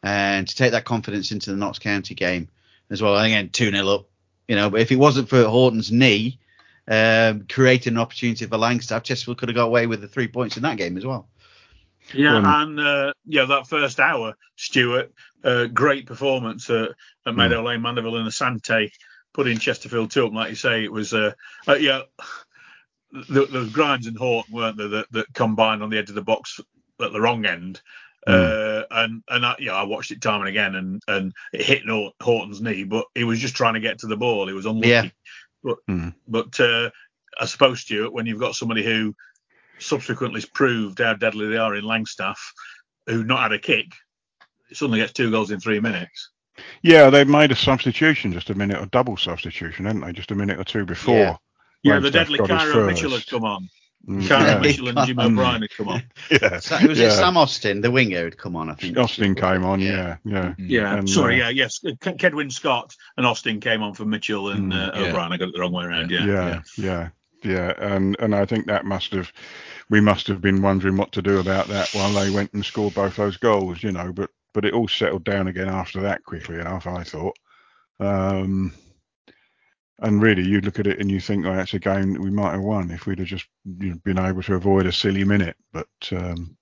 and 0.03 0.47
to 0.47 0.55
take 0.55 0.73
that 0.73 0.85
confidence 0.85 1.33
into 1.33 1.51
the 1.51 1.57
Notts 1.57 1.79
County 1.79 2.15
game 2.15 2.49
as 2.91 3.01
well. 3.03 3.17
Again, 3.19 3.49
two 3.51 3.71
0 3.71 3.89
up. 3.89 4.07
You 4.47 4.57
know, 4.57 4.69
but 4.71 4.81
if 4.83 4.93
it 4.93 4.97
wasn't 4.97 5.31
for 5.31 5.43
Horton's 5.45 5.91
knee, 5.91 6.39
um, 6.87 7.47
creating 7.49 7.95
an 7.95 7.99
opportunity 7.99 8.45
for 8.45 8.59
Langstaff, 8.59 9.03
Chesterfield 9.03 9.39
could 9.39 9.49
have 9.49 9.57
got 9.57 9.65
away 9.65 9.87
with 9.87 10.03
the 10.03 10.09
three 10.09 10.29
points 10.29 10.59
in 10.59 10.62
that 10.65 10.77
game 10.77 10.99
as 10.99 11.07
well. 11.07 11.27
Yeah, 12.13 12.37
Um, 12.37 12.45
and 12.45 12.81
uh, 12.81 13.13
yeah, 13.25 13.47
that 13.47 13.67
first 13.67 13.99
hour, 14.01 14.35
Stuart, 14.57 15.13
uh, 15.43 15.67
great 15.67 16.07
performance 16.07 16.69
at, 16.71 16.91
at 17.27 17.35
Meadow 17.35 17.63
Lane, 17.63 17.83
Mandeville, 17.83 18.17
and 18.17 18.29
Asante, 18.29 18.91
putting 19.33 19.59
Chesterfield 19.59 20.11
two 20.11 20.27
up. 20.27 20.33
Like 20.33 20.51
you 20.51 20.57
say, 20.57 20.85
it 20.85 20.93
was 20.93 21.15
uh, 21.15 21.33
uh, 21.67 21.75
yeah, 21.75 22.03
there, 23.29 23.47
there 23.47 23.61
was 23.61 23.71
Grimes 23.71 24.07
and 24.07 24.17
Horton, 24.17 24.55
weren't 24.55 24.77
there, 24.77 24.89
that, 24.89 25.13
that 25.13 25.35
combined 25.35 25.83
on 25.83 25.91
the 25.91 25.99
edge 25.99 26.09
of 26.09 26.15
the 26.15 26.23
box 26.23 26.61
at 27.01 27.13
the 27.13 27.21
wrong 27.21 27.47
end. 27.47 27.81
Uh, 28.27 28.85
and 28.91 29.23
and 29.29 29.45
I, 29.45 29.57
yeah, 29.59 29.75
I 29.75 29.83
watched 29.83 30.11
it 30.11 30.23
time 30.23 30.41
and 30.41 30.49
again, 30.49 30.75
and 30.75 31.03
and 31.09 31.33
it 31.53 31.63
hit 31.63 31.83
Horton's 32.23 32.63
knee, 32.63 32.85
but 32.85 33.05
he 33.15 33.25
was 33.25 33.39
just 33.39 33.55
trying 33.55 33.75
to 33.75 33.81
get 33.81 33.99
to 33.99 34.07
the 34.07 34.17
ball. 34.17 34.47
He 34.47 34.55
was 34.55 34.67
unlucky. 34.67 34.89
Yeah. 34.89 35.09
But 35.63 35.77
Hmm. 35.89 36.09
but 36.27 36.59
uh, 36.59 36.91
I 37.39 37.45
suppose 37.47 37.81
Stuart, 37.81 38.13
when 38.13 38.27
you've 38.27 38.41
got 38.41 38.55
somebody 38.55 38.83
who 38.83 39.15
subsequently 39.79 40.39
has 40.41 40.47
proved 40.47 40.99
how 40.99 41.14
deadly 41.14 41.49
they 41.49 41.57
are 41.57 41.75
in 41.75 41.85
Langstaff, 41.85 42.37
who 43.07 43.25
not 43.25 43.43
had 43.43 43.53
a 43.53 43.59
kick, 43.59 43.87
suddenly 44.72 45.01
gets 45.01 45.12
two 45.12 45.31
goals 45.31 45.51
in 45.51 45.61
three 45.61 45.81
minutes. 45.81 46.31
Yeah, 46.83 47.11
they 47.11 47.25
made 47.25 47.51
a 47.51 47.57
substitution, 47.57 48.33
just 48.33 48.51
a 48.51 48.55
minute, 48.55 48.81
a 48.81 48.87
double 48.87 49.16
substitution, 49.16 49.87
hadn't 49.87 50.03
they? 50.03 50.12
Just 50.12 50.31
a 50.31 50.35
minute 50.37 50.59
or 50.59 50.64
two 50.64 50.85
before. 50.85 51.16
Yeah. 51.16 51.37
Yeah, 51.83 51.99
the 51.99 52.11
deadly 52.11 52.39
got 52.39 52.49
Kairo 52.49 52.87
Mitchell 52.87 53.11
had 53.11 53.27
come 53.27 53.45
on. 53.45 53.68
Mm, 54.09 54.22
Kairo 54.22 54.47
Yeah. 54.47 54.59
Mitchell 54.61 54.89
and 54.89 55.07
Jim 55.07 55.16
Mm. 55.16 55.33
O'Brien 55.33 55.62
had 55.62 55.70
come 55.77 55.89
on. 55.89 56.03
yeah. 56.31 56.59
So, 56.61 56.79
was 56.87 56.99
it 56.99 57.05
Yeah. 57.05 57.11
Sam 57.11 57.37
Austin, 57.37 57.81
the 57.81 57.91
winger, 57.91 58.22
who'd 58.22 58.39
come 58.39 58.55
on? 58.57 58.70
I 58.70 58.75
think 58.75 58.97
Austin 58.97 59.35
came 59.35 59.64
on, 59.64 59.81
yeah, 59.81 60.16
yeah. 60.25 60.55
Yeah, 60.59 60.97
And, 60.97 61.09
sorry, 61.11 61.43
uh, 61.43 61.49
yeah, 61.49 61.64
yes. 61.64 61.81
Cedwyn 61.83 62.51
Scott 62.53 62.95
and 63.16 63.27
Austin 63.27 63.61
came 63.61 63.83
on 63.83 63.93
for 63.95 64.05
Mitchell 64.05 64.51
and 64.51 64.72
Mm, 64.72 64.77
uh, 64.95 64.99
yeah. 64.99 65.09
O'Brien. 65.09 65.33
I 65.33 65.37
got 65.37 65.49
it 65.49 65.55
the 65.55 65.61
wrong 65.61 65.72
way 65.72 65.85
around. 65.85 66.11
Yeah. 66.11 66.25
yeah, 66.25 66.62
yeah, 66.77 67.09
yeah, 67.45 67.74
and 67.78 68.16
and 68.18 68.34
I 68.34 68.45
think 68.47 68.66
that 68.66 68.84
must 68.84 69.12
have, 69.12 69.32
we 69.90 70.01
must 70.01 70.26
have 70.28 70.40
been 70.40 70.62
wondering 70.62 70.97
what 70.97 71.12
to 71.12 71.22
do 71.22 71.38
about 71.38 71.68
that 71.68 71.90
while 71.95 72.12
they 72.12 72.30
went 72.30 72.53
and 72.55 72.64
scored 72.64 72.95
both 72.95 73.16
those 73.16 73.36
goals, 73.36 73.82
you 73.82 73.92
know. 73.92 74.12
But 74.12 74.30
but 74.53 74.64
it 74.64 74.72
all 74.74 74.88
settled 74.88 75.24
down 75.24 75.49
again 75.49 75.68
after 75.68 76.01
that 76.03 76.24
quickly 76.24 76.57
enough, 76.57 76.86
I 76.86 77.03
thought. 77.03 77.36
Um, 78.01 78.72
and 80.01 80.22
really, 80.22 80.42
you 80.42 80.61
look 80.61 80.78
at 80.78 80.86
it 80.86 81.01
and 81.01 81.11
you 81.11 81.20
think, 81.20 81.47
oh, 81.47 81.55
that's 81.55 81.74
a 81.74 81.78
game 81.78 82.14
that 82.14 82.22
we 82.22 82.30
might 82.30 82.53
have 82.53 82.62
won 82.62 82.90
if 82.90 83.07
we'd 83.07 83.18
have 83.18 83.28
just 83.28 83.47
been 83.78 84.18
able 84.18 84.42
to 84.42 84.55
avoid 84.55 84.86
a 84.86 84.92
silly 84.92 85.24
minute. 85.24 85.57
But 85.72 85.88
um, 86.12 86.57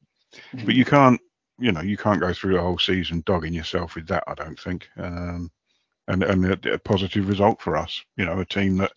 but 0.64 0.74
you 0.74 0.84
can't, 0.84 1.20
you 1.58 1.72
know, 1.72 1.80
you 1.80 1.96
can't 1.96 2.20
go 2.20 2.32
through 2.32 2.54
the 2.54 2.60
whole 2.60 2.78
season 2.78 3.22
dogging 3.24 3.54
yourself 3.54 3.94
with 3.94 4.08
that. 4.08 4.24
I 4.26 4.34
don't 4.34 4.58
think. 4.58 4.88
Um, 4.96 5.50
and 6.08 6.22
and 6.24 6.44
a, 6.44 6.74
a 6.74 6.78
positive 6.78 7.28
result 7.28 7.60
for 7.60 7.76
us. 7.76 8.02
You 8.16 8.24
know, 8.24 8.40
a 8.40 8.44
team 8.44 8.76
that 8.78 8.92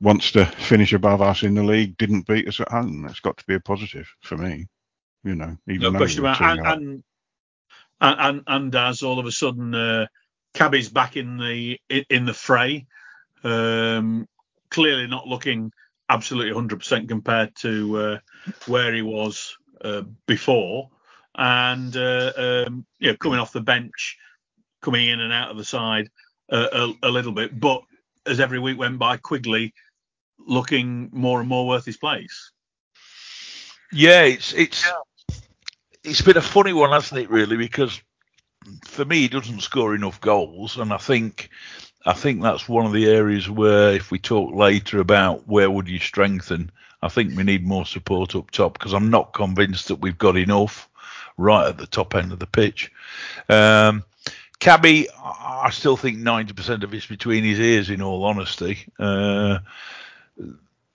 wants 0.00 0.32
to 0.32 0.44
finish 0.46 0.92
above 0.92 1.20
us 1.22 1.42
in 1.42 1.54
the 1.54 1.62
league 1.62 1.96
didn't 1.96 2.26
beat 2.26 2.48
us 2.48 2.60
at 2.60 2.70
home. 2.70 3.02
That's 3.02 3.20
got 3.20 3.36
to 3.38 3.46
be 3.46 3.54
a 3.54 3.60
positive 3.60 4.08
for 4.22 4.36
me. 4.36 4.68
You 5.24 5.34
know, 5.34 5.56
even 5.68 5.92
No 5.92 5.98
question 5.98 6.20
about 6.20 6.40
and, 6.40 6.60
and 6.66 7.02
and 8.00 8.20
and 8.20 8.42
and 8.46 8.74
as 8.74 9.02
all 9.02 9.18
of 9.18 9.26
a 9.26 9.32
sudden 9.32 9.74
uh, 9.74 10.06
Cabby's 10.54 10.88
back 10.88 11.16
in 11.16 11.38
the 11.38 11.78
in, 11.88 12.04
in 12.08 12.24
the 12.24 12.34
fray. 12.34 12.86
Um, 13.44 14.28
clearly 14.70 15.06
not 15.06 15.26
looking 15.26 15.72
absolutely 16.08 16.52
100% 16.52 17.08
compared 17.08 17.54
to 17.56 17.98
uh, 17.98 18.18
where 18.66 18.94
he 18.94 19.02
was 19.02 19.56
uh, 19.82 20.02
before. 20.26 20.90
And, 21.36 21.96
uh, 21.96 22.32
um, 22.36 22.86
you 22.98 23.10
know, 23.10 23.16
coming 23.16 23.38
off 23.38 23.52
the 23.52 23.60
bench, 23.60 24.16
coming 24.82 25.08
in 25.08 25.20
and 25.20 25.32
out 25.32 25.50
of 25.50 25.56
the 25.56 25.64
side 25.64 26.08
uh, 26.50 26.92
a, 27.02 27.08
a, 27.08 27.10
little 27.10 27.32
bit. 27.32 27.58
But 27.58 27.82
as 28.26 28.40
every 28.40 28.58
week 28.58 28.78
went 28.78 28.98
by, 28.98 29.18
Quigley 29.18 29.72
looking 30.38 31.10
more 31.12 31.40
and 31.40 31.48
more 31.48 31.66
worth 31.66 31.84
his 31.84 31.96
place. 31.96 32.52
Yeah, 33.92 34.22
it's 34.22 34.52
it's 34.52 34.86
it's 36.04 36.22
been 36.22 36.36
a 36.36 36.42
funny 36.42 36.72
one, 36.72 36.90
hasn't 36.90 37.20
it? 37.20 37.30
Really, 37.30 37.56
because 37.56 38.00
for 38.84 39.04
me, 39.04 39.20
he 39.20 39.28
doesn't 39.28 39.60
score 39.60 39.94
enough 39.94 40.20
goals, 40.20 40.76
and 40.76 40.92
I 40.92 40.98
think 40.98 41.50
I 42.04 42.12
think 42.12 42.42
that's 42.42 42.68
one 42.68 42.86
of 42.86 42.92
the 42.92 43.08
areas 43.10 43.50
where, 43.50 43.92
if 43.92 44.10
we 44.10 44.18
talk 44.18 44.54
later 44.54 45.00
about 45.00 45.46
where 45.48 45.70
would 45.70 45.88
you 45.88 45.98
strengthen, 45.98 46.70
I 47.02 47.08
think 47.08 47.36
we 47.36 47.42
need 47.42 47.66
more 47.66 47.86
support 47.86 48.34
up 48.34 48.50
top 48.50 48.78
because 48.78 48.92
I'm 48.92 49.10
not 49.10 49.32
convinced 49.32 49.88
that 49.88 49.96
we've 49.96 50.18
got 50.18 50.36
enough 50.36 50.88
right 51.36 51.68
at 51.68 51.78
the 51.78 51.86
top 51.86 52.14
end 52.14 52.32
of 52.32 52.38
the 52.38 52.46
pitch. 52.46 52.90
Um, 53.48 54.04
Cabby, 54.58 55.08
I 55.22 55.70
still 55.70 55.96
think 55.96 56.18
90% 56.18 56.82
of 56.82 56.92
it's 56.92 57.06
between 57.06 57.44
his 57.44 57.60
ears. 57.60 57.90
In 57.90 58.02
all 58.02 58.24
honesty, 58.24 58.86
uh, 58.98 59.58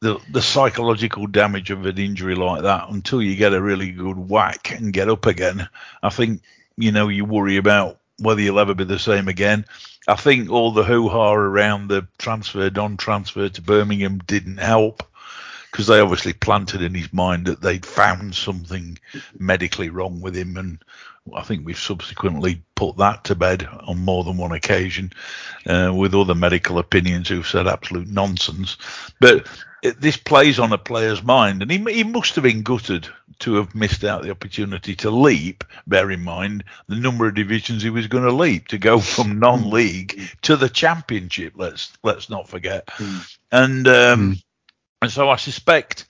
the 0.02 0.20
the 0.32 0.42
psychological 0.42 1.28
damage 1.28 1.72
of 1.72 1.86
an 1.86 1.98
injury 1.98 2.36
like 2.36 2.64
that 2.64 2.90
until 2.90 3.22
you 3.22 3.36
get 3.36 3.54
a 3.54 3.62
really 3.62 3.92
good 3.92 4.18
whack 4.18 4.72
and 4.72 4.94
get 4.94 5.10
up 5.10 5.26
again, 5.26 5.68
I 6.02 6.10
think 6.10 6.42
you 6.78 6.92
know 6.92 7.08
you 7.08 7.26
worry 7.26 7.58
about 7.58 8.00
whether 8.20 8.42
you'll 8.42 8.60
ever 8.60 8.74
be 8.74 8.84
the 8.84 9.00
same 9.00 9.28
again. 9.28 9.66
I 10.08 10.16
think 10.16 10.50
all 10.50 10.72
the 10.72 10.84
hoo 10.84 11.08
ha 11.08 11.34
around 11.34 11.88
the 11.88 12.08
transfer, 12.18 12.70
non 12.70 12.98
transfer 12.98 13.50
to 13.50 13.62
Birmingham 13.62 14.20
didn't 14.20 14.58
help 14.58 15.04
because 15.72 15.88
they 15.88 16.00
obviously 16.00 16.34
planted 16.34 16.82
in 16.84 16.94
his 16.94 17.12
mind 17.12 17.48
that 17.48 17.62
they'd 17.62 17.86
found 17.86 18.36
something 18.36 19.00
medically 19.40 19.90
wrong 19.90 20.22
with 20.22 20.36
him. 20.36 20.56
And 20.58 20.80
I 21.34 21.44
think 21.44 21.66
we've 21.66 21.78
subsequently 21.78 22.62
put 22.76 22.98
that 22.98 23.24
to 23.26 23.36
bed 23.36 23.68
on 23.88 24.00
more 24.00 24.24
than 24.24 24.38
one 24.38 24.52
occasion 24.52 25.14
uh, 25.66 25.92
with 25.96 26.14
other 26.14 26.36
medical 26.36 26.80
opinions 26.80 27.30
who've 27.30 27.48
said 27.48 27.68
absolute 27.68 28.08
nonsense. 28.08 28.78
But 29.22 29.48
it, 29.82 30.02
this 30.02 30.18
plays 30.18 30.60
on 30.60 30.74
a 30.74 30.78
player's 30.78 31.24
mind, 31.24 31.62
and 31.62 31.72
he, 31.72 31.78
he 31.94 32.04
must 32.04 32.36
have 32.36 32.44
been 32.44 32.64
gutted 32.64 33.08
to 33.40 33.56
have 33.56 33.74
missed 33.74 34.04
out 34.04 34.24
the 34.24 34.32
opportunity 34.32 34.96
to 34.96 35.12
leap. 35.12 35.64
Bear 35.88 36.12
in 36.12 36.24
mind 36.24 36.64
the 36.88 36.96
number 36.96 37.28
of 37.28 37.36
divisions 37.36 37.84
he 37.84 37.90
was 37.90 38.08
going 38.08 38.24
to 38.26 38.32
leap 38.32 38.68
to 38.70 38.78
go 38.78 39.00
from 39.00 39.40
non-league 39.40 40.20
to 40.44 40.56
the 40.56 40.70
championship. 40.70 41.54
Let's 41.56 41.92
let's 42.04 42.30
not 42.30 42.50
forget. 42.50 42.88
Mm. 42.88 43.38
And 43.52 43.88
um, 43.88 44.34
mm. 44.34 44.44
and 45.02 45.12
so 45.12 45.30
I 45.30 45.38
suspect 45.38 46.06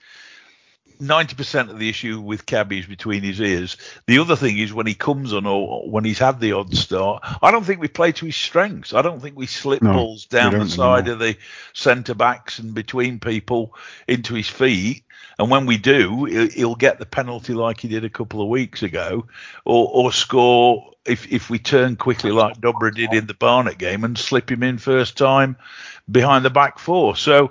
90% 1.00 1.70
of 1.70 1.78
the 1.78 1.88
issue 1.88 2.20
with 2.20 2.46
Cabby 2.46 2.78
is 2.78 2.86
between 2.86 3.22
his 3.22 3.40
ears. 3.40 3.76
The 4.06 4.18
other 4.18 4.36
thing 4.36 4.58
is 4.58 4.72
when 4.72 4.86
he 4.86 4.94
comes 4.94 5.32
on 5.32 5.46
or 5.46 5.88
when 5.88 6.04
he's 6.04 6.18
had 6.18 6.40
the 6.40 6.52
odd 6.52 6.74
start, 6.76 7.22
I 7.42 7.50
don't 7.50 7.64
think 7.64 7.80
we 7.80 7.88
play 7.88 8.12
to 8.12 8.26
his 8.26 8.36
strengths. 8.36 8.94
I 8.94 9.02
don't 9.02 9.20
think 9.20 9.36
we 9.36 9.46
slip 9.46 9.82
no, 9.82 9.92
balls 9.92 10.26
down 10.26 10.58
the 10.58 10.68
side 10.68 11.08
of 11.08 11.18
the 11.18 11.36
centre 11.72 12.14
backs 12.14 12.58
and 12.58 12.74
between 12.74 13.20
people 13.20 13.74
into 14.06 14.34
his 14.34 14.48
feet. 14.48 15.04
And 15.38 15.50
when 15.50 15.66
we 15.66 15.78
do, 15.78 16.24
he'll 16.24 16.76
get 16.76 16.98
the 16.98 17.06
penalty 17.06 17.54
like 17.54 17.80
he 17.80 17.88
did 17.88 18.04
a 18.04 18.10
couple 18.10 18.40
of 18.40 18.48
weeks 18.48 18.82
ago, 18.84 19.26
or, 19.64 19.90
or 19.92 20.12
score 20.12 20.92
if 21.04 21.30
if 21.30 21.50
we 21.50 21.58
turn 21.58 21.96
quickly 21.96 22.30
like 22.30 22.60
Dobra 22.60 22.94
did 22.94 23.12
in 23.12 23.26
the 23.26 23.34
Barnet 23.34 23.78
game 23.78 24.04
and 24.04 24.16
slip 24.16 24.50
him 24.50 24.62
in 24.62 24.78
first 24.78 25.18
time 25.18 25.56
behind 26.10 26.44
the 26.44 26.50
back 26.50 26.78
four. 26.78 27.16
So 27.16 27.50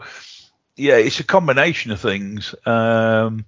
yeah, 0.75 0.95
it's 0.95 1.19
a 1.19 1.23
combination 1.23 1.91
of 1.91 1.99
things. 1.99 2.55
Um, 2.65 3.45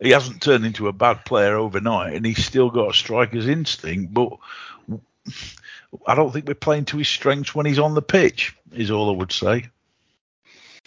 he 0.00 0.10
hasn't 0.10 0.42
turned 0.42 0.64
into 0.64 0.88
a 0.88 0.92
bad 0.92 1.24
player 1.24 1.56
overnight, 1.56 2.14
and 2.14 2.24
he's 2.24 2.44
still 2.44 2.70
got 2.70 2.90
a 2.90 2.94
striker's 2.94 3.48
instinct. 3.48 4.14
But 4.14 4.30
I 6.06 6.14
don't 6.14 6.32
think 6.32 6.46
we're 6.46 6.54
playing 6.54 6.86
to 6.86 6.98
his 6.98 7.08
strengths 7.08 7.54
when 7.54 7.66
he's 7.66 7.78
on 7.78 7.94
the 7.94 8.02
pitch. 8.02 8.56
Is 8.72 8.90
all 8.90 9.10
I 9.10 9.16
would 9.16 9.32
say. 9.32 9.68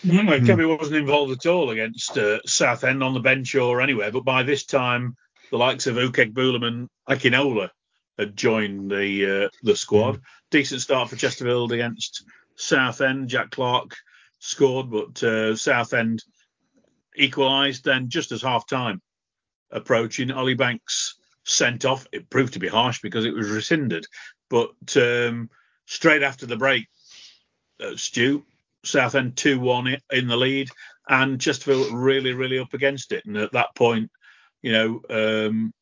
No, 0.03 0.21
no, 0.21 0.39
Kevin 0.39 0.67
wasn't 0.67 0.97
involved 0.97 1.31
at 1.31 1.45
all 1.49 1.69
against 1.69 2.17
uh, 2.17 2.39
Southend 2.45 3.03
on 3.03 3.13
the 3.13 3.19
bench 3.19 3.55
or 3.55 3.79
anywhere. 3.79 4.11
But 4.11 4.25
by 4.25 4.43
this 4.43 4.65
time, 4.65 5.15
the 5.49 5.57
likes 5.57 5.87
of 5.87 5.95
Uchegbulam 5.95 6.65
and 6.65 6.89
Akinola 7.07 7.69
had 8.17 8.35
joined 8.35 8.91
the 8.91 9.45
uh, 9.45 9.49
the 9.63 9.75
squad. 9.75 10.15
Mm. 10.15 10.21
Decent 10.49 10.81
start 10.81 11.09
for 11.09 11.15
Chesterfield 11.15 11.71
against 11.71 12.25
Southend. 12.55 13.29
Jack 13.29 13.51
Clarke 13.51 13.95
scored, 14.43 14.91
but 14.91 15.23
uh, 15.23 15.55
Southend 15.55 16.23
equalised. 17.15 17.85
Then, 17.85 18.09
just 18.09 18.31
as 18.31 18.41
half 18.41 18.67
time 18.67 19.01
approaching, 19.71 20.31
Ollie 20.31 20.53
Banks 20.53 21.15
sent 21.45 21.85
off. 21.85 22.05
It 22.11 22.29
proved 22.29 22.53
to 22.53 22.59
be 22.59 22.67
harsh 22.67 22.99
because 23.01 23.25
it 23.25 23.33
was 23.33 23.49
rescinded. 23.49 24.05
But 24.49 24.97
um, 24.97 25.49
straight 25.85 26.23
after 26.23 26.45
the 26.45 26.57
break, 26.57 26.87
uh, 27.79 27.95
Stu, 27.95 28.43
Southend 28.83 29.37
2 29.37 29.59
1 29.59 29.97
in 30.11 30.27
the 30.27 30.37
lead, 30.37 30.69
and 31.07 31.39
Chesterfield 31.39 31.93
really, 31.93 32.33
really 32.33 32.59
up 32.59 32.73
against 32.73 33.11
it. 33.13 33.25
And 33.25 33.37
at 33.37 33.53
that 33.53 33.75
point, 33.75 34.11
you 34.61 34.71
know, 34.73 35.01
um, 35.09 35.73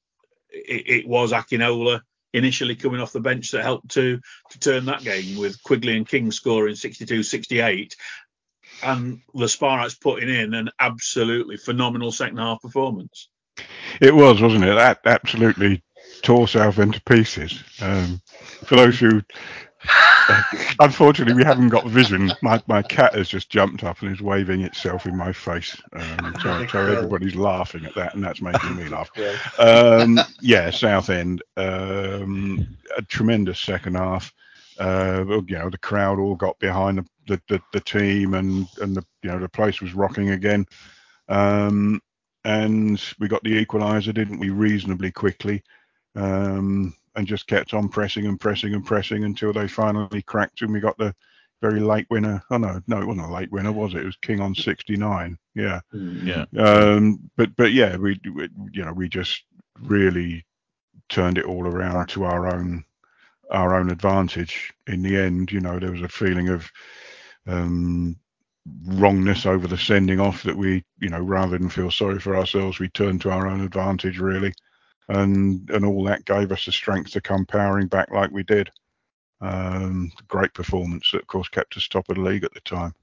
it, 0.49 1.03
it 1.03 1.07
was 1.07 1.31
Akinola 1.31 2.01
initially 2.33 2.75
coming 2.75 3.01
off 3.01 3.11
the 3.11 3.19
bench 3.19 3.51
that 3.51 3.63
helped 3.63 3.89
to 3.89 4.19
to 4.49 4.59
turn 4.59 4.85
that 4.85 5.03
game 5.03 5.37
with 5.37 5.61
Quigley 5.63 5.97
and 5.97 6.07
King 6.07 6.31
scoring 6.31 6.75
62-68 6.75 7.93
and 8.83 9.21
the 9.33 9.45
Spireites 9.45 9.99
putting 9.99 10.29
in 10.29 10.53
an 10.53 10.69
absolutely 10.79 11.57
phenomenal 11.57 12.11
second 12.11 12.37
half 12.37 12.61
performance. 12.61 13.29
It 13.99 14.15
was, 14.15 14.41
wasn't 14.41 14.63
it? 14.63 14.75
That 14.75 15.01
absolutely 15.05 15.83
tore 16.21 16.47
Southend 16.47 16.93
to 16.95 17.01
pieces. 17.01 17.63
Um, 17.81 18.21
for 18.65 18.75
those 18.75 18.99
who, 18.99 19.21
uh, 20.29 20.41
unfortunately, 20.79 21.33
we 21.33 21.43
haven't 21.43 21.69
got 21.69 21.85
vision. 21.87 22.31
My 22.41 22.61
my 22.67 22.81
cat 22.81 23.15
has 23.15 23.29
just 23.29 23.49
jumped 23.49 23.83
up 23.83 24.01
and 24.01 24.11
is 24.11 24.21
waving 24.21 24.61
itself 24.61 25.05
in 25.05 25.17
my 25.17 25.31
face. 25.33 25.79
Um, 25.93 26.35
so, 26.41 26.67
so 26.67 26.79
everybody's 26.79 27.35
laughing 27.35 27.85
at 27.85 27.95
that, 27.95 28.15
and 28.15 28.23
that's 28.23 28.41
making 28.41 28.75
me 28.75 28.87
laugh. 28.89 29.11
Um, 29.59 30.19
yeah, 30.41 30.69
Southend, 30.71 31.43
um, 31.57 32.77
a 32.97 33.01
tremendous 33.01 33.59
second 33.59 33.95
half. 33.95 34.33
Uh, 34.79 35.23
you 35.47 35.57
know, 35.57 35.69
the 35.69 35.77
crowd 35.77 36.19
all 36.19 36.35
got 36.35 36.57
behind 36.59 36.97
the, 36.97 37.05
the, 37.27 37.41
the, 37.49 37.61
the, 37.73 37.79
team, 37.79 38.33
and 38.33 38.67
and 38.81 38.95
the 38.95 39.05
you 39.21 39.29
know 39.29 39.39
the 39.39 39.49
place 39.49 39.81
was 39.81 39.93
rocking 39.93 40.31
again. 40.31 40.65
Um, 41.29 42.01
and 42.43 43.01
we 43.19 43.27
got 43.27 43.43
the 43.43 43.63
equaliser, 43.63 44.13
didn't 44.13 44.39
we, 44.39 44.49
reasonably 44.49 45.11
quickly, 45.11 45.61
um, 46.15 46.95
and 47.15 47.27
just 47.27 47.47
kept 47.47 47.73
on 47.73 47.89
pressing 47.89 48.25
and 48.25 48.39
pressing 48.39 48.73
and 48.73 48.85
pressing 48.85 49.23
until 49.23 49.53
they 49.53 49.67
finally 49.67 50.21
cracked, 50.23 50.61
and 50.61 50.73
we 50.73 50.79
got 50.79 50.97
the 50.97 51.13
very 51.61 51.79
late 51.79 52.07
winner. 52.09 52.43
Oh 52.49 52.57
no, 52.57 52.81
no, 52.87 53.01
it 53.01 53.05
wasn't 53.05 53.27
a 53.27 53.33
late 53.33 53.51
winner, 53.51 53.71
was 53.71 53.93
it? 53.93 54.01
It 54.01 54.05
was 54.05 54.17
King 54.17 54.41
on 54.41 54.55
69. 54.55 55.37
Yeah, 55.53 55.79
mm, 55.93 56.25
yeah. 56.25 56.45
Um, 56.61 57.29
but 57.37 57.55
but 57.55 57.71
yeah, 57.71 57.95
we, 57.97 58.19
we 58.33 58.49
you 58.71 58.83
know 58.83 58.93
we 58.93 59.07
just 59.07 59.43
really 59.81 60.45
turned 61.09 61.37
it 61.37 61.45
all 61.45 61.67
around 61.67 62.07
to 62.07 62.23
our 62.23 62.47
own 62.47 62.83
our 63.51 63.75
own 63.75 63.89
advantage 63.89 64.73
in 64.87 65.01
the 65.01 65.17
end. 65.17 65.51
You 65.51 65.59
know, 65.59 65.79
there 65.79 65.91
was 65.91 66.01
a 66.01 66.07
feeling 66.07 66.49
of 66.49 66.71
um, 67.47 68.15
wrongness 68.85 69.45
over 69.45 69.67
the 69.67 69.77
sending 69.77 70.19
off 70.19 70.43
that 70.43 70.55
we, 70.57 70.83
you 70.99 71.09
know, 71.09 71.19
rather 71.19 71.57
than 71.57 71.69
feel 71.69 71.91
sorry 71.91 72.19
for 72.19 72.35
ourselves, 72.35 72.79
we 72.79 72.89
turned 72.89 73.21
to 73.21 73.31
our 73.31 73.47
own 73.47 73.61
advantage 73.61 74.19
really, 74.19 74.53
and 75.09 75.69
and 75.69 75.85
all 75.85 76.03
that 76.05 76.25
gave 76.25 76.51
us 76.51 76.65
the 76.65 76.71
strength 76.71 77.11
to 77.11 77.21
come 77.21 77.45
powering 77.45 77.87
back 77.87 78.11
like 78.11 78.31
we 78.31 78.43
did. 78.43 78.69
Um, 79.41 80.11
great 80.27 80.53
performance 80.53 81.09
that, 81.11 81.21
of 81.21 81.27
course, 81.27 81.49
kept 81.49 81.75
us 81.75 81.87
top 81.87 82.09
of 82.09 82.15
the 82.15 82.21
league 82.21 82.43
at 82.43 82.53
the 82.53 82.61
time. 82.61 82.93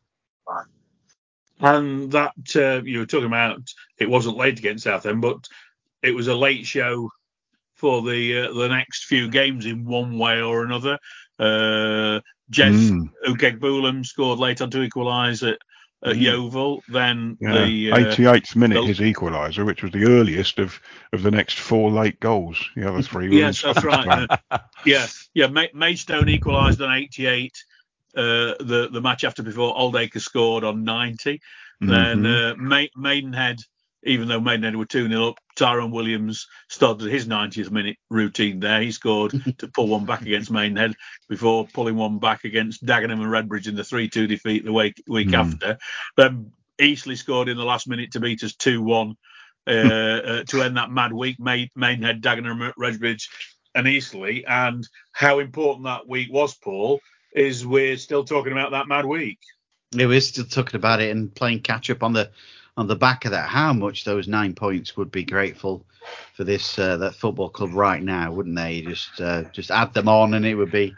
And 1.60 2.12
that 2.12 2.32
uh, 2.54 2.82
you 2.84 3.00
were 3.00 3.06
talking 3.06 3.26
about, 3.26 3.60
it 3.98 4.08
wasn't 4.08 4.36
late 4.36 4.60
against 4.60 4.84
Southend, 4.84 5.20
but 5.20 5.48
it 6.02 6.14
was 6.14 6.28
a 6.28 6.34
late 6.34 6.64
show 6.64 7.10
for 7.78 8.02
the 8.02 8.40
uh, 8.40 8.52
the 8.52 8.68
next 8.68 9.04
few 9.04 9.30
games 9.30 9.64
in 9.64 9.84
one 9.84 10.18
way 10.18 10.42
or 10.42 10.64
another. 10.64 10.98
Uh, 11.38 12.20
Jeff 12.50 12.72
mm. 12.72 14.06
Scored 14.06 14.38
late 14.38 14.60
on 14.60 14.70
to 14.70 14.82
equalise 14.82 15.42
at, 15.42 15.58
at 16.02 16.16
mm. 16.16 16.20
Yeovil. 16.20 16.82
Then 16.88 17.38
yeah. 17.40 17.64
the 17.64 17.92
uh, 17.92 17.96
88th 17.96 18.56
minute, 18.56 18.80
the, 18.80 18.86
his 18.86 18.98
equaliser, 18.98 19.64
which 19.64 19.82
was 19.82 19.92
the 19.92 20.04
earliest 20.04 20.58
of, 20.58 20.80
of 21.12 21.22
the 21.22 21.30
next 21.30 21.58
four 21.58 21.90
late 21.90 22.18
goals. 22.20 22.58
The 22.74 22.88
other 22.88 23.02
three. 23.02 23.36
yes, 23.38 23.62
that's 23.62 23.84
right. 23.84 24.28
uh, 24.50 24.58
yeah, 24.86 25.06
yeah. 25.34 25.46
Maidstone 25.72 26.28
equalised 26.28 26.82
on 26.82 26.92
88. 26.92 27.64
Uh, 28.16 28.54
the 28.58 28.88
the 28.90 29.00
match 29.00 29.22
after 29.22 29.42
before, 29.42 29.76
Oldaker 29.76 30.20
scored 30.20 30.64
on 30.64 30.82
90. 30.82 31.40
Mm-hmm. 31.80 31.88
Then 31.88 32.26
uh, 32.26 32.86
Maidenhead 32.96 33.60
even 34.08 34.26
though 34.26 34.40
Maidenhead 34.40 34.74
were 34.74 34.86
2 34.86 35.08
0 35.08 35.28
up, 35.28 35.38
Tyrone 35.54 35.90
Williams 35.90 36.48
started 36.68 37.10
his 37.10 37.26
90th 37.26 37.70
minute 37.70 37.96
routine 38.10 38.58
there. 38.58 38.80
He 38.80 38.90
scored 38.90 39.32
to 39.58 39.68
pull 39.68 39.88
one 39.88 40.06
back 40.06 40.22
against 40.22 40.50
Maidenhead 40.50 40.94
before 41.28 41.68
pulling 41.72 41.96
one 41.96 42.18
back 42.18 42.44
against 42.44 42.84
Dagenham 42.84 43.20
and 43.20 43.50
Redbridge 43.50 43.68
in 43.68 43.76
the 43.76 43.84
3 43.84 44.08
2 44.08 44.26
defeat 44.26 44.64
the 44.64 44.72
week, 44.72 45.02
week 45.06 45.28
mm. 45.28 45.34
after. 45.34 45.78
Then 46.16 46.52
Eastleigh 46.80 47.16
scored 47.16 47.48
in 47.48 47.56
the 47.56 47.64
last 47.64 47.88
minute 47.88 48.12
to 48.12 48.20
beat 48.20 48.42
us 48.42 48.54
2 48.54 48.82
1 48.82 49.14
uh, 49.66 49.70
uh, 49.70 50.44
to 50.44 50.62
end 50.62 50.76
that 50.76 50.90
mad 50.90 51.12
week. 51.12 51.38
Maidenhead, 51.38 52.22
Dagenham, 52.22 52.72
Redbridge, 52.78 53.28
and 53.74 53.86
Eastleigh. 53.86 54.42
And 54.46 54.88
how 55.12 55.38
important 55.40 55.84
that 55.84 56.08
week 56.08 56.32
was, 56.32 56.54
Paul, 56.54 57.00
is 57.34 57.66
we're 57.66 57.98
still 57.98 58.24
talking 58.24 58.52
about 58.52 58.70
that 58.70 58.88
mad 58.88 59.04
week. 59.04 59.38
Yeah, 59.92 60.06
we're 60.06 60.20
still 60.20 60.44
talking 60.44 60.76
about 60.76 61.00
it 61.00 61.10
and 61.10 61.34
playing 61.34 61.60
catch 61.60 61.90
up 61.90 62.02
on 62.02 62.12
the 62.12 62.30
on 62.78 62.86
the 62.86 62.96
back 62.96 63.24
of 63.24 63.32
that. 63.32 63.48
How 63.48 63.72
much 63.72 64.04
those 64.04 64.28
nine 64.28 64.54
points 64.54 64.96
would 64.96 65.10
be 65.10 65.24
grateful 65.24 65.84
for 66.34 66.44
this 66.44 66.78
uh, 66.78 66.96
that 66.98 67.16
football 67.16 67.50
club 67.50 67.74
right 67.74 68.02
now, 68.02 68.32
wouldn't 68.32 68.54
they? 68.54 68.82
Just 68.82 69.20
uh, 69.20 69.42
just 69.52 69.72
add 69.72 69.92
them 69.92 70.08
on 70.08 70.34
and 70.34 70.46
it 70.46 70.54
would 70.54 70.70
be 70.70 70.94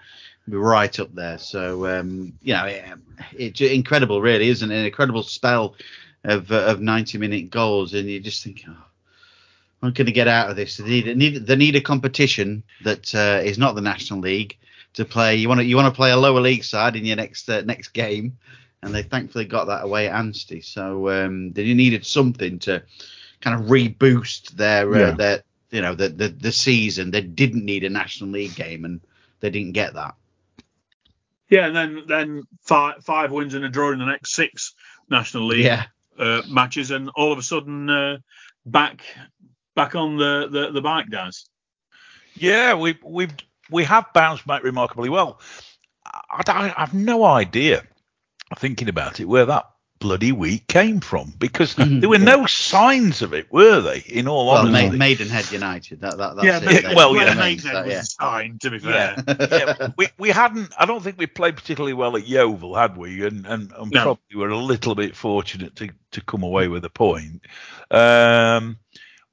be 0.48 0.57
right 0.57 1.01
up 1.01 1.15
there. 1.15 1.39
So 1.39 1.86
um, 1.86 2.35
you 2.43 2.52
know, 2.52 2.66
it, 2.66 2.85
it's 3.32 3.61
incredible, 3.62 4.20
really, 4.20 4.51
isn't 4.51 4.70
it? 4.70 4.78
An 4.78 4.85
incredible 4.85 5.23
spell 5.23 5.74
of 6.24 6.52
uh, 6.52 6.66
of 6.66 6.82
90 6.82 7.16
minute 7.16 7.51
goals, 7.51 7.94
and 7.94 8.09
you 8.09 8.20
just 8.20 8.44
think, 8.44 8.62
oh, 8.69 8.85
I'm 9.82 9.93
going 9.93 10.05
to 10.05 10.12
get 10.12 10.28
out 10.28 10.51
of 10.51 10.57
this. 10.57 10.77
They 10.77 10.85
need, 10.85 11.16
need 11.16 11.47
they 11.47 11.57
need 11.57 11.77
a 11.77 11.81
competition 11.81 12.62
that 12.85 13.15
uh, 13.15 13.40
is 13.43 13.57
not 13.57 13.74
the 13.74 13.81
National 13.81 14.20
League 14.20 14.59
to 14.93 15.07
play. 15.07 15.36
You 15.36 15.48
want 15.48 15.61
to 15.61 15.65
you 15.65 15.77
want 15.77 15.93
to 15.93 15.97
play 15.97 16.11
a 16.11 16.16
lower 16.19 16.40
league 16.40 16.65
side 16.65 16.94
in 16.94 17.07
your 17.07 17.16
next 17.16 17.48
uh, 17.48 17.62
next 17.62 17.89
game, 17.94 18.36
and 18.82 18.94
they 18.94 19.02
thankfully 19.02 19.44
got 19.44 19.66
that 19.66 19.85
away 19.85 20.09
at 20.09 20.15
Anstey. 20.15 20.61
So 20.61 21.11
um, 21.11 21.52
they 21.52 21.74
needed 21.74 22.07
something 22.07 22.59
to 22.61 22.82
kind 23.40 23.61
of 23.61 23.69
reboost 23.69 24.51
their 24.51 24.93
uh, 24.94 24.98
yeah. 24.98 25.11
their 25.12 25.43
you 25.70 25.82
know 25.82 25.94
the, 25.94 26.09
the 26.09 26.28
the 26.28 26.52
season. 26.52 27.11
They 27.11 27.23
didn't 27.23 27.65
need 27.65 27.85
a 27.85 27.90
National 27.90 28.31
League 28.31 28.55
game, 28.55 28.85
and 28.85 29.01
they 29.40 29.51
didn't 29.51 29.73
get 29.73 29.94
that. 29.94 30.15
Yeah, 31.48 31.66
and 31.66 31.77
then 31.77 32.02
then 32.07 32.43
five 32.62 33.05
five 33.05 33.31
wins 33.31 33.55
and 33.55 33.65
a 33.65 33.69
draw 33.69 33.93
in 33.93 33.98
the 33.98 34.07
next 34.07 34.32
six 34.32 34.74
National 35.09 35.47
League 35.47 35.65
yeah. 35.65 35.86
uh, 36.19 36.43
matches, 36.48 36.90
and 36.90 37.11
all 37.16 37.32
of 37.32 37.39
a 37.39 37.43
sudden 37.43 37.90
uh, 37.90 38.19
back 38.65 39.02
back 39.74 39.94
on 39.94 40.16
the, 40.16 40.48
the 40.51 40.70
the 40.73 40.81
bike, 40.81 41.11
guys. 41.11 41.47
Yeah, 42.35 42.74
we 42.74 42.98
we've 43.05 43.35
we 43.70 43.85
have 43.85 44.12
bounced 44.12 44.47
back 44.47 44.62
remarkably 44.62 45.09
well. 45.09 45.40
I, 46.07 46.43
I 46.47 46.69
have 46.81 46.94
no 46.94 47.24
idea, 47.24 47.82
thinking 48.59 48.89
about 48.89 49.20
it, 49.20 49.27
where 49.27 49.47
that 49.47 49.70
bloody 50.01 50.32
week 50.32 50.66
came 50.66 50.98
from 50.98 51.32
because 51.39 51.74
mm-hmm. 51.74 52.01
there 52.01 52.09
were 52.09 52.18
no 52.18 52.47
signs 52.47 53.20
of 53.20 53.35
it, 53.35 53.52
were 53.52 53.81
they? 53.82 53.98
In 53.98 54.27
all 54.27 54.47
well, 54.47 54.66
honesty, 54.66 54.97
Maidenhead 54.97 55.52
United. 55.52 56.01
That, 56.01 56.16
that, 56.16 56.36
that's 56.36 56.64
yeah, 56.64 56.90
it, 56.90 56.97
well, 56.97 57.14
yeah, 57.14 57.35
Maidenhead 57.35 57.85
was 57.85 57.94
yeah. 57.94 58.01
sign. 58.02 58.59
To 58.60 58.70
be 58.70 58.78
fair, 58.81 59.14
yeah. 59.28 59.36
yeah. 59.39 59.89
we 59.97 60.09
we 60.18 60.31
hadn't. 60.31 60.72
I 60.77 60.86
don't 60.86 61.02
think 61.02 61.18
we 61.18 61.27
played 61.27 61.56
particularly 61.56 61.93
well 61.93 62.16
at 62.16 62.27
Yeovil, 62.27 62.74
had 62.74 62.97
we? 62.97 63.24
And 63.24 63.47
and, 63.47 63.70
and 63.72 63.90
no. 63.90 64.02
probably 64.02 64.36
were 64.36 64.48
a 64.48 64.59
little 64.59 64.94
bit 64.94 65.14
fortunate 65.14 65.77
to 65.77 65.90
to 66.12 66.20
come 66.22 66.43
away 66.43 66.66
with 66.68 66.85
a 66.85 66.90
point. 66.90 67.43
Um, 67.90 68.78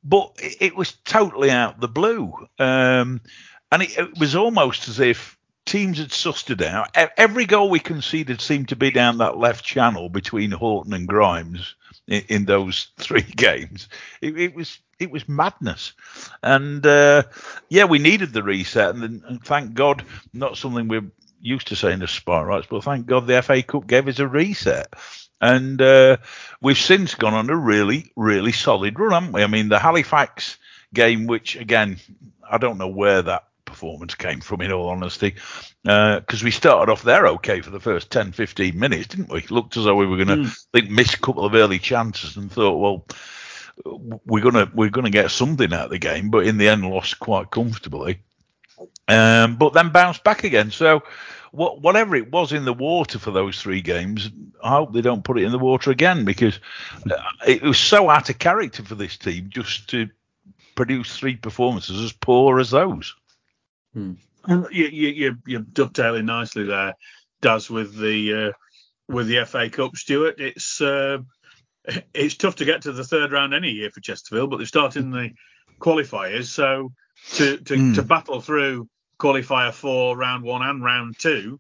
but 0.04 0.34
it, 0.38 0.58
it 0.60 0.76
was 0.76 0.94
totally 1.06 1.50
out 1.50 1.80
the 1.80 1.88
blue, 1.88 2.34
um, 2.60 3.22
and 3.72 3.82
it, 3.82 3.98
it 3.98 4.20
was 4.20 4.36
almost 4.36 4.88
as 4.90 5.00
if 5.00 5.37
teams 5.68 6.00
had 6.00 6.10
sussed 6.10 6.50
it 6.50 6.62
out. 6.62 6.96
Every 7.18 7.46
goal 7.46 7.70
we 7.70 7.80
conceded 7.80 8.42
seemed 8.42 8.70
to 8.70 8.76
be 8.76 8.90
down 8.90 9.20
that 9.20 9.38
left 9.38 9.64
channel 9.64 10.10
between 10.10 10.52
Horton 10.52 10.94
and 10.94 11.08
Grimes 11.08 11.76
in, 12.08 12.24
in 12.30 12.46
those 12.46 12.88
three 12.98 13.22
games. 13.22 13.90
It, 14.22 14.38
it, 14.40 14.56
was 14.56 14.80
it 15.00 15.12
was 15.12 15.30
madness, 15.30 15.94
and 16.42 16.86
uh, 16.86 17.24
yeah, 17.70 17.86
we 17.86 18.00
needed 18.00 18.34
the 18.34 18.44
reset, 18.44 18.96
and, 18.96 19.24
and, 19.24 19.44
thank 19.44 19.74
God, 19.76 20.04
not 20.34 20.58
something 20.58 20.88
we're 20.88 21.12
used 21.40 21.68
to 21.68 21.76
saying 21.76 22.02
as 22.02 22.10
Spireites, 22.10 22.68
but 22.70 22.84
thank 22.84 23.06
God 23.06 23.28
the 23.28 23.42
FA 23.44 23.62
Cup 23.62 23.86
gave 23.86 24.08
us 24.08 24.20
a 24.20 24.28
reset. 24.28 24.92
And 25.40 25.80
uh, 25.80 26.18
we've 26.62 26.80
since 26.80 27.14
gone 27.14 27.36
on 27.36 27.50
a 27.52 27.56
really, 27.56 28.12
really 28.16 28.52
solid 28.52 29.00
run, 29.00 29.12
haven't 29.12 29.34
we? 29.34 29.44
I 29.44 29.48
mean, 29.48 29.70
the 29.70 29.78
Halifax 29.78 30.58
game, 30.96 31.28
which 31.28 31.56
again, 31.56 31.98
I 32.50 32.58
don't 32.58 32.80
know 32.80 32.88
where 32.88 33.22
that 33.22 33.44
performance 33.68 34.16
came 34.16 34.42
from, 34.42 34.62
in 34.62 34.72
all 34.72 34.90
honesty, 34.90 35.36
because 35.84 36.42
uh, 36.42 36.46
we 36.46 36.50
started 36.50 36.92
off 36.92 37.04
there 37.04 37.28
okay 37.28 37.62
for 37.62 37.70
the 37.70 37.80
first 37.80 38.10
10, 38.10 38.32
15 38.32 38.80
minutes, 38.80 39.08
didn't 39.08 39.32
we? 39.32 39.46
Looked 39.52 39.78
as 39.78 39.84
though 39.84 39.96
we 39.96 40.08
were 40.08 40.18
going 40.18 40.44
to 40.44 40.50
mm. 40.50 40.66
think 40.74 40.90
miss 40.90 41.14
a 41.14 41.20
couple 41.20 41.46
of 41.46 41.54
early 41.54 41.78
chances 41.78 42.36
and 42.38 42.52
thought, 42.52 42.78
well, 42.80 43.06
we're 44.26 44.44
gonna 44.44 44.72
we're 44.74 44.90
gonna 44.90 45.12
get 45.12 45.30
something 45.30 45.72
out 45.72 45.86
of 45.86 45.92
the 45.92 46.00
game, 46.00 46.32
but 46.32 46.48
in 46.48 46.58
the 46.58 46.68
end 46.68 46.90
lost 46.90 47.20
quite 47.20 47.52
comfortably. 47.52 48.20
Um, 49.08 49.56
but 49.58 49.74
then 49.74 49.90
bounced 49.90 50.24
back 50.24 50.44
again. 50.44 50.72
So 50.72 51.04
what, 51.52 51.82
whatever 51.82 52.16
it 52.16 52.32
was 52.32 52.52
in 52.52 52.66
the 52.66 52.74
water 52.74 53.20
for 53.20 53.32
those 53.32 53.62
three 53.62 53.82
games, 53.82 54.30
I 54.64 54.70
hope 54.70 54.94
they 54.94 55.02
don't 55.02 55.24
put 55.24 55.40
it 55.40 55.44
in 55.44 55.52
the 55.52 55.60
water 55.60 55.92
again 55.92 56.26
because 56.26 56.60
uh, 57.10 57.16
it 57.46 57.62
was 57.62 57.80
so 57.80 58.10
out 58.10 58.30
of 58.30 58.40
character 58.40 58.84
for 58.84 58.96
this 58.96 59.18
team 59.18 59.50
just 59.50 59.90
to 59.90 60.10
produce 60.76 61.18
three 61.18 61.36
performances 61.36 62.00
as 62.02 62.12
poor 62.12 62.60
as 62.60 62.70
those. 62.70 63.16
Hmm. 63.98 64.14
And 64.46 64.68
you, 64.72 64.86
you, 64.86 65.38
you're 65.48 65.62
dovetailing 65.62 66.28
nicely 66.28 66.64
there, 66.64 66.94
Daz, 67.42 67.68
with 67.68 67.98
the 67.98 68.50
uh, 68.50 68.52
with 69.12 69.28
the 69.28 69.44
FA 69.46 69.72
Cup, 69.72 69.96
Stuart. 69.96 70.40
It's 70.40 70.80
uh, 70.80 71.18
it's 72.14 72.36
tough 72.36 72.58
to 72.58 72.66
get 72.66 72.84
to 72.84 72.92
the 72.92 73.04
third 73.04 73.32
round 73.32 73.56
any 73.56 73.72
year 73.72 73.90
for 73.90 74.00
Chesterfield, 74.00 74.52
but 74.52 74.58
they're 74.58 74.68
starting 74.68 75.10
the 75.10 75.32
qualifiers, 75.80 76.46
so 76.46 76.92
to 77.34 77.58
to, 77.58 77.74
mm. 77.74 77.96
to 77.96 78.04
battle 78.04 78.40
through 78.40 78.88
qualifier 79.20 79.74
four, 79.74 80.16
round 80.16 80.44
one, 80.44 80.62
and 80.62 80.84
round 80.84 81.16
two, 81.18 81.60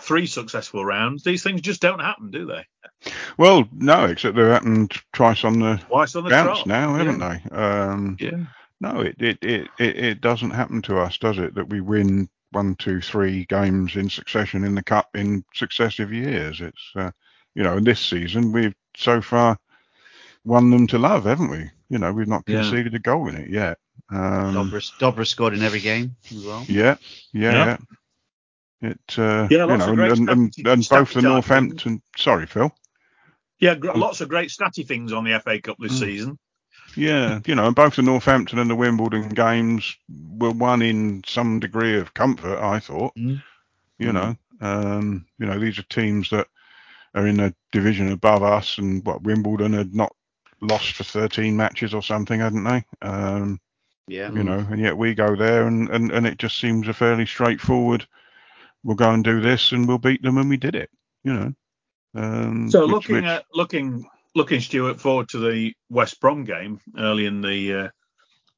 three 0.00 0.26
successful 0.26 0.84
rounds. 0.84 1.22
These 1.22 1.44
things 1.44 1.60
just 1.60 1.80
don't 1.80 2.00
happen, 2.00 2.32
do 2.32 2.46
they? 2.46 2.64
Well, 3.38 3.68
no, 3.72 4.06
except 4.06 4.34
they've 4.34 4.46
happened 4.46 4.92
twice 5.12 5.44
on 5.44 5.60
the 5.60 5.76
twice 5.86 6.16
on 6.16 6.24
the 6.24 6.30
bounce 6.30 6.66
now, 6.66 6.94
haven't 6.94 7.20
yeah. 7.20 7.38
they? 7.48 7.56
Um, 7.56 8.16
yeah. 8.18 8.44
No, 8.80 9.00
it, 9.00 9.16
it, 9.18 9.38
it, 9.42 9.68
it, 9.78 10.20
doesn't 10.20 10.50
happen 10.50 10.82
to 10.82 10.98
us, 10.98 11.16
does 11.16 11.38
it? 11.38 11.54
That 11.54 11.68
we 11.68 11.80
win 11.80 12.28
one, 12.50 12.74
two, 12.76 13.00
three 13.00 13.46
games 13.46 13.96
in 13.96 14.10
succession 14.10 14.64
in 14.64 14.74
the 14.74 14.82
cup 14.82 15.08
in 15.14 15.44
successive 15.54 16.12
years. 16.12 16.60
It's 16.60 16.92
uh, 16.94 17.10
you 17.54 17.62
know, 17.62 17.78
in 17.78 17.84
this 17.84 18.00
season 18.00 18.52
we've 18.52 18.74
so 18.96 19.20
far 19.22 19.58
won 20.44 20.70
them 20.70 20.86
to 20.88 20.98
love, 20.98 21.24
haven't 21.24 21.50
we? 21.50 21.70
You 21.88 21.98
know, 21.98 22.12
we've 22.12 22.28
not 22.28 22.44
conceded 22.44 22.92
yeah. 22.92 22.96
a 22.96 23.00
goal 23.00 23.28
in 23.28 23.36
it 23.36 23.50
yet. 23.50 23.78
Um, 24.10 24.54
Dobra, 24.54 24.98
Dobra 24.98 25.26
scored 25.26 25.54
in 25.54 25.62
every 25.62 25.80
game 25.80 26.16
as 26.30 26.44
well. 26.44 26.64
Yeah, 26.68 26.96
yeah, 27.32 27.52
yeah. 27.52 27.64
yeah. 27.64 27.76
It, 28.90 29.18
uh, 29.18 29.48
yeah, 29.50 29.66
you 29.66 29.76
know, 29.76 29.90
and, 29.90 30.00
and, 30.00 30.28
and, 30.28 30.54
and 30.66 30.88
both 30.88 31.14
the 31.14 31.22
Northampton. 31.22 32.02
Sorry, 32.16 32.46
Phil. 32.46 32.70
Yeah, 33.58 33.74
lots 33.80 34.20
of 34.20 34.28
great 34.28 34.50
statty 34.50 34.86
things 34.86 35.12
on 35.12 35.24
the 35.24 35.40
FA 35.40 35.60
Cup 35.60 35.78
this 35.78 35.94
mm. 35.94 36.00
season. 36.00 36.38
Yeah, 36.96 37.40
you 37.46 37.54
know, 37.54 37.66
and 37.66 37.76
both 37.76 37.96
the 37.96 38.02
Northampton 38.02 38.58
and 38.58 38.70
the 38.70 38.76
Wimbledon 38.76 39.28
games 39.28 39.96
were 40.38 40.50
won 40.50 40.82
in 40.82 41.22
some 41.26 41.60
degree 41.60 41.98
of 41.98 42.14
comfort. 42.14 42.58
I 42.58 42.80
thought, 42.80 43.14
mm. 43.16 43.42
you 43.98 44.12
know, 44.12 44.36
um, 44.60 45.26
you 45.38 45.46
know, 45.46 45.58
these 45.58 45.78
are 45.78 45.84
teams 45.84 46.30
that 46.30 46.48
are 47.14 47.26
in 47.26 47.40
a 47.40 47.54
division 47.72 48.12
above 48.12 48.42
us, 48.42 48.78
and 48.78 49.04
what 49.04 49.22
Wimbledon 49.22 49.72
had 49.72 49.94
not 49.94 50.14
lost 50.60 50.92
for 50.94 51.04
13 51.04 51.56
matches 51.56 51.92
or 51.92 52.02
something, 52.02 52.40
hadn't 52.40 52.64
they? 52.64 52.84
Um, 53.02 53.60
yeah. 54.08 54.30
You 54.32 54.44
know, 54.44 54.64
and 54.70 54.80
yet 54.80 54.96
we 54.96 55.14
go 55.14 55.34
there, 55.34 55.66
and, 55.66 55.88
and 55.90 56.12
and 56.12 56.26
it 56.26 56.38
just 56.38 56.58
seems 56.58 56.86
a 56.88 56.94
fairly 56.94 57.26
straightforward. 57.26 58.06
We'll 58.84 58.96
go 58.96 59.10
and 59.10 59.24
do 59.24 59.40
this, 59.40 59.72
and 59.72 59.86
we'll 59.88 59.98
beat 59.98 60.22
them, 60.22 60.38
and 60.38 60.48
we 60.48 60.56
did 60.56 60.76
it. 60.76 60.90
You 61.24 61.32
know. 61.32 61.54
Um, 62.14 62.70
so 62.70 62.82
which, 62.82 62.92
looking 62.92 63.16
which, 63.16 63.24
at 63.24 63.44
looking 63.52 64.08
looking, 64.36 64.60
Stuart, 64.60 65.00
forward 65.00 65.30
to 65.30 65.38
the 65.38 65.72
West 65.88 66.20
Brom 66.20 66.44
game 66.44 66.78
early 66.96 67.26
in 67.26 67.40
the 67.40 67.74
uh, 67.74 67.88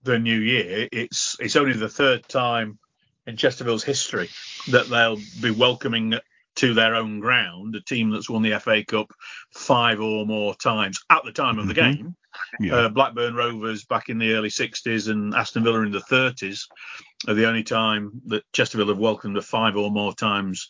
the 0.03 0.19
new 0.19 0.39
year. 0.39 0.89
It's 0.93 1.37
it's 1.41 1.57
only 1.57 1.73
the 1.73 1.89
third 1.89 2.29
time 2.29 2.79
in 3.27 3.37
Chesterfield's 3.37 3.85
history 3.85 4.29
that 4.71 4.89
they'll 4.89 5.19
be 5.41 5.51
welcoming 5.51 6.19
to 6.57 6.75
their 6.75 6.97
own 6.97 7.21
ground 7.21 7.77
a 7.77 7.81
team 7.83 8.11
that's 8.11 8.29
won 8.29 8.43
the 8.43 8.59
FA 8.59 8.85
Cup 8.85 9.13
five 9.55 10.01
or 10.01 10.27
more 10.27 10.55
times 10.57 10.99
at 11.09 11.23
the 11.25 11.31
time 11.31 11.59
of 11.59 11.69
the 11.69 11.75
mm-hmm. 11.75 11.93
game. 11.93 12.17
Yeah. 12.61 12.75
Uh, 12.75 12.89
Blackburn 12.89 13.35
Rovers 13.35 13.85
back 13.85 14.09
in 14.09 14.19
the 14.19 14.33
early 14.33 14.49
60s 14.49 15.09
and 15.09 15.35
Aston 15.35 15.63
Villa 15.63 15.83
in 15.83 15.93
the 15.93 16.01
30s 16.01 16.63
are 17.27 17.35
the 17.35 17.47
only 17.47 17.63
time 17.63 18.11
that 18.27 18.45
Chesterfield 18.53 18.89
have 18.89 18.99
welcomed 18.99 19.37
a 19.37 19.43
five 19.43 19.77
or 19.77 19.91
more 19.91 20.15
times 20.15 20.69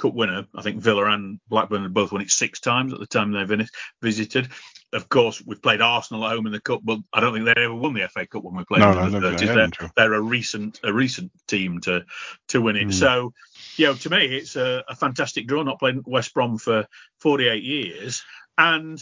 Cup 0.00 0.14
winner. 0.14 0.46
I 0.54 0.62
think 0.62 0.80
Villa 0.80 1.04
and 1.10 1.38
Blackburn 1.48 1.82
had 1.82 1.92
both 1.92 2.10
won 2.10 2.22
it 2.22 2.30
six 2.30 2.58
times 2.58 2.94
at 2.94 3.00
the 3.00 3.06
time 3.06 3.32
they 3.32 3.66
visited. 4.00 4.48
Of 4.94 5.10
course, 5.10 5.42
we've 5.44 5.60
played 5.60 5.82
Arsenal 5.82 6.24
at 6.24 6.32
home 6.32 6.46
in 6.46 6.52
the 6.52 6.60
cup, 6.60 6.80
but 6.82 7.00
I 7.12 7.20
don't 7.20 7.34
think 7.34 7.44
they 7.44 7.62
ever 7.62 7.74
won 7.74 7.92
the 7.92 8.08
FA 8.08 8.26
Cup 8.26 8.42
when 8.42 8.56
we 8.56 8.64
played 8.64 8.80
no, 8.80 8.94
them 8.94 9.12
no, 9.12 9.20
the 9.20 9.36
30s. 9.36 9.54
They're, 9.78 9.90
they're, 9.94 10.14
a 10.14 10.20
recent 10.20 10.80
a 10.82 10.92
recent 10.92 11.30
team 11.46 11.80
to 11.82 12.04
to 12.48 12.62
win 12.62 12.76
it. 12.76 12.88
Mm. 12.88 12.94
So, 12.94 13.34
you 13.76 13.86
know, 13.86 13.94
to 13.94 14.10
me, 14.10 14.24
it's 14.24 14.56
a, 14.56 14.82
a, 14.88 14.96
fantastic 14.96 15.46
draw. 15.46 15.62
Not 15.62 15.78
playing 15.78 16.02
West 16.06 16.32
Brom 16.32 16.56
for 16.56 16.86
48 17.18 17.62
years, 17.62 18.24
and 18.56 18.98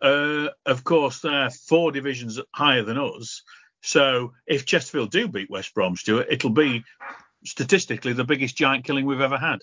uh, 0.00 0.48
of 0.64 0.84
course 0.84 1.20
they're 1.20 1.50
four 1.50 1.92
divisions 1.92 2.40
higher 2.54 2.82
than 2.82 2.98
us. 2.98 3.42
So 3.82 4.32
if 4.46 4.64
Chesterfield 4.64 5.10
do 5.10 5.28
beat 5.28 5.50
West 5.50 5.74
Brom, 5.74 5.96
Stuart, 5.96 6.28
it'll 6.30 6.50
be 6.50 6.82
statistically 7.44 8.14
the 8.14 8.24
biggest 8.24 8.56
giant 8.56 8.84
killing 8.84 9.04
we've 9.04 9.20
ever 9.20 9.38
had. 9.38 9.60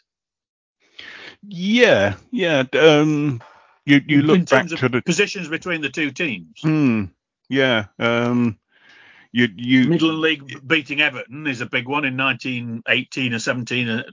Yeah, 1.47 2.15
yeah. 2.31 2.63
Um, 2.73 3.41
you 3.85 4.01
you 4.05 4.19
in 4.19 4.25
look 4.25 4.39
back 4.39 4.47
terms 4.47 4.73
of 4.73 4.79
to 4.79 4.89
the 4.89 5.01
positions 5.01 5.47
between 5.47 5.81
the 5.81 5.89
two 5.89 6.11
teams. 6.11 6.59
Hmm. 6.61 7.05
Yeah. 7.49 7.85
Um. 7.99 8.59
You 9.31 9.47
you 9.55 9.87
Midland 9.87 10.19
League 10.19 10.67
beating 10.67 11.01
Everton 11.01 11.47
is 11.47 11.61
a 11.61 11.65
big 11.65 11.87
one 11.87 12.05
in 12.05 12.17
1918 12.17 13.33
or 13.33 13.39
17 13.39 13.89
or 13.89 14.03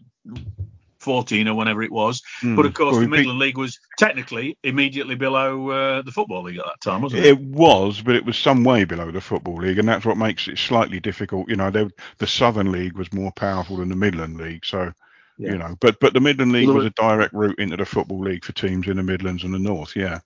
14 0.98 1.48
or 1.48 1.54
whenever 1.54 1.82
it 1.82 1.92
was. 1.92 2.22
hmm. 2.40 2.56
But 2.56 2.66
of 2.66 2.74
course, 2.74 2.96
the 2.96 3.02
beat- 3.02 3.10
Midland 3.10 3.38
League 3.38 3.58
was 3.58 3.78
technically 3.98 4.58
immediately 4.62 5.14
below 5.14 5.70
uh, 5.70 6.02
the 6.02 6.10
Football 6.12 6.44
League 6.44 6.58
at 6.58 6.64
that 6.64 6.80
time, 6.82 7.02
wasn't 7.02 7.24
it? 7.24 7.28
It 7.28 7.40
was, 7.40 8.00
but 8.00 8.16
it 8.16 8.24
was 8.24 8.36
some 8.36 8.64
way 8.64 8.84
below 8.84 9.10
the 9.10 9.20
football 9.20 9.56
league, 9.56 9.78
and 9.78 9.88
that's 9.88 10.04
what 10.04 10.16
makes 10.16 10.48
it 10.48 10.58
slightly 10.58 11.00
difficult. 11.00 11.48
You 11.48 11.56
know, 11.56 11.70
they, 11.70 11.88
the 12.18 12.26
Southern 12.26 12.72
League 12.72 12.96
was 12.96 13.12
more 13.12 13.32
powerful 13.32 13.76
than 13.76 13.88
the 13.88 13.96
Midland 13.96 14.36
League, 14.38 14.64
so 14.64 14.92
Yeah. 15.36 15.52
you 15.52 15.58
know. 15.58 15.76
But 15.80 15.98
but 16.00 16.14
the 16.14 16.20
Midland 16.20 16.52
League 16.52 16.68
was 16.68 16.86
a 16.86 16.90
direct 16.90 17.34
route 17.34 17.58
into 17.58 17.76
the 17.76 17.84
football 17.84 18.20
league 18.20 18.44
for 18.44 18.52
teams 18.52 18.86
in 18.86 18.96
the 18.96 19.02
Midlands 19.02 19.44
and 19.44 19.54
the 19.54 19.58
North. 19.58 19.96
Yeah. 19.96 20.20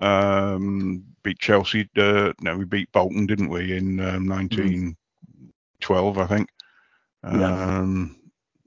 Um, 0.00 1.04
beat 1.22 1.38
Chelsea. 1.38 1.88
Uh, 1.96 2.32
no, 2.40 2.56
we 2.56 2.64
beat 2.64 2.90
Bolton, 2.92 3.26
didn't 3.26 3.50
we, 3.50 3.76
in 3.76 4.00
um, 4.00 4.26
1912, 4.26 6.18
I 6.18 6.26
think. 6.26 6.48
Yeah. 7.22 7.78
Um, 7.78 8.16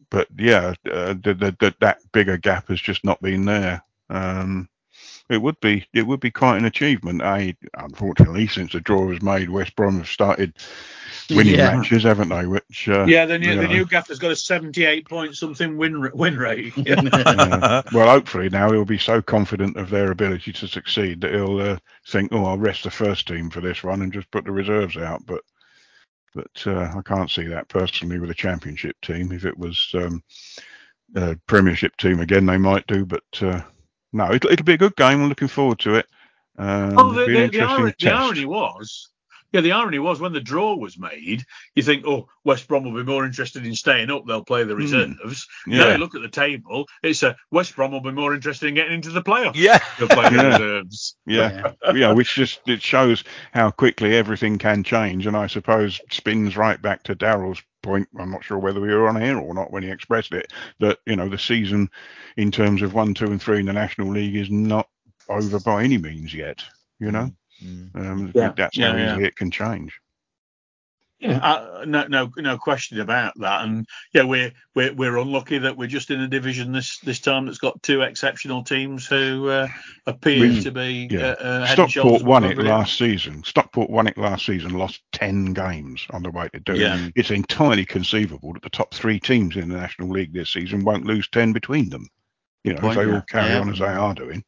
but 0.10 0.28
yeah, 0.38 0.76
uh, 0.92 1.16
the, 1.24 1.34
the, 1.34 1.56
the, 1.60 1.76
that 1.82 2.00
bigger 2.12 2.38
gap 2.38 2.68
has 2.68 2.80
just 2.80 3.04
not 3.04 3.20
been 3.22 3.46
there. 3.46 3.84
Um, 4.12 4.70
it 5.30 5.42
would 5.42 5.60
be 5.60 5.88
it 5.94 6.06
would 6.06 6.20
be 6.20 6.30
quite 6.30 6.58
an 6.58 6.66
achievement. 6.66 7.24
I 7.24 7.56
unfortunately, 7.76 8.48
since 8.48 8.74
the 8.74 8.80
draw 8.80 9.06
was 9.06 9.22
made, 9.22 9.50
West 9.50 9.76
Brom 9.76 9.98
have 9.98 10.08
started 10.08 10.54
winning 11.36 11.56
Yeah. 11.56 11.76
matches, 11.76 12.04
haven't 12.04 12.30
they? 12.30 12.46
Which 12.46 12.88
uh, 12.90 13.06
Yeah, 13.06 13.26
the 13.26 13.38
new, 13.40 13.56
the 13.56 13.64
know, 13.64 13.74
new 13.74 13.86
gaffer's 13.86 14.20
got 14.20 14.32
a 14.32 14.36
78 14.36 15.08
point 15.08 15.36
something 15.36 15.78
win 15.78 16.10
win 16.14 16.38
rate. 16.38 16.74
uh, 16.88 17.84
well, 17.94 18.10
hopefully 18.10 18.50
now 18.50 18.72
he'll 18.72 18.86
be 18.86 18.98
so 18.98 19.22
confident 19.22 19.78
of 19.78 19.90
their 19.90 20.12
ability 20.12 20.54
to 20.54 20.68
succeed 20.68 21.22
that 21.22 21.34
he'll 21.34 21.60
uh, 21.60 21.78
think, 22.08 22.32
oh, 22.34 22.46
I'll 22.46 22.58
rest 22.58 22.84
the 22.84 22.92
first 22.92 23.28
team 23.28 23.50
for 23.50 23.62
this 23.62 23.84
one 23.84 24.02
and 24.02 24.14
just 24.14 24.30
put 24.32 24.46
the 24.46 24.52
reserves 24.52 24.98
out. 24.98 25.26
But 25.26 25.42
but 26.36 26.64
uh, 26.66 26.92
I 26.98 27.02
can't 27.06 27.30
see 27.30 27.46
that 27.48 27.68
personally 27.68 28.20
with 28.20 28.32
a 28.32 28.36
championship 28.36 28.96
team. 29.02 29.32
If 29.32 29.46
it 29.46 29.58
was 29.58 29.92
um, 29.94 30.24
a 31.16 31.36
Premiership 31.48 31.96
team 31.98 32.20
again, 32.20 32.46
they 32.46 32.58
might 32.58 32.88
do. 32.88 33.06
But 33.06 33.24
uh, 33.42 33.62
no, 34.14 34.32
it'll, 34.32 34.52
it'll 34.52 34.66
be 34.66 34.74
a 34.74 34.78
good 34.78 34.96
game. 34.96 35.22
I'm 35.22 35.30
looking 35.30 35.48
forward 35.48 35.80
to 35.80 35.96
it. 35.96 36.08
Um, 36.58 36.98
Oh, 36.98 37.14
the, 37.14 37.24
it'll 37.24 37.52
the, 37.52 37.58
the, 37.58 37.62
irony, 37.62 37.94
the 38.00 38.12
irony 38.12 38.46
was, 38.46 39.10
yeah, 39.54 39.62
the 39.62 39.72
irony 39.72 40.00
was 40.00 40.20
when 40.20 40.34
the 40.34 40.42
draw 40.42 40.76
was 40.76 40.98
made, 41.00 41.44
you 41.76 41.84
think, 41.84 42.06
oh, 42.06 42.28
West 42.44 42.68
Brom 42.68 42.84
will 42.84 42.94
be 42.96 43.10
more 43.10 43.26
interested 43.26 43.66
in 43.66 43.76
staying 43.76 44.10
up. 44.10 44.24
They'll 44.28 44.44
play 44.44 44.64
the 44.66 44.76
reserves. 44.76 45.48
Now 45.66 45.76
Hmm. 45.76 45.80
Yeah. 45.82 45.92
you 45.94 45.98
look 46.00 46.16
at 46.16 46.22
the 46.22 46.30
table, 46.30 46.88
it's 47.04 47.24
a 47.24 47.36
West 47.52 47.76
Brom 47.76 47.92
will 47.92 48.02
be 48.02 48.12
more 48.12 48.34
interested 48.34 48.68
in 48.68 48.74
getting 48.76 48.94
into 48.94 49.12
the 49.12 49.22
playoffs. 49.22 49.56
Yeah. 49.56 49.80
They'll 50.00 50.08
play 50.10 50.30
the 50.30 50.36
Yeah. 50.36 50.52
reserves. 50.58 51.16
Yeah, 51.26 51.72
yeah, 51.96 52.12
which 52.12 52.34
just 52.36 52.60
it 52.68 52.82
shows 52.82 53.24
how 53.54 53.72
quickly 53.72 54.16
everything 54.16 54.58
can 54.58 54.84
change, 54.84 55.28
and 55.28 55.38
I 55.38 55.48
suppose 55.48 56.02
spins 56.12 56.58
right 56.58 56.82
back 56.82 57.04
to 57.04 57.16
Daryl's 57.16 57.62
point. 57.82 58.08
I'm 58.20 58.32
not 58.32 58.44
sure 58.44 58.58
whether 58.60 58.82
we 58.82 58.94
were 58.94 59.08
on 59.08 59.22
air 59.22 59.38
or 59.38 59.54
not 59.54 59.72
when 59.72 59.84
he 59.84 59.92
expressed 59.92 60.32
it 60.34 60.52
that 60.80 61.00
you 61.06 61.16
know 61.16 61.30
the 61.30 61.38
season 61.38 61.90
in 62.38 62.50
terms 62.52 62.82
of 62.82 62.94
one, 62.94 63.14
two, 63.14 63.26
and 63.28 63.42
three 63.42 63.60
in 63.60 63.66
the 63.68 63.74
National 63.74 64.10
League 64.12 64.36
is 64.36 64.50
not 64.50 64.88
over 65.30 65.60
by 65.60 65.84
any 65.84 65.98
means 65.98 66.34
yet. 66.34 66.64
You 67.00 67.12
know, 67.12 67.30
Mm. 67.64 67.96
um, 67.96 68.32
Yeah, 68.34 68.54
that's 68.56 68.78
yeah, 68.78 68.92
how 68.92 68.98
yeah. 68.98 69.12
easily 69.12 69.26
it 69.26 69.36
can 69.36 69.52
change. 69.52 70.00
Yeah, 71.20 71.38
uh, 71.38 71.86
no, 71.88 72.06
no, 72.08 72.30
no 72.36 72.58
question 72.58 73.00
about 73.00 73.32
that. 73.40 73.62
And 73.64 73.88
yeah, 74.14 74.24
we're 74.24 74.52
we're 74.76 74.94
we're 74.94 75.18
unlucky 75.18 75.58
that 75.58 75.78
we're 75.78 75.88
just 75.88 76.12
in 76.12 76.20
a 76.20 76.28
division 76.28 76.74
this 76.74 77.00
this 77.00 77.22
time 77.22 77.46
that's 77.46 77.60
got 77.60 77.82
two 77.82 78.02
exceptional 78.02 78.62
teams 78.62 79.08
who 79.08 79.48
uh, 79.48 79.70
appear 80.06 80.42
We- 80.42 80.62
to 80.64 80.72
be 80.72 81.08
yeah. 81.10 81.20
uh, 81.28 81.36
uh, 81.36 81.66
head 81.66 81.74
Stockport 81.90 82.16
above 82.16 82.28
won 82.28 82.44
it 82.44 82.58
last 82.58 82.98
season. 82.98 83.42
Stockport 83.46 83.90
won 83.90 84.08
it 84.08 84.18
last 84.18 84.46
season, 84.46 84.74
lost 84.74 85.02
10 85.14 85.54
games 85.54 86.06
on 86.10 86.24
the 86.24 86.32
way 86.32 86.50
to 86.54 86.60
do 86.60 86.74
Yeah. 86.76 86.98
it. 87.06 87.14
It's 87.16 87.32
entirely 87.32 87.86
conceivable 87.86 88.52
that 88.54 88.64
the 88.64 88.70
top 88.70 88.94
three 88.94 89.20
teams 89.22 89.56
in 89.56 89.70
the 89.70 89.78
National 89.78 90.10
League 90.10 90.34
this 90.34 90.50
season 90.50 90.84
won't 90.84 91.06
lose 91.06 91.30
10 91.30 91.54
between 91.54 91.88
them. 91.90 92.06
You 92.66 92.74
know, 92.74 92.82
Point, 92.82 92.98
if 92.98 93.04
they 93.06 93.10
yeah. 93.10 93.16
all 93.16 93.22
carry 93.30 93.50
Yeah. 93.52 93.60
on 93.62 93.70
as 93.72 93.80
they 93.80 93.86
are 93.86 94.14
doing. 94.14 94.44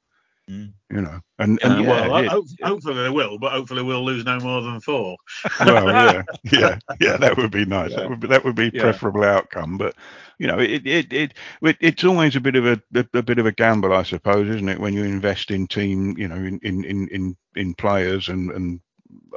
Mm. 0.49 0.73
You 0.91 1.01
know, 1.01 1.19
and, 1.39 1.59
Uh, 1.63 1.79
yeah, 1.81 1.87
well, 2.07 2.15
it- 2.17 2.27
ho- 2.27 2.45
hopefully 2.63 3.01
they 3.01 3.09
will, 3.09 3.39
but 3.39 3.51
hopefully 3.51 3.81
we'll 3.81 4.05
lose 4.05 4.23
no 4.25 4.39
more 4.39 4.61
than 4.61 4.79
four. 4.79 5.17
well, 5.59 5.87
yeah, 5.87 6.21
yeah, 6.43 6.77
yeah, 7.01 7.17
that 7.17 7.35
would 7.37 7.49
be 7.49 7.65
nice. 7.65 7.89
Yeah. 7.91 8.01
That 8.01 8.09
would 8.11 8.19
be 8.19 8.27
that 8.27 8.45
would 8.45 8.55
be 8.55 8.69
Yeah. 8.71 8.81
preferable 8.83 9.23
outcome. 9.23 9.77
But 9.79 9.95
you 10.37 10.45
know, 10.45 10.59
it 10.59 10.85
it, 10.85 11.11
it 11.11 11.33
it 11.63 11.77
it's 11.81 12.03
always 12.03 12.35
a 12.35 12.39
bit 12.41 12.55
of 12.55 12.65
a, 12.67 12.79
a 12.93 13.05
a 13.15 13.23
bit 13.23 13.39
of 13.39 13.47
a 13.47 13.51
gamble, 13.51 13.91
I 13.93 14.03
suppose, 14.03 14.47
isn't 14.47 14.69
it? 14.69 14.79
When 14.79 14.93
you 14.93 15.03
invest 15.03 15.49
in 15.49 15.65
team, 15.65 16.15
you 16.15 16.27
know, 16.27 16.35
in 16.35 16.59
in 16.61 16.83
in 16.85 17.07
in, 17.07 17.37
in 17.55 17.73
players 17.73 18.29
and 18.29 18.51
and 18.51 18.79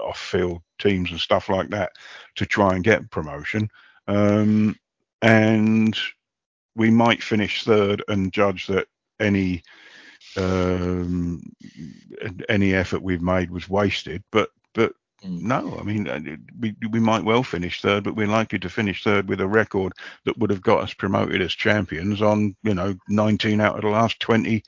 off 0.02 0.18
field 0.20 0.60
teams 0.78 1.10
and 1.10 1.18
stuff 1.20 1.48
like 1.48 1.70
that 1.70 1.92
to 2.36 2.44
try 2.44 2.74
and 2.74 2.84
get 2.84 3.10
promotion. 3.10 3.70
Um, 4.08 4.76
and 5.22 5.98
we 6.76 6.90
might 6.90 7.22
finish 7.22 7.64
third 7.64 8.02
and 8.08 8.30
judge 8.32 8.66
that 8.66 8.88
any 9.20 9.62
um, 10.36 11.42
any 12.48 12.74
effort 12.74 13.02
we've 13.02 13.22
made 13.22 13.50
was 13.50 13.68
wasted. 13.68 14.22
But 14.30 14.50
but 14.74 14.92
Mm. 15.24 15.42
no, 15.42 15.76
I 15.80 15.82
mean 15.82 16.06
uh, 16.08 16.20
we 16.60 16.76
we 16.90 17.00
might 17.00 17.24
well 17.24 17.42
finish 17.42 17.80
third, 17.82 18.04
but 18.04 18.14
we're 18.14 18.28
likely 18.28 18.60
to 18.60 18.68
finish 18.70 19.02
third 19.02 19.28
with 19.28 19.40
a 19.40 19.48
record 19.48 19.92
that 20.24 20.38
would 20.38 20.50
have 20.50 20.62
got 20.62 20.84
us 20.84 20.94
promoted 20.94 21.42
as 21.42 21.52
champions 21.54 22.22
on 22.22 22.54
you 22.62 22.72
know 22.74 22.94
19 23.08 23.60
out 23.60 23.74
of 23.74 23.82
the 23.82 23.88
last 23.88 24.20
20 24.20 24.62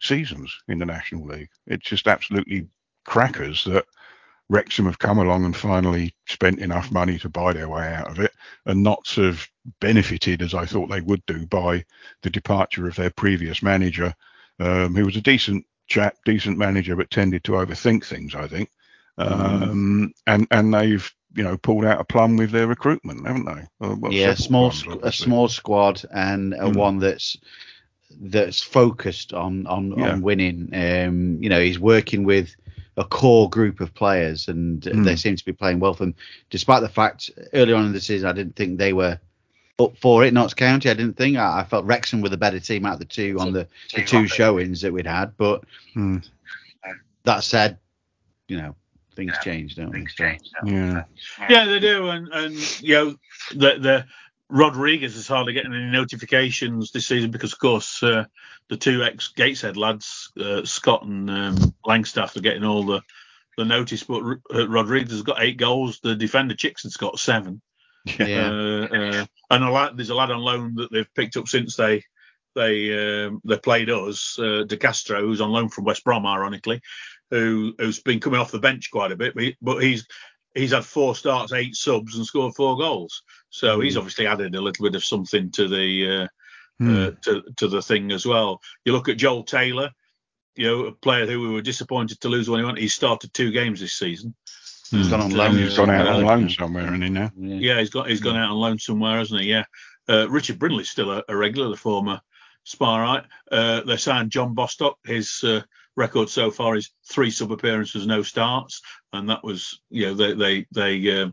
seasons 0.00 0.54
in 0.68 0.78
the 0.78 0.86
National 0.86 1.26
League. 1.26 1.48
It's 1.66 1.88
just 1.88 2.06
absolutely 2.06 2.68
crackers 3.06 3.64
that 3.64 3.86
Wrexham 4.50 4.86
have 4.86 4.98
come 4.98 5.18
along 5.18 5.44
and 5.46 5.56
finally 5.56 6.14
spent 6.26 6.58
enough 6.60 6.90
money 6.92 7.18
to 7.18 7.28
buy 7.30 7.52
their 7.54 7.68
way 7.68 7.92
out 7.94 8.10
of 8.10 8.18
it, 8.20 8.32
and 8.66 8.82
Notts 8.82 9.16
have 9.16 9.46
benefited 9.80 10.42
as 10.42 10.54
I 10.54 10.66
thought 10.66 10.90
they 10.90 11.00
would 11.00 11.24
do 11.26 11.46
by 11.46 11.84
the 12.22 12.30
departure 12.30 12.86
of 12.88 12.96
their 12.96 13.10
previous 13.10 13.62
manager, 13.62 14.14
um, 14.60 14.94
who 14.94 15.04
was 15.04 15.16
a 15.16 15.20
decent 15.20 15.64
chap, 15.86 16.16
decent 16.24 16.58
manager, 16.58 16.96
but 16.96 17.10
tended 17.10 17.44
to 17.44 17.52
overthink 17.52 18.04
things. 18.04 18.34
I 18.34 18.46
think, 18.48 18.70
um, 19.18 20.12
and 20.26 20.46
and 20.50 20.72
they've 20.74 21.10
you 21.34 21.44
know 21.44 21.56
pulled 21.56 21.84
out 21.84 22.00
a 22.00 22.04
plum 22.04 22.36
with 22.36 22.50
their 22.50 22.66
recruitment, 22.66 23.26
haven't 23.26 23.44
they? 23.46 23.62
Well, 23.78 24.12
yeah, 24.12 24.34
small 24.34 24.70
plums, 24.70 24.82
squ- 24.84 25.04
a 25.04 25.12
small 25.12 25.48
squad 25.48 26.02
and 26.12 26.54
a 26.54 26.68
Mm. 26.70 26.76
one 26.76 26.98
that's 26.98 27.36
that's 28.20 28.62
focused 28.62 29.32
on 29.34 29.66
on, 29.66 29.94
Yeah. 29.98 30.12
on 30.12 30.22
winning. 30.22 30.70
Um, 30.74 31.42
you 31.42 31.48
know, 31.48 31.60
he's 31.60 31.78
working 31.78 32.24
with 32.24 32.54
a 32.96 33.04
core 33.04 33.48
group 33.48 33.80
of 33.80 33.94
players, 33.94 34.48
and 34.48 34.80
Mm. 34.82 35.04
they 35.04 35.14
seem 35.16 35.36
to 35.36 35.44
be 35.44 35.52
playing 35.52 35.78
well 35.78 35.94
for. 35.94 36.12
Despite 36.50 36.82
the 36.82 36.88
fact 36.88 37.30
early 37.52 37.72
on 37.72 37.86
in 37.86 37.92
the 37.92 38.00
season, 38.00 38.28
I 38.28 38.32
didn't 38.32 38.56
think 38.56 38.78
they 38.78 38.92
were 38.92 39.20
up 39.78 39.96
for 39.98 40.24
it. 40.24 40.34
Notts 40.34 40.54
County, 40.54 40.90
I 40.90 40.94
didn't 40.94 41.16
think. 41.16 41.36
I, 41.36 41.60
I 41.60 41.64
felt 41.64 41.84
Wrexham 41.84 42.20
were 42.20 42.28
the 42.28 42.36
better 42.36 42.60
team 42.60 42.84
out 42.86 42.94
of 42.94 42.98
the 42.98 43.04
two 43.04 43.36
on 43.38 43.52
the, 43.52 43.68
the 43.94 44.02
two 44.04 44.26
showings 44.26 44.80
that 44.80 44.92
we'd 44.92 45.06
had. 45.06 45.36
But 45.36 45.64
Mm. 45.96 46.28
that 47.24 47.44
said, 47.44 47.78
you 48.48 48.56
know, 48.58 48.74
things 49.14 49.34
change, 49.42 49.76
don't 49.76 49.92
they? 49.92 50.06
So- 50.16 50.32
Yeah. 50.64 51.04
Yeah, 51.48 51.64
they 51.66 51.80
do, 51.80 52.08
and 52.08 52.28
and 52.32 52.80
you 52.82 52.94
know 52.94 53.14
the 53.52 53.78
the 53.78 54.06
Rodrigues 54.50 55.14
is 55.16 55.28
hardly 55.28 55.52
getting 55.52 55.74
any 55.74 55.90
notifications 55.90 56.90
this 56.90 57.06
season 57.06 57.30
because, 57.30 57.52
of 57.52 57.58
course, 57.58 58.02
uh, 58.02 58.24
the 58.68 58.76
two 58.78 59.02
ex 59.04 59.28
Gateshead 59.28 59.76
lads, 59.76 60.32
uh, 60.40 60.64
Scott 60.64 61.04
and 61.04 61.28
um, 61.28 61.56
Langstaff, 61.86 62.34
are 62.36 62.40
getting 62.40 62.64
all 62.64 62.84
the 62.84 63.02
the 63.58 63.64
notice. 63.64 64.04
But 64.04 64.22
R- 64.22 64.40
uh, 64.54 64.68
Rodrigues 64.68 65.10
has 65.12 65.22
got 65.22 65.42
eight 65.42 65.58
goals. 65.58 66.00
The 66.00 66.14
defender 66.16 66.54
Chicksen's 66.54 66.96
got 66.96 67.18
seven. 67.18 67.60
Yeah. 68.18 68.50
Uh, 68.50 68.86
uh, 68.86 69.26
and 69.50 69.64
a 69.64 69.92
there's 69.94 70.10
a 70.10 70.14
lad 70.14 70.30
on 70.30 70.40
loan 70.40 70.74
that 70.76 70.92
they've 70.92 71.14
picked 71.14 71.36
up 71.36 71.48
since 71.48 71.76
they 71.76 72.02
they 72.54 73.26
um, 73.26 73.40
they 73.44 73.58
played 73.58 73.90
us, 73.90 74.38
uh, 74.38 74.64
De 74.66 74.76
Castro, 74.76 75.20
who's 75.20 75.40
on 75.40 75.50
loan 75.50 75.68
from 75.68 75.84
West 75.84 76.04
Brom, 76.04 76.26
ironically, 76.26 76.80
who 77.30 77.74
who's 77.78 78.00
been 78.00 78.20
coming 78.20 78.40
off 78.40 78.50
the 78.50 78.58
bench 78.58 78.90
quite 78.90 79.12
a 79.12 79.16
bit, 79.16 79.34
but, 79.34 79.42
he, 79.42 79.56
but 79.60 79.82
he's 79.82 80.06
he's 80.54 80.72
had 80.72 80.84
four 80.84 81.14
starts, 81.14 81.52
eight 81.52 81.74
subs, 81.74 82.16
and 82.16 82.26
scored 82.26 82.54
four 82.54 82.76
goals. 82.76 83.22
So 83.50 83.80
he's 83.80 83.96
obviously 83.96 84.26
added 84.26 84.54
a 84.54 84.60
little 84.60 84.84
bit 84.84 84.96
of 84.96 85.04
something 85.04 85.50
to 85.52 85.68
the 85.68 86.22
uh, 86.22 86.28
Hmm. 86.80 86.96
uh, 86.96 87.10
to 87.24 87.42
to 87.56 87.68
the 87.68 87.82
thing 87.82 88.12
as 88.12 88.24
well. 88.24 88.60
You 88.84 88.92
look 88.92 89.08
at 89.08 89.16
Joel 89.16 89.42
Taylor, 89.42 89.90
you 90.54 90.66
know, 90.66 90.84
a 90.86 90.92
player 90.92 91.26
who 91.26 91.40
we 91.40 91.48
were 91.48 91.60
disappointed 91.60 92.20
to 92.20 92.28
lose 92.28 92.48
when 92.48 92.60
he 92.60 92.64
went. 92.64 92.78
He 92.78 92.88
started 92.88 93.34
two 93.34 93.50
games 93.50 93.80
this 93.80 93.94
season. 93.94 94.34
He's 94.90 95.08
gone 95.08 95.20
on 95.20 95.30
loan. 95.30 95.56
He's 95.56 95.76
gone 95.76 95.90
out 95.90 96.06
on 96.06 96.24
loan 96.24 96.48
somewhere, 96.48 96.84
hasn't 96.84 97.02
he 97.02 97.10
now? 97.10 97.30
Yeah. 97.36 97.54
yeah, 97.56 97.80
he's 97.80 97.90
got 97.90 98.08
he's 98.08 98.20
gone 98.20 98.36
out 98.36 98.50
on 98.50 98.56
loan 98.56 98.78
somewhere, 98.78 99.18
hasn't 99.18 99.40
he? 99.40 99.48
Yeah. 99.48 99.64
Uh, 100.08 100.28
Richard 100.28 100.58
Brindley's 100.58 100.90
still 100.90 101.10
a, 101.10 101.22
a 101.28 101.36
regular, 101.36 101.68
the 101.68 101.76
former 101.76 102.20
Spireite. 102.64 103.24
Uh, 103.50 103.82
they 103.82 103.96
signed 103.96 104.30
John 104.30 104.54
Bostock. 104.54 104.96
His 105.04 105.42
uh, 105.44 105.62
record 105.96 106.30
so 106.30 106.50
far 106.50 106.76
is 106.76 106.90
three 107.10 107.30
sub 107.30 107.52
appearances, 107.52 108.06
no 108.06 108.22
starts, 108.22 108.80
and 109.12 109.28
that 109.28 109.44
was 109.44 109.80
you 109.90 110.06
know 110.06 110.14
they 110.14 110.34
they 110.34 110.66
they 110.72 111.22
uh, 111.22 111.30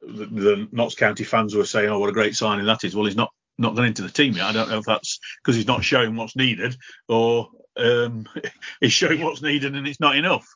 the, 0.00 0.26
the 0.26 0.68
Notts 0.72 0.94
County 0.94 1.24
fans 1.24 1.54
were 1.54 1.64
saying, 1.64 1.88
oh, 1.88 1.98
what 1.98 2.10
a 2.10 2.12
great 2.12 2.36
signing 2.36 2.66
that 2.66 2.84
is. 2.84 2.94
Well, 2.94 3.06
he's 3.06 3.16
not 3.16 3.30
not 3.58 3.74
gone 3.74 3.86
into 3.86 4.02
the 4.02 4.08
team 4.08 4.34
yet. 4.34 4.46
I 4.46 4.52
don't 4.52 4.70
know 4.70 4.78
if 4.78 4.84
that's 4.84 5.18
because 5.42 5.56
he's 5.56 5.66
not 5.66 5.84
showing 5.84 6.16
what's 6.16 6.36
needed 6.36 6.76
or 7.08 7.48
um, 7.78 8.26
is 8.80 8.92
showing 8.92 9.22
what's 9.22 9.42
needed 9.42 9.74
and 9.74 9.86
it's 9.86 10.00
not 10.00 10.16
enough. 10.16 10.46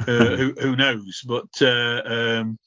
Uh, 0.00 0.04
who, 0.36 0.54
who 0.60 0.76
knows? 0.76 1.22
But 1.26 1.48
uh, 1.60 2.02
um, 2.04 2.58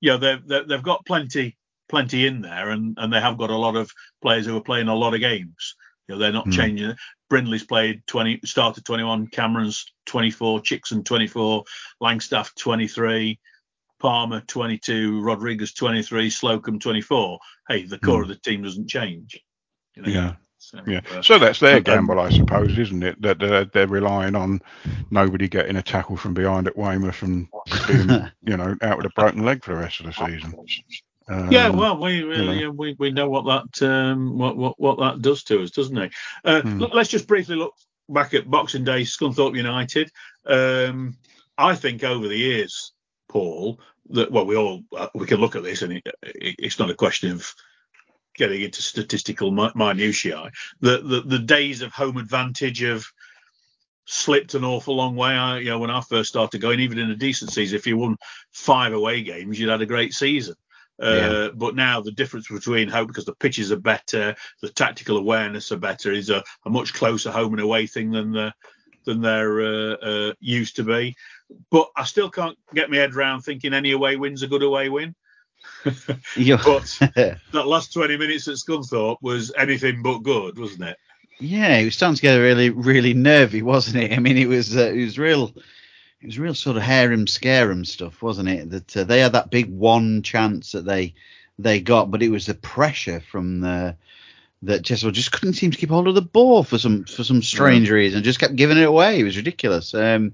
yeah, 0.00 0.16
they've 0.16 0.46
they've 0.46 0.82
got 0.82 1.06
plenty 1.06 1.56
plenty 1.88 2.26
in 2.26 2.42
there, 2.42 2.70
and 2.70 2.96
and 2.98 3.12
they 3.12 3.20
have 3.20 3.38
got 3.38 3.50
a 3.50 3.56
lot 3.56 3.76
of 3.76 3.90
players 4.22 4.46
who 4.46 4.56
are 4.56 4.62
playing 4.62 4.88
a 4.88 4.94
lot 4.94 5.14
of 5.14 5.20
games. 5.20 5.74
You 6.08 6.14
know, 6.14 6.20
they're 6.20 6.32
not 6.32 6.46
mm. 6.46 6.52
changing. 6.52 6.94
Brindley's 7.28 7.64
played 7.64 8.06
20, 8.06 8.40
started 8.44 8.84
21, 8.84 9.26
Cameron's 9.28 9.84
24, 10.06 10.60
Chicksen 10.60 11.04
24, 11.04 11.64
Langstaff 12.00 12.54
23, 12.54 13.40
Palmer 13.98 14.40
22, 14.42 15.20
Rodrigues 15.20 15.72
23, 15.72 16.30
Slocombe 16.30 16.80
24. 16.80 17.38
Hey, 17.68 17.84
the 17.84 17.98
core 17.98 18.20
mm. 18.20 18.22
of 18.22 18.28
the 18.28 18.36
team 18.36 18.62
doesn't 18.62 18.88
change. 18.88 19.42
You 19.96 20.02
know? 20.02 20.08
Yeah. 20.08 20.32
So, 20.66 20.80
yeah. 20.84 21.00
Uh, 21.12 21.22
so 21.22 21.38
that's 21.38 21.60
their 21.60 21.80
gamble, 21.80 22.18
I 22.18 22.30
suppose, 22.30 22.76
isn't 22.76 23.02
it? 23.04 23.22
That 23.22 23.38
they're, 23.38 23.66
they're, 23.66 23.86
relying 23.86 24.34
on 24.34 24.60
nobody 25.12 25.48
getting 25.48 25.76
a 25.76 25.82
tackle 25.82 26.16
from 26.16 26.34
behind 26.34 26.66
at 26.66 26.76
Weymouth 26.76 27.22
and 27.22 27.46
being, 27.86 28.08
you 28.42 28.56
know, 28.56 28.76
out 28.82 28.96
with 28.96 29.06
a 29.06 29.10
broken 29.10 29.44
leg 29.44 29.62
for 29.62 29.74
the 29.74 29.80
rest 29.80 30.00
of 30.00 30.06
the 30.06 30.12
season. 30.12 30.54
Um, 31.28 31.52
yeah, 31.52 31.68
well, 31.68 31.98
we 31.98 32.16
you 32.16 32.60
know. 32.66 32.70
we 32.70 32.96
we 32.98 33.10
know 33.12 33.28
what 33.28 33.44
that 33.44 33.88
um, 33.88 34.38
what, 34.38 34.56
what 34.56 34.78
what 34.78 34.98
that 34.98 35.22
does 35.22 35.44
to 35.44 35.62
us, 35.62 35.70
doesn't 35.70 35.98
it? 35.98 36.12
Uh, 36.44 36.62
hmm. 36.62 36.78
look, 36.78 36.94
let's 36.94 37.10
just 37.10 37.28
briefly 37.28 37.56
look 37.56 37.74
back 38.08 38.34
at 38.34 38.50
Boxing 38.50 38.84
Day, 38.84 39.02
Scunthorpe 39.02 39.56
United. 39.56 40.10
Um, 40.44 41.16
I 41.56 41.74
think 41.76 42.02
over 42.02 42.26
the 42.26 42.36
years, 42.36 42.92
Paul, 43.28 43.80
that 44.10 44.30
well, 44.32 44.46
we 44.46 44.56
all 44.56 44.82
uh, 44.96 45.08
we 45.14 45.26
can 45.26 45.40
look 45.40 45.56
at 45.56 45.62
this, 45.62 45.82
and 45.82 45.92
it, 45.94 46.06
it, 46.22 46.56
it's 46.58 46.78
not 46.78 46.90
a 46.90 46.94
question 46.94 47.32
of 47.32 47.54
getting 48.36 48.62
into 48.62 48.82
statistical 48.82 49.50
minutiae. 49.50 50.50
The, 50.80 50.98
the 50.98 51.20
the 51.22 51.38
days 51.38 51.82
of 51.82 51.92
home 51.92 52.16
advantage 52.16 52.80
have 52.80 53.04
slipped 54.06 54.54
an 54.54 54.64
awful 54.64 54.96
long 54.96 55.16
way. 55.16 55.32
I, 55.32 55.58
you 55.58 55.70
know, 55.70 55.78
when 55.78 55.90
I 55.90 56.00
first 56.00 56.28
started 56.28 56.60
going, 56.60 56.80
even 56.80 56.98
in 56.98 57.10
a 57.10 57.16
decent 57.16 57.50
season, 57.50 57.76
if 57.76 57.86
you 57.86 57.96
won 57.96 58.16
five 58.52 58.92
away 58.92 59.22
games, 59.22 59.58
you'd 59.58 59.70
had 59.70 59.82
a 59.82 59.86
great 59.86 60.12
season. 60.12 60.54
Uh, 61.02 61.10
yeah. 61.10 61.48
But 61.54 61.74
now 61.74 62.00
the 62.00 62.12
difference 62.12 62.48
between 62.48 62.88
home, 62.88 63.06
because 63.06 63.26
the 63.26 63.34
pitches 63.34 63.72
are 63.72 63.80
better, 63.80 64.34
the 64.62 64.70
tactical 64.70 65.16
awareness 65.16 65.72
are 65.72 65.76
better, 65.76 66.12
is 66.12 66.30
a, 66.30 66.42
a 66.64 66.70
much 66.70 66.94
closer 66.94 67.30
home 67.30 67.52
and 67.52 67.60
away 67.60 67.86
thing 67.86 68.12
than 68.12 68.32
the, 68.32 68.52
than 69.04 69.20
they're 69.20 69.60
uh, 69.60 69.94
uh, 69.94 70.32
used 70.40 70.76
to 70.76 70.84
be. 70.84 71.14
But 71.70 71.88
I 71.96 72.04
still 72.04 72.30
can't 72.30 72.56
get 72.74 72.90
my 72.90 72.96
head 72.96 73.14
around 73.14 73.42
thinking 73.42 73.74
any 73.74 73.92
away 73.92 74.16
win's 74.16 74.42
a 74.42 74.48
good 74.48 74.62
away 74.62 74.88
win. 74.88 75.14
but 76.64 76.98
that 77.52 77.66
last 77.66 77.92
20 77.92 78.16
minutes 78.16 78.48
at 78.48 78.56
Scunthorpe 78.56 79.18
was 79.22 79.52
anything 79.56 80.02
but 80.02 80.18
good, 80.18 80.58
wasn't 80.58 80.84
it? 80.84 80.98
Yeah, 81.38 81.76
it 81.76 81.84
was 81.84 81.94
starting 81.94 82.16
to 82.16 82.22
get 82.22 82.36
really, 82.36 82.70
really 82.70 83.14
nervy, 83.14 83.62
wasn't 83.62 84.02
it? 84.02 84.12
I 84.12 84.18
mean, 84.18 84.38
it 84.38 84.48
was 84.48 84.76
uh, 84.76 84.90
it 84.94 85.04
was 85.04 85.18
real 85.18 85.52
it 86.22 86.26
was 86.26 86.38
real 86.38 86.54
sort 86.54 86.76
of 86.76 86.82
harem 86.82 87.26
scarum 87.26 87.84
stuff, 87.84 88.22
wasn't 88.22 88.48
it? 88.48 88.70
That 88.70 88.96
uh, 88.96 89.04
they 89.04 89.20
had 89.20 89.32
that 89.32 89.50
big 89.50 89.70
one 89.70 90.22
chance 90.22 90.72
that 90.72 90.86
they 90.86 91.14
they 91.58 91.80
got, 91.80 92.10
but 92.10 92.22
it 92.22 92.30
was 92.30 92.46
the 92.46 92.54
pressure 92.54 93.20
from 93.20 93.60
the 93.60 93.96
that 94.62 94.84
Chesterfield 94.84 95.14
just 95.14 95.32
couldn't 95.32 95.54
seem 95.54 95.70
to 95.70 95.76
keep 95.76 95.90
hold 95.90 96.08
of 96.08 96.14
the 96.14 96.22
ball 96.22 96.64
for 96.64 96.78
some 96.78 97.04
for 97.04 97.22
some 97.22 97.42
strange 97.42 97.88
yeah. 97.88 97.94
reason, 97.94 98.22
just 98.22 98.40
kept 98.40 98.56
giving 98.56 98.78
it 98.78 98.88
away. 98.88 99.20
It 99.20 99.24
was 99.24 99.36
ridiculous. 99.36 99.94
Um, 99.94 100.32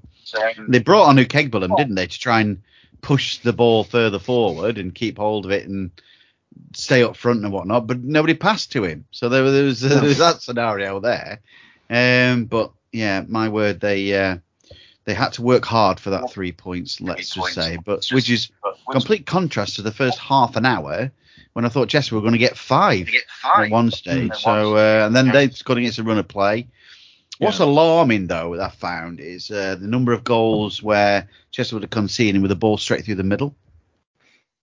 they 0.69 0.79
brought 0.79 1.09
on 1.09 1.17
Uchegbulam, 1.17 1.77
didn't 1.77 1.97
they, 1.97 2.07
to 2.07 2.19
try 2.19 2.41
and 2.41 2.63
push 3.03 3.39
the 3.39 3.53
ball 3.53 3.85
further 3.85 4.19
forward 4.19 4.79
and 4.79 4.95
keep 4.95 5.19
hold 5.19 5.45
of 5.45 5.51
it 5.51 5.69
and 5.69 5.91
stay 6.73 7.03
up 7.03 7.17
front 7.17 7.45
and 7.45 7.53
whatnot, 7.53 7.87
but 7.87 8.03
nobody 8.03 8.35
passed 8.35 8.73
to 8.73 8.85
him. 8.85 9.05
So 9.11 9.29
there, 9.29 9.51
there 9.51 9.65
was, 9.65 9.81
there 9.81 10.03
was 10.03 10.19
that 10.19 10.41
scenario 10.41 11.01
there. 11.01 11.41
Um, 11.91 12.47
but 12.47 12.73
yeah, 12.93 13.25
my 13.27 13.49
word, 13.49 13.81
they 13.81 14.15
uh, 14.15 14.39
they 15.05 15.15
had 15.15 15.33
to 15.35 15.43
work 15.43 15.65
hard 15.65 15.99
for 15.99 16.11
that 16.11 16.31
three 16.31 16.53
points, 16.53 17.01
let's 17.01 17.35
just 17.35 17.55
say, 17.55 17.77
but 17.77 18.07
which 18.13 18.31
is 18.31 18.51
complete 18.91 19.27
contrast 19.27 19.77
to 19.77 19.83
the 19.83 19.93
first 19.93 20.19
half 20.19 20.57
an 20.57 20.65
hour 20.65 21.11
when 21.53 21.65
I 21.65 21.69
thought 21.69 21.89
Chester 21.89 22.15
were 22.15 22.21
going 22.21 22.33
to 22.33 22.39
get 22.39 22.57
five, 22.57 23.07
get 23.07 23.25
five. 23.43 23.67
at 23.67 23.71
one 23.71 23.91
stage. 23.91 24.35
So 24.37 24.77
uh, 24.77 25.07
and 25.07 25.15
then 25.15 25.29
they 25.29 25.51
scored 25.51 25.79
against 25.79 25.99
a 25.99 26.03
run 26.03 26.19
of 26.19 26.29
play. 26.29 26.69
What's 27.43 27.59
yeah. 27.59 27.67
alarming 27.67 28.29
though, 28.29 28.57
that 28.57 28.63
I 28.63 28.69
found, 28.71 29.19
is 29.19 29.51
uh, 29.51 29.75
the 29.75 29.89
number 29.89 30.13
of 30.13 30.23
goals 30.23 30.83
where 30.83 31.29
Chester 31.51 31.75
would 31.75 31.83
have 31.83 31.91
conceded 31.91 32.41
with 32.41 32.53
a 32.53 32.57
ball 32.57 32.79
straight 32.79 33.05
through 33.05 33.17
the 33.17 33.25
middle. 33.25 33.55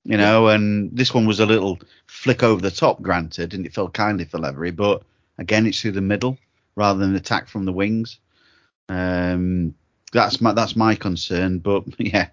You 0.06 0.16
know, 0.18 0.48
and 0.48 0.90
this 0.96 1.14
one 1.14 1.28
was 1.28 1.42
a 1.42 1.46
little 1.46 1.78
flick 2.08 2.42
over 2.42 2.62
the 2.62 2.72
top, 2.72 3.02
granted, 3.02 3.54
and 3.54 3.66
it 3.66 3.74
fell 3.74 3.90
kindly 3.90 4.24
for 4.24 4.40
Lavery, 4.40 4.72
but 4.72 5.04
again, 5.38 5.68
it's 5.68 5.82
through 5.82 5.92
the 5.92 6.02
middle 6.02 6.38
rather 6.76 7.00
than 7.00 7.16
attack 7.16 7.50
from 7.50 7.66
the 7.66 7.74
wings. 7.74 8.18
Um, 8.88 9.76
that's 10.14 10.40
my 10.40 10.54
that's 10.54 10.76
my 10.76 10.96
concern. 10.96 11.60
But 11.60 11.84
yeah, 12.00 12.30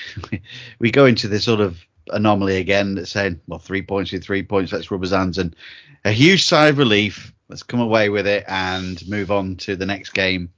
we 0.78 0.90
go 0.90 1.06
into 1.06 1.26
this 1.26 1.44
sort 1.44 1.60
of 1.60 1.84
anomaly 2.08 2.56
again 2.56 2.94
that's 2.94 3.10
saying, 3.10 3.40
well, 3.46 3.58
three 3.58 3.82
points 3.82 4.12
with 4.12 4.24
three 4.24 4.42
points, 4.42 4.72
let's 4.72 4.90
rub 4.90 5.02
his 5.02 5.10
hands 5.10 5.38
and 5.38 5.56
a 6.04 6.12
huge 6.12 6.44
sigh 6.44 6.68
of 6.68 6.78
relief. 6.78 7.32
Let's 7.52 7.62
come 7.62 7.80
away 7.80 8.08
with 8.08 8.26
it 8.26 8.44
and 8.48 9.06
move 9.06 9.30
on 9.30 9.56
to 9.56 9.76
the 9.76 9.84
next 9.84 10.14
game 10.14 10.54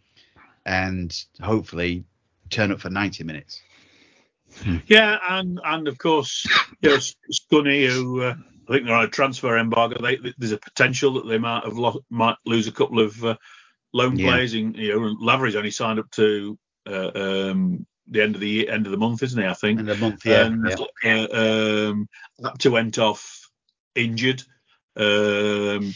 and 0.65 1.13
hopefully 1.43 2.05
turn 2.51 2.71
up 2.71 2.79
for 2.79 2.89
90 2.89 3.25
minutes. 3.25 3.61
Yeah, 4.87 5.19
and 5.29 5.59
and 5.65 5.89
of 5.89 5.99
course, 5.99 6.47
you 6.81 6.91
know, 6.91 6.99
Scunny, 7.33 7.89
who 7.89 8.23
uh, 8.23 8.37
I 8.69 8.73
think 8.73 8.87
they're 8.87 8.95
on 8.95 9.07
a 9.07 9.09
transfer 9.09 9.59
embargo, 9.59 10.01
they, 10.01 10.19
there's 10.39 10.53
a 10.53 10.59
potential 10.59 11.15
that 11.15 11.27
they 11.27 11.39
might 11.39 11.65
have 11.65 11.77
lost, 11.77 11.99
might 12.11 12.37
lose 12.47 12.69
a 12.69 12.73
couple 12.73 13.01
of 13.01 13.25
uh, 13.25 13.35
loan 13.93 14.17
yeah. 14.17 14.29
players. 14.29 14.55
In, 14.55 14.75
you 14.75 14.95
know, 14.95 15.17
Lavery's 15.21 15.57
only 15.57 15.73
signed 15.73 15.99
up 15.99 16.09
to 16.13 16.57
uh, 16.89 17.11
um, 17.17 17.85
the 18.07 18.23
end 18.23 18.37
of 18.37 18.41
the 18.41 18.49
year, 18.49 18.71
end 18.71 18.87
of 18.87 18.93
the 18.93 18.99
month, 18.99 19.25
isn't 19.25 19.43
he? 19.43 19.49
I 19.49 19.55
think. 19.55 19.81
End 19.81 19.91
of 19.91 19.99
the 19.99 20.09
month, 20.09 20.25
yeah. 20.25 20.45
And, 20.45 20.87
yeah. 21.03 21.27
Uh, 21.33 21.91
um, 21.91 22.73
went 22.73 22.99
off 23.01 23.51
injured. 23.97 24.45
Um, 24.97 25.93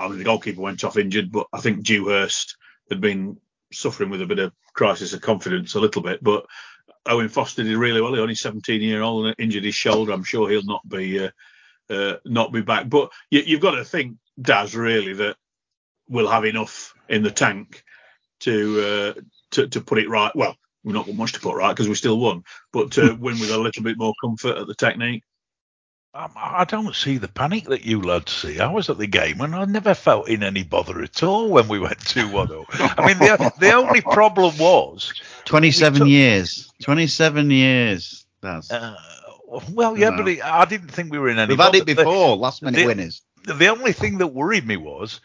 I 0.00 0.08
mean, 0.08 0.18
the 0.18 0.24
goalkeeper 0.24 0.60
went 0.60 0.84
off 0.84 0.96
injured, 0.96 1.30
but 1.30 1.46
I 1.52 1.60
think 1.60 1.84
Dewhurst 1.84 2.56
had 2.88 3.00
been 3.00 3.38
suffering 3.72 4.10
with 4.10 4.22
a 4.22 4.26
bit 4.26 4.38
of 4.38 4.52
crisis 4.72 5.12
of 5.12 5.20
confidence 5.20 5.74
a 5.74 5.80
little 5.80 6.02
bit. 6.02 6.22
But 6.22 6.46
Owen 7.06 7.28
Foster 7.28 7.62
did 7.62 7.76
really 7.76 8.00
well. 8.00 8.12
He's 8.12 8.20
only 8.20 8.34
17 8.34 8.80
year 8.80 9.02
old 9.02 9.26
and 9.26 9.34
injured 9.38 9.64
his 9.64 9.74
shoulder. 9.74 10.12
I'm 10.12 10.24
sure 10.24 10.48
he'll 10.48 10.64
not 10.64 10.86
be 10.88 11.24
uh, 11.24 11.30
uh, 11.88 12.16
not 12.24 12.52
be 12.52 12.62
back. 12.62 12.88
But 12.88 13.10
you, 13.30 13.56
have 13.56 13.60
got 13.60 13.72
to 13.72 13.84
think, 13.84 14.16
Daz, 14.40 14.74
really 14.74 15.12
that 15.14 15.36
we'll 16.08 16.28
have 16.28 16.44
enough 16.44 16.94
in 17.08 17.22
the 17.22 17.30
tank 17.30 17.84
to 18.40 18.80
uh, 19.16 19.20
to, 19.52 19.68
to 19.68 19.80
put 19.80 19.98
it 19.98 20.08
right. 20.08 20.34
Well, 20.34 20.56
we've 20.84 20.94
not 20.94 21.06
got 21.06 21.14
much 21.14 21.32
to 21.34 21.40
put 21.40 21.56
right 21.56 21.70
because 21.70 21.88
we 21.88 21.94
still 21.94 22.18
won, 22.18 22.44
but 22.72 22.92
to 22.92 23.14
win 23.20 23.38
with 23.38 23.50
a 23.50 23.58
little 23.58 23.82
bit 23.82 23.98
more 23.98 24.14
comfort 24.20 24.56
at 24.56 24.66
the 24.66 24.74
technique. 24.74 25.22
Um, 26.12 26.32
I 26.34 26.64
don't 26.64 26.94
see 26.94 27.18
the 27.18 27.28
panic 27.28 27.66
that 27.66 27.84
you 27.84 28.02
lads 28.02 28.32
see. 28.32 28.58
I 28.58 28.72
was 28.72 28.90
at 28.90 28.98
the 28.98 29.06
game 29.06 29.40
and 29.40 29.54
I 29.54 29.64
never 29.64 29.94
felt 29.94 30.28
in 30.28 30.42
any 30.42 30.64
bother 30.64 31.00
at 31.02 31.22
all 31.22 31.48
when 31.50 31.68
we 31.68 31.78
went 31.78 32.00
2 32.00 32.28
1 32.28 32.64
I 32.72 33.06
mean, 33.06 33.18
the, 33.18 33.52
the 33.60 33.72
only 33.74 34.00
problem 34.00 34.58
was 34.58 35.12
27 35.44 36.00
took, 36.00 36.08
years. 36.08 36.72
27 36.82 37.50
years. 37.52 38.26
That's. 38.40 38.72
Uh, 38.72 38.96
well, 39.72 39.96
yeah, 39.96 40.10
but 40.10 40.26
it, 40.26 40.44
I 40.44 40.64
didn't 40.64 40.90
think 40.90 41.12
we 41.12 41.18
were 41.18 41.28
in 41.28 41.38
any. 41.38 41.50
We've 41.50 41.58
bother. 41.58 41.78
had 41.78 41.88
it 41.88 41.96
before, 41.96 42.36
the, 42.36 42.42
last 42.42 42.62
minute 42.62 42.78
the, 42.78 42.86
winners. 42.86 43.22
The 43.44 43.68
only 43.68 43.92
thing 43.92 44.18
that 44.18 44.28
worried 44.28 44.66
me 44.66 44.76
was 44.76 45.20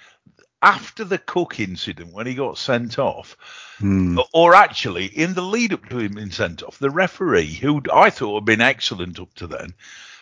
after 0.62 1.04
the 1.04 1.18
Cook 1.18 1.60
incident 1.60 2.14
when 2.14 2.28
he 2.28 2.36
got 2.36 2.60
sent 2.60 3.00
off, 3.00 3.38
hmm. 3.80 4.20
or 4.34 4.54
actually 4.54 5.06
in 5.06 5.34
the 5.34 5.42
lead 5.42 5.74
up 5.74 5.90
to 5.90 5.98
him 5.98 6.14
being 6.16 6.32
sent 6.32 6.62
off, 6.62 6.78
the 6.78 6.92
referee, 6.92 7.54
who 7.54 7.82
I 7.92 8.12
thought 8.12 8.42
had 8.42 8.46
been 8.46 8.62
excellent 8.62 9.20
up 9.20 9.34
to 9.36 9.48
then, 9.48 9.74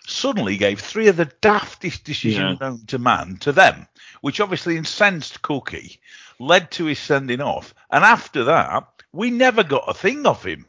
suddenly 0.06 0.58
gave 0.58 0.80
three 0.80 1.08
of 1.08 1.18
the 1.18 1.32
daftest 1.42 2.04
decisions 2.04 2.58
yeah. 2.60 2.70
known 2.70 2.86
to 2.88 2.98
man 2.98 3.38
to 3.38 3.52
them, 3.52 3.88
which 4.22 4.40
obviously 4.40 4.78
incensed 4.78 5.42
Cookie, 5.42 6.00
led 6.40 6.72
to 6.72 6.86
his 6.86 7.00
sending 7.00 7.42
off, 7.42 7.74
and 7.90 8.04
after 8.04 8.44
that, 8.46 8.88
we 9.12 9.32
never 9.32 9.64
got 9.64 9.84
a 9.88 9.94
thing 9.94 10.26
off 10.26 10.46
him 10.46 10.66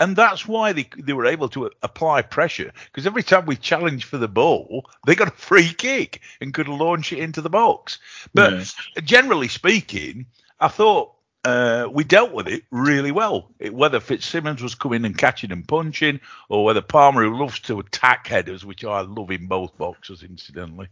and 0.00 0.16
that's 0.16 0.46
why 0.46 0.72
they, 0.72 0.88
they 0.98 1.12
were 1.12 1.26
able 1.26 1.48
to 1.50 1.70
apply 1.82 2.22
pressure 2.22 2.72
because 2.86 3.06
every 3.06 3.22
time 3.22 3.46
we 3.46 3.56
challenged 3.56 4.04
for 4.04 4.18
the 4.18 4.28
ball, 4.28 4.86
they 5.06 5.14
got 5.14 5.28
a 5.28 5.32
free 5.32 5.72
kick 5.72 6.20
and 6.40 6.54
could 6.54 6.68
launch 6.68 7.12
it 7.12 7.18
into 7.18 7.40
the 7.40 7.50
box. 7.50 7.98
But 8.32 8.72
generally 9.04 9.48
speaking, 9.48 10.26
I 10.60 10.68
thought 10.68 11.13
uh, 11.44 11.88
we 11.92 12.04
dealt 12.04 12.32
with 12.32 12.48
it 12.48 12.64
really 12.70 13.12
well. 13.12 13.50
It, 13.58 13.74
whether 13.74 14.00
Fitzsimons 14.00 14.62
was 14.62 14.74
coming 14.74 15.04
and 15.04 15.16
catching 15.16 15.52
and 15.52 15.66
punching, 15.66 16.20
or 16.48 16.64
whether 16.64 16.80
Palmer, 16.80 17.22
who 17.22 17.38
loves 17.38 17.60
to 17.60 17.80
attack 17.80 18.26
headers, 18.26 18.64
which 18.64 18.84
I 18.84 19.02
love 19.02 19.30
in 19.30 19.46
both 19.46 19.76
boxes, 19.76 20.22
incidentally, 20.22 20.88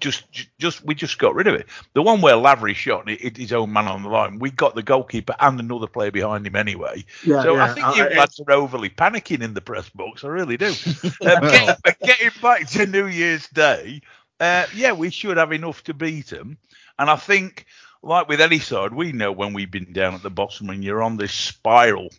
just 0.00 0.24
just 0.58 0.84
we 0.84 0.94
just 0.94 1.18
got 1.18 1.34
rid 1.34 1.46
of 1.46 1.54
it. 1.54 1.66
The 1.94 2.02
one 2.02 2.20
where 2.20 2.36
Lavery 2.36 2.74
shot 2.74 3.08
and 3.08 3.36
his 3.36 3.52
own 3.52 3.72
man 3.72 3.86
on 3.86 4.02
the 4.02 4.08
line, 4.08 4.38
we 4.38 4.50
got 4.50 4.74
the 4.74 4.82
goalkeeper 4.82 5.34
and 5.40 5.60
another 5.60 5.86
player 5.86 6.10
behind 6.10 6.46
him 6.46 6.56
anyway. 6.56 7.04
Yeah, 7.24 7.42
so 7.42 7.56
yeah. 7.56 7.64
I 7.64 7.68
think 7.68 7.96
you 7.96 8.18
lads 8.18 8.40
are 8.40 8.52
overly 8.52 8.90
panicking 8.90 9.42
in 9.42 9.54
the 9.54 9.60
press 9.60 9.88
box. 9.90 10.24
I 10.24 10.28
really 10.28 10.56
do. 10.56 10.72
uh, 11.20 11.40
getting, 11.40 11.94
getting, 12.02 12.30
back 12.40 12.66
to 12.70 12.86
New 12.86 13.06
Year's 13.06 13.48
Day, 13.48 14.00
uh, 14.40 14.66
yeah, 14.74 14.92
we 14.92 15.10
should 15.10 15.36
have 15.36 15.52
enough 15.52 15.84
to 15.84 15.94
beat 15.94 16.28
them, 16.28 16.58
and 16.98 17.10
I 17.10 17.16
think 17.16 17.66
like 18.06 18.28
with 18.28 18.40
any 18.40 18.58
side, 18.58 18.92
we 18.92 19.12
know 19.12 19.32
when 19.32 19.52
we've 19.52 19.70
been 19.70 19.92
down 19.92 20.14
at 20.14 20.22
the 20.22 20.30
bottom 20.30 20.70
and 20.70 20.82
you're 20.84 21.02
on 21.02 21.16
this 21.16 21.32
spiral 21.32 22.10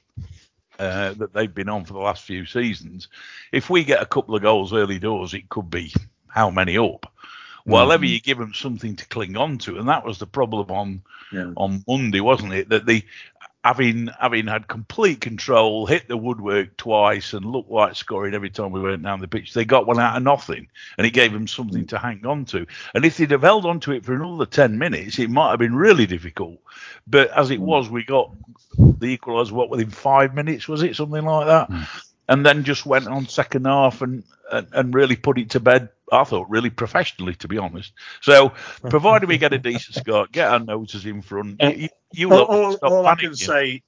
uh, 0.80 1.14
that 1.14 1.34
they've 1.34 1.54
been 1.54 1.70
on 1.70 1.86
for 1.86 1.94
the 1.94 2.00
last 2.00 2.24
few 2.24 2.46
seasons. 2.46 3.08
If 3.52 3.70
we 3.70 3.84
get 3.84 4.02
a 4.02 4.06
couple 4.06 4.36
of 4.36 4.42
goals 4.42 4.74
early 4.74 5.00
doors, 5.00 5.34
it 5.34 5.50
could 5.50 5.70
be 5.70 5.94
how 6.28 6.52
many 6.52 6.78
up. 6.78 7.12
While 7.64 7.92
ever 7.92 8.06
you 8.06 8.22
give 8.22 8.38
them 8.38 8.54
something 8.54 8.96
to 8.96 9.06
cling 9.08 9.36
on 9.36 9.58
to, 9.60 9.78
and 9.78 9.90
that 9.90 10.06
was 10.06 10.20
the 10.20 10.26
problem 10.28 10.72
on 10.72 11.02
Yeah. 11.34 11.52
on 11.58 11.84
Monday, 11.86 12.22
wasn't 12.22 12.54
it? 12.54 12.70
That 12.70 12.86
they 12.86 13.04
having 13.64 14.10
having 14.20 14.48
had 14.48 14.68
complete 14.68 15.20
control, 15.22 15.86
hit 15.86 16.08
the 16.08 16.18
woodwork 16.18 16.78
twice, 16.78 17.34
and 17.34 17.46
looked 17.46 17.70
like 17.70 17.96
scoring 17.96 18.34
every 18.34 18.50
time 18.50 18.72
we 18.72 18.80
went 18.80 19.04
down 19.04 19.20
the 19.20 19.28
pitch. 19.28 19.54
They 19.54 19.66
got 19.66 19.88
one 19.88 20.00
out 20.00 20.18
of 20.18 20.24
nothing, 20.24 20.68
and 20.98 21.06
it 21.06 21.12
gave 21.12 21.34
them 21.34 21.48
something 21.48 21.84
mm. 21.84 21.90
to 21.90 21.98
hang 21.98 22.26
on 22.26 22.46
to. 22.46 22.66
And 22.94 23.04
if 23.04 23.18
they'd 23.18 23.32
have 23.32 23.42
held 23.42 23.66
on 23.66 23.80
to 23.82 23.92
it 23.92 24.06
for 24.06 24.14
another 24.14 24.46
ten 24.46 24.78
minutes, 24.78 25.20
it 25.20 25.30
might 25.30 25.50
have 25.50 25.60
been 25.60 25.76
really 25.76 26.06
difficult. 26.06 26.60
But 27.08 27.32
as 27.32 27.52
it 27.52 27.60
mm. 27.60 27.66
was, 27.66 27.90
we 27.90 28.04
got 28.04 28.32
the 28.78 29.18
equaliser 29.18 29.52
what 29.52 29.70
within 29.70 29.90
five 29.90 30.34
minutes, 30.34 30.68
was 30.68 30.84
it 30.84 30.96
something 30.96 31.26
like 31.26 31.48
that? 31.48 31.70
Mm. 31.70 31.88
And 32.30 32.46
then 32.46 32.64
just 32.64 32.86
went 32.86 33.08
on 33.08 33.28
second 33.28 33.66
half 33.66 34.02
and, 34.02 34.24
and 34.52 34.68
and 34.72 34.94
really 34.94 35.16
put 35.16 35.38
it 35.38 35.52
to 35.52 35.60
bed. 35.60 35.90
I 36.12 36.24
thought 36.24 36.50
really 36.50 36.70
professionally, 36.70 37.36
to 37.36 37.48
be 37.48 37.58
honest. 37.58 37.94
So, 38.22 38.54
provided 38.82 39.30
we 39.30 39.38
get 39.38 39.54
a 39.54 39.60
decent 39.60 39.96
score, 40.06 40.28
get 40.32 40.50
our 40.50 40.60
noses 40.60 41.06
in 41.06 41.22
front, 41.22 41.62
you, 41.62 41.90
you, 42.14 42.32
all, 42.32 42.42
all, 42.42 42.76
all 42.76 43.08
I 43.08 43.16
can 43.16 43.36
say, 43.36 43.84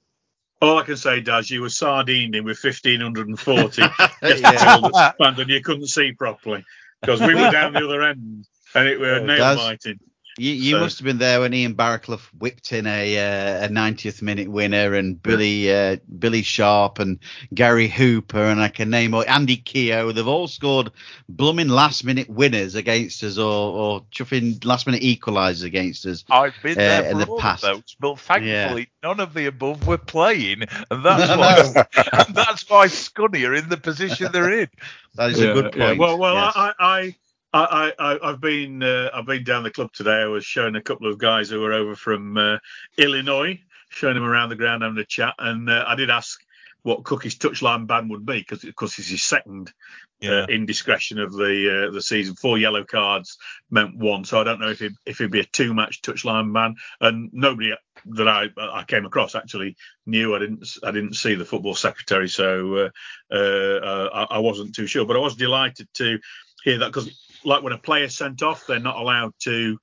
all 0.60 0.78
I 0.78 0.82
can 0.82 0.96
say, 0.96 1.20
Daz, 1.20 1.50
you 1.50 1.62
were 1.62 1.70
sardined 1.70 2.34
in 2.34 2.44
with 2.44 2.62
1540 2.62 3.82
Yeah. 4.22 5.12
band 5.18 5.38
and 5.38 5.50
you 5.50 5.62
couldn't 5.62 5.86
see 5.86 6.12
properly 6.12 6.64
because 7.00 7.20
we 7.20 7.34
were 7.34 7.50
down 7.50 7.72
the 7.72 7.84
other 7.84 8.02
end 8.02 8.46
and 8.74 8.88
it 8.88 9.00
were 9.00 9.20
Oh, 9.20 9.24
nail 9.24 9.56
biting. 9.56 10.00
You, 10.40 10.54
you 10.54 10.70
So- 10.76 10.80
must 10.80 10.98
have 10.98 11.04
been 11.04 11.18
there 11.18 11.40
when 11.40 11.52
Ian 11.52 11.74
Barraclough 11.74 12.22
whipped 12.38 12.72
in 12.72 12.86
a 12.86 13.18
uh, 13.18 13.66
a 13.66 13.68
90th 13.68 14.22
minute 14.22 14.48
winner, 14.48 14.94
and 14.94 15.22
Billy 15.22 15.70
uh, 15.70 15.96
Billy 16.18 16.40
Sharp 16.40 16.98
and 16.98 17.18
Gary 17.52 17.88
Hooper, 17.88 18.42
and 18.42 18.58
I 18.58 18.68
can 18.68 18.88
name 18.88 19.12
all 19.12 19.22
Andy 19.28 19.58
Keogh. 19.58 20.12
They've 20.12 20.26
all 20.26 20.48
scored 20.48 20.92
blooming 21.28 21.68
last 21.68 22.04
minute 22.04 22.30
winners 22.30 22.74
against 22.74 23.22
us, 23.22 23.36
or 23.36 23.44
or 23.44 24.00
chuffing 24.10 24.64
last 24.64 24.86
minute 24.86 25.02
equalisers 25.02 25.62
against 25.62 26.06
us. 26.06 26.24
I've 26.30 26.54
been 26.62 26.78
uh, 26.78 26.80
there 26.80 27.04
in 27.04 27.18
for 27.18 27.24
the 27.26 27.30
all 27.32 27.38
past. 27.38 27.64
of 27.64 27.76
those, 27.76 27.96
but 28.00 28.18
thankfully 28.18 28.88
none 29.02 29.20
of 29.20 29.34
the 29.34 29.44
above 29.44 29.86
were 29.86 29.98
playing, 29.98 30.62
and 30.90 31.04
that's 31.04 31.36
why 31.36 31.86
and 32.26 32.34
that's 32.34 32.68
why 32.70 32.86
Scunny 32.86 33.46
are 33.46 33.54
in 33.54 33.68
the 33.68 33.76
position 33.76 34.32
they're 34.32 34.60
in. 34.60 34.70
That 35.16 35.32
is 35.32 35.40
a 35.40 35.52
good 35.52 35.72
point. 35.72 35.98
Well, 35.98 36.16
well, 36.16 36.34
yes. 36.34 36.52
I, 36.56 36.72
I, 36.78 36.98
I, 36.98 37.16
I, 37.52 38.18
I've 38.22 38.40
been, 38.40 38.82
uh, 38.82 39.10
I've 39.12 39.26
been 39.26 39.44
down 39.44 39.64
the 39.64 39.70
club 39.72 39.92
today. 39.92 40.22
I 40.22 40.26
was 40.26 40.44
showing 40.44 40.76
a 40.76 40.82
couple 40.82 41.10
of 41.10 41.18
guys 41.18 41.50
who 41.50 41.60
were 41.60 41.72
over 41.72 41.96
from 41.96 42.36
uh, 42.36 42.58
Illinois, 42.96 43.60
showing 43.88 44.14
them 44.14 44.24
around 44.24 44.50
the 44.50 44.56
ground 44.56 44.82
having 44.82 44.98
a 44.98 45.04
chat, 45.04 45.34
and 45.38 45.68
uh, 45.68 45.84
I 45.86 45.96
did 45.96 46.10
ask 46.10 46.40
what 46.82 47.04
Cookie's 47.04 47.36
touchline 47.36 47.86
ban 47.88 48.08
would 48.10 48.24
be 48.24 48.38
because, 48.38 48.64
of 48.64 48.74
course, 48.76 48.98
it's 48.98 49.08
his 49.08 49.22
second 49.24 49.72
Yeah. 50.20 50.42
uh, 50.42 50.46
indiscretion 50.48 51.18
of 51.18 51.32
the 51.32 51.88
uh, 51.88 51.92
the 51.92 52.02
season. 52.02 52.36
Four 52.36 52.58
yellow 52.58 52.84
cards 52.84 53.38
meant 53.70 53.96
one, 53.96 54.24
so 54.24 54.40
I 54.40 54.44
don't 54.44 54.60
know 54.60 54.70
if 54.70 54.82
it 54.82 54.92
if 55.06 55.20
it'd 55.20 55.32
be 55.32 55.40
a 55.40 55.44
two 55.44 55.74
match 55.74 56.02
touchline 56.02 56.52
ban. 56.54 56.76
And 57.00 57.30
nobody 57.32 57.72
that 58.06 58.28
I 58.28 58.48
I 58.58 58.84
came 58.84 59.06
across 59.06 59.34
actually 59.34 59.76
knew. 60.06 60.34
I 60.36 60.38
didn't 60.40 60.66
I 60.84 60.92
didn't 60.92 61.14
see 61.14 61.34
the 61.36 61.46
football 61.46 61.74
secretary, 61.74 62.28
so 62.28 62.90
uh, 63.32 64.08
I, 64.14 64.26
I 64.36 64.38
wasn't 64.38 64.74
too 64.74 64.86
sure. 64.86 65.06
But 65.06 65.16
I 65.16 65.20
was 65.20 65.36
delighted 65.36 65.88
to 65.94 66.18
hear 66.64 66.78
that 66.78 66.86
because 66.88 67.08
like 67.44 67.62
when 67.62 67.72
a 67.72 67.78
player's 67.78 68.16
sent 68.16 68.42
off, 68.42 68.66
they're 68.66 68.78
not 68.80 68.96
allowed 68.96 69.32
to 69.40 69.78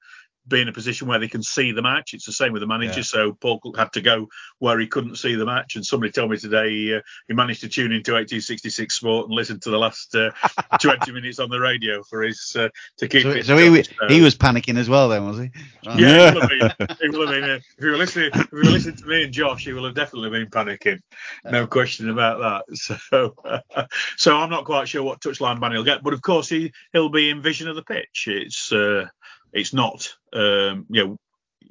be 0.48 0.62
in 0.62 0.68
a 0.68 0.74
position 0.74 1.08
where 1.08 1.20
they 1.20 1.28
can 1.28 1.44
see 1.44 1.72
the 1.72 1.82
match. 1.82 2.14
It's 2.14 2.26
the 2.26 2.32
same 2.32 2.54
with 2.54 2.62
the 2.62 2.68
manager. 2.68 3.00
Yeah. 3.00 3.04
So 3.04 3.34
Paul 3.34 3.60
had 3.78 3.92
to 3.94 4.02
go 4.02 4.28
where 4.60 4.80
he 4.80 4.88
couldn't 4.88 5.18
see 5.18 5.36
the 5.36 5.46
match. 5.46 5.76
And 5.76 5.86
somebody 5.86 6.12
told 6.12 6.32
me 6.32 6.38
today 6.38 6.96
uh, 6.96 7.02
he 7.28 7.34
managed 7.34 7.62
to 7.62 7.70
tune 7.70 7.92
into 7.92 8.14
1866 8.14 8.96
Sport 8.96 9.28
and 9.28 9.36
listen 9.36 9.60
to 9.62 9.70
the 9.70 9.78
last 9.78 10.16
uh, 10.16 10.32
20 10.82 11.12
minutes 11.12 11.40
on 11.40 11.50
the 11.50 11.60
radio 11.60 12.02
for 12.04 12.24
his 12.24 12.56
uh, 12.58 12.70
to 12.98 13.08
keep 13.08 13.24
so, 13.24 13.30
it. 13.32 13.46
so 13.46 13.58
he, 13.58 13.84
he 14.08 14.22
was 14.22 14.36
panicking 14.36 14.78
as 14.78 14.90
well, 14.90 15.10
then, 15.10 15.26
was 15.26 15.38
he? 15.38 15.52
Yeah, 15.84 16.32
he 16.32 16.36
will 16.36 16.42
have 16.42 16.50
been. 16.50 16.88
He 17.02 17.10
will 17.10 17.28
have 17.28 17.42
been 17.42 17.50
uh, 17.50 17.56
if 17.56 17.84
you 17.84 17.92
were 17.92 17.98
listening, 17.98 18.32
if 18.34 18.52
you 18.52 18.58
were 18.58 18.64
listening 18.64 18.96
to 18.98 19.06
me 19.06 19.24
and 19.24 19.34
Josh, 19.34 19.66
he 19.66 19.74
will 19.74 19.86
have 19.86 19.96
definitely 19.96 20.30
been 20.30 20.50
panicking. 20.50 21.00
No 21.46 21.68
question 21.68 22.10
about 22.10 22.40
that. 22.40 22.78
So, 23.08 23.34
so 24.18 24.36
I'm 24.36 24.50
not 24.50 24.66
quite 24.66 24.88
sure 24.88 25.04
what 25.04 25.22
touchline 25.22 25.60
ban 25.60 25.72
he'll 25.72 25.84
get, 25.84 26.04
but 26.04 26.14
of 26.14 26.22
course 26.22 26.50
he 26.50 26.72
he'll 26.94 27.10
be 27.10 27.30
in 27.30 27.42
vision 27.42 27.68
of 27.68 27.76
the 27.76 27.84
pitch. 27.84 28.28
It's 28.28 28.72
uh, 28.72 29.08
it's 29.54 29.74
not 29.74 30.14
um, 30.34 30.86
you 30.90 31.06
know 31.06 31.18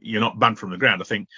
you're 0.00 0.20
not 0.20 0.38
banned 0.38 0.58
from 0.58 0.70
the 0.70 0.78
ground. 0.78 1.00
I 1.02 1.04
think 1.04 1.28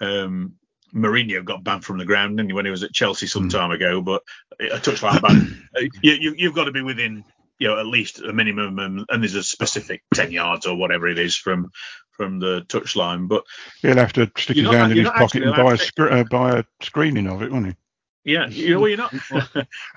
um, 0.00 0.54
Mourinho 0.94 1.44
got 1.44 1.64
banned 1.64 1.84
from 1.84 1.98
the 1.98 2.04
ground 2.04 2.36
didn't 2.36 2.50
he, 2.50 2.54
when 2.54 2.64
he 2.64 2.70
was 2.70 2.82
at 2.82 2.92
Chelsea 2.92 3.26
some 3.26 3.48
time 3.48 3.70
ago, 3.70 4.02
but 4.02 4.22
a 4.60 4.78
touchline 4.78 5.22
ban 5.22 5.68
uh, 5.76 5.80
you, 6.02 6.12
you 6.12 6.34
you've 6.36 6.54
got 6.54 6.64
to 6.64 6.72
be 6.72 6.82
within 6.82 7.24
you 7.58 7.68
know 7.68 7.78
at 7.78 7.86
least 7.86 8.20
a 8.20 8.32
minimum 8.32 8.78
and, 8.78 9.04
and 9.08 9.22
there's 9.22 9.34
a 9.34 9.42
specific 9.42 10.02
10 10.14 10.32
yards 10.32 10.66
or 10.66 10.76
whatever 10.76 11.08
it 11.08 11.18
is 11.18 11.36
from 11.36 11.70
from 12.10 12.38
the 12.38 12.62
touchline 12.62 13.28
but 13.28 13.44
He'll 13.80 13.96
have 13.96 14.12
to 14.14 14.30
stick 14.36 14.56
his 14.56 14.68
hand 14.68 14.92
in 14.92 14.98
his 14.98 15.08
pocket 15.08 15.42
and 15.42 15.56
buy 15.56 15.74
a, 15.74 15.76
to- 15.76 16.10
uh, 16.10 16.24
buy 16.24 16.58
a 16.58 16.64
screening 16.82 17.28
of 17.28 17.42
it, 17.42 17.50
won't 17.52 17.66
he? 17.66 17.74
Yeah 18.24 18.46
you, 18.50 18.78
well, 18.78 18.88
you're 18.88 18.98
not 18.98 19.12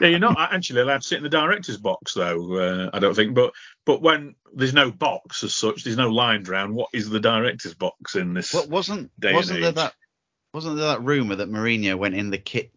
yeah 0.02 0.08
you're 0.08 0.20
not 0.20 0.38
actually 0.54 0.82
allowed 0.82 1.02
to 1.02 1.08
sit 1.08 1.18
in 1.18 1.24
the 1.24 1.30
director's 1.30 1.78
box 1.78 2.14
though 2.14 2.54
uh, 2.56 2.90
i 2.94 3.00
don't 3.00 3.14
think 3.16 3.34
but 3.36 3.54
but 3.86 4.02
when 4.02 4.36
there's 4.54 4.74
no 4.74 4.90
box 4.92 5.44
as 5.44 5.54
such 5.56 5.84
there's 5.84 5.98
no 5.98 6.10
line 6.10 6.44
round 6.44 6.74
what 6.74 6.90
is 6.94 7.10
the 7.10 7.20
director's 7.20 7.74
box 7.76 8.16
in 8.16 8.34
this 8.34 8.54
What 8.54 8.70
wasn't 8.70 9.12
Day 9.20 9.34
wasn't 9.34 9.60
there 9.60 9.70
age. 9.70 9.76
that 9.76 9.94
wasn't 10.54 10.78
there 10.78 10.88
that 10.88 11.04
rumor 11.04 11.36
that 11.36 11.50
Mourinho 11.52 11.98
went 11.98 12.16
in 12.16 12.30
the 12.30 12.38
kit 12.38 12.72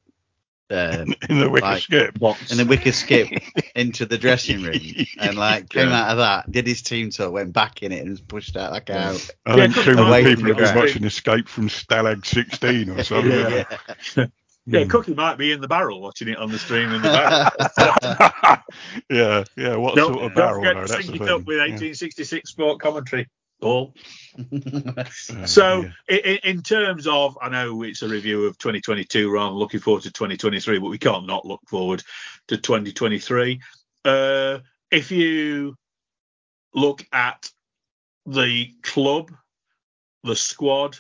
um, 0.70 1.14
In 1.30 1.40
the 1.40 1.48
wicker 1.48 1.64
Like- 1.66 1.82
skip. 1.82 2.18
box 2.18 2.52
in 2.52 2.58
the 2.58 2.66
wicker 2.66 2.92
skip 2.92 3.30
into 3.74 4.04
the 4.04 4.18
dressing 4.18 4.62
room 4.62 4.78
and 5.18 5.38
like 5.38 5.70
came 5.70 5.88
Yeah. 5.88 6.02
out 6.02 6.10
of 6.10 6.16
that, 6.18 6.52
did 6.52 6.66
his 6.66 6.82
team 6.82 7.08
talk, 7.08 7.32
went 7.32 7.54
back 7.54 7.82
in 7.82 7.90
it 7.90 8.00
and 8.00 8.10
was 8.10 8.20
pushed 8.20 8.54
out 8.54 8.72
back 8.72 8.90
Yeah. 8.90 9.10
out. 9.12 9.30
I 9.46 9.54
think 9.56 9.74
too 9.76 9.94
many 9.94 10.24
people 10.24 10.42
the 10.54 10.54
have 10.62 10.74
been 10.74 10.82
watching 10.82 11.04
Escape 11.04 11.48
from 11.48 11.68
Stalag 11.70 12.26
16 12.26 12.90
or 12.90 13.02
something. 13.02 13.30
Yeah. 13.30 14.26
Yeah 14.70 14.85
Mm. 14.85 14.90
cookie 14.90 15.15
might 15.15 15.39
be 15.39 15.51
in 15.53 15.61
the 15.61 15.69
barrel 15.69 16.01
watching 16.01 16.28
it 16.28 16.36
on 16.39 16.51
the 16.53 16.59
stream 16.59 16.93
in 16.93 17.01
the 17.03 17.09
barrel 17.09 18.62
yeah, 19.11 19.45
yeah. 19.57 19.77
What 19.77 19.95
don't, 19.97 20.12
sort 20.12 20.24
of 20.24 20.35
don't 20.35 20.35
barrel 20.35 20.62
forget 20.62 20.74
though? 20.77 20.97
to 20.97 21.03
sync 21.03 21.15
it 21.16 21.19
thing. 21.20 21.28
up 21.28 21.45
with 21.47 21.57
Yeah. 21.57 21.62
1866 21.65 22.51
sport 22.51 22.81
commentary 22.81 23.27
Paul. 23.61 23.95
Oh, 24.39 25.05
So, 25.47 25.82
dear. 25.82 25.95
i- 26.11 26.23
i- 26.24 26.40
in 26.49 26.62
terms 26.62 27.07
of, 27.09 27.36
I 27.43 27.49
know 27.49 27.82
it's 27.82 28.03
a 28.03 28.09
review 28.09 28.47
of 28.47 28.57
2022 28.59 29.31
rather 29.31 29.51
than 29.51 29.59
looking 29.59 29.81
forward 29.81 30.05
to 30.05 30.12
2023, 30.12 30.78
but 30.78 30.89
we 30.90 30.99
can't 30.99 31.27
not 31.27 31.45
look 31.45 31.61
forward 31.69 32.05
to 32.49 32.57
2023. 32.57 33.61
Uh, 34.05 34.59
if 34.93 35.11
you 35.11 35.74
look 36.73 37.05
at 37.12 37.51
the 38.27 38.73
club, 38.82 39.32
the 40.23 40.36
squad, 40.36 40.97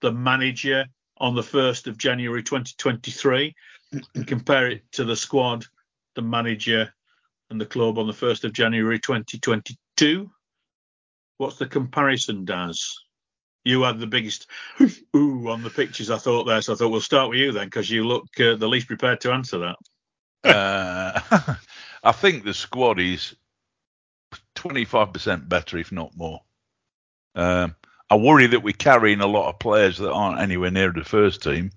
the 0.00 0.12
manager 0.12 0.86
on 1.20 1.34
the 1.34 1.42
1st 1.42 1.86
of 1.86 1.98
January 1.98 2.42
2023, 2.42 3.54
and 3.92 4.26
compare 4.26 4.68
it 4.68 4.82
to 4.92 5.04
the 5.04 5.16
squad, 5.16 5.64
the 6.14 6.22
manager, 6.22 6.92
and 7.50 7.60
the 7.60 7.66
club 7.66 7.98
on 7.98 8.06
the 8.06 8.12
1st 8.12 8.44
of 8.44 8.52
January 8.52 8.98
2022, 8.98 10.30
what's 11.38 11.56
the 11.56 11.66
comparison, 11.66 12.44
Daz? 12.44 12.94
You 13.64 13.82
had 13.82 13.98
the 13.98 14.06
biggest 14.06 14.46
ooh 15.16 15.48
on 15.48 15.62
the 15.62 15.70
pictures 15.70 16.10
I 16.10 16.18
thought 16.18 16.44
there, 16.44 16.60
so 16.62 16.72
I 16.72 16.76
thought 16.76 16.90
we'll 16.90 17.00
start 17.00 17.30
with 17.30 17.38
you 17.38 17.52
then 17.52 17.66
because 17.66 17.90
you 17.90 18.04
look 18.04 18.28
uh, 18.40 18.56
the 18.56 18.68
least 18.68 18.86
prepared 18.86 19.20
to 19.22 19.32
answer 19.32 19.58
that. 19.58 19.76
Uh, 20.44 21.54
I 22.02 22.12
think 22.12 22.44
the 22.44 22.54
squad 22.54 23.00
is 23.00 23.34
25% 24.56 25.48
better, 25.48 25.78
if 25.78 25.92
not 25.92 26.16
more. 26.16 26.40
Um, 27.34 27.74
I 28.10 28.16
worry 28.16 28.46
that 28.48 28.62
we're 28.62 28.72
carrying 28.72 29.20
a 29.20 29.26
lot 29.26 29.48
of 29.48 29.58
players 29.58 29.98
that 29.98 30.10
aren't 30.12 30.40
anywhere 30.40 30.70
near 30.70 30.90
the 30.92 31.04
first 31.04 31.42
team, 31.42 31.70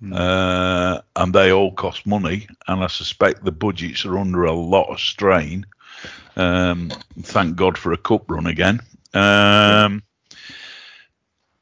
Hmm. 0.00 0.14
uh, 0.14 1.00
and 1.16 1.34
they 1.34 1.52
all 1.52 1.72
cost 1.72 2.06
money, 2.06 2.48
and 2.66 2.82
I 2.82 2.86
suspect 2.86 3.44
the 3.44 3.52
budgets 3.52 4.06
are 4.06 4.18
under 4.18 4.44
a 4.44 4.52
lot 4.52 4.88
of 4.90 4.98
strain. 4.98 5.66
Um, 6.36 6.90
thank 7.20 7.56
God 7.56 7.76
for 7.76 7.92
a 7.92 7.98
cup 7.98 8.30
run 8.30 8.46
again. 8.46 8.80
Um, 9.12 10.02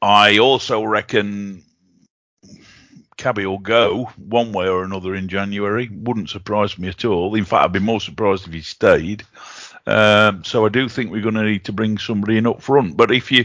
I 0.01 0.37
also 0.37 0.83
reckon 0.83 1.63
Cabby 3.17 3.45
will 3.45 3.57
go 3.57 4.05
one 4.15 4.53
way 4.53 4.69
or 4.69 4.85
another 4.85 5.15
in 5.15 5.27
January. 5.27 5.89
Wouldn't 5.91 6.29
surprise 6.29 6.77
me 6.77 6.87
at 6.87 7.03
all. 7.03 7.35
In 7.35 7.43
fact, 7.43 7.65
I'd 7.65 7.73
be 7.73 7.79
more 7.79 7.99
surprised 7.99 8.47
if 8.47 8.53
he 8.53 8.61
stayed. 8.61 9.25
Um, 9.85 10.45
so 10.45 10.65
I 10.65 10.69
do 10.69 10.87
think 10.87 11.11
we're 11.11 11.21
going 11.21 11.35
to 11.35 11.43
need 11.43 11.65
to 11.65 11.73
bring 11.73 11.97
somebody 11.97 12.37
in 12.37 12.47
up 12.47 12.61
front. 12.61 12.95
But 12.95 13.11
if 13.11 13.31
you 13.31 13.43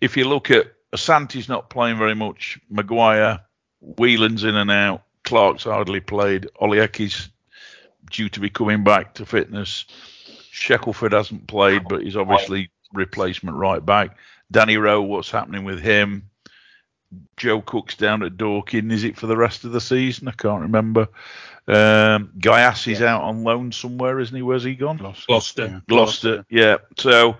if 0.00 0.16
you 0.16 0.28
look 0.28 0.50
at 0.50 0.72
Asante's 0.92 1.48
not 1.48 1.70
playing 1.70 1.98
very 1.98 2.14
much, 2.14 2.58
Maguire, 2.70 3.40
Whelan's 3.80 4.44
in 4.44 4.56
and 4.56 4.70
out, 4.70 5.02
Clark's 5.24 5.64
hardly 5.64 6.00
played, 6.00 6.48
Olieki's 6.60 7.28
due 8.10 8.28
to 8.30 8.40
be 8.40 8.50
coming 8.50 8.84
back 8.84 9.14
to 9.14 9.26
fitness. 9.26 9.84
Shackelford 10.50 11.12
hasn't 11.12 11.46
played, 11.46 11.86
but 11.88 12.02
he's 12.02 12.16
obviously 12.16 12.70
replacement 12.92 13.56
right 13.56 13.84
back. 13.84 14.16
Danny 14.50 14.76
Rowe, 14.76 15.02
what's 15.02 15.30
happening 15.30 15.64
with 15.64 15.80
him? 15.80 16.30
Joe 17.36 17.60
Cook's 17.60 17.96
down 17.96 18.22
at 18.22 18.36
Dorking. 18.36 18.90
Is 18.90 19.04
it 19.04 19.16
for 19.16 19.26
the 19.26 19.36
rest 19.36 19.64
of 19.64 19.72
the 19.72 19.80
season? 19.80 20.28
I 20.28 20.32
can't 20.32 20.62
remember. 20.62 21.08
Um, 21.68 22.32
Gyassi's 22.38 23.00
yeah. 23.00 23.14
out 23.14 23.22
on 23.22 23.42
loan 23.42 23.72
somewhere, 23.72 24.20
isn't 24.20 24.34
he? 24.34 24.42
Where's 24.42 24.64
he 24.64 24.74
gone? 24.74 24.96
Gloucester. 24.98 25.26
Gloucester. 25.26 25.66
Yeah. 25.66 25.80
Gloucester. 25.88 26.46
Yeah. 26.48 26.76
So 26.98 27.36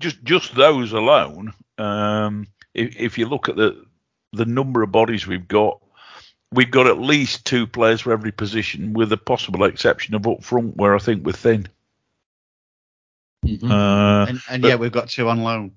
just 0.00 0.22
just 0.24 0.54
those 0.54 0.92
alone, 0.92 1.54
um, 1.82 2.46
if, 2.74 2.96
if 2.96 3.18
you 3.18 3.26
look 3.26 3.48
at 3.48 3.56
the 3.56 3.84
the 4.32 4.46
number 4.46 4.82
of 4.82 4.92
bodies 4.92 5.26
we've 5.26 5.48
got, 5.48 5.80
we've 6.52 6.70
got 6.70 6.86
at 6.86 6.98
least 6.98 7.44
two 7.44 7.66
players 7.66 8.00
for 8.00 8.12
every 8.12 8.32
position, 8.32 8.92
with 8.92 9.12
a 9.12 9.16
possible 9.16 9.64
exception 9.64 10.14
of 10.14 10.26
up 10.26 10.42
front, 10.42 10.76
where 10.76 10.94
I 10.94 10.98
think 10.98 11.26
we're 11.26 11.32
thin. 11.32 11.66
Mm-hmm. 13.44 13.70
Uh, 13.70 14.26
and, 14.26 14.40
and 14.48 14.62
but, 14.62 14.68
yeah, 14.68 14.76
we've 14.76 14.92
got 14.92 15.08
two 15.08 15.28
on 15.28 15.42
loan. 15.42 15.72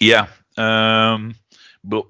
Yeah, 0.00 0.28
um, 0.56 1.34
but 1.82 2.06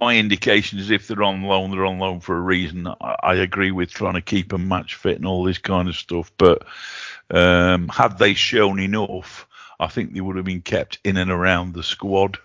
my 0.00 0.16
indication 0.16 0.78
is 0.78 0.90
if 0.90 1.08
they're 1.08 1.24
on 1.24 1.42
loan, 1.42 1.72
they're 1.72 1.84
on 1.84 1.98
loan 1.98 2.20
for 2.20 2.36
a 2.36 2.40
reason. 2.40 2.86
I, 2.86 3.16
I 3.22 3.34
agree 3.34 3.72
with 3.72 3.90
trying 3.90 4.14
to 4.14 4.22
keep 4.22 4.50
them 4.50 4.68
match 4.68 4.94
fit 4.94 5.16
and 5.16 5.26
all 5.26 5.42
this 5.42 5.58
kind 5.58 5.88
of 5.88 5.96
stuff, 5.96 6.30
but 6.38 6.64
um, 7.30 7.88
had 7.88 8.18
they 8.18 8.34
shown 8.34 8.78
enough, 8.78 9.47
I 9.80 9.88
think 9.88 10.12
they 10.12 10.20
would 10.20 10.36
have 10.36 10.44
been 10.44 10.62
kept 10.62 10.98
in 11.04 11.16
and 11.16 11.30
around 11.30 11.74
the 11.74 11.82
squad. 11.82 12.38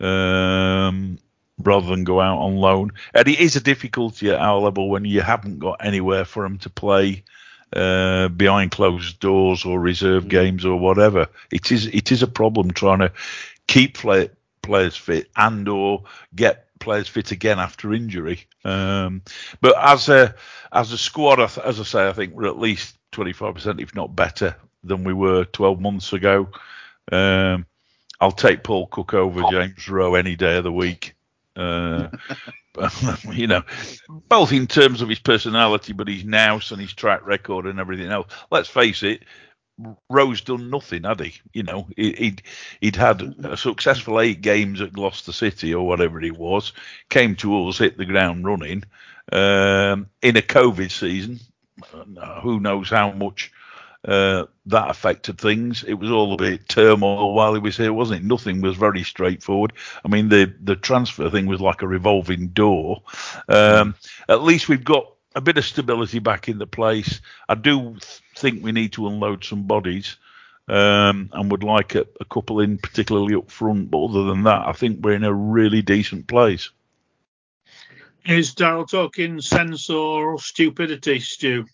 Um, 0.00 1.18
rather 1.58 1.86
than 1.86 2.04
go 2.04 2.20
out 2.20 2.38
on 2.38 2.56
loan. 2.56 2.92
And 3.14 3.26
it 3.26 3.40
is 3.40 3.56
a 3.56 3.60
difficulty 3.60 4.30
at 4.30 4.38
our 4.38 4.58
level 4.58 4.90
when 4.90 5.04
you 5.04 5.22
haven't 5.22 5.58
got 5.58 5.84
anywhere 5.84 6.24
for 6.24 6.42
them 6.42 6.58
to 6.58 6.70
play 6.70 7.24
uh, 7.72 8.28
behind 8.28 8.70
closed 8.70 9.18
doors 9.20 9.64
or 9.64 9.80
reserve 9.80 10.24
mm. 10.24 10.28
games 10.28 10.64
or 10.64 10.78
whatever. 10.78 11.28
It 11.50 11.72
is 11.72 11.86
it 11.86 12.12
is 12.12 12.22
a 12.22 12.28
problem 12.28 12.70
trying 12.70 13.00
to 13.00 13.12
keep 13.66 13.94
play, 13.98 14.30
players 14.62 14.96
fit 14.96 15.30
and 15.36 15.68
or 15.68 16.04
get 16.34 16.66
players 16.78 17.08
fit 17.08 17.32
again 17.32 17.58
after 17.58 17.92
injury. 17.92 18.46
Um, 18.64 19.22
but 19.60 19.74
as 19.78 20.08
a 20.08 20.34
as 20.72 20.92
a 20.92 20.98
squad, 20.98 21.40
as 21.40 21.80
I 21.80 21.82
say, 21.84 22.08
I 22.08 22.12
think 22.12 22.34
we're 22.34 22.46
at 22.46 22.58
least 22.58 22.96
25%, 23.12 23.80
if 23.80 23.94
not 23.94 24.14
better, 24.14 24.56
than 24.86 25.04
we 25.04 25.12
were 25.12 25.44
12 25.44 25.80
months 25.80 26.12
ago. 26.12 26.48
Um, 27.10 27.66
I'll 28.20 28.32
take 28.32 28.62
Paul 28.62 28.86
Cook 28.86 29.14
over 29.14 29.42
James 29.50 29.88
Rowe 29.88 30.14
any 30.14 30.36
day 30.36 30.56
of 30.56 30.64
the 30.64 30.72
week. 30.72 31.14
Uh, 31.54 32.08
you 33.32 33.46
know, 33.46 33.62
both 34.28 34.52
in 34.52 34.66
terms 34.66 35.02
of 35.02 35.08
his 35.08 35.18
personality, 35.18 35.92
but 35.92 36.08
his 36.08 36.24
nous 36.24 36.70
and 36.70 36.80
his 36.80 36.92
track 36.92 37.26
record 37.26 37.66
and 37.66 37.80
everything 37.80 38.10
else. 38.10 38.26
Let's 38.50 38.68
face 38.68 39.02
it, 39.02 39.22
Rowe's 40.08 40.40
done 40.40 40.70
nothing, 40.70 41.04
had 41.04 41.20
he? 41.20 41.34
You 41.52 41.62
know, 41.62 41.88
he'd 41.96 42.42
he'd 42.80 42.96
had 42.96 43.22
a 43.44 43.56
successful 43.56 44.20
eight 44.20 44.40
games 44.40 44.80
at 44.80 44.92
Gloucester 44.92 45.32
City 45.32 45.74
or 45.74 45.86
whatever 45.86 46.22
it 46.22 46.36
was. 46.36 46.72
Came 47.10 47.36
to 47.36 47.68
us, 47.68 47.78
hit 47.78 47.96
the 47.96 48.06
ground 48.06 48.44
running. 48.44 48.84
Um, 49.32 50.08
in 50.22 50.36
a 50.36 50.42
COVID 50.42 50.90
season, 50.90 51.40
who 52.42 52.60
knows 52.60 52.88
how 52.88 53.12
much 53.12 53.52
uh, 54.06 54.46
that 54.66 54.90
affected 54.90 55.38
things. 55.38 55.82
It 55.82 55.94
was 55.94 56.10
all 56.10 56.32
a 56.32 56.36
bit 56.36 56.68
turmoil 56.68 57.34
while 57.34 57.54
he 57.54 57.60
was 57.60 57.76
here, 57.76 57.92
wasn't 57.92 58.22
it? 58.22 58.26
Nothing 58.26 58.60
was 58.60 58.76
very 58.76 59.02
straightforward. 59.02 59.72
I 60.04 60.08
mean, 60.08 60.28
the 60.28 60.54
the 60.62 60.76
transfer 60.76 61.28
thing 61.28 61.46
was 61.46 61.60
like 61.60 61.82
a 61.82 61.88
revolving 61.88 62.48
door. 62.48 63.02
Um, 63.48 63.96
at 64.28 64.42
least 64.42 64.68
we've 64.68 64.84
got 64.84 65.12
a 65.34 65.40
bit 65.40 65.58
of 65.58 65.64
stability 65.64 66.20
back 66.20 66.48
in 66.48 66.58
the 66.58 66.66
place. 66.66 67.20
I 67.48 67.56
do 67.56 67.96
think 68.36 68.62
we 68.62 68.72
need 68.72 68.92
to 68.92 69.08
unload 69.08 69.44
some 69.44 69.64
bodies. 69.64 70.16
Um, 70.68 71.30
and 71.32 71.48
would 71.52 71.62
like 71.62 71.94
a, 71.94 72.08
a, 72.18 72.24
couple 72.24 72.58
in, 72.58 72.78
particularly 72.78 73.36
up 73.36 73.52
front. 73.52 73.88
But 73.88 74.06
other 74.06 74.24
than 74.24 74.42
that, 74.42 74.66
I 74.66 74.72
think 74.72 74.98
we're 74.98 75.14
in 75.14 75.22
a 75.22 75.32
really 75.32 75.80
decent 75.80 76.26
place. 76.26 76.70
Is 78.24 78.52
Daryl 78.56 78.90
talking 78.90 79.40
sense 79.40 79.88
or 79.90 80.40
stupidity, 80.40 81.20
Stu? 81.20 81.66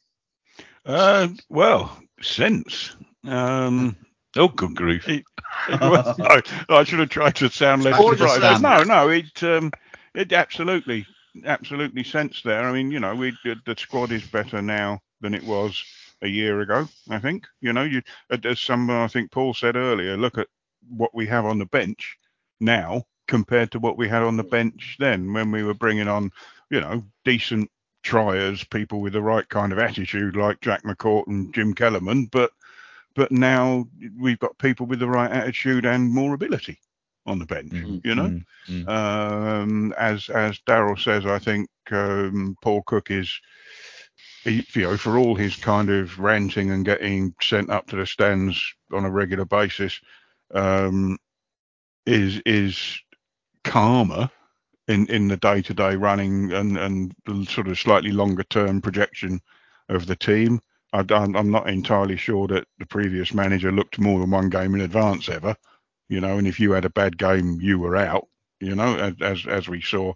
Uh, 0.84 1.28
well, 1.48 1.98
sense. 2.22 2.96
Um, 3.24 3.96
oh, 4.36 4.48
good 4.48 4.74
grief! 4.74 5.08
It, 5.08 5.24
well, 5.80 6.16
I, 6.20 6.42
I, 6.68 6.84
should 6.84 7.00
have 7.00 7.08
tried 7.08 7.36
to 7.36 7.50
sound 7.50 7.84
less 7.84 7.96
surprised. 7.96 8.62
No, 8.62 8.82
no, 8.82 9.08
it 9.08 9.42
um, 9.42 9.70
it 10.14 10.32
absolutely, 10.32 11.06
absolutely 11.44 12.04
sense 12.04 12.42
there. 12.42 12.62
I 12.62 12.72
mean, 12.72 12.90
you 12.90 13.00
know, 13.00 13.14
we 13.14 13.36
the 13.44 13.76
squad 13.76 14.12
is 14.12 14.26
better 14.26 14.62
now 14.62 15.00
than 15.20 15.34
it 15.34 15.44
was 15.44 15.82
a 16.22 16.28
year 16.28 16.60
ago. 16.60 16.88
I 17.10 17.18
think, 17.18 17.46
you 17.60 17.72
know, 17.72 17.82
you 17.82 18.02
as 18.30 18.60
some 18.60 18.90
I 18.90 19.08
think 19.08 19.30
Paul 19.30 19.54
said 19.54 19.76
earlier, 19.76 20.16
look 20.16 20.38
at 20.38 20.48
what 20.88 21.14
we 21.14 21.26
have 21.26 21.44
on 21.44 21.58
the 21.58 21.66
bench 21.66 22.16
now 22.60 23.04
compared 23.28 23.70
to 23.72 23.78
what 23.78 23.96
we 23.96 24.08
had 24.08 24.22
on 24.22 24.36
the 24.36 24.44
bench 24.44 24.96
then 24.98 25.32
when 25.32 25.50
we 25.50 25.62
were 25.62 25.74
bringing 25.74 26.08
on, 26.08 26.30
you 26.70 26.80
know, 26.80 27.02
decent 27.24 27.70
triers, 28.02 28.64
people 28.64 29.00
with 29.00 29.12
the 29.12 29.22
right 29.22 29.48
kind 29.48 29.72
of 29.72 29.78
attitude 29.78 30.36
like 30.36 30.60
Jack 30.60 30.82
McCourt 30.82 31.26
and 31.26 31.52
Jim 31.54 31.74
Kellermann, 31.74 32.30
but 32.30 32.52
but 33.14 33.30
now 33.30 33.86
we've 34.18 34.38
got 34.38 34.56
people 34.58 34.86
with 34.86 34.98
the 34.98 35.08
right 35.08 35.30
attitude 35.30 35.84
and 35.84 36.10
more 36.10 36.34
ability 36.34 36.78
on 37.26 37.38
the 37.38 37.46
bench. 37.46 37.72
Mm-hmm. 37.72 38.06
You 38.06 38.14
know, 38.14 38.40
mm-hmm. 38.68 38.88
um, 38.88 39.94
as 39.98 40.28
as 40.28 40.58
Daryl 40.60 40.98
says, 40.98 41.26
I 41.26 41.38
think 41.38 41.68
um, 41.90 42.56
Paul 42.62 42.82
Cook 42.82 43.10
is. 43.10 43.40
He, 44.44 44.66
you 44.74 44.82
know, 44.82 44.96
for 44.96 45.18
all 45.18 45.36
his 45.36 45.54
kind 45.54 45.88
of 45.88 46.18
ranting 46.18 46.72
and 46.72 46.84
getting 46.84 47.32
sent 47.40 47.70
up 47.70 47.86
to 47.88 47.96
the 47.96 48.06
stands 48.06 48.60
on 48.92 49.04
a 49.04 49.10
regular 49.10 49.44
basis, 49.44 50.00
um, 50.52 51.16
is 52.06 52.42
is 52.44 53.00
calmer 53.62 54.28
in 54.88 55.06
in 55.06 55.28
the 55.28 55.36
day 55.36 55.62
to 55.62 55.74
day 55.74 55.94
running 55.96 56.52
and 56.52 56.76
and 56.76 57.14
the 57.26 57.44
sort 57.46 57.68
of 57.68 57.78
slightly 57.78 58.10
longer 58.10 58.42
term 58.44 58.80
projection 58.80 59.40
of 59.88 60.06
the 60.06 60.16
team. 60.16 60.60
I, 60.94 61.04
am 61.10 61.50
not 61.50 61.70
entirely 61.70 62.16
sure 62.16 62.46
that 62.48 62.66
the 62.78 62.84
previous 62.84 63.32
manager 63.32 63.72
looked 63.72 63.98
more 63.98 64.20
than 64.20 64.30
one 64.30 64.50
game 64.50 64.74
in 64.74 64.82
advance 64.82 65.28
ever, 65.30 65.56
you 66.10 66.20
know. 66.20 66.36
And 66.36 66.46
if 66.46 66.60
you 66.60 66.72
had 66.72 66.84
a 66.84 66.90
bad 66.90 67.16
game, 67.16 67.58
you 67.62 67.78
were 67.78 67.96
out, 67.96 68.28
you 68.60 68.74
know, 68.74 69.14
as 69.20 69.46
as 69.46 69.68
we 69.68 69.80
saw, 69.80 70.12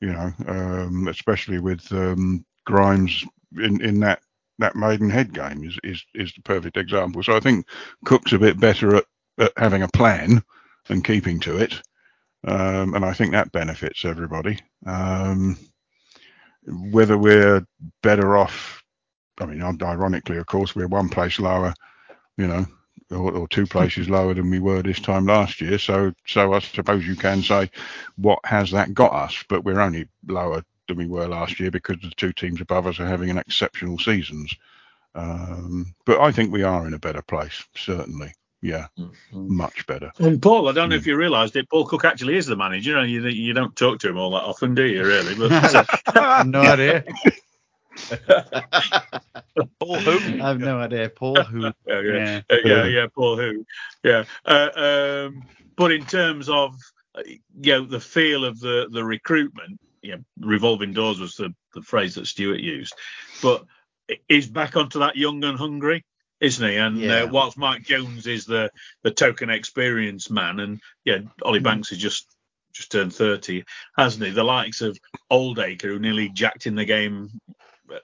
you 0.00 0.12
know, 0.12 0.32
um, 0.46 1.08
especially 1.08 1.58
with 1.58 1.90
um, 1.92 2.46
Grimes 2.64 3.24
in 3.58 3.82
in 3.82 4.00
that 4.00 4.20
that 4.58 4.76
Maidenhead 4.76 5.34
game 5.34 5.64
is 5.64 5.78
is 5.84 6.02
is 6.14 6.32
the 6.32 6.42
perfect 6.42 6.78
example. 6.78 7.22
So 7.22 7.36
I 7.36 7.40
think 7.40 7.66
Cook's 8.06 8.32
a 8.32 8.38
bit 8.38 8.58
better 8.58 8.96
at, 8.96 9.04
at 9.38 9.52
having 9.58 9.82
a 9.82 9.88
plan 9.88 10.42
and 10.88 11.04
keeping 11.04 11.40
to 11.40 11.58
it 11.58 11.82
um, 12.46 12.94
and 12.94 13.04
I 13.04 13.12
think 13.12 13.32
that 13.32 13.52
benefits 13.52 14.04
everybody. 14.04 14.58
Um, 14.86 15.58
whether 16.66 17.18
we're 17.18 17.66
better 18.02 18.36
off, 18.36 18.82
I 19.40 19.46
mean, 19.46 19.62
ironically, 19.62 20.38
of 20.38 20.46
course, 20.46 20.74
we're 20.74 20.88
one 20.88 21.08
place 21.08 21.38
lower, 21.38 21.74
you 22.36 22.46
know, 22.46 22.66
or, 23.10 23.32
or, 23.32 23.48
two 23.48 23.66
places 23.66 24.08
lower 24.08 24.34
than 24.34 24.50
we 24.50 24.58
were 24.58 24.82
this 24.82 25.00
time 25.00 25.26
last 25.26 25.60
year. 25.60 25.78
So, 25.78 26.12
so 26.26 26.54
I 26.54 26.58
suppose 26.60 27.06
you 27.06 27.14
can 27.16 27.42
say, 27.42 27.70
what 28.16 28.40
has 28.44 28.70
that 28.70 28.94
got 28.94 29.12
us? 29.12 29.44
But 29.48 29.64
we're 29.64 29.80
only 29.80 30.08
lower 30.26 30.64
than 30.88 30.96
we 30.96 31.06
were 31.06 31.28
last 31.28 31.60
year 31.60 31.70
because 31.70 31.98
the 32.00 32.10
two 32.16 32.32
teams 32.32 32.60
above 32.60 32.86
us 32.86 32.98
are 32.98 33.06
having 33.06 33.30
an 33.30 33.38
exceptional 33.38 33.98
seasons. 33.98 34.54
Um, 35.14 35.94
but 36.04 36.20
I 36.20 36.32
think 36.32 36.52
we 36.52 36.62
are 36.62 36.86
in 36.86 36.94
a 36.94 36.98
better 36.98 37.22
place, 37.22 37.64
certainly. 37.74 38.32
Yeah, 38.66 38.88
mm-hmm. 38.98 39.56
much 39.56 39.86
better. 39.86 40.10
And 40.18 40.42
Paul, 40.42 40.68
I 40.68 40.72
don't 40.72 40.88
know 40.88 40.96
mm. 40.96 40.98
if 40.98 41.06
you 41.06 41.16
realised 41.16 41.54
it. 41.54 41.70
Paul 41.70 41.86
Cook 41.86 42.04
actually 42.04 42.36
is 42.36 42.46
the 42.46 42.56
manager. 42.56 42.90
You 42.90 42.96
know, 42.96 43.28
you, 43.28 43.28
you 43.28 43.52
don't 43.52 43.76
talk 43.76 44.00
to 44.00 44.08
him 44.08 44.18
all 44.18 44.30
that 44.30 44.42
often, 44.42 44.74
do 44.74 44.82
you? 44.82 45.04
Really? 45.04 45.36
But, 45.36 45.88
uh, 46.16 46.42
no 46.44 46.62
idea. 46.62 47.04
Paul 49.78 50.00
who? 50.00 50.42
I 50.42 50.48
have 50.48 50.58
no 50.58 50.80
idea. 50.80 51.08
Paul 51.10 51.44
who? 51.44 51.62
yeah, 51.86 52.00
yeah, 52.00 52.40
yeah, 52.50 52.58
yeah, 52.64 52.84
yeah, 52.86 53.06
Paul 53.14 53.36
who? 53.36 53.64
Yeah. 54.02 54.24
Uh, 54.44 54.70
um, 55.28 55.44
but 55.76 55.92
in 55.92 56.04
terms 56.04 56.48
of 56.48 56.74
uh, 57.14 57.22
you 57.24 57.72
know 57.72 57.84
the 57.84 58.00
feel 58.00 58.44
of 58.44 58.58
the 58.58 58.88
the 58.90 59.04
recruitment, 59.04 59.78
yeah, 60.02 60.16
revolving 60.40 60.92
doors 60.92 61.20
was 61.20 61.36
the 61.36 61.54
the 61.72 61.82
phrase 61.82 62.16
that 62.16 62.26
Stuart 62.26 62.58
used, 62.58 62.94
but 63.42 63.64
is 64.28 64.48
back 64.48 64.74
onto 64.76 64.98
that 64.98 65.14
young 65.14 65.44
and 65.44 65.56
hungry 65.56 66.04
isn't 66.40 66.68
he? 66.68 66.76
And 66.76 66.98
uh, 66.98 67.00
yeah. 67.00 67.22
uh, 67.22 67.26
whilst 67.28 67.58
Mike 67.58 67.82
Jones 67.82 68.26
is 68.26 68.46
the 68.46 68.70
the 69.02 69.10
token 69.10 69.50
experience 69.50 70.30
man, 70.30 70.60
and 70.60 70.80
yeah, 71.04 71.18
Ollie 71.42 71.60
mm. 71.60 71.64
Banks 71.64 71.92
is 71.92 71.98
just 71.98 72.26
just 72.72 72.92
turned 72.92 73.14
30, 73.14 73.64
hasn't 73.96 74.24
he? 74.24 74.30
The 74.30 74.44
likes 74.44 74.82
of 74.82 74.98
Oldaker, 75.32 75.82
who 75.82 75.98
nearly 75.98 76.28
jacked 76.28 76.66
in 76.66 76.74
the 76.74 76.84
game 76.84 77.30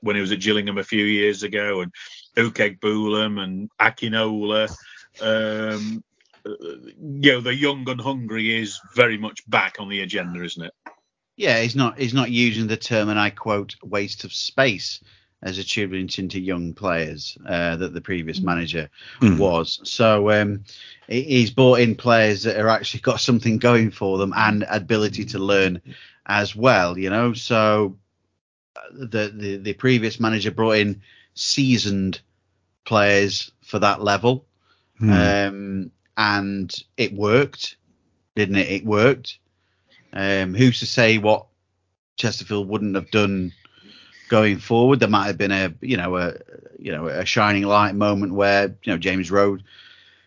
when 0.01 0.17
he 0.17 0.23
was 0.23 0.33
at 0.33 0.41
Gillingham 0.41 0.79
a 0.79 0.85
few 0.85 1.05
years 1.05 1.43
ago, 1.43 1.83
and 1.83 1.93
Uchegbulam 2.37 3.43
and 3.43 3.71
Akinola. 3.79 4.75
Um, 5.21 6.03
you 6.45 7.33
know, 7.33 7.41
the 7.41 7.55
young 7.55 7.89
and 7.89 8.01
hungry 8.01 8.61
is 8.61 8.81
very 8.97 9.19
much 9.19 9.49
back 9.49 9.77
on 9.79 9.89
the 9.89 10.01
agenda, 10.01 10.43
isn't 10.43 10.65
it? 10.65 10.73
Yeah, 11.37 11.61
he's 11.61 11.77
not 11.77 11.99
he's 11.99 12.15
not 12.15 12.31
using 12.31 12.67
the 12.67 12.77
term, 12.77 13.09
and 13.09 13.19
I 13.19 13.31
quote, 13.31 13.77
waste 13.83 14.25
of 14.25 14.33
space 14.33 15.01
as 15.43 15.59
a 15.59 15.60
achievements 15.62 16.19
into 16.19 16.39
young 16.40 16.73
players 16.73 17.36
uh, 17.47 17.77
that 17.77 17.93
the 17.93 18.01
previous 18.01 18.40
manager 18.40 18.89
Mm. 19.20 19.39
was. 19.39 19.81
So 19.85 20.31
um, 20.31 20.64
he's 21.09 21.51
brought 21.51 21.81
in 21.81 21.97
players 21.97 22.44
that 22.44 22.59
are 22.59 22.69
actually 22.69 23.01
got 23.01 23.20
something 23.20 23.59
going 23.59 23.90
for 23.90 24.19
them 24.19 24.32
and 24.36 24.64
ability 24.70 25.24
to 25.27 25.39
learn 25.39 25.81
as 26.27 26.55
well. 26.55 26.97
You 26.98 27.10
know, 27.10 27.32
so 27.32 27.97
uh, 28.77 28.81
the 28.93 29.32
the, 29.35 29.56
the 29.56 29.73
previous 29.74 30.20
manager 30.20 30.51
brought 30.51 30.78
in 30.78 31.02
seasoned 31.35 32.20
players 32.85 33.51
for 33.62 33.78
that 33.81 34.02
level, 34.02 34.44
Hmm. 34.98 35.12
um, 35.12 35.90
and 36.16 36.85
it 36.97 37.12
worked, 37.12 37.77
didn't 38.36 38.56
it? 38.56 38.70
It 38.70 38.85
worked. 38.85 39.39
Um, 40.12 40.55
who's 40.55 40.81
to 40.81 40.86
say 40.86 41.19
what 41.19 41.47
Chesterfield 42.16 42.69
wouldn't 42.69 42.94
have 42.94 43.10
done 43.10 43.52
going 44.33 44.57
forward? 44.57 44.99
There 44.99 45.11
might 45.11 45.27
have 45.27 45.37
been 45.37 45.53
a 45.53 45.75
you 45.83 45.99
know 45.99 46.17
a 46.17 46.35
you 46.79 46.91
know 46.91 47.07
a 47.07 47.27
shining 47.27 47.65
light 47.65 47.95
moment 47.95 48.33
where 48.33 48.75
you 48.83 48.93
know 48.93 48.97
James 48.97 49.31
Rowe 49.31 49.59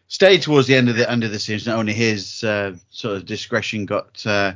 stayed 0.08 0.44
towards 0.44 0.68
the 0.68 0.76
end 0.76 0.90
of 0.90 0.96
the 0.96 1.10
end 1.10 1.24
of 1.24 1.32
the 1.32 1.40
season. 1.40 1.74
Only 1.74 1.94
his 1.94 2.44
uh, 2.44 2.76
sort 2.92 3.18
of 3.18 3.26
discretion 3.26 3.88
got 3.88 4.24
uh, 4.28 4.54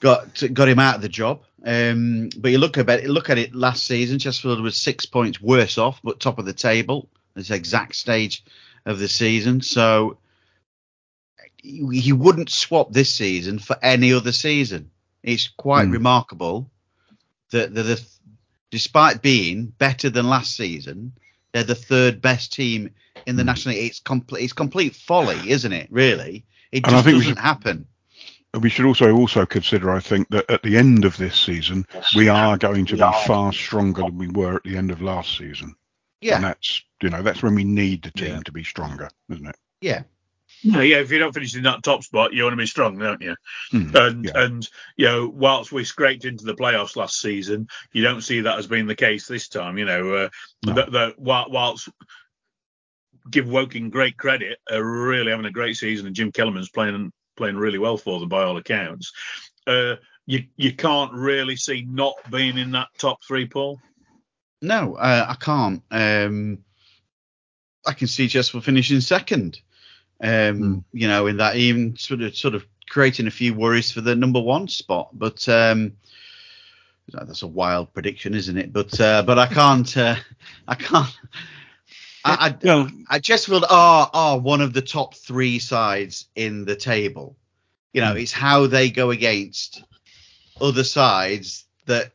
got 0.00 0.42
got 0.52 0.68
him 0.68 0.80
out 0.80 0.96
of 0.96 1.02
the 1.02 1.08
job. 1.08 1.42
Um, 1.64 2.30
but 2.36 2.50
you 2.50 2.58
look 2.58 2.78
at 2.78 2.90
it, 2.90 3.08
look 3.08 3.30
at 3.30 3.38
it 3.38 3.54
last 3.54 3.86
season. 3.86 4.18
Chesterfield 4.18 4.60
was 4.60 4.76
six 4.76 5.06
points 5.06 5.40
worse 5.40 5.78
off, 5.78 6.00
but 6.02 6.18
top 6.18 6.40
of 6.40 6.44
the 6.44 6.52
table. 6.52 7.08
At 7.36 7.36
this 7.36 7.50
exact 7.52 7.94
stage 7.94 8.44
of 8.84 8.98
the 8.98 9.06
season. 9.08 9.60
So 9.62 10.18
he 11.62 12.12
wouldn't 12.12 12.50
swap 12.50 12.92
this 12.92 13.12
season 13.12 13.60
for 13.60 13.76
any 13.80 14.12
other 14.12 14.32
season. 14.32 14.90
It's 15.22 15.46
quite 15.56 15.84
Hmm. 15.84 15.92
remarkable 15.92 16.68
that 17.52 17.72
they're 17.72 17.84
the, 17.84 18.02
despite 18.72 19.22
being 19.22 19.66
better 19.66 20.10
than 20.10 20.28
last 20.28 20.56
season, 20.56 21.12
they're 21.52 21.62
the 21.62 21.74
third 21.76 22.20
best 22.20 22.52
team 22.52 22.90
in 23.26 23.36
the 23.36 23.42
Hmm. 23.42 23.46
National 23.48 23.74
League. 23.76 23.90
It's 23.90 24.00
complete, 24.00 24.42
it's 24.42 24.52
complete 24.54 24.96
folly, 24.96 25.38
isn't 25.48 25.72
it? 25.72 25.86
Really, 25.92 26.44
it 26.72 26.78
And 26.84 26.86
I 26.86 26.90
just 26.90 27.04
think 27.04 27.14
we 27.14 27.20
doesn't 27.20 27.34
should- 27.36 27.38
happen. 27.42 27.86
We 28.60 28.68
should 28.68 28.84
also 28.84 29.14
also 29.14 29.46
consider, 29.46 29.90
I 29.90 30.00
think, 30.00 30.28
that 30.28 30.50
at 30.50 30.62
the 30.62 30.76
end 30.76 31.06
of 31.06 31.16
this 31.16 31.40
season, 31.40 31.86
we 32.14 32.28
are 32.28 32.58
going 32.58 32.84
to 32.86 32.96
be 32.96 32.98
far 33.26 33.50
stronger 33.52 34.02
than 34.02 34.18
we 34.18 34.28
were 34.28 34.56
at 34.56 34.62
the 34.64 34.76
end 34.76 34.90
of 34.90 35.00
last 35.00 35.38
season. 35.38 35.74
Yeah, 36.20 36.36
and 36.36 36.44
that's 36.44 36.82
you 37.02 37.08
know 37.10 37.22
that's 37.22 37.42
when 37.42 37.54
we 37.54 37.64
need 37.64 38.02
the 38.02 38.10
team 38.10 38.34
Yeah. 38.34 38.40
to 38.44 38.52
be 38.52 38.62
stronger, 38.64 39.08
isn't 39.30 39.46
it? 39.46 39.56
yeah, 39.80 40.02
No, 40.64 40.80
yeah, 40.80 40.98
if 40.98 41.10
you 41.10 41.18
don't 41.18 41.32
finish 41.32 41.56
in 41.56 41.64
that 41.64 41.82
top 41.82 42.04
spot, 42.04 42.32
you 42.32 42.44
want 42.44 42.52
to 42.52 42.56
be 42.56 42.66
strong, 42.66 42.96
don't 42.98 43.20
you? 43.20 43.34
Hmm. 43.70 43.96
And 43.96 44.24
Yeah. 44.26 44.30
and 44.44 44.68
you 44.96 45.06
know, 45.06 45.28
whilst 45.28 45.72
we 45.72 45.84
scraped 45.84 46.24
into 46.24 46.44
the 46.44 46.54
playoffs 46.54 46.94
last 46.96 47.20
season, 47.20 47.66
you 47.92 48.02
don't 48.02 48.20
see 48.22 48.40
that 48.42 48.58
as 48.58 48.66
being 48.66 48.86
the 48.86 48.94
case 48.94 49.26
this 49.26 49.48
time. 49.48 49.76
You 49.78 49.84
know, 49.86 50.14
uh, 50.14 50.28
No. 50.64 50.72
the, 50.74 50.84
the, 50.90 51.14
whilst 51.18 51.88
give 53.30 53.48
Woking 53.48 53.90
great 53.90 54.16
credit, 54.16 54.58
are 54.70 54.82
really 54.82 55.30
having 55.30 55.46
a 55.46 55.50
great 55.50 55.76
season, 55.76 56.06
and 56.06 56.14
Jim 56.16 56.32
Kellermann's 56.32 56.70
playing 56.70 57.12
playing 57.36 57.56
really 57.56 57.78
well 57.78 57.96
for 57.96 58.20
them 58.20 58.28
by 58.28 58.42
all 58.44 58.56
accounts. 58.56 59.12
Uh, 59.66 59.96
you 60.26 60.44
you 60.56 60.72
can't 60.74 61.12
really 61.12 61.56
see 61.56 61.82
not 61.88 62.14
being 62.30 62.58
in 62.58 62.70
that 62.72 62.88
top 62.98 63.18
three, 63.26 63.46
Paul. 63.46 63.80
no, 64.60 64.94
uh, 64.94 65.26
I 65.28 65.34
can't. 65.34 65.82
Um, 65.90 66.58
I 67.84 67.92
can 67.94 68.06
see 68.06 68.28
Chesterfield 68.28 68.64
finishing 68.64 69.00
second. 69.00 69.60
Um, 70.22 70.56
Hmm. 70.58 70.78
You 70.92 71.08
know, 71.08 71.26
in 71.26 71.38
that 71.38 71.56
even 71.56 71.96
sort 71.96 72.22
of 72.22 72.36
sort 72.36 72.54
of 72.54 72.64
creating 72.88 73.26
a 73.26 73.30
few 73.30 73.54
worries 73.54 73.90
for 73.90 74.00
the 74.02 74.14
number 74.14 74.40
one 74.40 74.68
spot, 74.68 75.10
but 75.12 75.48
um, 75.48 75.92
that's 77.12 77.42
a 77.42 77.46
wild 77.46 77.92
prediction, 77.92 78.34
isn't 78.34 78.56
it? 78.56 78.72
But 78.72 79.00
uh, 79.00 79.22
but 79.22 79.38
I 79.38 79.46
can't. 79.46 79.96
Uh, 79.96 80.16
I 80.68 80.74
can't. 80.74 81.18
I, 82.24 82.36
I, 82.46 82.56
Well, 82.62 82.88
I 83.08 83.18
Chesterfield 83.18 83.64
are 83.68 84.10
are 84.12 84.38
one 84.38 84.60
of 84.60 84.72
the 84.72 84.82
top 84.82 85.14
three 85.14 85.58
sides 85.58 86.26
in 86.36 86.64
the 86.64 86.76
table. 86.76 87.36
You 87.92 88.00
know, 88.02 88.14
it's 88.14 88.32
how 88.32 88.66
they 88.66 88.90
go 88.90 89.10
against 89.10 89.82
other 90.60 90.84
sides 90.84 91.64
that 91.86 92.12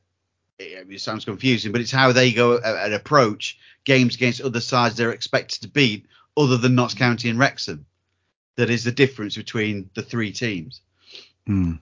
it 0.60 1.02
sounds 1.02 1.26
confusing, 1.26 1.72
but 1.72 1.82
it's 1.82 1.92
how 1.92 2.12
they 2.12 2.32
go 2.32 2.54
uh, 2.56 2.82
and 2.84 2.94
approach 2.94 3.60
games 3.84 4.16
against 4.16 4.42
other 4.42 4.62
sides 4.62 4.96
they're 4.96 5.12
expected 5.12 5.62
to 5.62 5.68
beat, 5.68 6.06
other 6.36 6.58
than 6.58 6.76
Notts 6.76 6.94
County 6.94 7.30
and 7.30 7.40
Wrexham. 7.40 7.86
That 8.58 8.70
is 8.70 8.84
the 8.84 8.92
difference 8.92 9.38
between 9.38 9.90
the 9.94 10.02
three 10.02 10.32
teams. 10.32 10.82
hmm. 11.46 11.74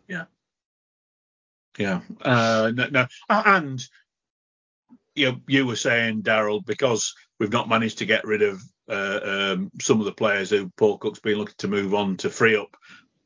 Yeah. 1.77 2.01
Uh, 2.21 2.71
no, 2.73 2.87
no. 2.89 3.07
And 3.29 3.81
you 5.15 5.31
know, 5.31 5.41
you 5.47 5.65
were 5.65 5.75
saying, 5.75 6.23
Daryl, 6.23 6.65
because 6.65 7.15
we've 7.39 7.51
not 7.51 7.69
managed 7.69 7.99
to 7.99 8.05
get 8.05 8.25
rid 8.25 8.41
of 8.41 8.61
uh, 8.89 9.19
um, 9.23 9.71
some 9.81 9.99
of 9.99 10.05
the 10.05 10.11
players 10.11 10.49
who 10.49 10.69
Paul 10.77 10.97
Cook's 10.97 11.19
been 11.19 11.37
looking 11.37 11.55
to 11.59 11.67
move 11.67 11.93
on 11.93 12.17
to 12.17 12.29
free 12.29 12.55
up 12.55 12.75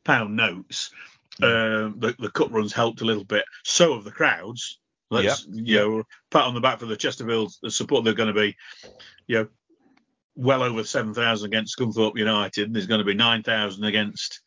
pound 0.05 0.35
notes. 0.35 0.91
Um, 1.41 1.95
the, 1.99 2.15
the 2.19 2.31
cut 2.31 2.51
runs 2.51 2.73
helped 2.73 3.01
a 3.01 3.05
little 3.05 3.23
bit. 3.23 3.45
So 3.63 3.95
have 3.95 4.03
the 4.03 4.11
crowds. 4.11 4.79
Let's 5.11 5.47
you 5.49 5.77
know 5.77 6.03
pat 6.29 6.43
on 6.43 6.53
the 6.53 6.61
back 6.61 6.79
for 6.79 6.85
the 6.85 6.97
Chesterfield 6.97 7.51
the 7.63 7.71
support. 7.71 8.03
They're 8.03 8.13
going 8.13 8.33
to 8.33 8.39
be, 8.39 8.55
you 9.25 9.37
know, 9.37 9.47
well 10.39 10.63
over 10.63 10.83
seven 10.83 11.13
thousand 11.13 11.47
against 11.47 11.77
Scunthorpe 11.77 12.17
United. 12.17 12.67
And 12.67 12.75
there's 12.75 12.87
going 12.87 12.99
to 12.99 13.05
be 13.05 13.13
nine 13.13 13.43
thousand 13.43 13.83
against 13.83 14.41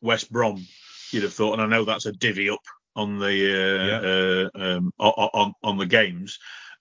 West 0.00 0.32
Brom. 0.32 0.66
You'd 1.10 1.24
have 1.24 1.34
thought, 1.34 1.54
and 1.54 1.62
I 1.62 1.66
know 1.66 1.84
that's 1.84 2.06
a 2.06 2.12
divvy 2.12 2.48
up 2.48 2.64
on 2.96 3.18
the 3.18 4.48
uh, 4.54 4.60
uh, 4.60 4.76
um, 4.76 4.92
on 4.98 5.52
on 5.62 5.76
the 5.76 5.86
games 5.86 6.38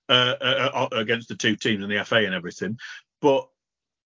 uh, 0.07 0.35
uh, 0.41 0.87
uh, 0.91 0.97
against 0.97 1.27
the 1.27 1.35
two 1.35 1.55
teams 1.55 1.83
in 1.83 1.89
the 1.89 2.03
FA 2.05 2.17
and 2.17 2.33
everything. 2.33 2.77
But 3.21 3.47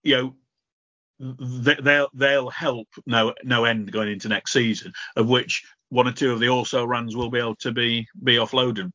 you 0.02 0.18
know, 0.18 1.36
they, 1.38 1.76
they'll 1.76 2.10
they'll 2.14 2.50
help 2.50 2.88
no 3.06 3.36
no 3.44 3.66
end 3.66 3.92
going 3.92 4.12
into 4.12 4.30
next 4.30 4.52
season, 4.52 4.94
of 5.16 5.30
which 5.30 5.64
one 5.90 6.08
or 6.08 6.12
two 6.12 6.34
of 6.34 6.40
the 6.40 6.50
also 6.50 6.86
runs 6.86 7.16
will 7.16 7.30
be 7.30 7.40
able 7.40 7.56
to 7.58 7.72
be 7.72 8.08
be 8.22 8.38
offloaded. 8.38 8.92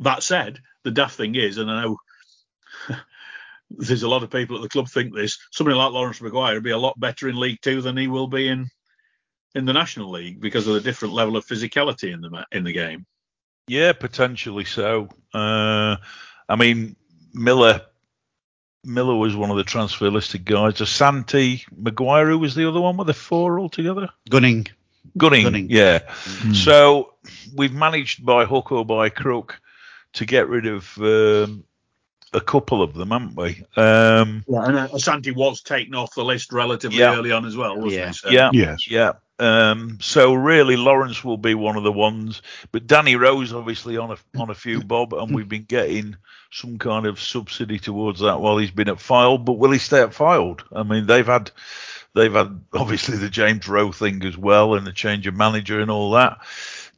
That 0.00 0.22
said, 0.22 0.60
the 0.84 0.90
daft 0.90 1.16
thing 1.16 1.34
is, 1.36 1.56
and 1.56 1.70
I 1.70 1.84
know 1.84 1.96
there's 3.70 4.02
a 4.02 4.08
lot 4.08 4.22
of 4.22 4.30
people 4.30 4.56
at 4.56 4.62
the 4.62 4.68
club 4.68 4.88
think 4.88 5.14
this. 5.14 5.38
Somebody 5.52 5.76
like 5.76 5.92
Laurence 5.92 6.20
Maguire 6.20 6.54
would 6.54 6.64
be 6.64 6.70
a 6.70 6.78
lot 6.78 6.98
better 6.98 7.28
in 7.28 7.38
League 7.38 7.60
Two 7.62 7.82
than 7.82 7.96
he 7.96 8.08
will 8.08 8.26
be 8.26 8.48
in 8.48 8.68
in 9.54 9.64
the 9.64 9.72
National 9.72 10.10
League 10.10 10.40
because 10.40 10.66
of 10.66 10.74
the 10.74 10.80
different 10.80 11.14
level 11.14 11.36
of 11.36 11.46
physicality 11.46 12.12
in 12.12 12.20
the 12.20 12.46
in 12.52 12.64
the 12.64 12.72
game. 12.72 13.06
Yeah, 13.66 13.92
potentially 13.92 14.64
so. 14.64 15.08
Uh, 15.34 15.96
I 16.48 16.56
mean, 16.56 16.96
Miller. 17.34 17.82
Miller 18.84 19.16
was 19.16 19.36
one 19.36 19.50
of 19.50 19.56
the 19.56 19.64
transfer 19.64 20.08
listed 20.08 20.44
guys. 20.44 20.74
Asante 20.74 21.64
Maguire 21.76 22.28
who 22.28 22.38
was 22.38 22.54
the 22.54 22.66
other 22.66 22.80
one 22.80 22.96
with 22.96 23.08
the 23.08 23.14
four 23.14 23.60
altogether. 23.60 24.08
Gunning. 24.30 24.68
Gunning, 25.16 25.44
Gunning. 25.44 25.66
yeah. 25.68 26.00
Hmm. 26.08 26.52
So 26.52 27.14
we've 27.54 27.72
managed 27.72 28.24
by 28.24 28.44
hook 28.44 28.72
or 28.72 28.86
by 28.86 29.08
crook 29.08 29.60
to 30.14 30.24
get 30.24 30.48
rid 30.48 30.66
of 30.66 30.96
um, 30.98 31.64
a 32.32 32.40
couple 32.40 32.82
of 32.82 32.94
them, 32.94 33.10
haven't 33.10 33.36
we? 33.36 33.62
Um, 33.76 34.44
Yeah, 34.48 34.64
and 34.64 34.76
uh, 34.76 34.88
Asante 34.88 35.34
was 35.34 35.62
taken 35.62 35.94
off 35.94 36.14
the 36.14 36.24
list 36.24 36.52
relatively 36.52 36.98
Yeah. 36.98 37.14
early 37.16 37.32
on 37.32 37.44
as 37.44 37.56
well, 37.56 37.76
wasn't 37.76 37.92
Yeah. 37.92 38.06
he? 38.08 38.12
So, 38.12 38.28
yeah, 38.30 38.50
Yes. 38.52 38.90
yeah. 38.90 39.12
Um, 39.40 39.98
so 40.00 40.34
really, 40.34 40.76
Laurence 40.76 41.22
will 41.22 41.36
be 41.36 41.54
one 41.54 41.76
of 41.76 41.84
the 41.84 41.92
ones, 41.92 42.42
but 42.72 42.88
Danny 42.88 43.14
Rose 43.14 43.52
obviously 43.52 43.96
on 43.96 44.10
a 44.10 44.16
on 44.40 44.50
a 44.50 44.54
few 44.54 44.82
bob, 44.82 45.12
and 45.14 45.32
we've 45.32 45.48
been 45.48 45.62
getting 45.62 46.16
some 46.50 46.76
kind 46.78 47.06
of 47.06 47.20
subsidy 47.20 47.78
towards 47.78 48.18
that 48.20 48.40
while 48.40 48.58
he's 48.58 48.72
been 48.72 48.88
at 48.88 48.96
Fylde. 48.96 49.44
But 49.44 49.52
will 49.58 49.70
he 49.70 49.78
stay 49.78 50.00
at 50.00 50.10
Fylde? 50.10 50.62
I 50.74 50.82
mean, 50.82 51.06
they've 51.06 51.24
had 51.24 51.52
they've 52.14 52.32
had 52.32 52.60
obviously 52.72 53.16
the 53.16 53.28
James 53.28 53.68
Rowe 53.68 53.92
thing 53.92 54.24
as 54.24 54.36
well, 54.36 54.74
and 54.74 54.84
the 54.84 54.92
change 54.92 55.28
of 55.28 55.34
manager 55.36 55.80
and 55.80 55.90
all 55.90 56.10
that. 56.12 56.38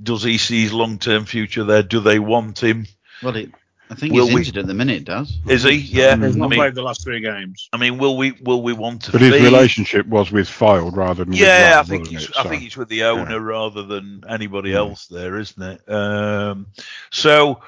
Does 0.03 0.23
he 0.23 0.39
see 0.39 0.63
his 0.63 0.73
long 0.73 0.99
term 0.99 1.27
future 1.27 1.65
there? 1.65 1.83
Do 1.83 2.01
they 2.01 2.19
want 2.19 2.63
him? 2.63 2.87
Well, 3.23 3.35
he, 3.35 3.53
I 3.91 3.95
think 3.97 4.15
Will 4.15 4.27
he's 4.27 4.35
we- 4.35 4.41
injured 4.43 4.59
at 4.59 4.67
the 4.69 4.75
minute, 4.75 5.05
does. 5.05 5.37
Is 5.49 5.65
he? 5.65 5.73
Yeah. 5.77 6.15
He's 6.17 6.37
I 6.37 6.39
not 6.39 6.51
mean, 6.51 6.61
played 6.61 6.77
the 6.77 6.83
last 6.83 7.03
three 7.03 7.21
games. 7.21 7.69
I 7.73 7.77
mean, 7.77 7.99
will 7.99 8.17
we 8.17 8.31
will 8.43 8.63
we 8.63 8.73
want 8.73 9.03
to? 9.03 9.13
But 9.13 9.21
his 9.21 9.35
fee- 9.35 9.43
relationship 9.43 10.07
was 10.07 10.31
with 10.31 10.49
Fylde 10.49 10.97
rather 10.97 11.25
than 11.25 11.35
Yeah, 11.35 11.73
I 11.75 11.81
with 11.81 11.91
Rowe, 11.91 11.97
think 11.97 12.09
he's 12.09 12.25
it? 12.29 12.37
I 12.39 12.43
So- 12.45 12.49
think 12.49 12.63
it's 12.63 12.77
with 12.77 12.89
the 12.89 13.03
owner 13.05 13.41
rather 13.41 13.83
than 13.83 14.23
anybody 14.29 14.71
Mm. 14.71 14.77
else 14.77 15.07
there, 15.09 15.39
isn't 15.39 15.61
it? 15.63 15.93
Um, 15.93 16.67
so 17.11 17.61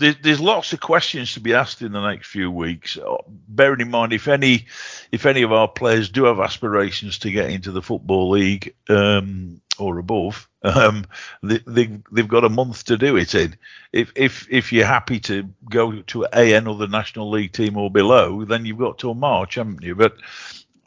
there's, 0.00 0.16
there's 0.22 0.40
lots 0.40 0.72
of 0.72 0.80
questions 0.80 1.34
to 1.34 1.40
be 1.40 1.54
asked 1.54 1.82
in 1.82 1.92
the 1.92 2.06
next 2.06 2.26
few 2.28 2.50
weeks. 2.50 2.96
Uh, 2.96 3.16
Bearing 3.28 3.80
in 3.80 3.90
mind, 3.90 4.12
if 4.12 4.26
any 4.28 4.66
if 5.12 5.26
any 5.26 5.42
of 5.42 5.52
our 5.52 5.68
players 5.68 6.08
do 6.08 6.24
have 6.24 6.40
aspirations 6.40 7.18
to 7.20 7.30
get 7.30 7.50
into 7.50 7.70
the 7.70 7.82
football 7.82 8.30
league 8.30 8.74
um, 8.88 9.60
or 9.78 9.98
above, 9.98 10.48
um, 10.62 11.04
they, 11.42 11.58
they, 11.66 12.00
they've 12.10 12.28
got 12.28 12.44
a 12.44 12.48
month 12.48 12.84
to 12.84 12.96
do 12.96 13.16
it 13.16 13.34
in. 13.34 13.56
If 13.92 14.12
if 14.16 14.46
if 14.50 14.72
you're 14.72 14.86
happy 14.86 15.20
to 15.20 15.48
go 15.68 16.00
to 16.00 16.26
a 16.32 16.54
another 16.54 16.88
national 16.88 17.30
league 17.30 17.52
team 17.52 17.76
or 17.76 17.90
below, 17.90 18.44
then 18.44 18.64
you've 18.64 18.78
got 18.78 18.98
till 18.98 19.14
March, 19.14 19.56
haven't 19.56 19.82
you? 19.82 19.94
But 19.94 20.14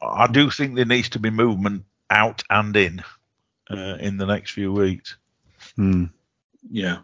I 0.02 0.28
do 0.28 0.50
think 0.50 0.76
there 0.76 0.86
needs 0.86 1.10
to 1.10 1.20
be 1.20 1.30
movement 1.30 1.86
out 2.10 2.44
and 2.50 2.76
in 2.76 3.04
uh, 3.70 3.98
in 4.00 4.18
the 4.18 4.26
next 4.26 4.52
few 4.52 4.74
weeks. 4.74 5.16
Hmm. 5.76 6.06
Yeah. 6.70 7.00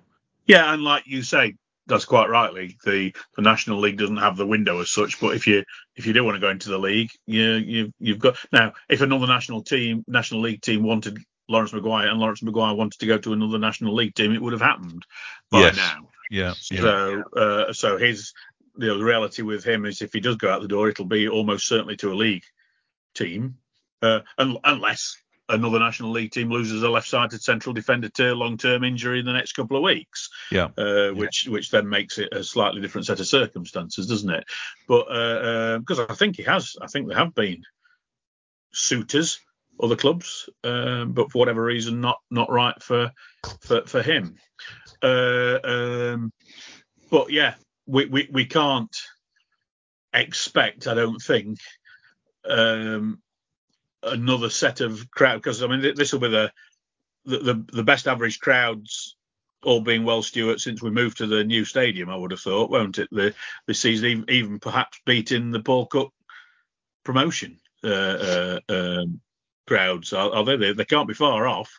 Yeah, 0.45 0.73
and 0.73 0.81
like 0.81 1.05
you 1.05 1.21
say, 1.21 1.55
that's 1.89 2.05
quite 2.05 2.29
rightly 2.29 2.77
the 2.85 3.13
the 3.35 3.41
National 3.41 3.79
League 3.79 3.97
doesn't 3.97 4.17
have 4.17 4.37
the 4.37 4.47
window 4.47 4.79
as 4.79 4.89
such. 4.89 5.19
But 5.19 5.35
if 5.35 5.47
you 5.47 5.63
if 5.95 6.05
you 6.05 6.13
do 6.13 6.23
want 6.23 6.35
to 6.35 6.41
go 6.41 6.49
into 6.49 6.69
the 6.69 6.77
league, 6.79 7.11
you 7.25 7.43
you 7.55 7.93
you've 7.99 8.19
got 8.19 8.37
now. 8.53 8.73
If 8.87 9.01
another 9.01 9.27
national 9.27 9.63
team, 9.63 10.03
National 10.07 10.41
League 10.41 10.61
team 10.61 10.83
wanted 10.83 11.17
Laurence 11.49 11.73
Maguire 11.73 12.07
and 12.07 12.19
Laurence 12.19 12.43
Maguire 12.43 12.75
wanted 12.75 12.99
to 12.99 13.07
go 13.07 13.17
to 13.17 13.33
another 13.33 13.57
National 13.59 13.93
League 13.95 14.15
team, 14.15 14.33
it 14.33 14.41
would 14.41 14.53
have 14.53 14.61
happened 14.61 15.05
by 15.51 15.61
Yes. 15.61 15.75
now. 15.75 16.09
Yeah. 16.31 16.53
yeah. 16.71 16.81
So 16.81 17.23
uh, 17.35 17.73
so 17.73 17.97
his 17.97 18.33
you 18.77 18.87
know, 18.87 18.97
the 18.97 19.03
reality 19.03 19.41
with 19.41 19.63
him 19.63 19.85
is 19.85 20.01
if 20.01 20.13
he 20.13 20.19
does 20.21 20.37
go 20.37 20.49
out 20.49 20.61
the 20.61 20.67
door, 20.67 20.87
it'll 20.89 21.05
be 21.05 21.27
almost 21.27 21.67
certainly 21.67 21.97
to 21.97 22.13
a 22.13 22.15
league 22.15 22.43
team, 23.15 23.57
uh, 24.01 24.21
unless 24.37 25.17
another 25.49 25.79
National 25.79 26.11
League 26.11 26.31
team 26.31 26.49
loses 26.49 26.83
a 26.83 26.89
left-sided 26.89 27.41
central 27.41 27.73
defender 27.73 28.09
to 28.09 28.33
long-term 28.35 28.83
injury 28.83 29.19
in 29.19 29.25
the 29.25 29.33
next 29.33 29.53
couple 29.53 29.75
of 29.75 29.83
weeks. 29.83 30.29
Yeah. 30.51 30.69
Uh, 30.77 31.09
which 31.09 31.47
which 31.49 31.71
then 31.71 31.89
makes 31.89 32.17
it 32.17 32.29
a 32.31 32.43
slightly 32.43 32.81
different 32.81 33.07
set 33.07 33.19
of 33.19 33.27
circumstances, 33.27 34.07
doesn't 34.07 34.29
it? 34.29 34.45
But 34.87 35.05
because 35.79 35.99
I 35.99 36.13
think 36.13 36.37
he 36.37 36.43
has, 36.43 36.75
I 36.81 36.87
think 36.87 37.07
there 37.07 37.17
have 37.17 37.35
been 37.35 37.63
suitors, 38.71 39.39
other 39.81 39.95
clubs, 39.95 40.49
um, 40.63 41.13
but 41.13 41.31
for 41.31 41.39
whatever 41.39 41.63
reason, 41.63 42.01
not 42.01 42.17
not 42.29 42.51
right 42.51 42.81
for 42.81 43.11
for 43.61 43.85
for 43.85 44.01
him. 44.01 44.35
Uh, 45.01 45.59
um, 45.63 46.33
but 47.09 47.31
yeah, 47.31 47.55
we, 47.87 48.05
we 48.05 48.29
we 48.31 48.45
can't 48.45 48.95
expect, 50.13 50.87
I 50.87 50.93
don't 50.95 51.21
think, 51.21 51.59
um, 52.47 53.21
another 54.03 54.49
set 54.49 54.81
of 54.81 55.09
crowd 55.11 55.37
because 55.37 55.61
I 55.63 55.67
mean 55.67 55.81
this 55.95 56.13
will 56.13 56.19
be 56.19 56.29
the, 56.29 56.51
the 57.25 57.65
the 57.71 57.83
best 57.83 58.07
average 58.07 58.39
crowds 58.39 59.15
all 59.61 59.81
being 59.81 60.05
well, 60.05 60.23
Stuart, 60.23 60.61
since 60.61 60.81
we 60.81 60.89
moved 60.89 61.17
to 61.17 61.27
the 61.27 61.43
new 61.43 61.65
stadium. 61.65 62.09
I 62.09 62.15
would 62.15 62.31
have 62.31 62.39
thought, 62.39 62.71
won't 62.71 62.97
it? 62.97 63.09
The 63.11 63.33
this 63.67 63.81
season, 63.81 64.07
even, 64.07 64.25
even 64.29 64.59
perhaps 64.59 64.99
beating 65.05 65.51
the 65.51 65.59
Paul 65.59 65.85
Cook 65.87 66.13
promotion 67.03 67.59
uh, 67.83 67.87
uh, 67.87 68.59
um, 68.69 69.19
crowds. 69.67 70.13
Are, 70.13 70.31
are 70.33 70.45
they? 70.45 70.55
they? 70.55 70.73
They 70.73 70.85
can't 70.85 71.07
be 71.07 71.13
far 71.13 71.45
off. 71.47 71.77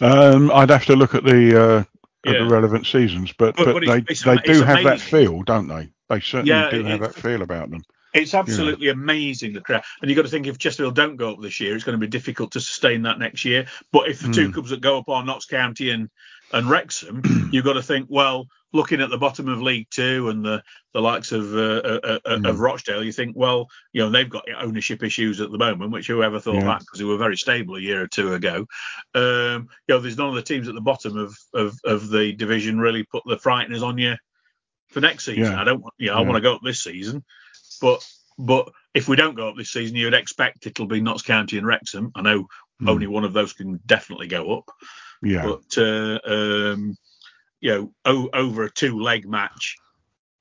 Um, 0.00 0.50
I'd 0.52 0.70
have 0.70 0.86
to 0.86 0.96
look 0.96 1.14
at 1.16 1.24
the 1.24 1.60
uh, 1.60 1.78
at 2.26 2.34
Yeah. 2.34 2.44
the 2.44 2.48
relevant 2.48 2.86
seasons, 2.86 3.32
but 3.32 3.56
But- 3.56 3.64
but, 3.64 3.74
but 3.74 3.80
they 3.86 3.98
it's- 3.98 4.04
it's 4.10 4.22
they 4.22 4.36
do 4.36 4.62
have 4.62 4.84
that 4.84 5.00
feel, 5.00 5.42
don't 5.42 5.68
they? 5.68 5.90
They 6.08 6.20
certainly 6.20 6.50
Yeah, 6.50 6.70
do 6.70 6.84
have 6.84 7.00
that 7.00 7.14
feel 7.14 7.42
about 7.42 7.70
them. 7.70 7.82
It's 8.14 8.34
absolutely 8.34 8.88
amazing 8.88 9.52
the 9.52 9.60
crowd, 9.60 9.82
and 10.00 10.10
you've 10.10 10.16
got 10.16 10.22
to 10.22 10.28
think 10.28 10.46
if 10.46 10.58
Chesterfield 10.58 10.94
don't 10.94 11.16
go 11.16 11.32
up 11.32 11.40
this 11.42 11.60
year, 11.60 11.74
it's 11.74 11.84
going 11.84 11.98
to 11.98 12.06
be 12.06 12.10
difficult 12.10 12.52
to 12.52 12.60
sustain 12.60 13.02
that 13.02 13.18
next 13.18 13.44
year. 13.44 13.66
But 13.92 14.08
if 14.08 14.20
the 14.22 14.28
two 14.28 14.46
Hmm. 14.46 14.52
clubs 14.52 14.70
that 14.70 14.80
go 14.80 14.98
up 14.98 15.08
are 15.08 15.24
Notts 15.24 15.46
County 15.46 15.90
and 15.90 16.08
and 16.52 16.70
Wrexham, 16.70 17.22
you've 17.52 17.66
got 17.66 17.74
to 17.74 17.82
think, 17.82 18.06
well, 18.08 18.46
looking 18.72 19.02
at 19.02 19.10
the 19.10 19.18
bottom 19.18 19.48
of 19.48 19.60
League 19.60 19.88
Two 19.90 20.30
and 20.30 20.42
the 20.42 20.62
the 20.94 21.02
likes 21.02 21.32
of 21.32 21.54
uh, 21.54 21.58
uh, 21.58 22.18
uh, 22.24 22.38
Hmm. 22.38 22.46
of 22.46 22.60
Rochdale, 22.60 23.04
you 23.04 23.12
think, 23.12 23.36
well, 23.36 23.68
you 23.92 24.02
know, 24.02 24.08
they've 24.10 24.28
got 24.30 24.46
ownership 24.58 25.02
issues 25.02 25.40
at 25.42 25.50
the 25.52 25.58
moment, 25.58 25.92
which 25.92 26.06
whoever 26.06 26.40
thought 26.40 26.64
Yeah. 26.64 26.64
that 26.64 26.80
because 26.80 26.98
they 26.98 27.04
were 27.04 27.18
very 27.18 27.36
stable 27.36 27.76
a 27.76 27.80
year 27.80 28.02
or 28.02 28.08
two 28.08 28.32
ago. 28.32 28.66
Um, 29.14 29.68
you 29.86 29.94
know, 29.94 30.00
there's 30.00 30.16
none 30.16 30.30
of 30.30 30.34
the 30.34 30.42
teams 30.42 30.66
at 30.68 30.74
the 30.74 30.80
bottom 30.80 31.18
of 31.18 31.36
of, 31.52 31.78
of 31.84 32.08
the 32.08 32.32
division 32.32 32.78
really 32.80 33.04
put 33.04 33.22
the 33.26 33.36
frighteners 33.36 33.82
on 33.82 33.98
you 33.98 34.16
for 34.90 35.00
next 35.00 35.26
season. 35.26 35.44
Yeah. 35.44 35.60
I 35.60 35.64
don't 35.64 35.82
want, 35.82 35.94
you 35.98 36.06
know, 36.08 36.16
I 36.16 36.20
want 36.22 36.36
to 36.36 36.40
go 36.42 36.54
up 36.54 36.62
this 36.64 36.82
season, 36.82 37.22
but 37.80 38.06
but 38.38 38.68
if 38.94 39.08
we 39.08 39.16
don't 39.16 39.34
go 39.36 39.48
up 39.48 39.56
this 39.56 39.70
season, 39.72 39.96
you'd 39.96 40.14
expect 40.14 40.66
it'll 40.66 40.86
be 40.86 41.00
Notts 41.00 41.22
County 41.22 41.58
and 41.58 41.66
Wrexham. 41.66 42.12
I 42.14 42.22
know 42.22 42.46
Hmm. 42.80 42.88
only 42.90 43.06
one 43.08 43.24
of 43.24 43.32
those 43.32 43.52
can 43.52 43.80
definitely 43.86 44.28
go 44.28 44.56
up, 44.56 44.70
Yeah, 45.20 45.42
but 45.44 45.78
uh, 45.82 46.20
um, 46.24 46.96
you 47.60 47.70
know, 47.72 47.92
o- 48.04 48.30
over 48.32 48.62
a 48.62 48.70
two-leg 48.70 49.28
match, 49.28 49.74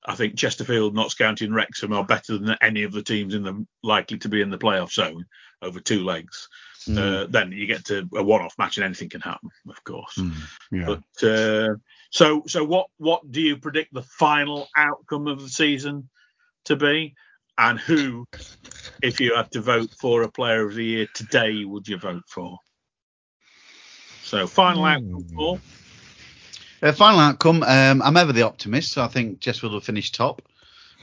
I 0.06 0.14
think 0.14 0.38
Chesterfield, 0.38 0.94
Notts 0.94 1.16
County, 1.16 1.46
and 1.46 1.56
Wrexham 1.56 1.94
are 1.94 2.06
better 2.06 2.38
than 2.38 2.56
any 2.62 2.84
of 2.84 2.92
the 2.92 3.02
teams 3.02 3.34
in 3.34 3.42
the 3.42 3.66
likely 3.82 4.20
to 4.20 4.30
be 4.30 4.42
in 4.42 4.52
the 4.52 4.58
playoff 4.60 4.92
zone 4.92 5.26
over 5.64 5.80
two 5.80 6.04
legs. 6.04 6.48
Mm. 6.88 6.98
Uh, 7.00 7.26
then 7.28 7.52
you 7.52 7.66
get 7.66 7.86
to 7.86 8.08
a 8.16 8.22
one-off 8.24 8.54
match, 8.60 8.78
and 8.78 8.86
anything 8.86 9.10
can 9.10 9.22
happen, 9.22 9.50
of 9.68 9.84
course. 9.84 10.16
Mm, 10.20 10.34
yeah. 10.72 10.86
But 10.86 11.28
uh, 11.28 11.76
so 12.12 12.44
so 12.46 12.64
what 12.64 12.86
what 12.98 13.30
do 13.32 13.42
you 13.42 13.58
predict 13.58 13.96
the 13.96 14.04
final 14.04 14.68
outcome 14.78 15.26
of 15.28 15.42
the 15.42 15.50
season 15.50 16.08
to 16.66 16.76
be? 16.76 17.16
And 17.58 17.80
who, 17.80 18.26
if 19.02 19.20
you 19.20 19.36
had 19.36 19.52
to 19.52 19.62
vote 19.62 19.90
for 20.00 20.24
a 20.24 20.32
player 20.32 20.66
of 20.68 20.76
the 20.76 20.84
year 20.86 21.08
today, 21.14 21.66
would 21.66 21.88
you 21.88 21.98
vote 21.98 22.24
for? 22.28 22.58
So 24.24 24.46
final 24.48 24.86
outcome 24.86 25.26
for 25.36 25.60
Uh, 26.82 26.92
final 26.92 27.20
outcome. 27.20 27.64
Um, 27.64 28.02
I'm 28.02 28.18
ever 28.18 28.34
the 28.34 28.44
optimist, 28.44 28.92
so 28.92 29.04
I 29.04 29.08
think 29.08 29.40
Jess 29.40 29.62
will 29.62 29.80
finish 29.80 30.12
top, 30.12 30.42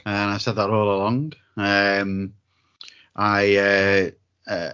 and 0.05 0.31
I 0.31 0.37
said 0.37 0.55
that 0.55 0.69
all 0.69 0.95
along. 0.95 1.33
Um, 1.57 2.33
I 3.15 3.55
uh, 3.55 4.11
uh, 4.49 4.71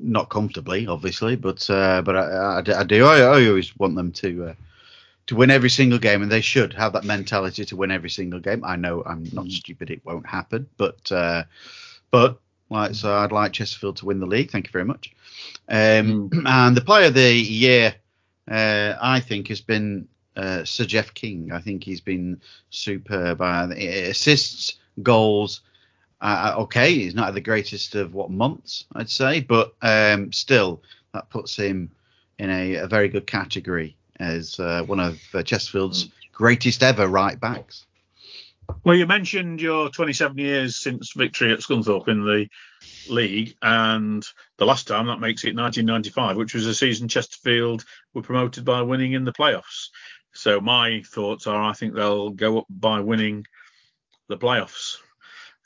not 0.00 0.28
comfortably, 0.28 0.86
obviously, 0.86 1.34
but 1.36 1.68
uh, 1.70 2.02
but 2.02 2.16
I, 2.16 2.58
I, 2.58 2.62
do- 2.62 2.74
I 2.74 2.84
do. 2.84 3.04
I, 3.06 3.18
I 3.20 3.48
always 3.48 3.76
want 3.78 3.96
them 3.96 4.12
to 4.12 4.50
uh, 4.50 4.54
to 5.28 5.36
win 5.36 5.50
every 5.50 5.70
single 5.70 5.98
game, 5.98 6.22
and 6.22 6.32
they 6.32 6.40
should 6.40 6.72
have 6.72 6.94
that 6.94 7.04
mentality 7.04 7.64
to 7.66 7.76
win 7.76 7.90
every 7.90 8.10
single 8.10 8.40
game. 8.40 8.64
I 8.64 8.76
know 8.76 9.02
I'm 9.04 9.24
not 9.32 9.48
stupid; 9.48 9.90
it 9.90 10.04
won't 10.04 10.26
happen, 10.26 10.68
but 10.76 11.12
uh, 11.12 11.44
but 12.10 12.40
like 12.70 12.94
so, 12.94 13.14
I'd 13.14 13.32
like 13.32 13.52
Chesterfield 13.52 13.98
to 13.98 14.06
win 14.06 14.20
the 14.20 14.26
league. 14.26 14.50
Thank 14.50 14.66
you 14.66 14.72
very 14.72 14.84
much. 14.84 15.12
Um, 15.68 16.30
And 16.46 16.76
the 16.76 16.80
player 16.80 17.08
of 17.08 17.14
the 17.14 17.32
year, 17.32 17.94
uh, 18.50 18.94
I 19.00 19.20
think, 19.20 19.48
has 19.48 19.60
been 19.60 20.08
uh, 20.34 20.64
Sir 20.64 20.86
Jeff 20.86 21.12
King. 21.12 21.52
I 21.52 21.60
think 21.60 21.84
he's 21.84 22.00
been 22.00 22.40
superb. 22.70 23.42
Uh, 23.42 23.68
assists, 23.76 24.76
goals. 25.02 25.60
Uh, 26.22 26.54
okay, 26.58 26.94
he's 26.94 27.14
not 27.14 27.34
the 27.34 27.40
greatest 27.40 27.94
of 27.94 28.14
what 28.14 28.30
months, 28.30 28.86
I'd 28.94 29.10
say, 29.10 29.40
but 29.40 29.74
um, 29.82 30.32
still, 30.32 30.82
that 31.12 31.30
puts 31.30 31.54
him 31.54 31.92
in 32.38 32.50
a, 32.50 32.76
a 32.76 32.86
very 32.88 33.08
good 33.08 33.26
category 33.26 33.97
as 34.18 34.58
uh, 34.60 34.82
one 34.86 35.00
of 35.00 35.20
uh, 35.34 35.42
Chesterfield's 35.42 36.08
greatest 36.32 36.82
ever 36.82 37.06
right 37.08 37.38
backs. 37.38 37.86
Well, 38.84 38.96
you 38.96 39.06
mentioned 39.06 39.60
your 39.62 39.88
27 39.88 40.36
years 40.38 40.76
since 40.76 41.12
victory 41.14 41.52
at 41.52 41.60
Scunthorpe 41.60 42.08
in 42.08 42.24
the 42.24 42.48
league, 43.08 43.56
and 43.62 44.22
the 44.58 44.66
last 44.66 44.86
time 44.86 45.06
that 45.06 45.20
makes 45.20 45.44
it 45.44 45.56
1995, 45.56 46.36
which 46.36 46.54
was 46.54 46.66
a 46.66 46.74
season 46.74 47.08
Chesterfield 47.08 47.84
were 48.12 48.22
promoted 48.22 48.64
by 48.64 48.82
winning 48.82 49.14
in 49.14 49.24
the 49.24 49.32
playoffs. 49.32 49.88
So 50.34 50.60
my 50.60 51.02
thoughts 51.02 51.46
are, 51.46 51.62
I 51.62 51.72
think 51.72 51.94
they'll 51.94 52.30
go 52.30 52.58
up 52.58 52.66
by 52.68 53.00
winning 53.00 53.46
the 54.28 54.36
playoffs. 54.36 54.98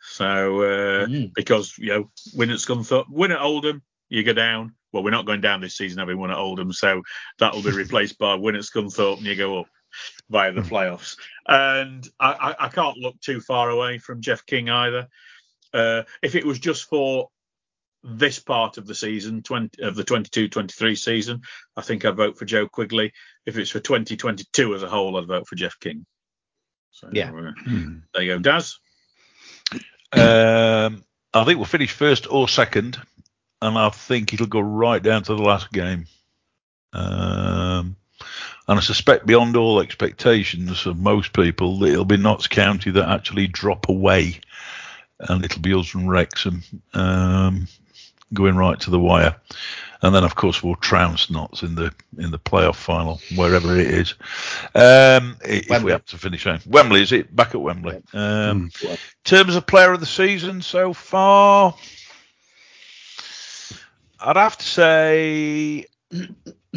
So 0.01 0.63
uh, 0.63 1.07
Mm. 1.07 1.33
because 1.35 1.77
you 1.79 1.89
know, 1.89 2.11
win 2.35 2.51
at 2.51 2.59
Scunthorpe, 2.59 3.09
win 3.09 3.33
at 3.33 3.41
Oldham, 3.41 3.83
you 4.09 4.23
go 4.23 4.33
down. 4.33 4.75
Well, 4.93 5.03
we're 5.03 5.11
not 5.11 5.27
going 5.27 5.41
down 5.41 5.61
this 5.61 5.77
season 5.77 5.99
having 5.99 6.19
won 6.19 6.31
at 6.31 6.37
Oldham, 6.37 6.73
so 6.73 7.03
that 7.39 7.55
will 7.55 7.63
be 7.63 7.71
replaced 7.73 8.19
by 8.19 8.35
win 8.35 8.57
at 8.57 8.63
Scunthorpe 8.63 9.19
and 9.19 9.27
you 9.27 9.37
go 9.37 9.61
up 9.61 9.67
via 10.31 10.53
the 10.53 10.63
playoffs. 10.63 11.17
And 11.47 12.07
I, 12.21 12.33
I, 12.33 12.67
I 12.67 12.69
can't 12.69 12.99
look 12.99 13.21
too 13.21 13.41
far 13.41 13.71
away 13.71 13.99
from 13.99 14.21
Jeff 14.21 14.45
King 14.47 14.69
either. 14.71 15.09
Uh, 15.73 16.03
if 16.23 16.35
it 16.35 16.45
was 16.47 16.59
just 16.59 16.85
for 16.85 17.29
this 18.05 18.39
part 18.39 18.79
of 18.79 18.87
the 18.87 18.95
season, 18.95 19.43
20, 19.43 19.83
of 19.83 19.95
the 19.95 20.05
22-23 20.05 20.99
season, 20.99 21.41
I 21.77 21.83
think 21.83 22.05
I'd 22.05 22.17
vote 22.17 22.37
for 22.39 22.45
Joe 22.45 22.69
Quigley. 22.69 23.13
If 23.47 23.57
it's 23.57 23.71
for 23.71 23.81
2022 23.81 24.75
as 24.75 24.83
a 24.83 24.89
whole, 24.89 25.17
I'd 25.17 25.27
vote 25.27 25.47
for 25.47 25.55
Jeff 25.55 25.79
King. 25.81 26.05
So 26.91 27.09
Yeah. 27.13 27.31
uh, 27.31 27.53
Mm. 27.67 28.03
there 28.13 28.23
you 28.23 28.35
go, 28.35 28.39
Daz. 28.41 28.79
Um, 30.13 31.05
I 31.33 31.45
think 31.45 31.57
we'll 31.57 31.65
finish 31.65 31.93
first 31.93 32.27
or 32.31 32.49
second, 32.49 33.01
and 33.63 33.79
I 33.79 33.89
think 33.89 34.35
it'll 34.35 34.47
go 34.47 34.61
right 34.61 35.03
down 35.03 35.23
to 35.23 35.35
the 35.35 35.43
last 35.43 35.73
game. 35.73 36.07
Um, 36.93 37.97
and 38.69 38.79
I 38.79 38.81
suspect, 38.81 39.27
beyond 39.27 39.57
all 39.57 39.81
expectations 39.81 40.87
of 40.87 40.99
most 40.99 41.33
people, 41.33 41.79
that 41.81 41.91
it'll 41.93 42.05
be 42.05 42.17
Notts 42.17 42.47
County 42.49 42.91
that 42.93 43.09
actually 43.09 43.47
drop 43.49 43.89
away, 43.89 44.41
and 45.19 45.45
it'll 45.45 45.63
be 45.63 45.75
us 45.75 45.95
and 45.95 46.11
Wrexham 46.11 46.63
um, 46.95 47.67
going 48.33 48.57
right 48.57 48.79
to 48.81 48.91
the 48.91 49.01
wire. 49.01 49.35
And 50.05 50.13
then, 50.15 50.25
of 50.25 50.35
course, 50.35 50.63
we'll 50.65 50.75
trounce 50.77 51.31
Notts 51.31 51.63
in 51.63 51.77
the 51.77 51.95
in 52.19 52.33
the 52.33 52.39
playoff 52.39 52.75
final, 52.75 53.21
wherever 53.37 53.77
it 53.79 53.87
is. 53.87 54.15
Um, 54.75 55.37
if 55.45 55.83
we 55.83 55.93
have 55.93 56.05
to 56.07 56.19
finish 56.19 56.45
on 56.47 56.61
Wembley, 56.67 57.03
is 57.03 57.13
it 57.13 57.35
back 57.35 57.55
at 57.55 57.61
Wembley? 57.61 57.97
Um, 58.13 58.71
Mm. 58.71 58.91
in 58.91 58.99
terms 59.25 59.55
of 59.55 59.67
player 59.67 59.93
of 59.93 60.01
the 60.01 60.07
season 60.07 60.61
so 60.61 60.93
far, 60.93 61.75
I'd 64.25 64.37
have 64.37 64.57
to 64.59 64.65
say 64.65 65.87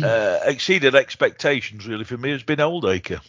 uh, 0.03 0.39
exceeded 0.43 0.95
expectations. 0.95 1.87
Really, 1.87 2.03
for 2.03 2.17
me, 2.17 2.31
has 2.31 2.43
been 2.43 2.59
Oldaker. 2.59 3.21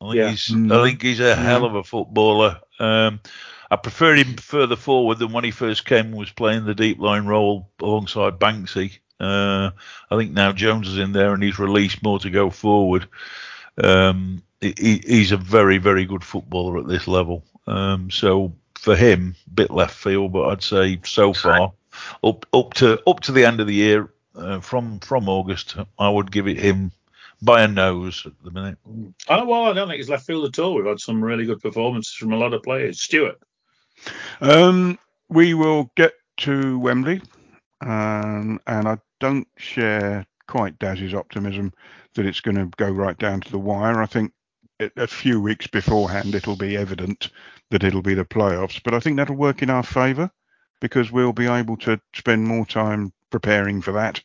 I 0.00 0.04
think 0.04 0.14
Yeah. 0.16 0.30
he's, 0.30 0.48
Mm. 0.48 0.78
I 0.78 0.84
think 0.84 1.02
he's 1.02 1.20
a 1.20 1.34
hell 1.34 1.64
of 1.64 1.74
a 1.74 1.84
footballer. 1.84 2.60
Um, 2.78 3.20
I 3.70 3.76
prefer 3.76 4.14
him 4.14 4.36
further 4.36 4.76
forward 4.76 5.18
than 5.18 5.32
when 5.32 5.44
he 5.44 5.50
first 5.50 5.84
came 5.84 6.06
and 6.06 6.16
was 6.16 6.30
playing 6.30 6.64
the 6.64 6.74
deep 6.74 6.98
line 6.98 7.26
role 7.26 7.70
alongside 7.80 8.38
Banksy. 8.38 8.98
Uh, 9.18 9.70
I 10.10 10.16
think 10.16 10.32
now 10.32 10.52
Jones 10.52 10.88
is 10.88 10.98
in 10.98 11.12
there 11.12 11.32
and 11.32 11.42
he's 11.42 11.58
released 11.58 12.02
more 12.02 12.18
to 12.20 12.30
go 12.30 12.50
forward. 12.50 13.08
Um, 13.82 14.42
he, 14.60 15.00
he's 15.06 15.32
a 15.32 15.36
very 15.36 15.78
very 15.78 16.04
good 16.04 16.24
footballer 16.24 16.78
at 16.78 16.88
this 16.88 17.08
level. 17.08 17.44
Um, 17.66 18.10
so 18.10 18.54
for 18.74 18.94
him, 18.96 19.34
bit 19.52 19.70
left 19.70 19.94
field, 19.94 20.32
but 20.32 20.48
I'd 20.50 20.62
say 20.62 21.00
so 21.04 21.32
far 21.32 21.72
up 22.22 22.46
up 22.52 22.74
to 22.74 23.00
up 23.08 23.20
to 23.20 23.32
the 23.32 23.44
end 23.44 23.60
of 23.60 23.66
the 23.66 23.74
year 23.74 24.10
uh, 24.36 24.60
from 24.60 25.00
from 25.00 25.28
August, 25.28 25.76
I 25.98 26.08
would 26.08 26.30
give 26.30 26.48
it 26.48 26.58
him 26.58 26.92
by 27.42 27.62
a 27.62 27.68
nose 27.68 28.24
at 28.26 28.32
the 28.42 28.50
minute. 28.50 28.78
Oh, 29.28 29.44
well, 29.44 29.64
I 29.64 29.72
don't 29.72 29.88
think 29.88 30.00
it's 30.00 30.08
left 30.08 30.26
field 30.26 30.46
at 30.46 30.58
all. 30.58 30.74
We've 30.74 30.86
had 30.86 31.00
some 31.00 31.22
really 31.22 31.44
good 31.44 31.60
performances 31.60 32.14
from 32.14 32.32
a 32.32 32.36
lot 32.36 32.54
of 32.54 32.62
players. 32.62 33.00
Stuart. 33.00 33.38
Um, 34.40 34.98
we 35.28 35.54
will 35.54 35.90
get 35.96 36.14
to 36.38 36.78
Wembley, 36.78 37.20
um, 37.80 38.60
and 38.66 38.88
I 38.88 38.98
don't 39.20 39.48
share 39.56 40.26
quite 40.46 40.78
Daz's 40.78 41.14
optimism 41.14 41.72
that 42.14 42.26
it's 42.26 42.40
going 42.40 42.56
to 42.56 42.70
go 42.76 42.90
right 42.90 43.18
down 43.18 43.40
to 43.40 43.50
the 43.50 43.58
wire. 43.58 44.02
I 44.02 44.06
think 44.06 44.32
a 44.96 45.06
few 45.06 45.40
weeks 45.40 45.66
beforehand 45.66 46.34
it'll 46.34 46.56
be 46.56 46.76
evident 46.76 47.30
that 47.70 47.84
it'll 47.84 48.02
be 48.02 48.14
the 48.14 48.24
playoffs, 48.24 48.80
but 48.82 48.94
I 48.94 49.00
think 49.00 49.16
that'll 49.16 49.36
work 49.36 49.62
in 49.62 49.70
our 49.70 49.82
favour 49.82 50.30
because 50.80 51.12
we'll 51.12 51.32
be 51.32 51.46
able 51.46 51.76
to 51.78 52.00
spend 52.14 52.44
more 52.46 52.66
time 52.66 53.12
preparing 53.30 53.80
for 53.80 53.92
that 53.92 54.22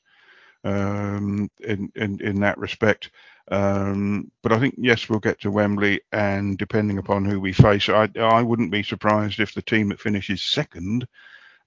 um, 0.63 1.49
in, 1.61 1.91
in 1.95 2.19
in 2.21 2.39
that 2.41 2.57
respect. 2.57 3.11
Um, 3.51 4.29
but 4.43 4.51
I 4.51 4.59
think 4.59 4.75
yes, 4.77 5.09
we'll 5.09 5.19
get 5.19 5.39
to 5.41 5.51
Wembley, 5.51 6.01
and 6.11 6.57
depending 6.57 6.97
upon 6.99 7.25
who 7.25 7.39
we 7.39 7.53
face, 7.53 7.89
I 7.89 8.09
I 8.19 8.41
wouldn't 8.43 8.71
be 8.71 8.83
surprised 8.83 9.39
if 9.39 9.53
the 9.53 9.61
team 9.61 9.89
that 9.89 9.99
finishes 9.99 10.43
second, 10.43 11.07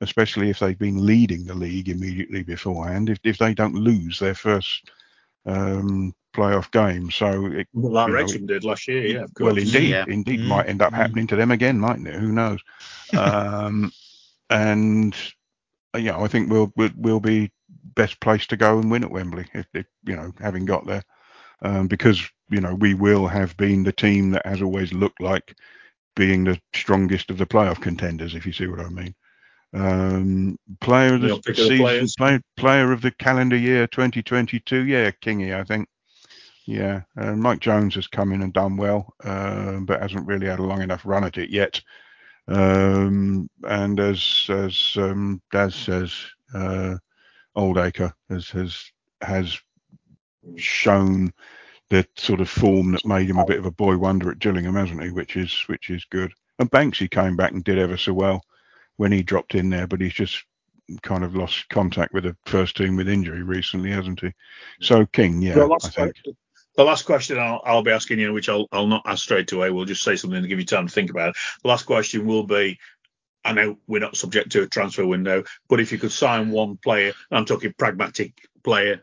especially 0.01 0.51
if 0.51 0.59
they've 0.59 0.79
been 0.79 1.05
leading 1.05 1.45
the 1.45 1.55
league 1.55 1.89
immediately 1.89 2.43
beforehand, 2.43 3.11
if 3.11 3.19
if 3.25 3.39
they 3.39 3.55
don't 3.55 3.75
lose 3.75 4.19
their 4.19 4.35
first 4.35 4.91
um, 5.47 6.15
playoff 6.33 6.71
game. 6.71 7.11
So 7.11 7.47
it, 7.47 7.67
well, 7.73 7.93
like 7.93 8.13
Wrexham 8.13 8.47
did 8.47 8.65
last 8.65 8.87
year, 8.89 9.05
yeah. 9.07 9.27
Well, 9.41 9.59
indeed, 9.59 9.91
Yeah. 9.91 10.05
indeed, 10.07 10.41
Mm. 10.41 10.49
might 10.49 10.69
end 10.69 10.83
up 10.83 10.93
Mm. 10.93 10.97
happening 10.97 11.27
to 11.29 11.37
them 11.37 11.51
again, 11.51 11.79
mightn't 11.79 12.09
it? 12.09 12.15
Who 12.15 12.33
knows? 12.33 12.61
um, 13.17 13.93
and 14.53 15.17
uh, 15.95 15.99
yeah, 15.99 16.19
I 16.19 16.29
think 16.29 16.51
we'll, 16.51 16.73
we'll 16.77 16.91
we'll 16.97 17.21
be 17.21 17.51
best 17.95 18.21
placed 18.21 18.51
to 18.51 18.57
go 18.57 18.79
and 18.79 18.91
win 18.91 19.05
at 19.05 19.11
Wembley 19.11 19.47
if, 19.55 19.67
if 19.75 19.87
you 20.05 20.15
know 20.15 20.33
having 20.41 20.65
got 20.65 20.87
there, 20.87 21.03
um, 21.63 21.89
because 21.89 22.23
you 22.51 22.61
know 22.61 22.75
we 22.75 22.95
will 22.95 23.27
have 23.27 23.57
been 23.57 23.83
the 23.83 23.93
team 23.93 24.31
that 24.31 24.47
has 24.47 24.63
always 24.63 24.93
looked 24.93 25.21
like 25.21 25.57
being 26.15 26.45
the 26.45 26.61
strongest 26.75 27.31
of 27.31 27.39
the 27.39 27.47
playoff 27.47 27.81
contenders, 27.81 28.35
if 28.35 28.47
you 28.47 28.53
see 28.53 28.67
what 28.67 28.81
I 28.81 28.89
mean. 28.89 29.15
Um, 29.75 30.59
player 30.83 31.15
of 31.15 31.23
the 31.23 31.55
season, 31.55 32.07
play, 32.19 32.41
player 32.59 32.93
of 32.93 33.01
the 33.01 33.11
calendar 33.13 33.57
year 33.57 33.87
2022, 33.87 34.85
yeah, 34.85 35.11
Kingy, 35.23 35.59
I 35.59 35.65
think. 35.65 35.89
Yeah, 36.67 37.03
uh, 37.17 37.33
Mike 37.33 37.61
Jones 37.61 37.95
has 37.95 38.07
come 38.07 38.33
in 38.33 38.43
and 38.43 38.53
done 38.53 38.77
well, 38.77 39.15
uh, 39.25 39.79
but 39.81 40.01
hasn't 40.01 40.27
really 40.27 40.47
had 40.47 40.59
a 40.59 40.65
long 40.65 40.83
enough 40.83 41.07
run 41.07 41.25
at 41.25 41.39
it 41.39 41.49
yet. 41.49 41.81
Um, 42.49 43.49
and 43.65 44.01
as 44.01 44.47
as 44.49 44.95
um, 44.97 45.41
Daz 45.51 45.75
says, 45.75 46.15
uh, 46.55 46.97
Oldaker 47.57 48.13
has 48.29 48.49
has 48.51 48.93
has 49.21 49.59
shown 50.57 51.33
the 51.91 52.07
sort 52.17 52.41
of 52.41 52.49
form 52.49 52.93
that 52.93 53.05
made 53.05 53.29
him 53.29 53.39
a 53.39 53.45
bit 53.45 53.59
of 53.59 53.67
a 53.67 53.71
boy 53.71 53.97
wonder 53.97 54.31
at 54.31 54.39
Gillingham, 54.39 54.75
hasn't 54.75 55.03
he? 55.03 55.11
Which 55.11 55.37
is 55.37 55.63
which 55.67 55.91
is 55.91 56.05
good. 56.07 56.33
And 56.59 56.71
Banksy 56.71 57.11
came 57.11 57.37
back 57.37 57.53
and 57.53 57.63
did 57.63 57.79
ever 57.79 57.97
so 57.97 58.13
well 58.13 58.43
when 58.97 59.13
he 59.13 59.23
dropped 59.23 59.55
in 59.55 59.71
there, 59.71 59.87
but 59.87 60.01
he's 60.01 60.15
just 60.15 60.45
kind 61.03 61.25
of 61.25 61.37
lost 61.37 61.69
contact 61.69 62.13
with 62.13 62.25
the 62.25 62.37
first 62.45 62.77
team 62.77 62.97
with 62.97 63.09
injury 63.09 63.43
recently, 63.43 63.91
hasn't 63.91 64.21
he? 64.21 64.33
So 64.81 65.07
King, 65.07 65.43
yeah, 65.43 65.69
I 65.83 65.89
think. 65.89 66.17
The 66.77 66.85
last 66.85 67.05
question 67.05 67.39
I'll, 67.39 67.61
I'll 67.65 67.83
be 67.83 67.91
asking 67.91 68.19
you, 68.19 68.33
which 68.33 68.49
I'll, 68.49 68.67
I'll 68.73 68.87
not 68.87 69.03
ask 69.07 69.25
straight 69.25 69.53
away, 69.53 69.71
we'll 69.71 69.85
just 69.85 70.03
say 70.03 70.17
something 70.17 70.43
to 70.43 70.49
give 70.49 70.59
you 70.59 70.65
time 70.65 70.87
to 70.87 70.93
think 70.93 71.11
about. 71.11 71.31
it. 71.31 71.37
The 71.63 71.69
last 71.69 71.85
question 71.85 72.27
will 72.27 72.45
be 72.45 72.79
I 73.45 73.53
know 73.53 73.77
we're 73.87 74.01
not 74.01 74.17
subject 74.17 74.53
to 74.53 74.63
a 74.63 74.69
transfer 74.69 75.07
window, 75.07 75.45
but 75.69 75.81
if 75.81 75.91
you 75.91 75.99
could 75.99 76.13
sign 76.13 76.51
one 76.51 76.77
player, 76.77 77.13
I'm 77.31 77.45
talking 77.45 77.75
pragmatic 77.77 78.35
player 78.63 79.03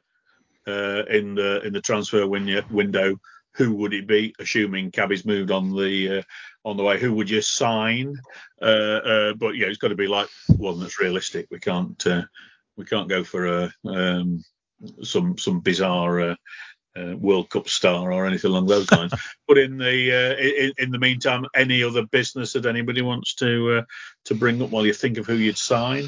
uh, 0.67 1.03
in 1.09 1.35
the 1.35 1.61
in 1.65 1.73
the 1.73 1.81
transfer 1.81 2.25
win- 2.25 2.63
window, 2.69 3.19
who 3.55 3.73
would 3.75 3.93
it 3.93 4.07
be? 4.07 4.33
Assuming 4.39 4.91
Cabby's 4.91 5.25
moved 5.25 5.51
on 5.51 5.75
the 5.75 6.19
uh, 6.19 6.21
on 6.63 6.77
the 6.77 6.83
way, 6.83 6.99
who 6.99 7.13
would 7.13 7.29
you 7.29 7.41
sign? 7.41 8.15
Uh, 8.61 8.65
uh, 8.65 9.33
but 9.33 9.55
yeah, 9.55 9.67
it's 9.67 9.77
got 9.77 9.89
to 9.89 9.95
be 9.95 10.07
like 10.07 10.29
one 10.57 10.79
that's 10.79 10.99
realistic. 10.99 11.47
We 11.51 11.59
can't 11.59 12.05
uh, 12.07 12.23
we 12.77 12.85
can't 12.85 13.09
go 13.09 13.23
for 13.23 13.47
a 13.47 13.73
um, 13.85 14.43
some 15.03 15.37
some 15.37 15.59
bizarre 15.59 16.37
uh, 16.97 17.15
World 17.17 17.49
Cup 17.49 17.69
star 17.69 18.11
or 18.11 18.25
anything 18.25 18.51
along 18.51 18.67
those 18.67 18.91
lines. 18.91 19.13
but 19.47 19.57
in 19.57 19.77
the 19.77 20.11
uh, 20.11 20.41
in, 20.41 20.73
in 20.77 20.91
the 20.91 20.99
meantime, 20.99 21.45
any 21.55 21.83
other 21.83 22.05
business 22.05 22.53
that 22.53 22.65
anybody 22.65 23.01
wants 23.01 23.35
to 23.35 23.79
uh, 23.79 23.81
to 24.25 24.35
bring 24.35 24.61
up 24.61 24.69
while 24.69 24.85
you 24.85 24.93
think 24.93 25.17
of 25.17 25.25
who 25.25 25.35
you'd 25.35 25.57
sign? 25.57 26.07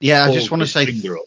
Yeah, 0.00 0.24
I 0.24 0.32
just 0.32 0.50
want 0.50 0.62
to 0.62 0.66
say 0.66 0.86
finger 0.86 1.18
up. 1.18 1.24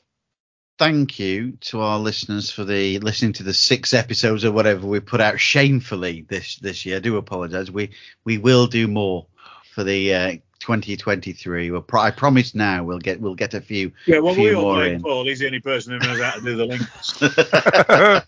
thank 0.78 1.18
you 1.18 1.54
to 1.62 1.80
our 1.80 1.98
listeners 1.98 2.52
for 2.52 2.66
the 2.66 3.00
listening 3.00 3.34
to 3.34 3.44
the 3.44 3.54
six 3.54 3.94
episodes 3.94 4.44
or 4.44 4.52
whatever 4.52 4.86
we 4.86 5.00
put 5.00 5.22
out 5.22 5.40
shamefully 5.40 6.26
this 6.28 6.58
this 6.58 6.86
year. 6.86 6.98
I 6.98 7.00
do 7.00 7.18
apologise. 7.18 7.70
We 7.70 7.92
we 8.26 8.38
will 8.38 8.68
do 8.68 8.88
more 8.88 9.28
for 9.74 9.84
the 9.84 10.14
uh, 10.14 10.36
2023. 10.66 11.70
We'll 11.70 11.82
pro- 11.82 12.02
I 12.02 12.10
promise 12.10 12.56
now 12.56 12.84
we'll 12.84 12.98
get 12.98 13.22
we'll 13.22 13.36
get 13.36 13.54
a 13.54 13.62
few. 13.62 13.92
Yeah, 14.08 14.18
well, 14.20 14.36
we 14.36 14.56
all 14.56 14.82
in. 14.82 15.00
Paul. 15.00 15.26
He's 15.26 15.38
the 15.40 15.46
only 15.46 15.60
person 15.60 15.94
who 15.94 16.00
knows 16.00 16.20
how 16.20 16.32
to 16.32 16.42
do 16.42 16.56
the 16.56 16.66
links. 16.66 18.26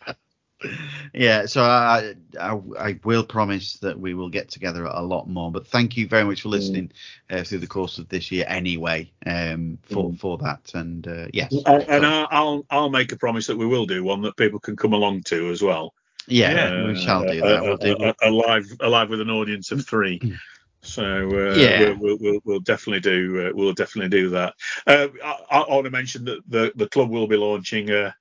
yeah, 1.13 1.47
so 1.47 1.63
I, 1.63 2.13
I 2.39 2.59
I 2.79 2.99
will 3.03 3.23
promise 3.23 3.73
that 3.77 3.99
we 3.99 4.13
will 4.13 4.29
get 4.29 4.49
together 4.51 4.85
a 4.85 5.01
lot 5.01 5.27
more. 5.27 5.51
But 5.51 5.65
thank 5.65 5.97
you 5.97 6.07
very 6.07 6.25
much 6.25 6.43
for 6.43 6.49
listening 6.49 6.91
uh, 7.31 7.43
through 7.43 7.59
the 7.59 7.67
course 7.67 7.97
of 7.97 8.07
this 8.09 8.31
year 8.31 8.45
anyway. 8.47 9.11
Um, 9.25 9.79
for 9.81 10.11
Mm. 10.11 10.19
for 10.19 10.37
that 10.37 10.71
and 10.75 11.07
uh, 11.07 11.25
yes, 11.33 11.51
and 11.65 11.83
and 11.89 12.03
So, 12.03 12.27
I'll, 12.29 12.65
I'll 12.69 12.89
make 12.89 13.11
a 13.13 13.17
promise 13.17 13.47
that 13.47 13.57
we 13.57 13.65
will 13.65 13.87
do 13.87 14.03
one 14.03 14.21
that 14.21 14.37
people 14.37 14.59
can 14.59 14.75
come 14.75 14.93
along 14.93 15.23
to 15.23 15.49
as 15.49 15.63
well. 15.63 15.95
yeah, 16.27 16.85
we 16.85 16.95
shall 16.95 17.23
do 17.25 17.41
that. 17.41 17.63
We'll 17.63 17.77
do, 17.77 17.95
Uh, 17.95 18.13
a, 18.21 18.27
a, 18.27 18.29
a 18.29 18.31
live 18.31 18.67
a 18.79 18.89
live 18.89 19.09
with 19.09 19.21
an 19.21 19.31
audience 19.31 19.71
of 19.71 19.87
three. 19.87 20.21
So 20.87 21.03
uh, 21.03 21.55
Yeah. 21.55 21.95
we'll, 21.99 22.17
we'll, 22.17 22.39
we'll, 22.45 22.59
definitely 22.59 23.01
do 23.01 23.47
uh, 23.47 23.51
we'll 23.53 23.73
definitely 23.73 24.09
do 24.09 24.29
that. 24.31 24.53
Uh, 24.85 25.07
I, 25.23 25.59
I 25.59 25.73
want 25.73 25.85
to 25.85 25.91
mention 25.91 26.25
that 26.25 26.41
the, 26.47 26.71
the 26.75 26.87
club 26.89 27.09
will 27.09 27.27
be 27.27 27.37
launching 27.37 27.89
a, 27.89 28.15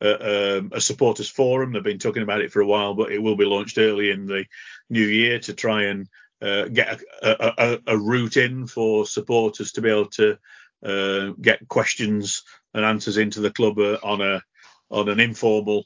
a, 0.00 0.58
um, 0.58 0.70
a 0.72 0.80
supporters 0.80 1.30
forum. 1.30 1.72
They've 1.72 1.82
been 1.82 1.98
talking 1.98 2.22
about 2.22 2.42
it 2.42 2.52
for 2.52 2.60
a 2.60 2.66
while, 2.66 2.94
but 2.94 3.12
it 3.12 3.22
will 3.22 3.36
be 3.36 3.44
launched 3.44 3.78
early 3.78 4.10
in 4.10 4.26
the 4.26 4.44
new 4.90 5.06
year 5.06 5.38
to 5.40 5.54
try 5.54 5.84
and 5.84 6.08
uh, 6.42 6.66
get 6.66 7.00
a, 7.22 7.30
a, 7.30 7.54
a, 7.58 7.78
a 7.94 7.98
route 7.98 8.36
in 8.36 8.66
for 8.66 9.06
supporters 9.06 9.72
to 9.72 9.80
be 9.80 9.90
able 9.90 10.10
to 10.10 10.38
uh, 10.84 11.32
get 11.40 11.66
questions 11.68 12.42
and 12.74 12.84
answers 12.84 13.16
into 13.16 13.40
the 13.40 13.50
club 13.50 13.78
uh, 13.78 13.98
on 14.02 14.20
a 14.20 14.42
on 14.90 15.08
an 15.08 15.20
informal 15.20 15.84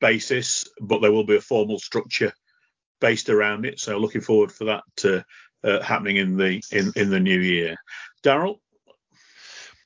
basis, 0.00 0.68
but 0.80 1.00
there 1.00 1.12
will 1.12 1.24
be 1.24 1.36
a 1.36 1.40
formal 1.40 1.78
structure 1.78 2.32
based 3.00 3.30
around 3.30 3.64
it. 3.64 3.80
So 3.80 3.98
looking 3.98 4.20
forward 4.20 4.52
for 4.52 4.64
that 4.64 4.84
uh, 5.04 5.22
uh, 5.64 5.82
happening 5.82 6.16
in 6.16 6.36
the 6.36 6.62
in, 6.70 6.92
in 6.96 7.10
the 7.10 7.20
new 7.20 7.38
year. 7.38 7.76
Daryl 8.22 8.58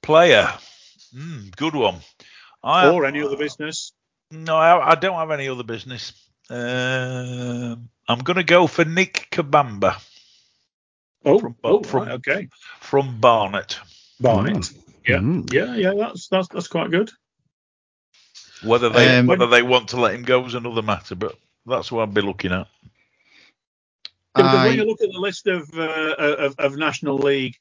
Player, 0.03 0.49
mm, 1.15 1.55
good 1.57 1.75
one. 1.75 1.97
I, 2.63 2.89
or 2.91 3.05
any 3.05 3.23
other 3.23 3.37
business? 3.37 3.93
No, 4.31 4.57
I, 4.57 4.91
I 4.91 4.95
don't 4.95 5.17
have 5.17 5.31
any 5.31 5.49
other 5.49 5.65
business. 5.65 6.13
Um 6.51 7.89
I'm 8.09 8.21
going 8.21 8.37
to 8.37 8.45
go 8.45 8.67
for 8.67 8.85
Nicke 8.85 9.29
Kabamba 9.31 10.01
Oh, 11.25 11.39
From- 11.41 11.57
oh 11.63 11.83
from- 11.83 12.05
right, 12.05 12.13
okay. 12.13 12.49
from 12.81 13.21
Barnet. 13.21 13.79
Barnet. 14.21 14.71
Yeah. 15.07 15.19
Mm. 15.19 15.53
Yeah, 15.53 15.75
yeah, 15.77 15.93
that's 15.97 16.29
that's 16.29 16.49
that's 16.49 16.69
quite 16.69 16.91
good. 16.91 17.11
Whether 18.63 18.89
they 18.89 19.19
Um, 19.19 19.27
whether 19.27 19.47
they 19.47 19.63
want 19.63 19.89
to 19.91 20.01
let 20.01 20.15
him 20.15 20.23
go 20.23 20.45
is 20.47 20.55
another 20.55 20.83
matter, 20.83 21.15
but 21.15 21.37
that's 21.67 21.93
what 21.93 22.03
I'd 22.03 22.15
be 22.15 22.21
looking 22.23 22.53
at. 22.53 22.67
Because 24.43 24.65
when 24.69 24.77
you 24.79 24.85
look 24.85 25.01
at 25.03 25.11
the 25.13 25.19
list 25.19 25.47
of 25.47 25.69
uh, 25.79 26.15
of, 26.19 26.55
of 26.59 26.77
National 26.77 27.19
League 27.19 27.57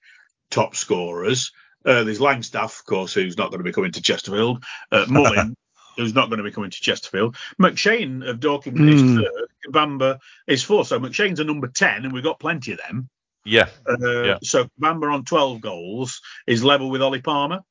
top 0.50 0.76
scorers, 0.76 1.52
uh, 1.86 2.04
there's 2.04 2.20
Langstaff, 2.20 2.80
of 2.80 2.86
course, 2.86 3.14
who's 3.14 3.38
not 3.38 3.50
going 3.52 3.60
to 3.60 3.64
be 3.64 3.72
coming 3.74 3.92
to 3.94 4.02
Chesterfield. 4.02 4.64
Uh, 4.92 5.06
Mullin, 5.10 5.56
who's 5.98 6.14
not 6.16 6.30
going 6.30 6.38
to 6.38 6.44
be 6.44 6.52
coming 6.52 6.72
to 6.72 6.82
Chesterfield. 6.82 7.36
McShane 7.62 8.28
of 8.28 8.40
Dorking 8.40 8.88
is 8.88 9.02
Mm. 9.02 9.16
third. 9.24 9.48
Bamba 9.74 10.20
is 10.48 10.64
fourth. 10.64 10.88
So 10.88 11.00
McShane's 11.00 11.40
a 11.40 11.44
number 11.44 11.68
ten, 11.68 12.06
and 12.06 12.14
we've 12.14 12.24
got 12.24 12.40
plenty 12.40 12.72
of 12.72 12.80
them. 12.80 13.10
Yeah, 13.46 13.70
Uh, 13.90 14.24
Yeah. 14.24 14.38
So 14.44 14.70
Bamba 14.80 15.14
on 15.14 15.24
12 15.24 15.62
goals 15.62 16.22
is 16.46 16.64
level 16.64 16.90
with 16.90 17.02
Ollie 17.02 17.22
Palmer. 17.22 17.62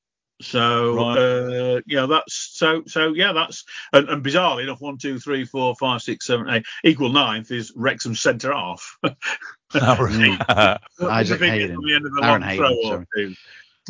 So 0.43 0.95
Right. 0.97 1.19
uh, 1.19 1.81
yeah, 1.87 2.07
that's 2.07 2.35
so 2.53 2.83
so 2.87 3.15
yeah, 3.15 3.33
that's 3.33 3.65
and, 3.93 4.09
and 4.09 4.25
bizarrely 4.25 4.65
enough, 4.65 4.81
one, 4.81 4.99
two, 4.99 5.19
three, 5.19 5.45
four, 5.45 5.75
five, 5.77 6.03
six, 6.03 6.27
seven, 6.27 6.49
eight, 6.51 6.67
equal 6.85 7.09
ninth 7.11 7.51
is 7.51 7.73
Wrexham 7.75 8.15
centre 8.15 8.53
half. 8.53 8.99
Isaac 9.75 11.37
If 11.37 11.43
it 11.43 11.49
Hayden. 11.49 11.81
the 11.81 11.95
end 11.95 12.07
of 12.07 12.13
a 12.19 12.25
Aaron 12.25 12.43
long 12.43 12.51
Hayden, 12.51 12.67
throw 12.83 12.91
or 12.93 13.07
two 13.17 13.35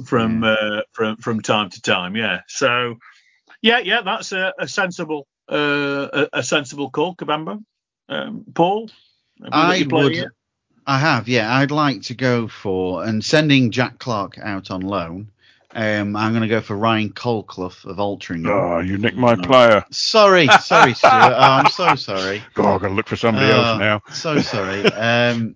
from 0.04 0.44
uh, 0.44 0.82
from 0.92 1.16
from 1.16 1.40
time 1.42 1.70
to 1.70 1.80
time. 1.82 2.16
Yeah. 2.16 2.40
So 2.48 2.96
yeah, 3.62 3.78
yeah, 3.80 4.02
that's 4.02 4.32
a, 4.32 4.52
a 4.58 4.68
sensible 4.68 5.26
uh, 5.50 6.08
a, 6.12 6.28
a 6.38 6.42
sensible 6.42 6.90
call, 6.90 7.14
Kabamba. 7.16 7.62
Um, 8.08 8.44
Paul, 8.54 8.90
I 9.42 9.50
got 9.50 9.78
your 9.78 9.88
player 9.88 10.04
would. 10.04 10.14
yet? 10.14 10.28
I 10.86 10.98
have, 11.00 11.26
yeah. 11.26 11.52
I'd 11.52 11.72
like 11.72 12.02
to 12.02 12.14
go 12.14 12.46
for 12.46 13.04
and 13.04 13.24
sending 13.24 13.72
Jack 13.72 13.98
Clark 13.98 14.38
out 14.38 14.70
on 14.70 14.82
loan. 14.82 15.32
Um, 15.76 16.16
I'm 16.16 16.32
going 16.32 16.40
to 16.42 16.48
go 16.48 16.62
for 16.62 16.74
Ryan 16.74 17.10
Colclough 17.10 17.84
of 17.84 17.98
Altrincham. 17.98 18.48
Oh, 18.48 18.78
you 18.78 18.96
nicked 18.96 19.18
my 19.18 19.36
player. 19.36 19.84
Sorry, 19.90 20.48
sorry, 20.48 20.94
Stuart. 20.94 21.12
Oh, 21.12 21.38
I'm 21.38 21.68
so 21.68 21.94
sorry. 21.96 22.42
God, 22.54 22.76
I've 22.76 22.80
got 22.80 22.88
to 22.88 22.94
look 22.94 23.08
for 23.08 23.16
somebody 23.16 23.52
Oh, 23.52 23.60
else 23.62 23.78
now. 23.78 24.00
So 24.14 24.40
sorry. 24.40 24.84
Um, 24.86 25.54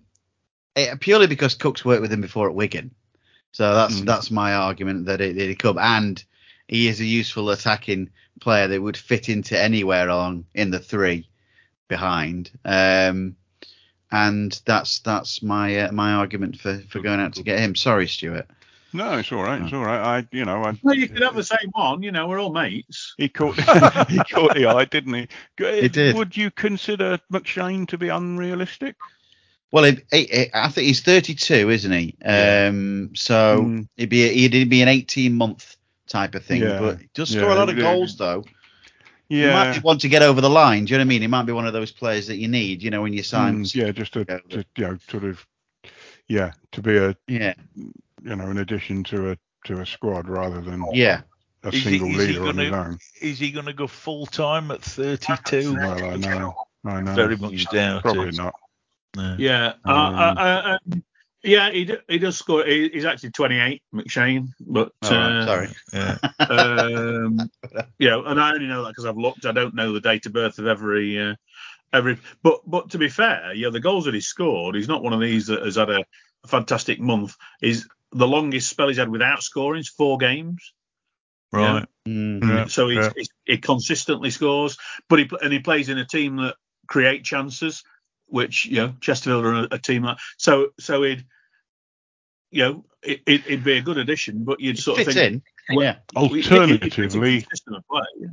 eh, 0.77 0.95
purely 1.01 1.27
because 1.27 1.55
Cook's 1.55 1.87
worked 1.87 2.03
with 2.03 2.13
him 2.13 2.21
before 2.21 2.51
at 2.51 2.55
Wigan, 2.55 2.91
so 3.53 3.75
that's 3.75 4.01
Mm. 4.03 4.05
that's 4.05 4.31
my 4.31 4.55
argument 4.55 5.07
that 5.07 5.23
it, 5.23 5.37
he 5.37 5.55
could, 5.55 5.79
and 5.79 6.23
he 6.69 6.87
is 6.89 7.01
a 7.01 7.05
useful 7.07 7.49
attacking 7.49 8.11
player 8.41 8.69
that 8.69 8.83
would 8.83 8.99
fit 8.99 9.31
into 9.31 9.59
anywhere 9.59 10.07
along 10.09 10.45
in 10.55 10.71
the 10.71 10.79
three 10.79 11.29
behind. 11.89 12.51
Um, 12.65 13.37
and 14.13 14.61
that's 14.67 14.99
that's 14.99 15.43
my 15.43 15.81
uh, 15.81 15.93
my 15.93 16.13
argument 16.13 16.59
for, 16.61 16.79
for 16.91 17.01
going 17.01 17.21
out 17.21 17.33
to 17.35 17.43
get 17.43 17.59
him. 17.61 17.75
Sorry, 17.75 18.07
Stuart. 18.07 18.49
No, 18.93 19.19
it's 19.19 19.31
all 19.33 19.43
right. 19.43 19.63
It's 19.63 19.73
all 19.73 19.85
right. 19.85 20.01
I, 20.01 20.29
you 20.33 20.45
know, 20.45 20.63
I. 20.65 20.79
Well, 20.83 20.95
you 20.97 21.09
could 21.09 21.23
have 21.23 21.37
the 21.37 21.45
same 21.45 21.71
one. 21.73 22.03
You 22.03 22.11
know, 22.13 22.27
we're 22.27 22.41
all 22.41 22.53
mates. 22.53 23.15
He 23.17 23.29
caught 23.29 23.55
he 24.09 24.19
caught 24.19 24.55
the 24.55 24.67
eye, 24.67 24.85
didn't 24.85 25.15
he? 25.15 25.29
He 25.59 25.89
did. 25.89 26.17
Would 26.17 26.37
you 26.37 26.51
consider 26.51 27.19
McShane 27.33 27.87
to 27.89 27.99
be 27.99 28.09
unrealistic? 28.09 28.97
Well, 29.73 29.85
it, 29.85 30.05
it, 30.11 30.31
it- 30.31 30.51
I 30.53 30.69
think 30.69 30.89
he's 30.89 31.01
32, 31.03 31.71
isn't 31.71 31.93
he? 31.93 32.17
Um, 32.25 33.15
so 33.15 33.63
Mm. 33.63 33.89
it'd 33.97 34.11
be 34.11 34.25
a, 34.25 34.47
it'd 34.47 34.69
be 34.69 34.83
an 34.83 34.89
18 34.89 35.33
month 35.35 35.77
type 36.09 36.35
of 36.35 36.45
thing. 36.45 36.63
Yeah. 36.63 36.81
But 36.81 36.99
he 36.99 37.09
does 37.15 37.33
Yeah, 37.33 37.43
score 37.43 37.53
a 37.53 37.55
lot 37.55 37.69
of 37.69 37.77
yeah. 37.77 37.83
goals 37.85 38.17
though. 38.17 38.45
He 39.29 39.47
might 39.47 39.81
want 39.85 40.01
to 40.01 40.09
get 40.09 40.23
over 40.23 40.41
the 40.41 40.51
line. 40.51 40.87
Do 40.87 40.91
you 40.93 40.99
know 40.99 41.03
what 41.03 41.07
I 41.07 41.09
mean? 41.11 41.21
He 41.23 41.29
might 41.29 41.45
be 41.47 41.53
one 41.53 41.69
of 41.69 41.73
those 41.73 41.93
players 41.93 42.27
that 42.27 42.39
you 42.39 42.49
need. 42.49 42.83
You 42.83 42.91
know, 42.91 43.03
when 43.03 43.13
you 43.13 43.23
sign. 43.23 43.63
Mm, 43.63 43.75
yeah, 43.77 43.93
just 43.93 44.13
to, 44.15 44.25
to 44.25 44.65
you 44.77 44.85
know, 44.85 44.99
sort 45.09 45.23
of, 45.23 45.47
yeah, 46.27 46.51
to 46.73 46.83
be 46.83 46.97
a 46.97 47.17
yeah, 47.29 47.55
you 48.23 48.37
know 48.37 48.47
an 48.47 48.59
addition 48.59 49.05
to 49.05 49.33
a 49.33 49.37
to 49.67 49.81
a 49.81 49.87
squad 49.87 50.29
rather 50.29 50.61
than 50.61 50.85
yeah. 50.93 51.23
a 51.65 51.69
Is 51.69 51.83
single 51.83 52.09
is 52.09 52.15
he 52.15 52.27
leader 52.29 52.47
on 52.47 52.57
his 52.59 52.71
gonna- 52.71 52.89
own. 52.91 52.99
Is 53.21 53.39
he 53.39 53.51
going 53.51 53.67
to 53.67 53.73
go 53.75 53.87
full 53.87 54.27
time 54.27 54.71
at 54.71 54.83
32? 54.83 55.75
Well, 55.75 56.05
I 56.05 56.17
know, 56.17 56.55
I 56.87 57.01
know. 57.03 57.15
Very 57.15 57.37
much 57.37 57.67
doubt 57.67 58.03
Probably 58.03 58.29
it. 58.29 58.37
not. 58.37 58.55
No. 59.17 59.37
Yeah, 59.39 59.73
uh, 59.85 59.91
Um, 59.93 60.15
uh, 60.15 60.19
uh, 60.41 60.79
um, 60.93 61.03
yeah, 61.43 61.71
he, 61.71 61.91
he 62.09 62.19
does 62.19 62.39
score. 62.39 62.65
He, 62.65 62.89
he's 62.93 63.05
actually 63.05 63.31
28, 63.33 63.83
McShane, 63.95 64.49
but 64.61 64.93
Oh, 65.03 65.15
uh, 65.15 65.47
sorry. 65.47 65.69
Yeah. 65.93 66.19
um, 66.49 67.51
yeah, 67.99 68.21
and 68.25 68.41
I 68.41 68.53
only 68.53 68.67
know 68.67 68.83
that 68.85 68.91
because 68.91 69.07
I've 69.07 69.17
looked. 69.17 69.47
I 69.47 69.53
don't 69.53 69.75
know 69.75 69.93
the 69.93 70.01
date 70.01 70.27
of 70.27 70.33
birth 70.33 70.59
of 70.59 70.67
every 70.67 71.19
uh, 71.19 71.35
every. 71.93 72.19
But 72.43 72.61
but 72.67 72.91
to 72.91 72.99
be 72.99 73.09
fair, 73.09 73.53
yeah, 73.55 73.71
the 73.71 73.81
goals 73.81 74.05
that 74.05 74.15
he 74.15 74.21
scored, 74.21 74.75
he's 74.75 74.89
not 74.89 75.03
one 75.03 75.13
of 75.15 75.21
these 75.21 75.47
that 75.47 75.63
has 75.63 75.77
had 75.77 75.91
a, 75.91 76.05
a 76.45 76.49
fantastic 76.49 77.01
month. 77.01 77.35
Is 77.63 77.89
the 78.13 78.27
longest 78.27 78.69
spell 78.69 78.89
he's 78.89 78.97
had 78.99 79.09
without 79.09 79.43
scoring 79.43 79.81
is 79.81 79.89
four 79.89 80.19
games. 80.19 80.73
Right. 81.53 81.85
Mm. 82.07 82.43
Yeah, 82.49 82.67
So 82.67 82.89
he's, 82.89 82.99
yeah. 82.99 83.11
he's, 83.17 83.29
he 83.45 83.59
consistently 83.59 84.31
scores, 84.31 84.79
but 85.09 85.19
he 85.19 85.31
and 85.43 85.53
he 85.53 85.59
plays 85.59 85.89
in 85.89 85.99
a 85.99 86.05
team 86.05 86.37
that 86.37 86.57
create 86.87 87.25
chances, 87.25 87.83
which 88.27 88.67
you 88.67 88.77
know 88.77 88.95
Chesterfield 89.01 89.45
are 89.45 89.55
a, 89.55 89.69
a 89.73 89.79
team 89.79 90.03
that. 90.03 90.19
So 90.39 90.69
so 90.79 91.03
he'd 91.03 91.25
you 92.51 92.63
know 92.63 92.85
it, 93.03 93.21
it, 93.27 93.47
it'd 93.47 93.65
be 93.65 93.79
a 93.79 93.83
good 93.83 93.99
addition, 93.99 94.45
but 94.45 94.61
you'd 94.61 94.79
sort 94.79 95.01
of 95.01 95.07
Fits 95.07 95.17
think 95.17 95.43
in. 95.69 95.77
well, 95.77 95.85
Yeah. 95.85 95.97
Alternatively, 96.17 97.41
the 97.41 97.47
system 97.51 97.83
play. 97.91 98.29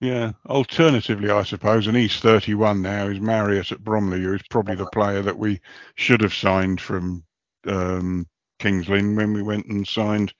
Yeah. 0.00 0.32
Alternatively, 0.46 1.30
I 1.30 1.42
suppose, 1.42 1.86
and 1.86 1.96
he's 1.96 2.16
31 2.20 2.82
now, 2.82 3.08
is 3.08 3.20
Marriott 3.20 3.72
at 3.72 3.82
Bromley, 3.82 4.20
who 4.22 4.34
is 4.34 4.42
probably 4.48 4.76
the 4.76 4.86
player 4.92 5.22
that 5.22 5.38
we 5.38 5.60
should 5.96 6.20
have 6.20 6.34
signed 6.34 6.80
from 6.80 7.24
um, 7.66 8.26
Kings 8.58 8.88
Lynn 8.88 9.16
when 9.16 9.32
we 9.32 9.42
went 9.42 9.66
and 9.66 9.86
signed 9.86 10.32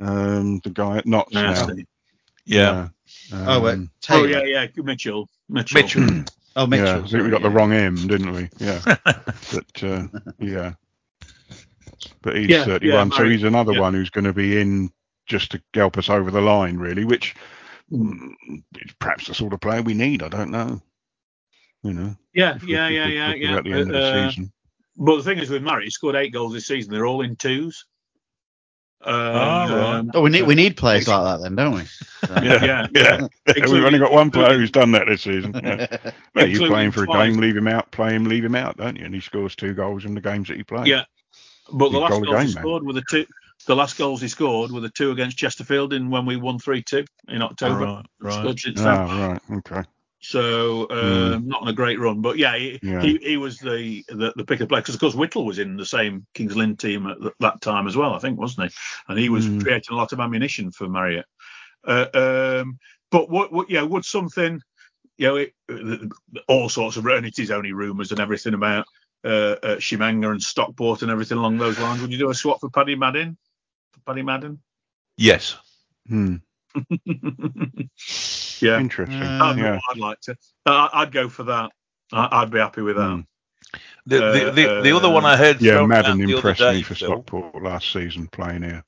um, 0.00 0.60
the 0.64 0.70
guy 0.70 0.98
at 0.98 1.06
Notts 1.06 1.32
now. 1.34 1.50
Nasty. 1.50 1.86
Yeah. 2.44 2.88
Oh, 3.32 3.60
wait. 3.60 3.74
Um, 3.74 3.90
Oh 4.10 4.26
Taylor. 4.26 4.46
yeah, 4.46 4.64
yeah, 4.64 4.82
Mitchell, 4.82 5.28
Mitchell. 5.48 5.82
Mitchell. 5.82 6.24
Oh, 6.56 6.66
Mitchell. 6.66 6.86
yeah, 6.86 6.98
I 7.04 7.08
think 7.08 7.24
we 7.24 7.30
got 7.30 7.42
the 7.42 7.50
wrong 7.50 7.72
M, 7.72 7.94
didn't 8.06 8.32
we? 8.32 8.48
Yeah. 8.58 8.80
but 9.04 9.82
uh, 9.82 10.06
yeah. 10.38 10.72
But 12.22 12.36
he's 12.36 12.48
Yeah, 12.48 12.64
31, 12.64 13.10
yeah, 13.10 13.16
so 13.16 13.24
he's 13.28 13.42
another 13.42 13.72
yeah. 13.72 13.80
one 13.80 13.94
who's 13.94 14.10
going 14.10 14.24
to 14.24 14.32
be 14.32 14.60
in 14.60 14.90
just 15.26 15.50
to 15.52 15.62
help 15.74 15.98
us 15.98 16.08
over 16.08 16.30
the 16.30 16.40
line, 16.40 16.76
really, 16.78 17.04
which 17.04 17.34
mm, 17.92 18.32
is 18.76 18.92
perhaps 18.98 19.26
the 19.26 19.34
sort 19.34 19.52
of 19.52 19.60
player 19.60 19.82
we 19.82 19.94
need. 19.94 20.22
I 20.22 20.28
don't 20.28 20.50
know. 20.50 20.80
You 21.82 21.92
know. 21.92 22.16
Yeah, 22.34 22.56
if 22.56 22.62
we- 22.64 22.72
yeah, 22.72 22.88
if 22.88 22.92
yeah, 22.92 23.04
we're 23.04 23.12
yeah, 23.12 23.26
talking 23.26 23.42
yeah. 23.42 23.52
About 23.52 23.64
the 23.64 23.72
end 23.72 23.80
of 23.82 23.88
the 23.88 23.98
Uh, 24.02 24.30
season. 24.30 24.52
But 24.98 25.16
the 25.16 25.22
thing 25.22 25.38
is 25.38 25.48
with 25.48 25.62
Murray, 25.62 25.84
he 25.84 25.90
scored 25.90 26.16
eight 26.16 26.32
goals 26.32 26.52
this 26.52 26.66
season. 26.66 26.92
They're 26.92 27.06
all 27.06 27.22
in 27.22 27.36
twos. 27.36 27.84
Um, 29.00 29.14
right. 29.14 30.04
Oh, 30.12 30.22
we 30.22 30.30
need 30.30 30.42
we 30.42 30.56
need 30.56 30.76
players 30.76 31.06
like 31.06 31.22
that 31.22 31.40
then, 31.42 31.54
don't 31.54 31.74
we? 31.74 31.82
Yeah, 32.42 32.64
yeah, 32.64 32.86
yeah. 33.46 33.66
We've 33.68 33.84
only 33.84 34.00
got 34.00 34.10
one 34.12 34.32
player 34.32 34.58
who's 34.58 34.72
done 34.72 34.90
that 34.92 35.06
this 35.06 35.22
season. 35.22 35.52
Yeah. 35.54 35.86
Well, 36.34 36.46
you 36.46 36.52
Including 36.52 36.68
play 36.72 36.84
him 36.84 36.92
for 36.92 37.02
a 37.04 37.06
twice. 37.06 37.30
game, 37.30 37.40
leave 37.40 37.56
him 37.56 37.68
out, 37.68 37.90
play 37.90 38.14
him, 38.14 38.24
leave 38.24 38.44
him 38.44 38.54
out, 38.54 38.76
don't 38.76 38.96
you? 38.96 39.04
And 39.04 39.14
he 39.14 39.20
scores 39.20 39.56
two 39.56 39.72
goals 39.72 40.04
in 40.04 40.14
the 40.14 40.20
games 40.20 40.48
that 40.48 40.56
he 40.56 40.62
plays. 40.62 40.86
Yeah. 40.86 41.04
But 41.72 41.90
the 41.90 41.98
last 41.98 42.10
goal 42.10 42.22
a 42.22 42.26
goals 42.26 42.40
he 42.40 42.46
game, 42.46 42.54
man. 42.54 42.62
scored 42.62 42.82
were 42.84 42.92
the 42.92 43.04
two. 43.08 43.26
The 43.66 43.76
last 43.76 43.98
goals 43.98 44.20
he 44.20 44.28
scored 44.28 44.70
were 44.72 44.80
the 44.80 44.90
two 44.90 45.10
against 45.10 45.36
Chesterfield 45.36 45.92
in 45.92 46.10
when 46.10 46.26
we 46.26 46.36
won 46.36 46.58
three 46.58 46.82
two 46.82 47.04
in 47.28 47.42
October. 47.42 48.02
Right. 48.20 48.44
Right. 48.44 48.76
Oh, 48.76 48.84
right. 48.84 49.40
Okay. 49.50 49.82
So 50.20 50.88
um, 50.90 51.46
not 51.48 51.62
on 51.62 51.68
a 51.68 51.72
great 51.72 52.00
run, 52.00 52.20
but 52.22 52.38
yeah, 52.38 52.56
he, 52.56 52.78
Hmm. 52.82 52.88
Yeah. 52.88 53.02
he, 53.02 53.18
he 53.22 53.36
was 53.36 53.58
the, 53.58 54.04
the 54.08 54.32
the 54.34 54.44
pick 54.44 54.60
of 54.60 54.68
play 54.68 54.80
because 54.80 54.94
of 54.94 55.00
course 55.00 55.14
Whittle 55.14 55.44
was 55.46 55.58
in 55.58 55.76
the 55.76 55.86
same 55.86 56.26
Kings 56.34 56.56
Lynn 56.56 56.76
team 56.76 57.06
at 57.06 57.20
th- 57.20 57.34
that 57.40 57.60
time 57.60 57.86
as 57.86 57.96
well, 57.96 58.14
I 58.14 58.18
think, 58.18 58.38
wasn't 58.38 58.70
he? 58.70 58.76
And 59.08 59.18
he 59.18 59.28
was 59.28 59.46
Mm. 59.46 59.62
creating 59.62 59.94
a 59.94 59.96
lot 59.96 60.12
of 60.12 60.20
ammunition 60.20 60.72
for 60.72 60.88
Marriott. 60.88 61.26
Uh, 61.86 62.06
um, 62.62 62.78
but 63.10 63.30
what, 63.30 63.52
what 63.52 63.70
yeah, 63.70 63.82
would 63.82 64.04
something 64.04 64.60
you 65.16 65.26
know 65.26 65.36
it, 65.36 65.54
uh, 65.70 65.96
all 66.48 66.68
sorts 66.68 66.96
of 66.96 67.06
and 67.06 67.26
it 67.26 67.38
is 67.38 67.50
only 67.50 67.72
rumours 67.72 68.10
and 68.10 68.20
everything 68.20 68.54
about 68.54 68.86
uh, 69.24 69.56
uh, 69.62 69.76
Tshimanga 69.76 70.30
and 70.30 70.42
Stockport 70.42 71.02
and 71.02 71.10
everything 71.10 71.38
along 71.38 71.58
those 71.58 71.78
lines. 71.78 72.00
Would 72.00 72.12
you 72.12 72.18
do 72.18 72.30
a 72.30 72.34
swap 72.34 72.60
for 72.60 72.70
Paddy 72.70 72.94
Madden? 72.96 73.36
For 73.92 74.00
Paddy 74.00 74.22
Madden? 74.22 74.60
Yes. 75.16 75.56
Hmm. 76.08 76.36
yeah. 78.62 78.78
Interesting. 78.80 79.22
Uh, 79.22 79.38
I'd, 79.44 79.58
yeah. 79.58 79.80
I'd 79.90 79.98
like 79.98 80.20
to. 80.22 80.36
I- 80.66 80.90
I'd 80.92 81.12
go 81.12 81.28
for 81.28 81.44
that. 81.44 81.70
I- 82.12 82.28
I'd 82.42 82.50
be 82.50 82.58
happy 82.58 82.82
with 82.82 82.96
that. 82.96 83.02
Mm. 83.02 83.26
The, 84.06 84.18
the, 84.18 84.50
the, 84.50 84.80
the 84.82 84.92
Uh, 84.92 84.96
other 84.96 85.10
one 85.10 85.26
I 85.26 85.36
heard 85.36 85.60
Yeah, 85.60 85.72
thrown 85.72 85.88
Madden 85.90 86.12
out 86.12 86.16
the 86.16 86.24
other 86.24 86.34
impressed 86.36 86.60
day, 86.60 86.72
me 86.76 86.82
for 86.82 86.94
Phil. 86.94 87.08
Stockport 87.10 87.62
last 87.62 87.92
season 87.92 88.26
playing 88.28 88.62
here. 88.62 88.82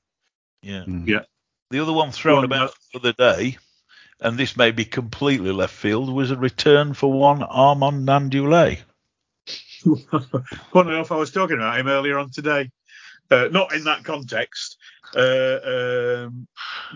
Yeah. 0.63 0.83
Mm. 0.87 1.07
Yeah. 1.07 1.21
The 1.69 1.79
other 1.79 1.93
one 1.93 2.11
thrown 2.11 2.37
Well, 2.37 2.45
about 2.45 2.73
the 2.91 2.99
other 2.99 3.13
day, 3.13 3.57
and 4.19 4.37
this 4.37 4.57
may 4.57 4.71
be 4.71 4.83
completely 4.85 5.51
left 5.51 5.73
field, 5.73 6.11
was 6.11 6.31
a 6.31 6.35
return 6.35 6.93
for 6.93 7.11
one 7.13 7.43
Armand 7.43 8.07
Gnanduillet. 8.07 8.79
Funny 10.73 10.89
enough, 10.91 11.11
I 11.11 11.15
was 11.15 11.31
talking 11.31 11.57
about 11.57 11.79
him 11.79 11.87
earlier 11.87 12.17
on 12.19 12.29
today. 12.31 12.69
Uh, 13.31 13.47
not 13.49 13.73
in 13.73 13.85
that 13.85 14.03
context, 14.03 14.75
uh, 15.15 15.59
um, 15.65 16.45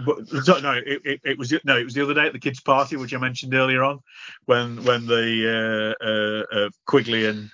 but 0.06 0.18
no, 0.62 0.74
it, 0.74 1.02
it, 1.06 1.22
it 1.24 1.38
was 1.40 1.54
no, 1.64 1.78
it 1.78 1.86
was 1.86 1.94
the 1.94 2.04
other 2.04 2.14
day 2.14 2.26
at 2.26 2.34
the 2.34 2.40
kids' 2.40 2.60
party, 2.60 2.98
which 2.98 3.14
I 3.14 3.18
mentioned 3.18 3.54
earlier 3.54 3.84
on, 3.84 4.00
when 4.44 4.84
when 4.84 5.06
the 5.06 5.96
uh, 6.02 6.06
uh, 6.06 6.60
uh, 6.60 6.70
Quigley 6.86 7.26
and 7.26 7.50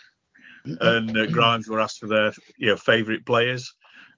and 0.66 1.16
uh, 1.16 1.28
Grimes 1.28 1.68
were 1.68 1.80
asked 1.80 2.00
for 2.00 2.08
their 2.08 2.34
you 2.58 2.70
know 2.70 2.76
favourite 2.76 3.24
players, 3.24 3.72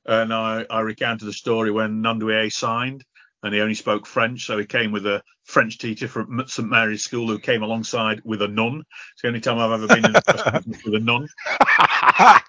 and 0.06 0.34
I, 0.34 0.66
I 0.70 0.80
recounted 0.80 1.28
the 1.28 1.34
story 1.34 1.70
when 1.70 2.02
Gnanduillet 2.02 2.54
signed, 2.54 3.04
and 3.44 3.54
he 3.54 3.60
only 3.60 3.76
spoke 3.76 4.06
French, 4.06 4.46
so 4.46 4.58
he 4.58 4.66
came 4.66 4.94
with 4.94 5.06
a 5.06 5.22
French 5.44 5.78
teacher 5.78 6.08
from 6.08 6.42
St 6.48 6.70
Mary's 6.70 7.04
School 7.04 7.28
who 7.28 7.38
came 7.38 7.64
alongside 7.64 8.22
with 8.24 8.42
a 8.42 8.48
nun. 8.48 8.84
It's 9.14 9.22
the 9.24 9.28
only 9.28 9.42
time 9.42 9.60
I've 9.60 9.72
ever 9.72 9.88
been 9.88 10.06
in 10.06 10.16
a 10.16 10.64
with 10.86 10.96
a 10.96 11.00
nun 11.00 11.28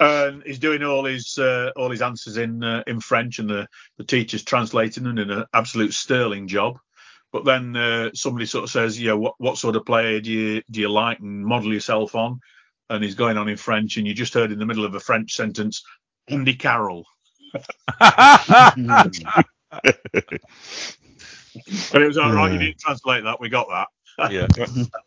and 0.00 0.42
he's 0.44 0.58
doing 0.58 0.82
all 0.82 1.04
his 1.04 1.38
uh, 1.38 1.70
all 1.76 1.90
his 1.90 2.02
answers 2.02 2.36
in 2.36 2.62
uh, 2.64 2.82
in 2.86 3.00
French, 3.00 3.38
and 3.38 3.48
the 3.50 3.66
the 3.98 4.04
teacher's 4.04 4.42
translating 4.44 5.04
them 5.04 5.18
in 5.18 5.30
an 5.30 5.44
absolute 5.54 5.92
sterling 5.94 6.48
job. 6.48 6.78
But 7.32 7.44
then 7.44 7.76
uh, 7.76 8.10
somebody 8.14 8.46
sort 8.46 8.64
of 8.64 8.70
says, 8.70 9.00
"Yeah, 9.00 9.14
what 9.14 9.34
what 9.38 9.58
sort 9.58 9.76
of 9.76 9.84
player 9.86 10.20
do 10.20 10.32
you 10.32 10.62
do 10.70 10.80
you 10.80 10.88
like 10.90 11.20
and 11.20 11.44
model 11.44 11.72
yourself 11.72 12.14
on?" 12.14 12.40
And 12.90 13.04
he's 13.04 13.14
going 13.16 13.36
on 13.38 13.48
in 13.48 13.56
French, 13.58 13.96
and 13.98 14.06
you 14.06 14.14
just 14.14 14.34
heard 14.34 14.52
in 14.52 14.58
the 14.58 14.66
middle 14.66 14.84
of 14.86 14.94
a 14.94 15.00
French 15.00 15.34
sentence, 15.34 15.82
"Andy 16.28 16.54
Carroll," 16.54 17.04
and 18.00 19.12
it 22.02 22.06
was 22.06 22.18
all 22.18 22.32
right. 22.32 22.52
You 22.52 22.58
didn't 22.58 22.80
translate 22.80 23.24
that. 23.24 23.40
We 23.40 23.48
got 23.50 23.68
that. 23.70 23.88
Yeah. 24.18 24.46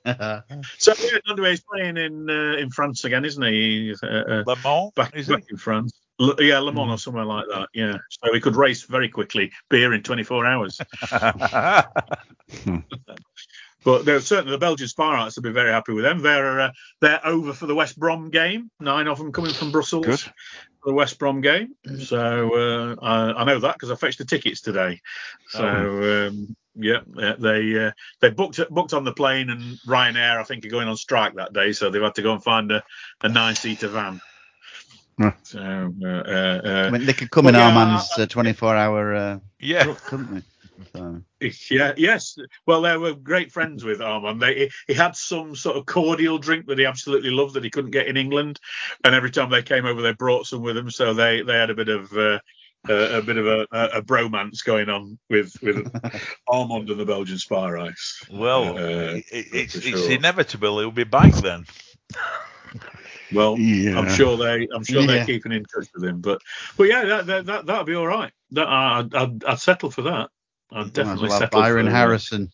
So 0.78 0.94
yeah, 1.00 1.20
Gnanduillet 1.28 1.54
is 1.54 1.62
playing 1.62 1.98
in 1.98 2.30
uh, 2.30 2.56
in 2.58 2.70
France 2.70 3.04
again, 3.04 3.26
isn't 3.26 3.44
he? 3.44 3.94
Uh, 4.02 4.08
uh, 4.08 4.44
Le 4.48 4.56
Mans, 4.64 4.92
back, 4.96 5.16
is 5.16 5.28
back 5.28 5.44
in 5.50 5.58
France. 5.58 5.94
L- 6.20 6.36
yeah, 6.40 6.60
Le 6.60 6.72
Mans 6.72 6.92
or 6.92 6.98
somewhere 6.98 7.26
like 7.26 7.46
that. 7.50 7.70
Yeah, 7.74 7.98
so 8.10 8.34
he 8.34 8.40
could 8.40 8.56
race 8.56 8.84
very 8.84 9.10
quickly, 9.10 9.52
beer 9.70 9.94
in 9.94 10.04
24 10.04 10.46
hours. 10.46 10.80
But 13.84 14.06
they're 14.06 14.20
certainly 14.20 14.52
the 14.52 14.58
Belgian 14.60 14.88
Spireites 14.88 15.36
will 15.36 15.44
be 15.44 15.52
very 15.52 15.72
happy 15.72 15.94
with 15.94 16.04
them. 16.04 16.20
They're 16.20 16.60
uh, 16.60 16.72
they're 17.00 17.26
over 17.26 17.54
for 17.54 17.66
the 17.66 17.76
West 17.76 17.98
Brom 17.98 18.30
game. 18.30 18.70
Nine 18.80 19.08
of 19.08 19.18
them 19.18 19.32
coming 19.32 19.54
from 19.54 19.72
Brussels 19.72 20.06
Good. 20.06 20.20
for 20.20 20.34
the 20.88 20.94
West 20.94 21.18
Brom 21.18 21.42
game. 21.42 21.76
So 22.00 22.54
uh, 22.54 22.96
I, 23.02 23.42
I 23.42 23.44
know 23.44 23.60
that 23.60 23.74
because 23.76 23.92
I 23.92 23.96
fetched 23.96 24.20
the 24.20 24.26
tickets 24.26 24.62
today. 24.62 25.02
So 25.50 26.28
um, 26.28 26.56
yeah, 26.76 27.00
yeah, 27.16 27.36
they 27.40 27.88
uh, 27.88 27.92
they 28.20 28.30
booked 28.30 28.60
booked 28.70 28.94
on 28.94 29.04
the 29.04 29.14
plane 29.14 29.50
and 29.50 29.80
Ryanair 29.88 30.38
I 30.38 30.44
think 30.44 30.66
are 30.66 30.70
going 30.70 30.88
on 30.88 30.96
strike 30.96 31.36
that 31.36 31.54
day, 31.54 31.74
so 31.74 31.90
they've 31.90 32.02
had 32.02 32.16
to 32.16 32.22
go 32.22 32.34
and 32.34 32.44
find 32.44 32.72
a, 32.72 32.84
a 33.22 33.30
nine 33.30 33.56
seater 33.56 33.88
van. 33.88 34.22
Huh. 35.20 35.32
So 35.44 35.60
uh, 35.60 36.08
uh, 36.08 36.62
uh, 36.64 36.86
I 36.88 36.90
mean, 36.90 37.06
they 37.06 37.14
could 37.14 37.32
come 37.32 37.48
in 37.48 37.56
yeah, 37.56 37.68
Armand's 37.68 38.12
uh, 38.18 38.26
24 38.26 38.76
hour 38.76 39.16
uh, 39.16 39.40
Yeah. 39.60 39.94
couldn't 40.06 40.34
they? 40.34 40.42
So, 40.94 41.22
Yeah, 41.70 41.94
yes. 41.98 42.38
Well, 42.66 42.82
they 42.82 42.98
were 42.98 43.14
great 43.14 43.52
friends 43.52 43.84
with 43.84 44.02
Armand. 44.02 44.42
They, 44.42 44.56
he, 44.56 44.72
he 44.88 44.94
had 44.94 45.16
some 45.16 45.56
sort 45.56 45.78
of 45.78 45.86
cordial 45.86 46.38
drink 46.38 46.66
that 46.68 46.80
he 46.80 46.86
absolutely 46.86 47.32
loved 47.32 47.54
that 47.56 47.64
he 47.64 47.70
couldn't 47.70 47.92
get 47.92 48.08
in 48.08 48.18
England, 48.18 48.60
and 49.04 49.16
every 49.16 49.32
time 49.32 49.50
they 49.50 49.62
came 49.64 49.86
over, 49.86 50.02
they 50.02 50.14
brought 50.14 50.46
some 50.48 50.62
with 50.62 50.76
them. 50.76 50.90
So 50.92 51.14
they, 51.14 51.42
they 51.42 51.58
had 51.58 51.70
a 51.70 51.76
bit 51.76 51.90
of 51.90 52.12
uh, 52.14 52.40
uh, 52.90 52.94
a 52.94 53.22
bit 53.22 53.38
of 53.38 53.46
a, 53.48 53.68
a, 53.72 53.86
a 53.98 54.02
bromance 54.02 54.64
going 54.64 54.90
on 54.90 55.18
with 55.30 55.56
with 55.62 55.92
Armand 56.48 56.90
and 56.90 57.00
the 57.00 57.06
Belgian 57.06 57.38
Spireites. 57.38 58.28
Well, 58.32 58.78
Uh, 58.78 59.16
it, 59.16 59.26
it's, 59.32 59.80
for 59.80 59.88
it's 59.88 60.08
inevitable 60.08 60.80
he'll 60.80 60.92
be 60.92 61.04
back 61.04 61.34
then. 61.36 61.66
Well, 63.34 63.58
Yeah. 63.58 63.98
I'm 63.98 64.10
sure 64.10 64.36
they 64.38 64.68
I'm 64.74 64.84
sure 64.84 65.02
Yeah. 65.02 65.08
they're 65.08 65.26
keeping 65.26 65.52
in 65.52 65.64
touch 65.66 65.88
with 65.94 66.04
him. 66.04 66.22
But 66.22 66.42
but 66.78 66.84
yeah, 66.86 67.06
that 67.06 67.28
that, 67.28 67.46
that 67.46 67.66
that'd 67.66 67.86
be 67.86 67.96
all 67.96 68.08
right. 68.08 68.32
That 68.52 68.68
I'd, 68.68 69.14
I'd, 69.16 69.44
I'd 69.46 69.60
settle 69.60 69.92
for 69.92 70.02
that. 70.04 70.30
I'd 70.72 70.94
definitely 70.94 71.30
well 71.30 71.40
settle 71.40 71.62
Byron 71.62 71.86
for, 71.88 71.92
Harrison. 71.92 72.52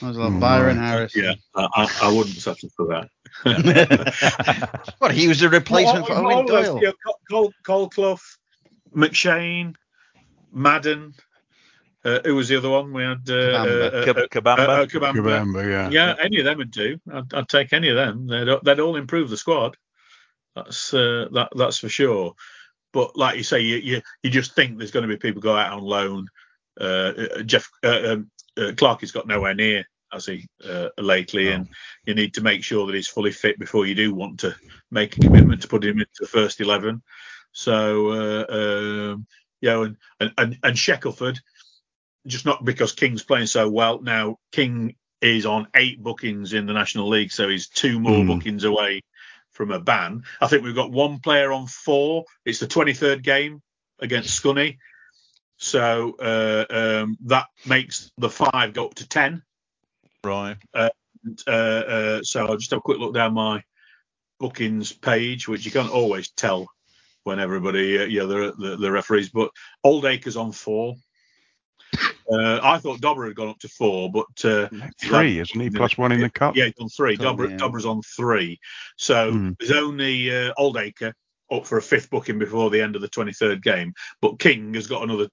Might 0.00 0.10
as 0.10 0.16
well 0.16 0.30
Mm, 0.30 0.40
Byron 0.40 0.78
right. 0.78 0.84
Harrison. 0.86 1.24
Yeah, 1.24 1.34
I, 1.54 1.68
I, 1.74 1.88
I 2.08 2.12
wouldn't 2.12 2.36
settle 2.36 2.68
for 2.76 2.86
that. 2.88 3.08
what, 4.98 5.12
he 5.12 5.28
was 5.28 5.42
a 5.42 5.48
replacement 5.48 6.06
for 6.06 6.14
All- 6.14 6.26
all 6.26 6.32
Owen 6.38 6.46
those, 6.46 6.66
Doyle. 6.66 6.80
yeah, 6.82 6.90
Col- 7.04 7.20
Col- 7.30 7.54
Colclough, 7.64 8.18
McShane, 8.94 9.74
Madden. 10.52 11.14
Uh, 12.04 12.20
who 12.24 12.36
was 12.36 12.48
the 12.48 12.56
other 12.56 12.70
one? 12.70 12.92
We 12.92 13.02
had 13.02 13.18
uh, 13.28 13.64
Kabamba. 13.64 13.92
uh, 13.92 14.04
Kab- 14.04 14.16
uh, 14.18 14.26
Kabamba. 14.30 14.58
uh, 14.58 14.62
uh, 14.72 14.86
Kabamba. 14.86 15.12
Kabamba, 15.14 15.68
yeah. 15.68 15.90
Yeah, 15.90 16.14
any 16.22 16.38
of 16.38 16.44
them 16.44 16.58
would 16.58 16.70
do. 16.70 16.98
I'd, 17.12 17.34
I'd 17.34 17.48
take 17.48 17.72
any 17.72 17.88
of 17.88 17.96
them. 17.96 18.26
They'd, 18.28 18.48
they'd 18.62 18.80
all 18.80 18.96
improve 18.96 19.30
the 19.30 19.36
squad. 19.36 19.76
That's 20.54 20.94
uh, 20.94 21.26
that 21.32 21.48
that's 21.56 21.78
for 21.78 21.88
sure. 21.88 22.34
But 22.92 23.16
like 23.16 23.36
you 23.36 23.42
say, 23.42 23.60
you 23.60 23.76
you, 23.76 24.00
you 24.22 24.30
just 24.30 24.54
think 24.54 24.78
there's 24.78 24.92
going 24.92 25.02
to 25.02 25.08
be 25.08 25.18
people 25.18 25.42
go 25.42 25.56
out 25.56 25.72
on 25.72 25.82
loan. 25.82 26.28
Uh, 26.78 27.42
Jeff 27.44 27.70
uh, 27.84 28.00
um, 28.12 28.30
uh, 28.56 28.72
Clark 28.76 29.00
has 29.00 29.12
got 29.12 29.26
nowhere 29.26 29.54
near 29.54 29.84
as 30.12 30.26
he 30.26 30.46
uh, 30.64 30.88
lately, 30.98 31.50
and 31.50 31.68
you 32.06 32.14
need 32.14 32.34
to 32.34 32.40
make 32.40 32.64
sure 32.64 32.86
that 32.86 32.94
he's 32.94 33.08
fully 33.08 33.32
fit 33.32 33.58
before 33.58 33.86
you 33.86 33.94
do 33.94 34.14
want 34.14 34.40
to 34.40 34.54
make 34.90 35.16
a 35.16 35.20
commitment 35.20 35.62
to 35.62 35.68
put 35.68 35.84
him 35.84 35.98
into 35.98 36.10
the 36.20 36.26
first 36.26 36.60
eleven. 36.60 37.02
So 37.52 38.10
uh, 38.10 38.44
um, 39.12 39.26
you 39.60 39.68
know, 39.68 39.82
and 40.20 40.32
and 40.38 40.58
and, 40.62 40.78
Shackelford, 40.78 41.40
just 42.26 42.46
not 42.46 42.64
because 42.64 42.92
King's 42.92 43.22
playing 43.24 43.46
so 43.46 43.68
well 43.68 44.00
now. 44.00 44.36
King 44.52 44.94
is 45.20 45.46
on 45.46 45.66
eight 45.74 46.00
bookings 46.02 46.52
in 46.52 46.66
the 46.66 46.72
National 46.72 47.08
League, 47.08 47.32
so 47.32 47.48
he's 47.48 47.68
two 47.68 47.98
more 47.98 48.22
Hmm. 48.22 48.28
bookings 48.28 48.64
away 48.64 49.02
from 49.50 49.72
a 49.72 49.80
ban. 49.80 50.22
I 50.40 50.46
think 50.46 50.62
we've 50.62 50.74
got 50.74 50.92
one 50.92 51.18
player 51.18 51.52
on 51.52 51.66
four. 51.66 52.24
It's 52.44 52.60
the 52.60 52.68
23rd 52.68 53.22
game 53.22 53.60
against 53.98 54.40
Scunny. 54.40 54.78
So 55.58 56.16
uh, 56.20 56.64
um, 56.70 57.18
that 57.26 57.46
makes 57.66 58.10
the 58.16 58.30
five 58.30 58.72
go 58.72 58.86
up 58.86 58.94
to 58.96 59.08
10. 59.08 59.42
Right. 60.24 60.56
Uh, 60.72 60.88
uh, 61.46 62.20
so 62.22 62.46
I'll 62.46 62.56
just 62.56 62.70
have 62.70 62.78
a 62.78 62.82
quick 62.82 62.98
look 62.98 63.14
down 63.14 63.34
my 63.34 63.62
bookings 64.40 64.92
page, 64.92 65.48
which 65.48 65.64
you 65.64 65.70
can't 65.72 65.90
always 65.92 66.30
tell 66.30 66.68
when 67.24 67.40
everybody, 67.40 67.98
uh, 67.98 68.04
yeah, 68.04 68.22
the, 68.22 68.54
the, 68.56 68.76
the 68.76 68.90
referees, 68.92 69.28
but 69.30 69.50
Oldaker's 69.84 70.36
on 70.36 70.52
four. 70.52 70.94
Uh, 72.30 72.60
I 72.62 72.78
thought 72.78 73.00
Dobber 73.00 73.26
had 73.26 73.34
gone 73.34 73.48
up 73.48 73.58
to 73.60 73.68
four, 73.68 74.10
but 74.12 74.44
uh, 74.44 74.68
Three, 75.02 75.38
isn't 75.40 75.58
he? 75.58 75.70
Plus 75.70 75.96
one 75.98 76.12
in 76.12 76.20
the 76.20 76.30
cup. 76.30 76.54
yeah, 76.56 76.66
he's 76.66 76.74
on 76.78 76.88
three. 76.90 77.16
Dobber, 77.16 77.48
yeah. 77.48 77.56
Dobber's 77.56 77.86
on 77.86 78.02
three. 78.02 78.60
So 78.96 79.32
Hmm. 79.32 79.50
there's 79.58 79.72
only 79.72 80.30
uh, 80.30 80.52
Oldaker 80.58 81.12
up 81.50 81.66
for 81.66 81.78
a 81.78 81.82
fifth 81.82 82.10
booking 82.10 82.38
before 82.38 82.68
the 82.68 82.82
end 82.82 82.94
of 82.96 83.02
the 83.02 83.08
23rd 83.08 83.62
game. 83.62 83.94
But 84.20 84.38
King 84.38 84.74
has 84.74 84.86
got 84.86 85.02
another. 85.02 85.28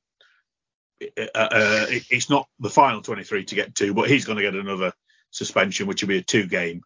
Uh, 1.02 1.22
uh, 1.36 1.86
it's 2.10 2.30
not 2.30 2.48
the 2.60 2.70
final 2.70 3.02
23 3.02 3.46
to 3.46 3.56
get 3.56 3.76
to, 3.76 3.94
but 3.94 4.10
he's 4.10 4.26
going 4.26 4.38
to 4.38 4.44
get 4.44 4.56
another 4.56 4.94
suspension, 5.32 5.88
which 5.88 6.02
will 6.02 6.08
be 6.10 6.18
a 6.18 6.24
two 6.24 6.48
game. 6.48 6.82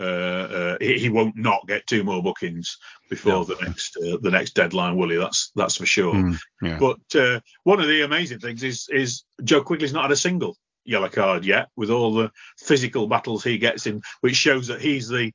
Uh, 0.00 0.04
uh, 0.04 0.76
he, 0.80 0.98
he 0.98 1.08
won't 1.08 1.36
not 1.36 1.66
get 1.68 1.86
two 1.86 2.02
more 2.02 2.22
bookings 2.22 2.78
before 3.08 3.32
No. 3.32 3.44
the 3.44 3.56
next 3.62 3.96
uh, 3.96 4.16
the 4.20 4.30
next 4.30 4.54
deadline, 4.54 4.96
will 4.96 5.10
he? 5.10 5.16
That's 5.16 5.52
that's 5.54 5.76
for 5.76 5.86
sure. 5.86 6.14
Hmm, 6.14 6.34
yeah. 6.62 6.78
But 6.80 7.14
uh, 7.20 7.40
one 7.62 7.80
of 7.80 7.86
the 7.86 8.02
amazing 8.02 8.40
things 8.40 8.62
is 8.64 8.88
is 8.90 9.22
Joe 9.44 9.62
Quigley's 9.62 9.92
not 9.92 10.02
had 10.02 10.10
a 10.10 10.16
single 10.16 10.56
yellow 10.84 11.08
card 11.08 11.44
yet, 11.44 11.68
with 11.76 11.90
all 11.90 12.12
the 12.14 12.30
physical 12.58 13.06
battles 13.06 13.44
he 13.44 13.56
gets 13.58 13.86
in, 13.86 14.02
which 14.20 14.34
shows 14.36 14.66
that 14.66 14.80
he's 14.80 15.06
the 15.08 15.32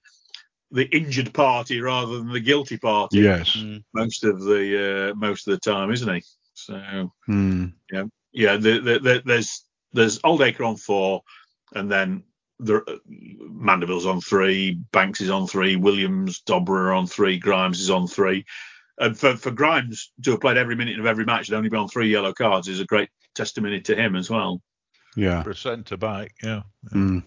the 0.71 0.85
injured 0.95 1.33
party 1.33 1.79
rather 1.81 2.17
than 2.17 2.31
the 2.31 2.39
guilty 2.39 2.77
party 2.77 3.19
Yes. 3.19 3.55
Mm. 3.55 3.83
most 3.93 4.23
of 4.25 4.41
the 4.41 5.11
uh, 5.11 5.15
most 5.15 5.47
of 5.47 5.53
the 5.53 5.59
time, 5.71 5.91
isn't 5.91 6.15
he? 6.15 6.21
So 6.65 7.11
Hmm. 7.25 7.65
yeah, 8.31 8.57
the, 8.57 8.79
the, 8.79 8.99
the, 8.99 9.21
there's 9.25 9.63
there's 9.93 10.19
Oldaker 10.19 10.67
on 10.67 10.75
four, 10.77 11.23
and 11.73 11.91
then 11.91 12.23
the 12.59 12.77
uh, 12.77 12.97
Mandeville's 13.07 14.05
on 14.05 14.21
three, 14.21 14.73
Banks 14.91 15.21
is 15.21 15.29
on 15.29 15.47
three, 15.47 15.75
Williams, 15.75 16.41
Dobber 16.41 16.91
on 16.93 17.07
three, 17.07 17.39
Grimes 17.39 17.79
is 17.79 17.89
on 17.89 18.07
three. 18.07 18.45
And 18.97 19.17
for, 19.17 19.37
for 19.37 19.51
Grimes 19.51 20.11
to 20.23 20.31
have 20.31 20.41
played 20.41 20.57
every 20.57 20.75
minute 20.75 20.99
of 20.99 21.05
every 21.05 21.25
match 21.25 21.47
and 21.47 21.55
only 21.55 21.69
be 21.69 21.77
on 21.77 21.87
three 21.87 22.09
yellow 22.09 22.33
cards 22.33 22.67
is 22.67 22.81
a 22.81 22.85
great 22.85 23.09
testimony 23.33 23.79
to 23.81 23.95
him 23.95 24.15
as 24.15 24.29
well. 24.29 24.61
Yeah. 25.15 25.41
For 25.41 25.51
a 25.51 25.55
centre 25.55 25.97
back, 25.97 26.35
yeah. 26.43 26.63
Hmm. 26.91 27.19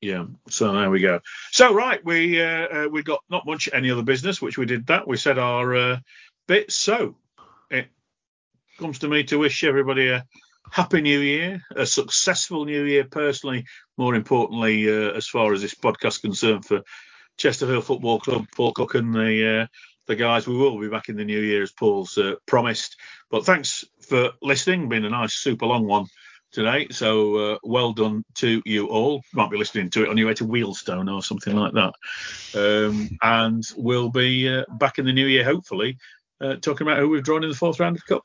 Yeah, 0.00 0.24
so 0.48 0.72
there 0.72 0.90
we 0.90 0.98
go. 0.98 1.20
So 1.52 1.72
right, 1.72 2.04
we 2.04 2.42
uh, 2.42 2.86
uh, 2.86 2.88
we 2.90 3.04
got 3.04 3.20
not 3.30 3.46
much 3.46 3.68
any 3.72 3.88
other 3.88 4.02
business, 4.02 4.42
which 4.42 4.58
we 4.58 4.66
did 4.66 4.88
that. 4.88 5.06
We 5.06 5.16
said 5.16 5.38
our 5.38 5.76
uh, 5.76 5.98
bit. 6.48 6.72
So 6.72 7.04
it 7.04 7.14
comes 8.78 9.00
to 9.00 9.08
me 9.08 9.24
to 9.24 9.38
wish 9.38 9.64
everybody 9.64 10.08
a 10.08 10.24
happy 10.70 11.00
new 11.00 11.20
year, 11.20 11.60
a 11.74 11.86
successful 11.86 12.64
new 12.64 12.84
year. 12.84 13.04
Personally, 13.04 13.66
more 13.96 14.14
importantly, 14.14 14.88
uh, 14.88 15.10
as 15.12 15.26
far 15.26 15.52
as 15.52 15.62
this 15.62 15.74
podcast 15.74 16.20
concerned, 16.22 16.64
for 16.64 16.82
Chesterfield 17.38 17.84
Football 17.84 18.20
Club, 18.20 18.46
Paul 18.54 18.72
Cook 18.72 18.94
and 18.94 19.14
the 19.14 19.62
uh, 19.62 19.66
the 20.06 20.16
guys. 20.16 20.46
We 20.46 20.56
will 20.56 20.78
be 20.80 20.88
back 20.88 21.08
in 21.08 21.16
the 21.16 21.24
new 21.24 21.40
year 21.40 21.62
as 21.62 21.72
Paul's 21.72 22.18
uh, 22.18 22.34
promised. 22.46 22.96
But 23.30 23.44
thanks 23.44 23.84
for 24.00 24.30
listening. 24.42 24.88
Been 24.88 25.04
a 25.04 25.10
nice, 25.10 25.34
super 25.34 25.66
long 25.66 25.86
one 25.86 26.06
today. 26.52 26.88
So 26.90 27.36
uh, 27.36 27.58
well 27.62 27.92
done 27.92 28.24
to 28.36 28.62
you 28.64 28.86
all. 28.88 29.22
Might 29.32 29.50
be 29.50 29.56
listening 29.56 29.90
to 29.90 30.04
it 30.04 30.08
on 30.08 30.18
your 30.18 30.28
way 30.28 30.34
to 30.34 30.46
Wheelstone 30.46 31.12
or 31.12 31.22
something 31.22 31.56
like 31.56 31.72
that. 31.74 31.94
Um, 32.54 33.10
and 33.22 33.64
we'll 33.76 34.10
be 34.10 34.48
uh, 34.48 34.64
back 34.78 34.98
in 34.98 35.06
the 35.06 35.12
new 35.12 35.26
year, 35.26 35.44
hopefully, 35.44 35.98
uh, 36.40 36.56
talking 36.56 36.86
about 36.86 36.98
who 36.98 37.08
we've 37.08 37.24
drawn 37.24 37.44
in 37.44 37.50
the 37.50 37.56
fourth 37.56 37.80
round 37.80 37.96
of 37.96 38.02
the 38.06 38.14
cup. 38.14 38.24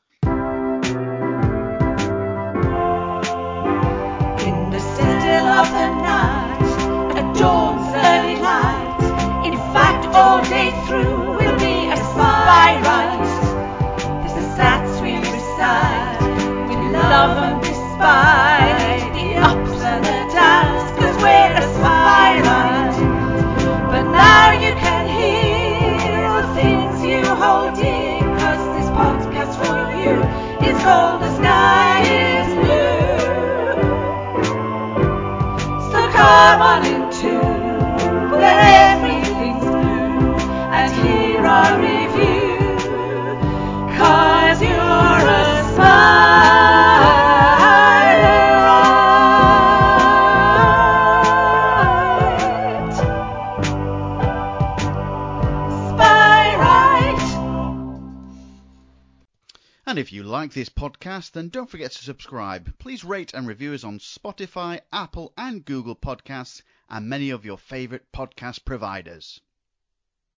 Like 60.38 60.52
this 60.52 60.68
podcast, 60.68 61.32
then 61.32 61.48
don't 61.48 61.68
forget 61.68 61.90
to 61.90 62.04
subscribe. 62.04 62.72
Please 62.78 63.02
rate 63.02 63.34
and 63.34 63.48
review 63.48 63.74
us 63.74 63.82
on 63.82 63.98
Spotify, 63.98 64.80
Apple, 64.92 65.32
and 65.36 65.64
Google 65.64 65.96
Podcasts, 65.96 66.62
and 66.88 67.08
many 67.08 67.30
of 67.30 67.44
your 67.44 67.58
favorite 67.58 68.06
podcast 68.12 68.64
providers. 68.64 69.40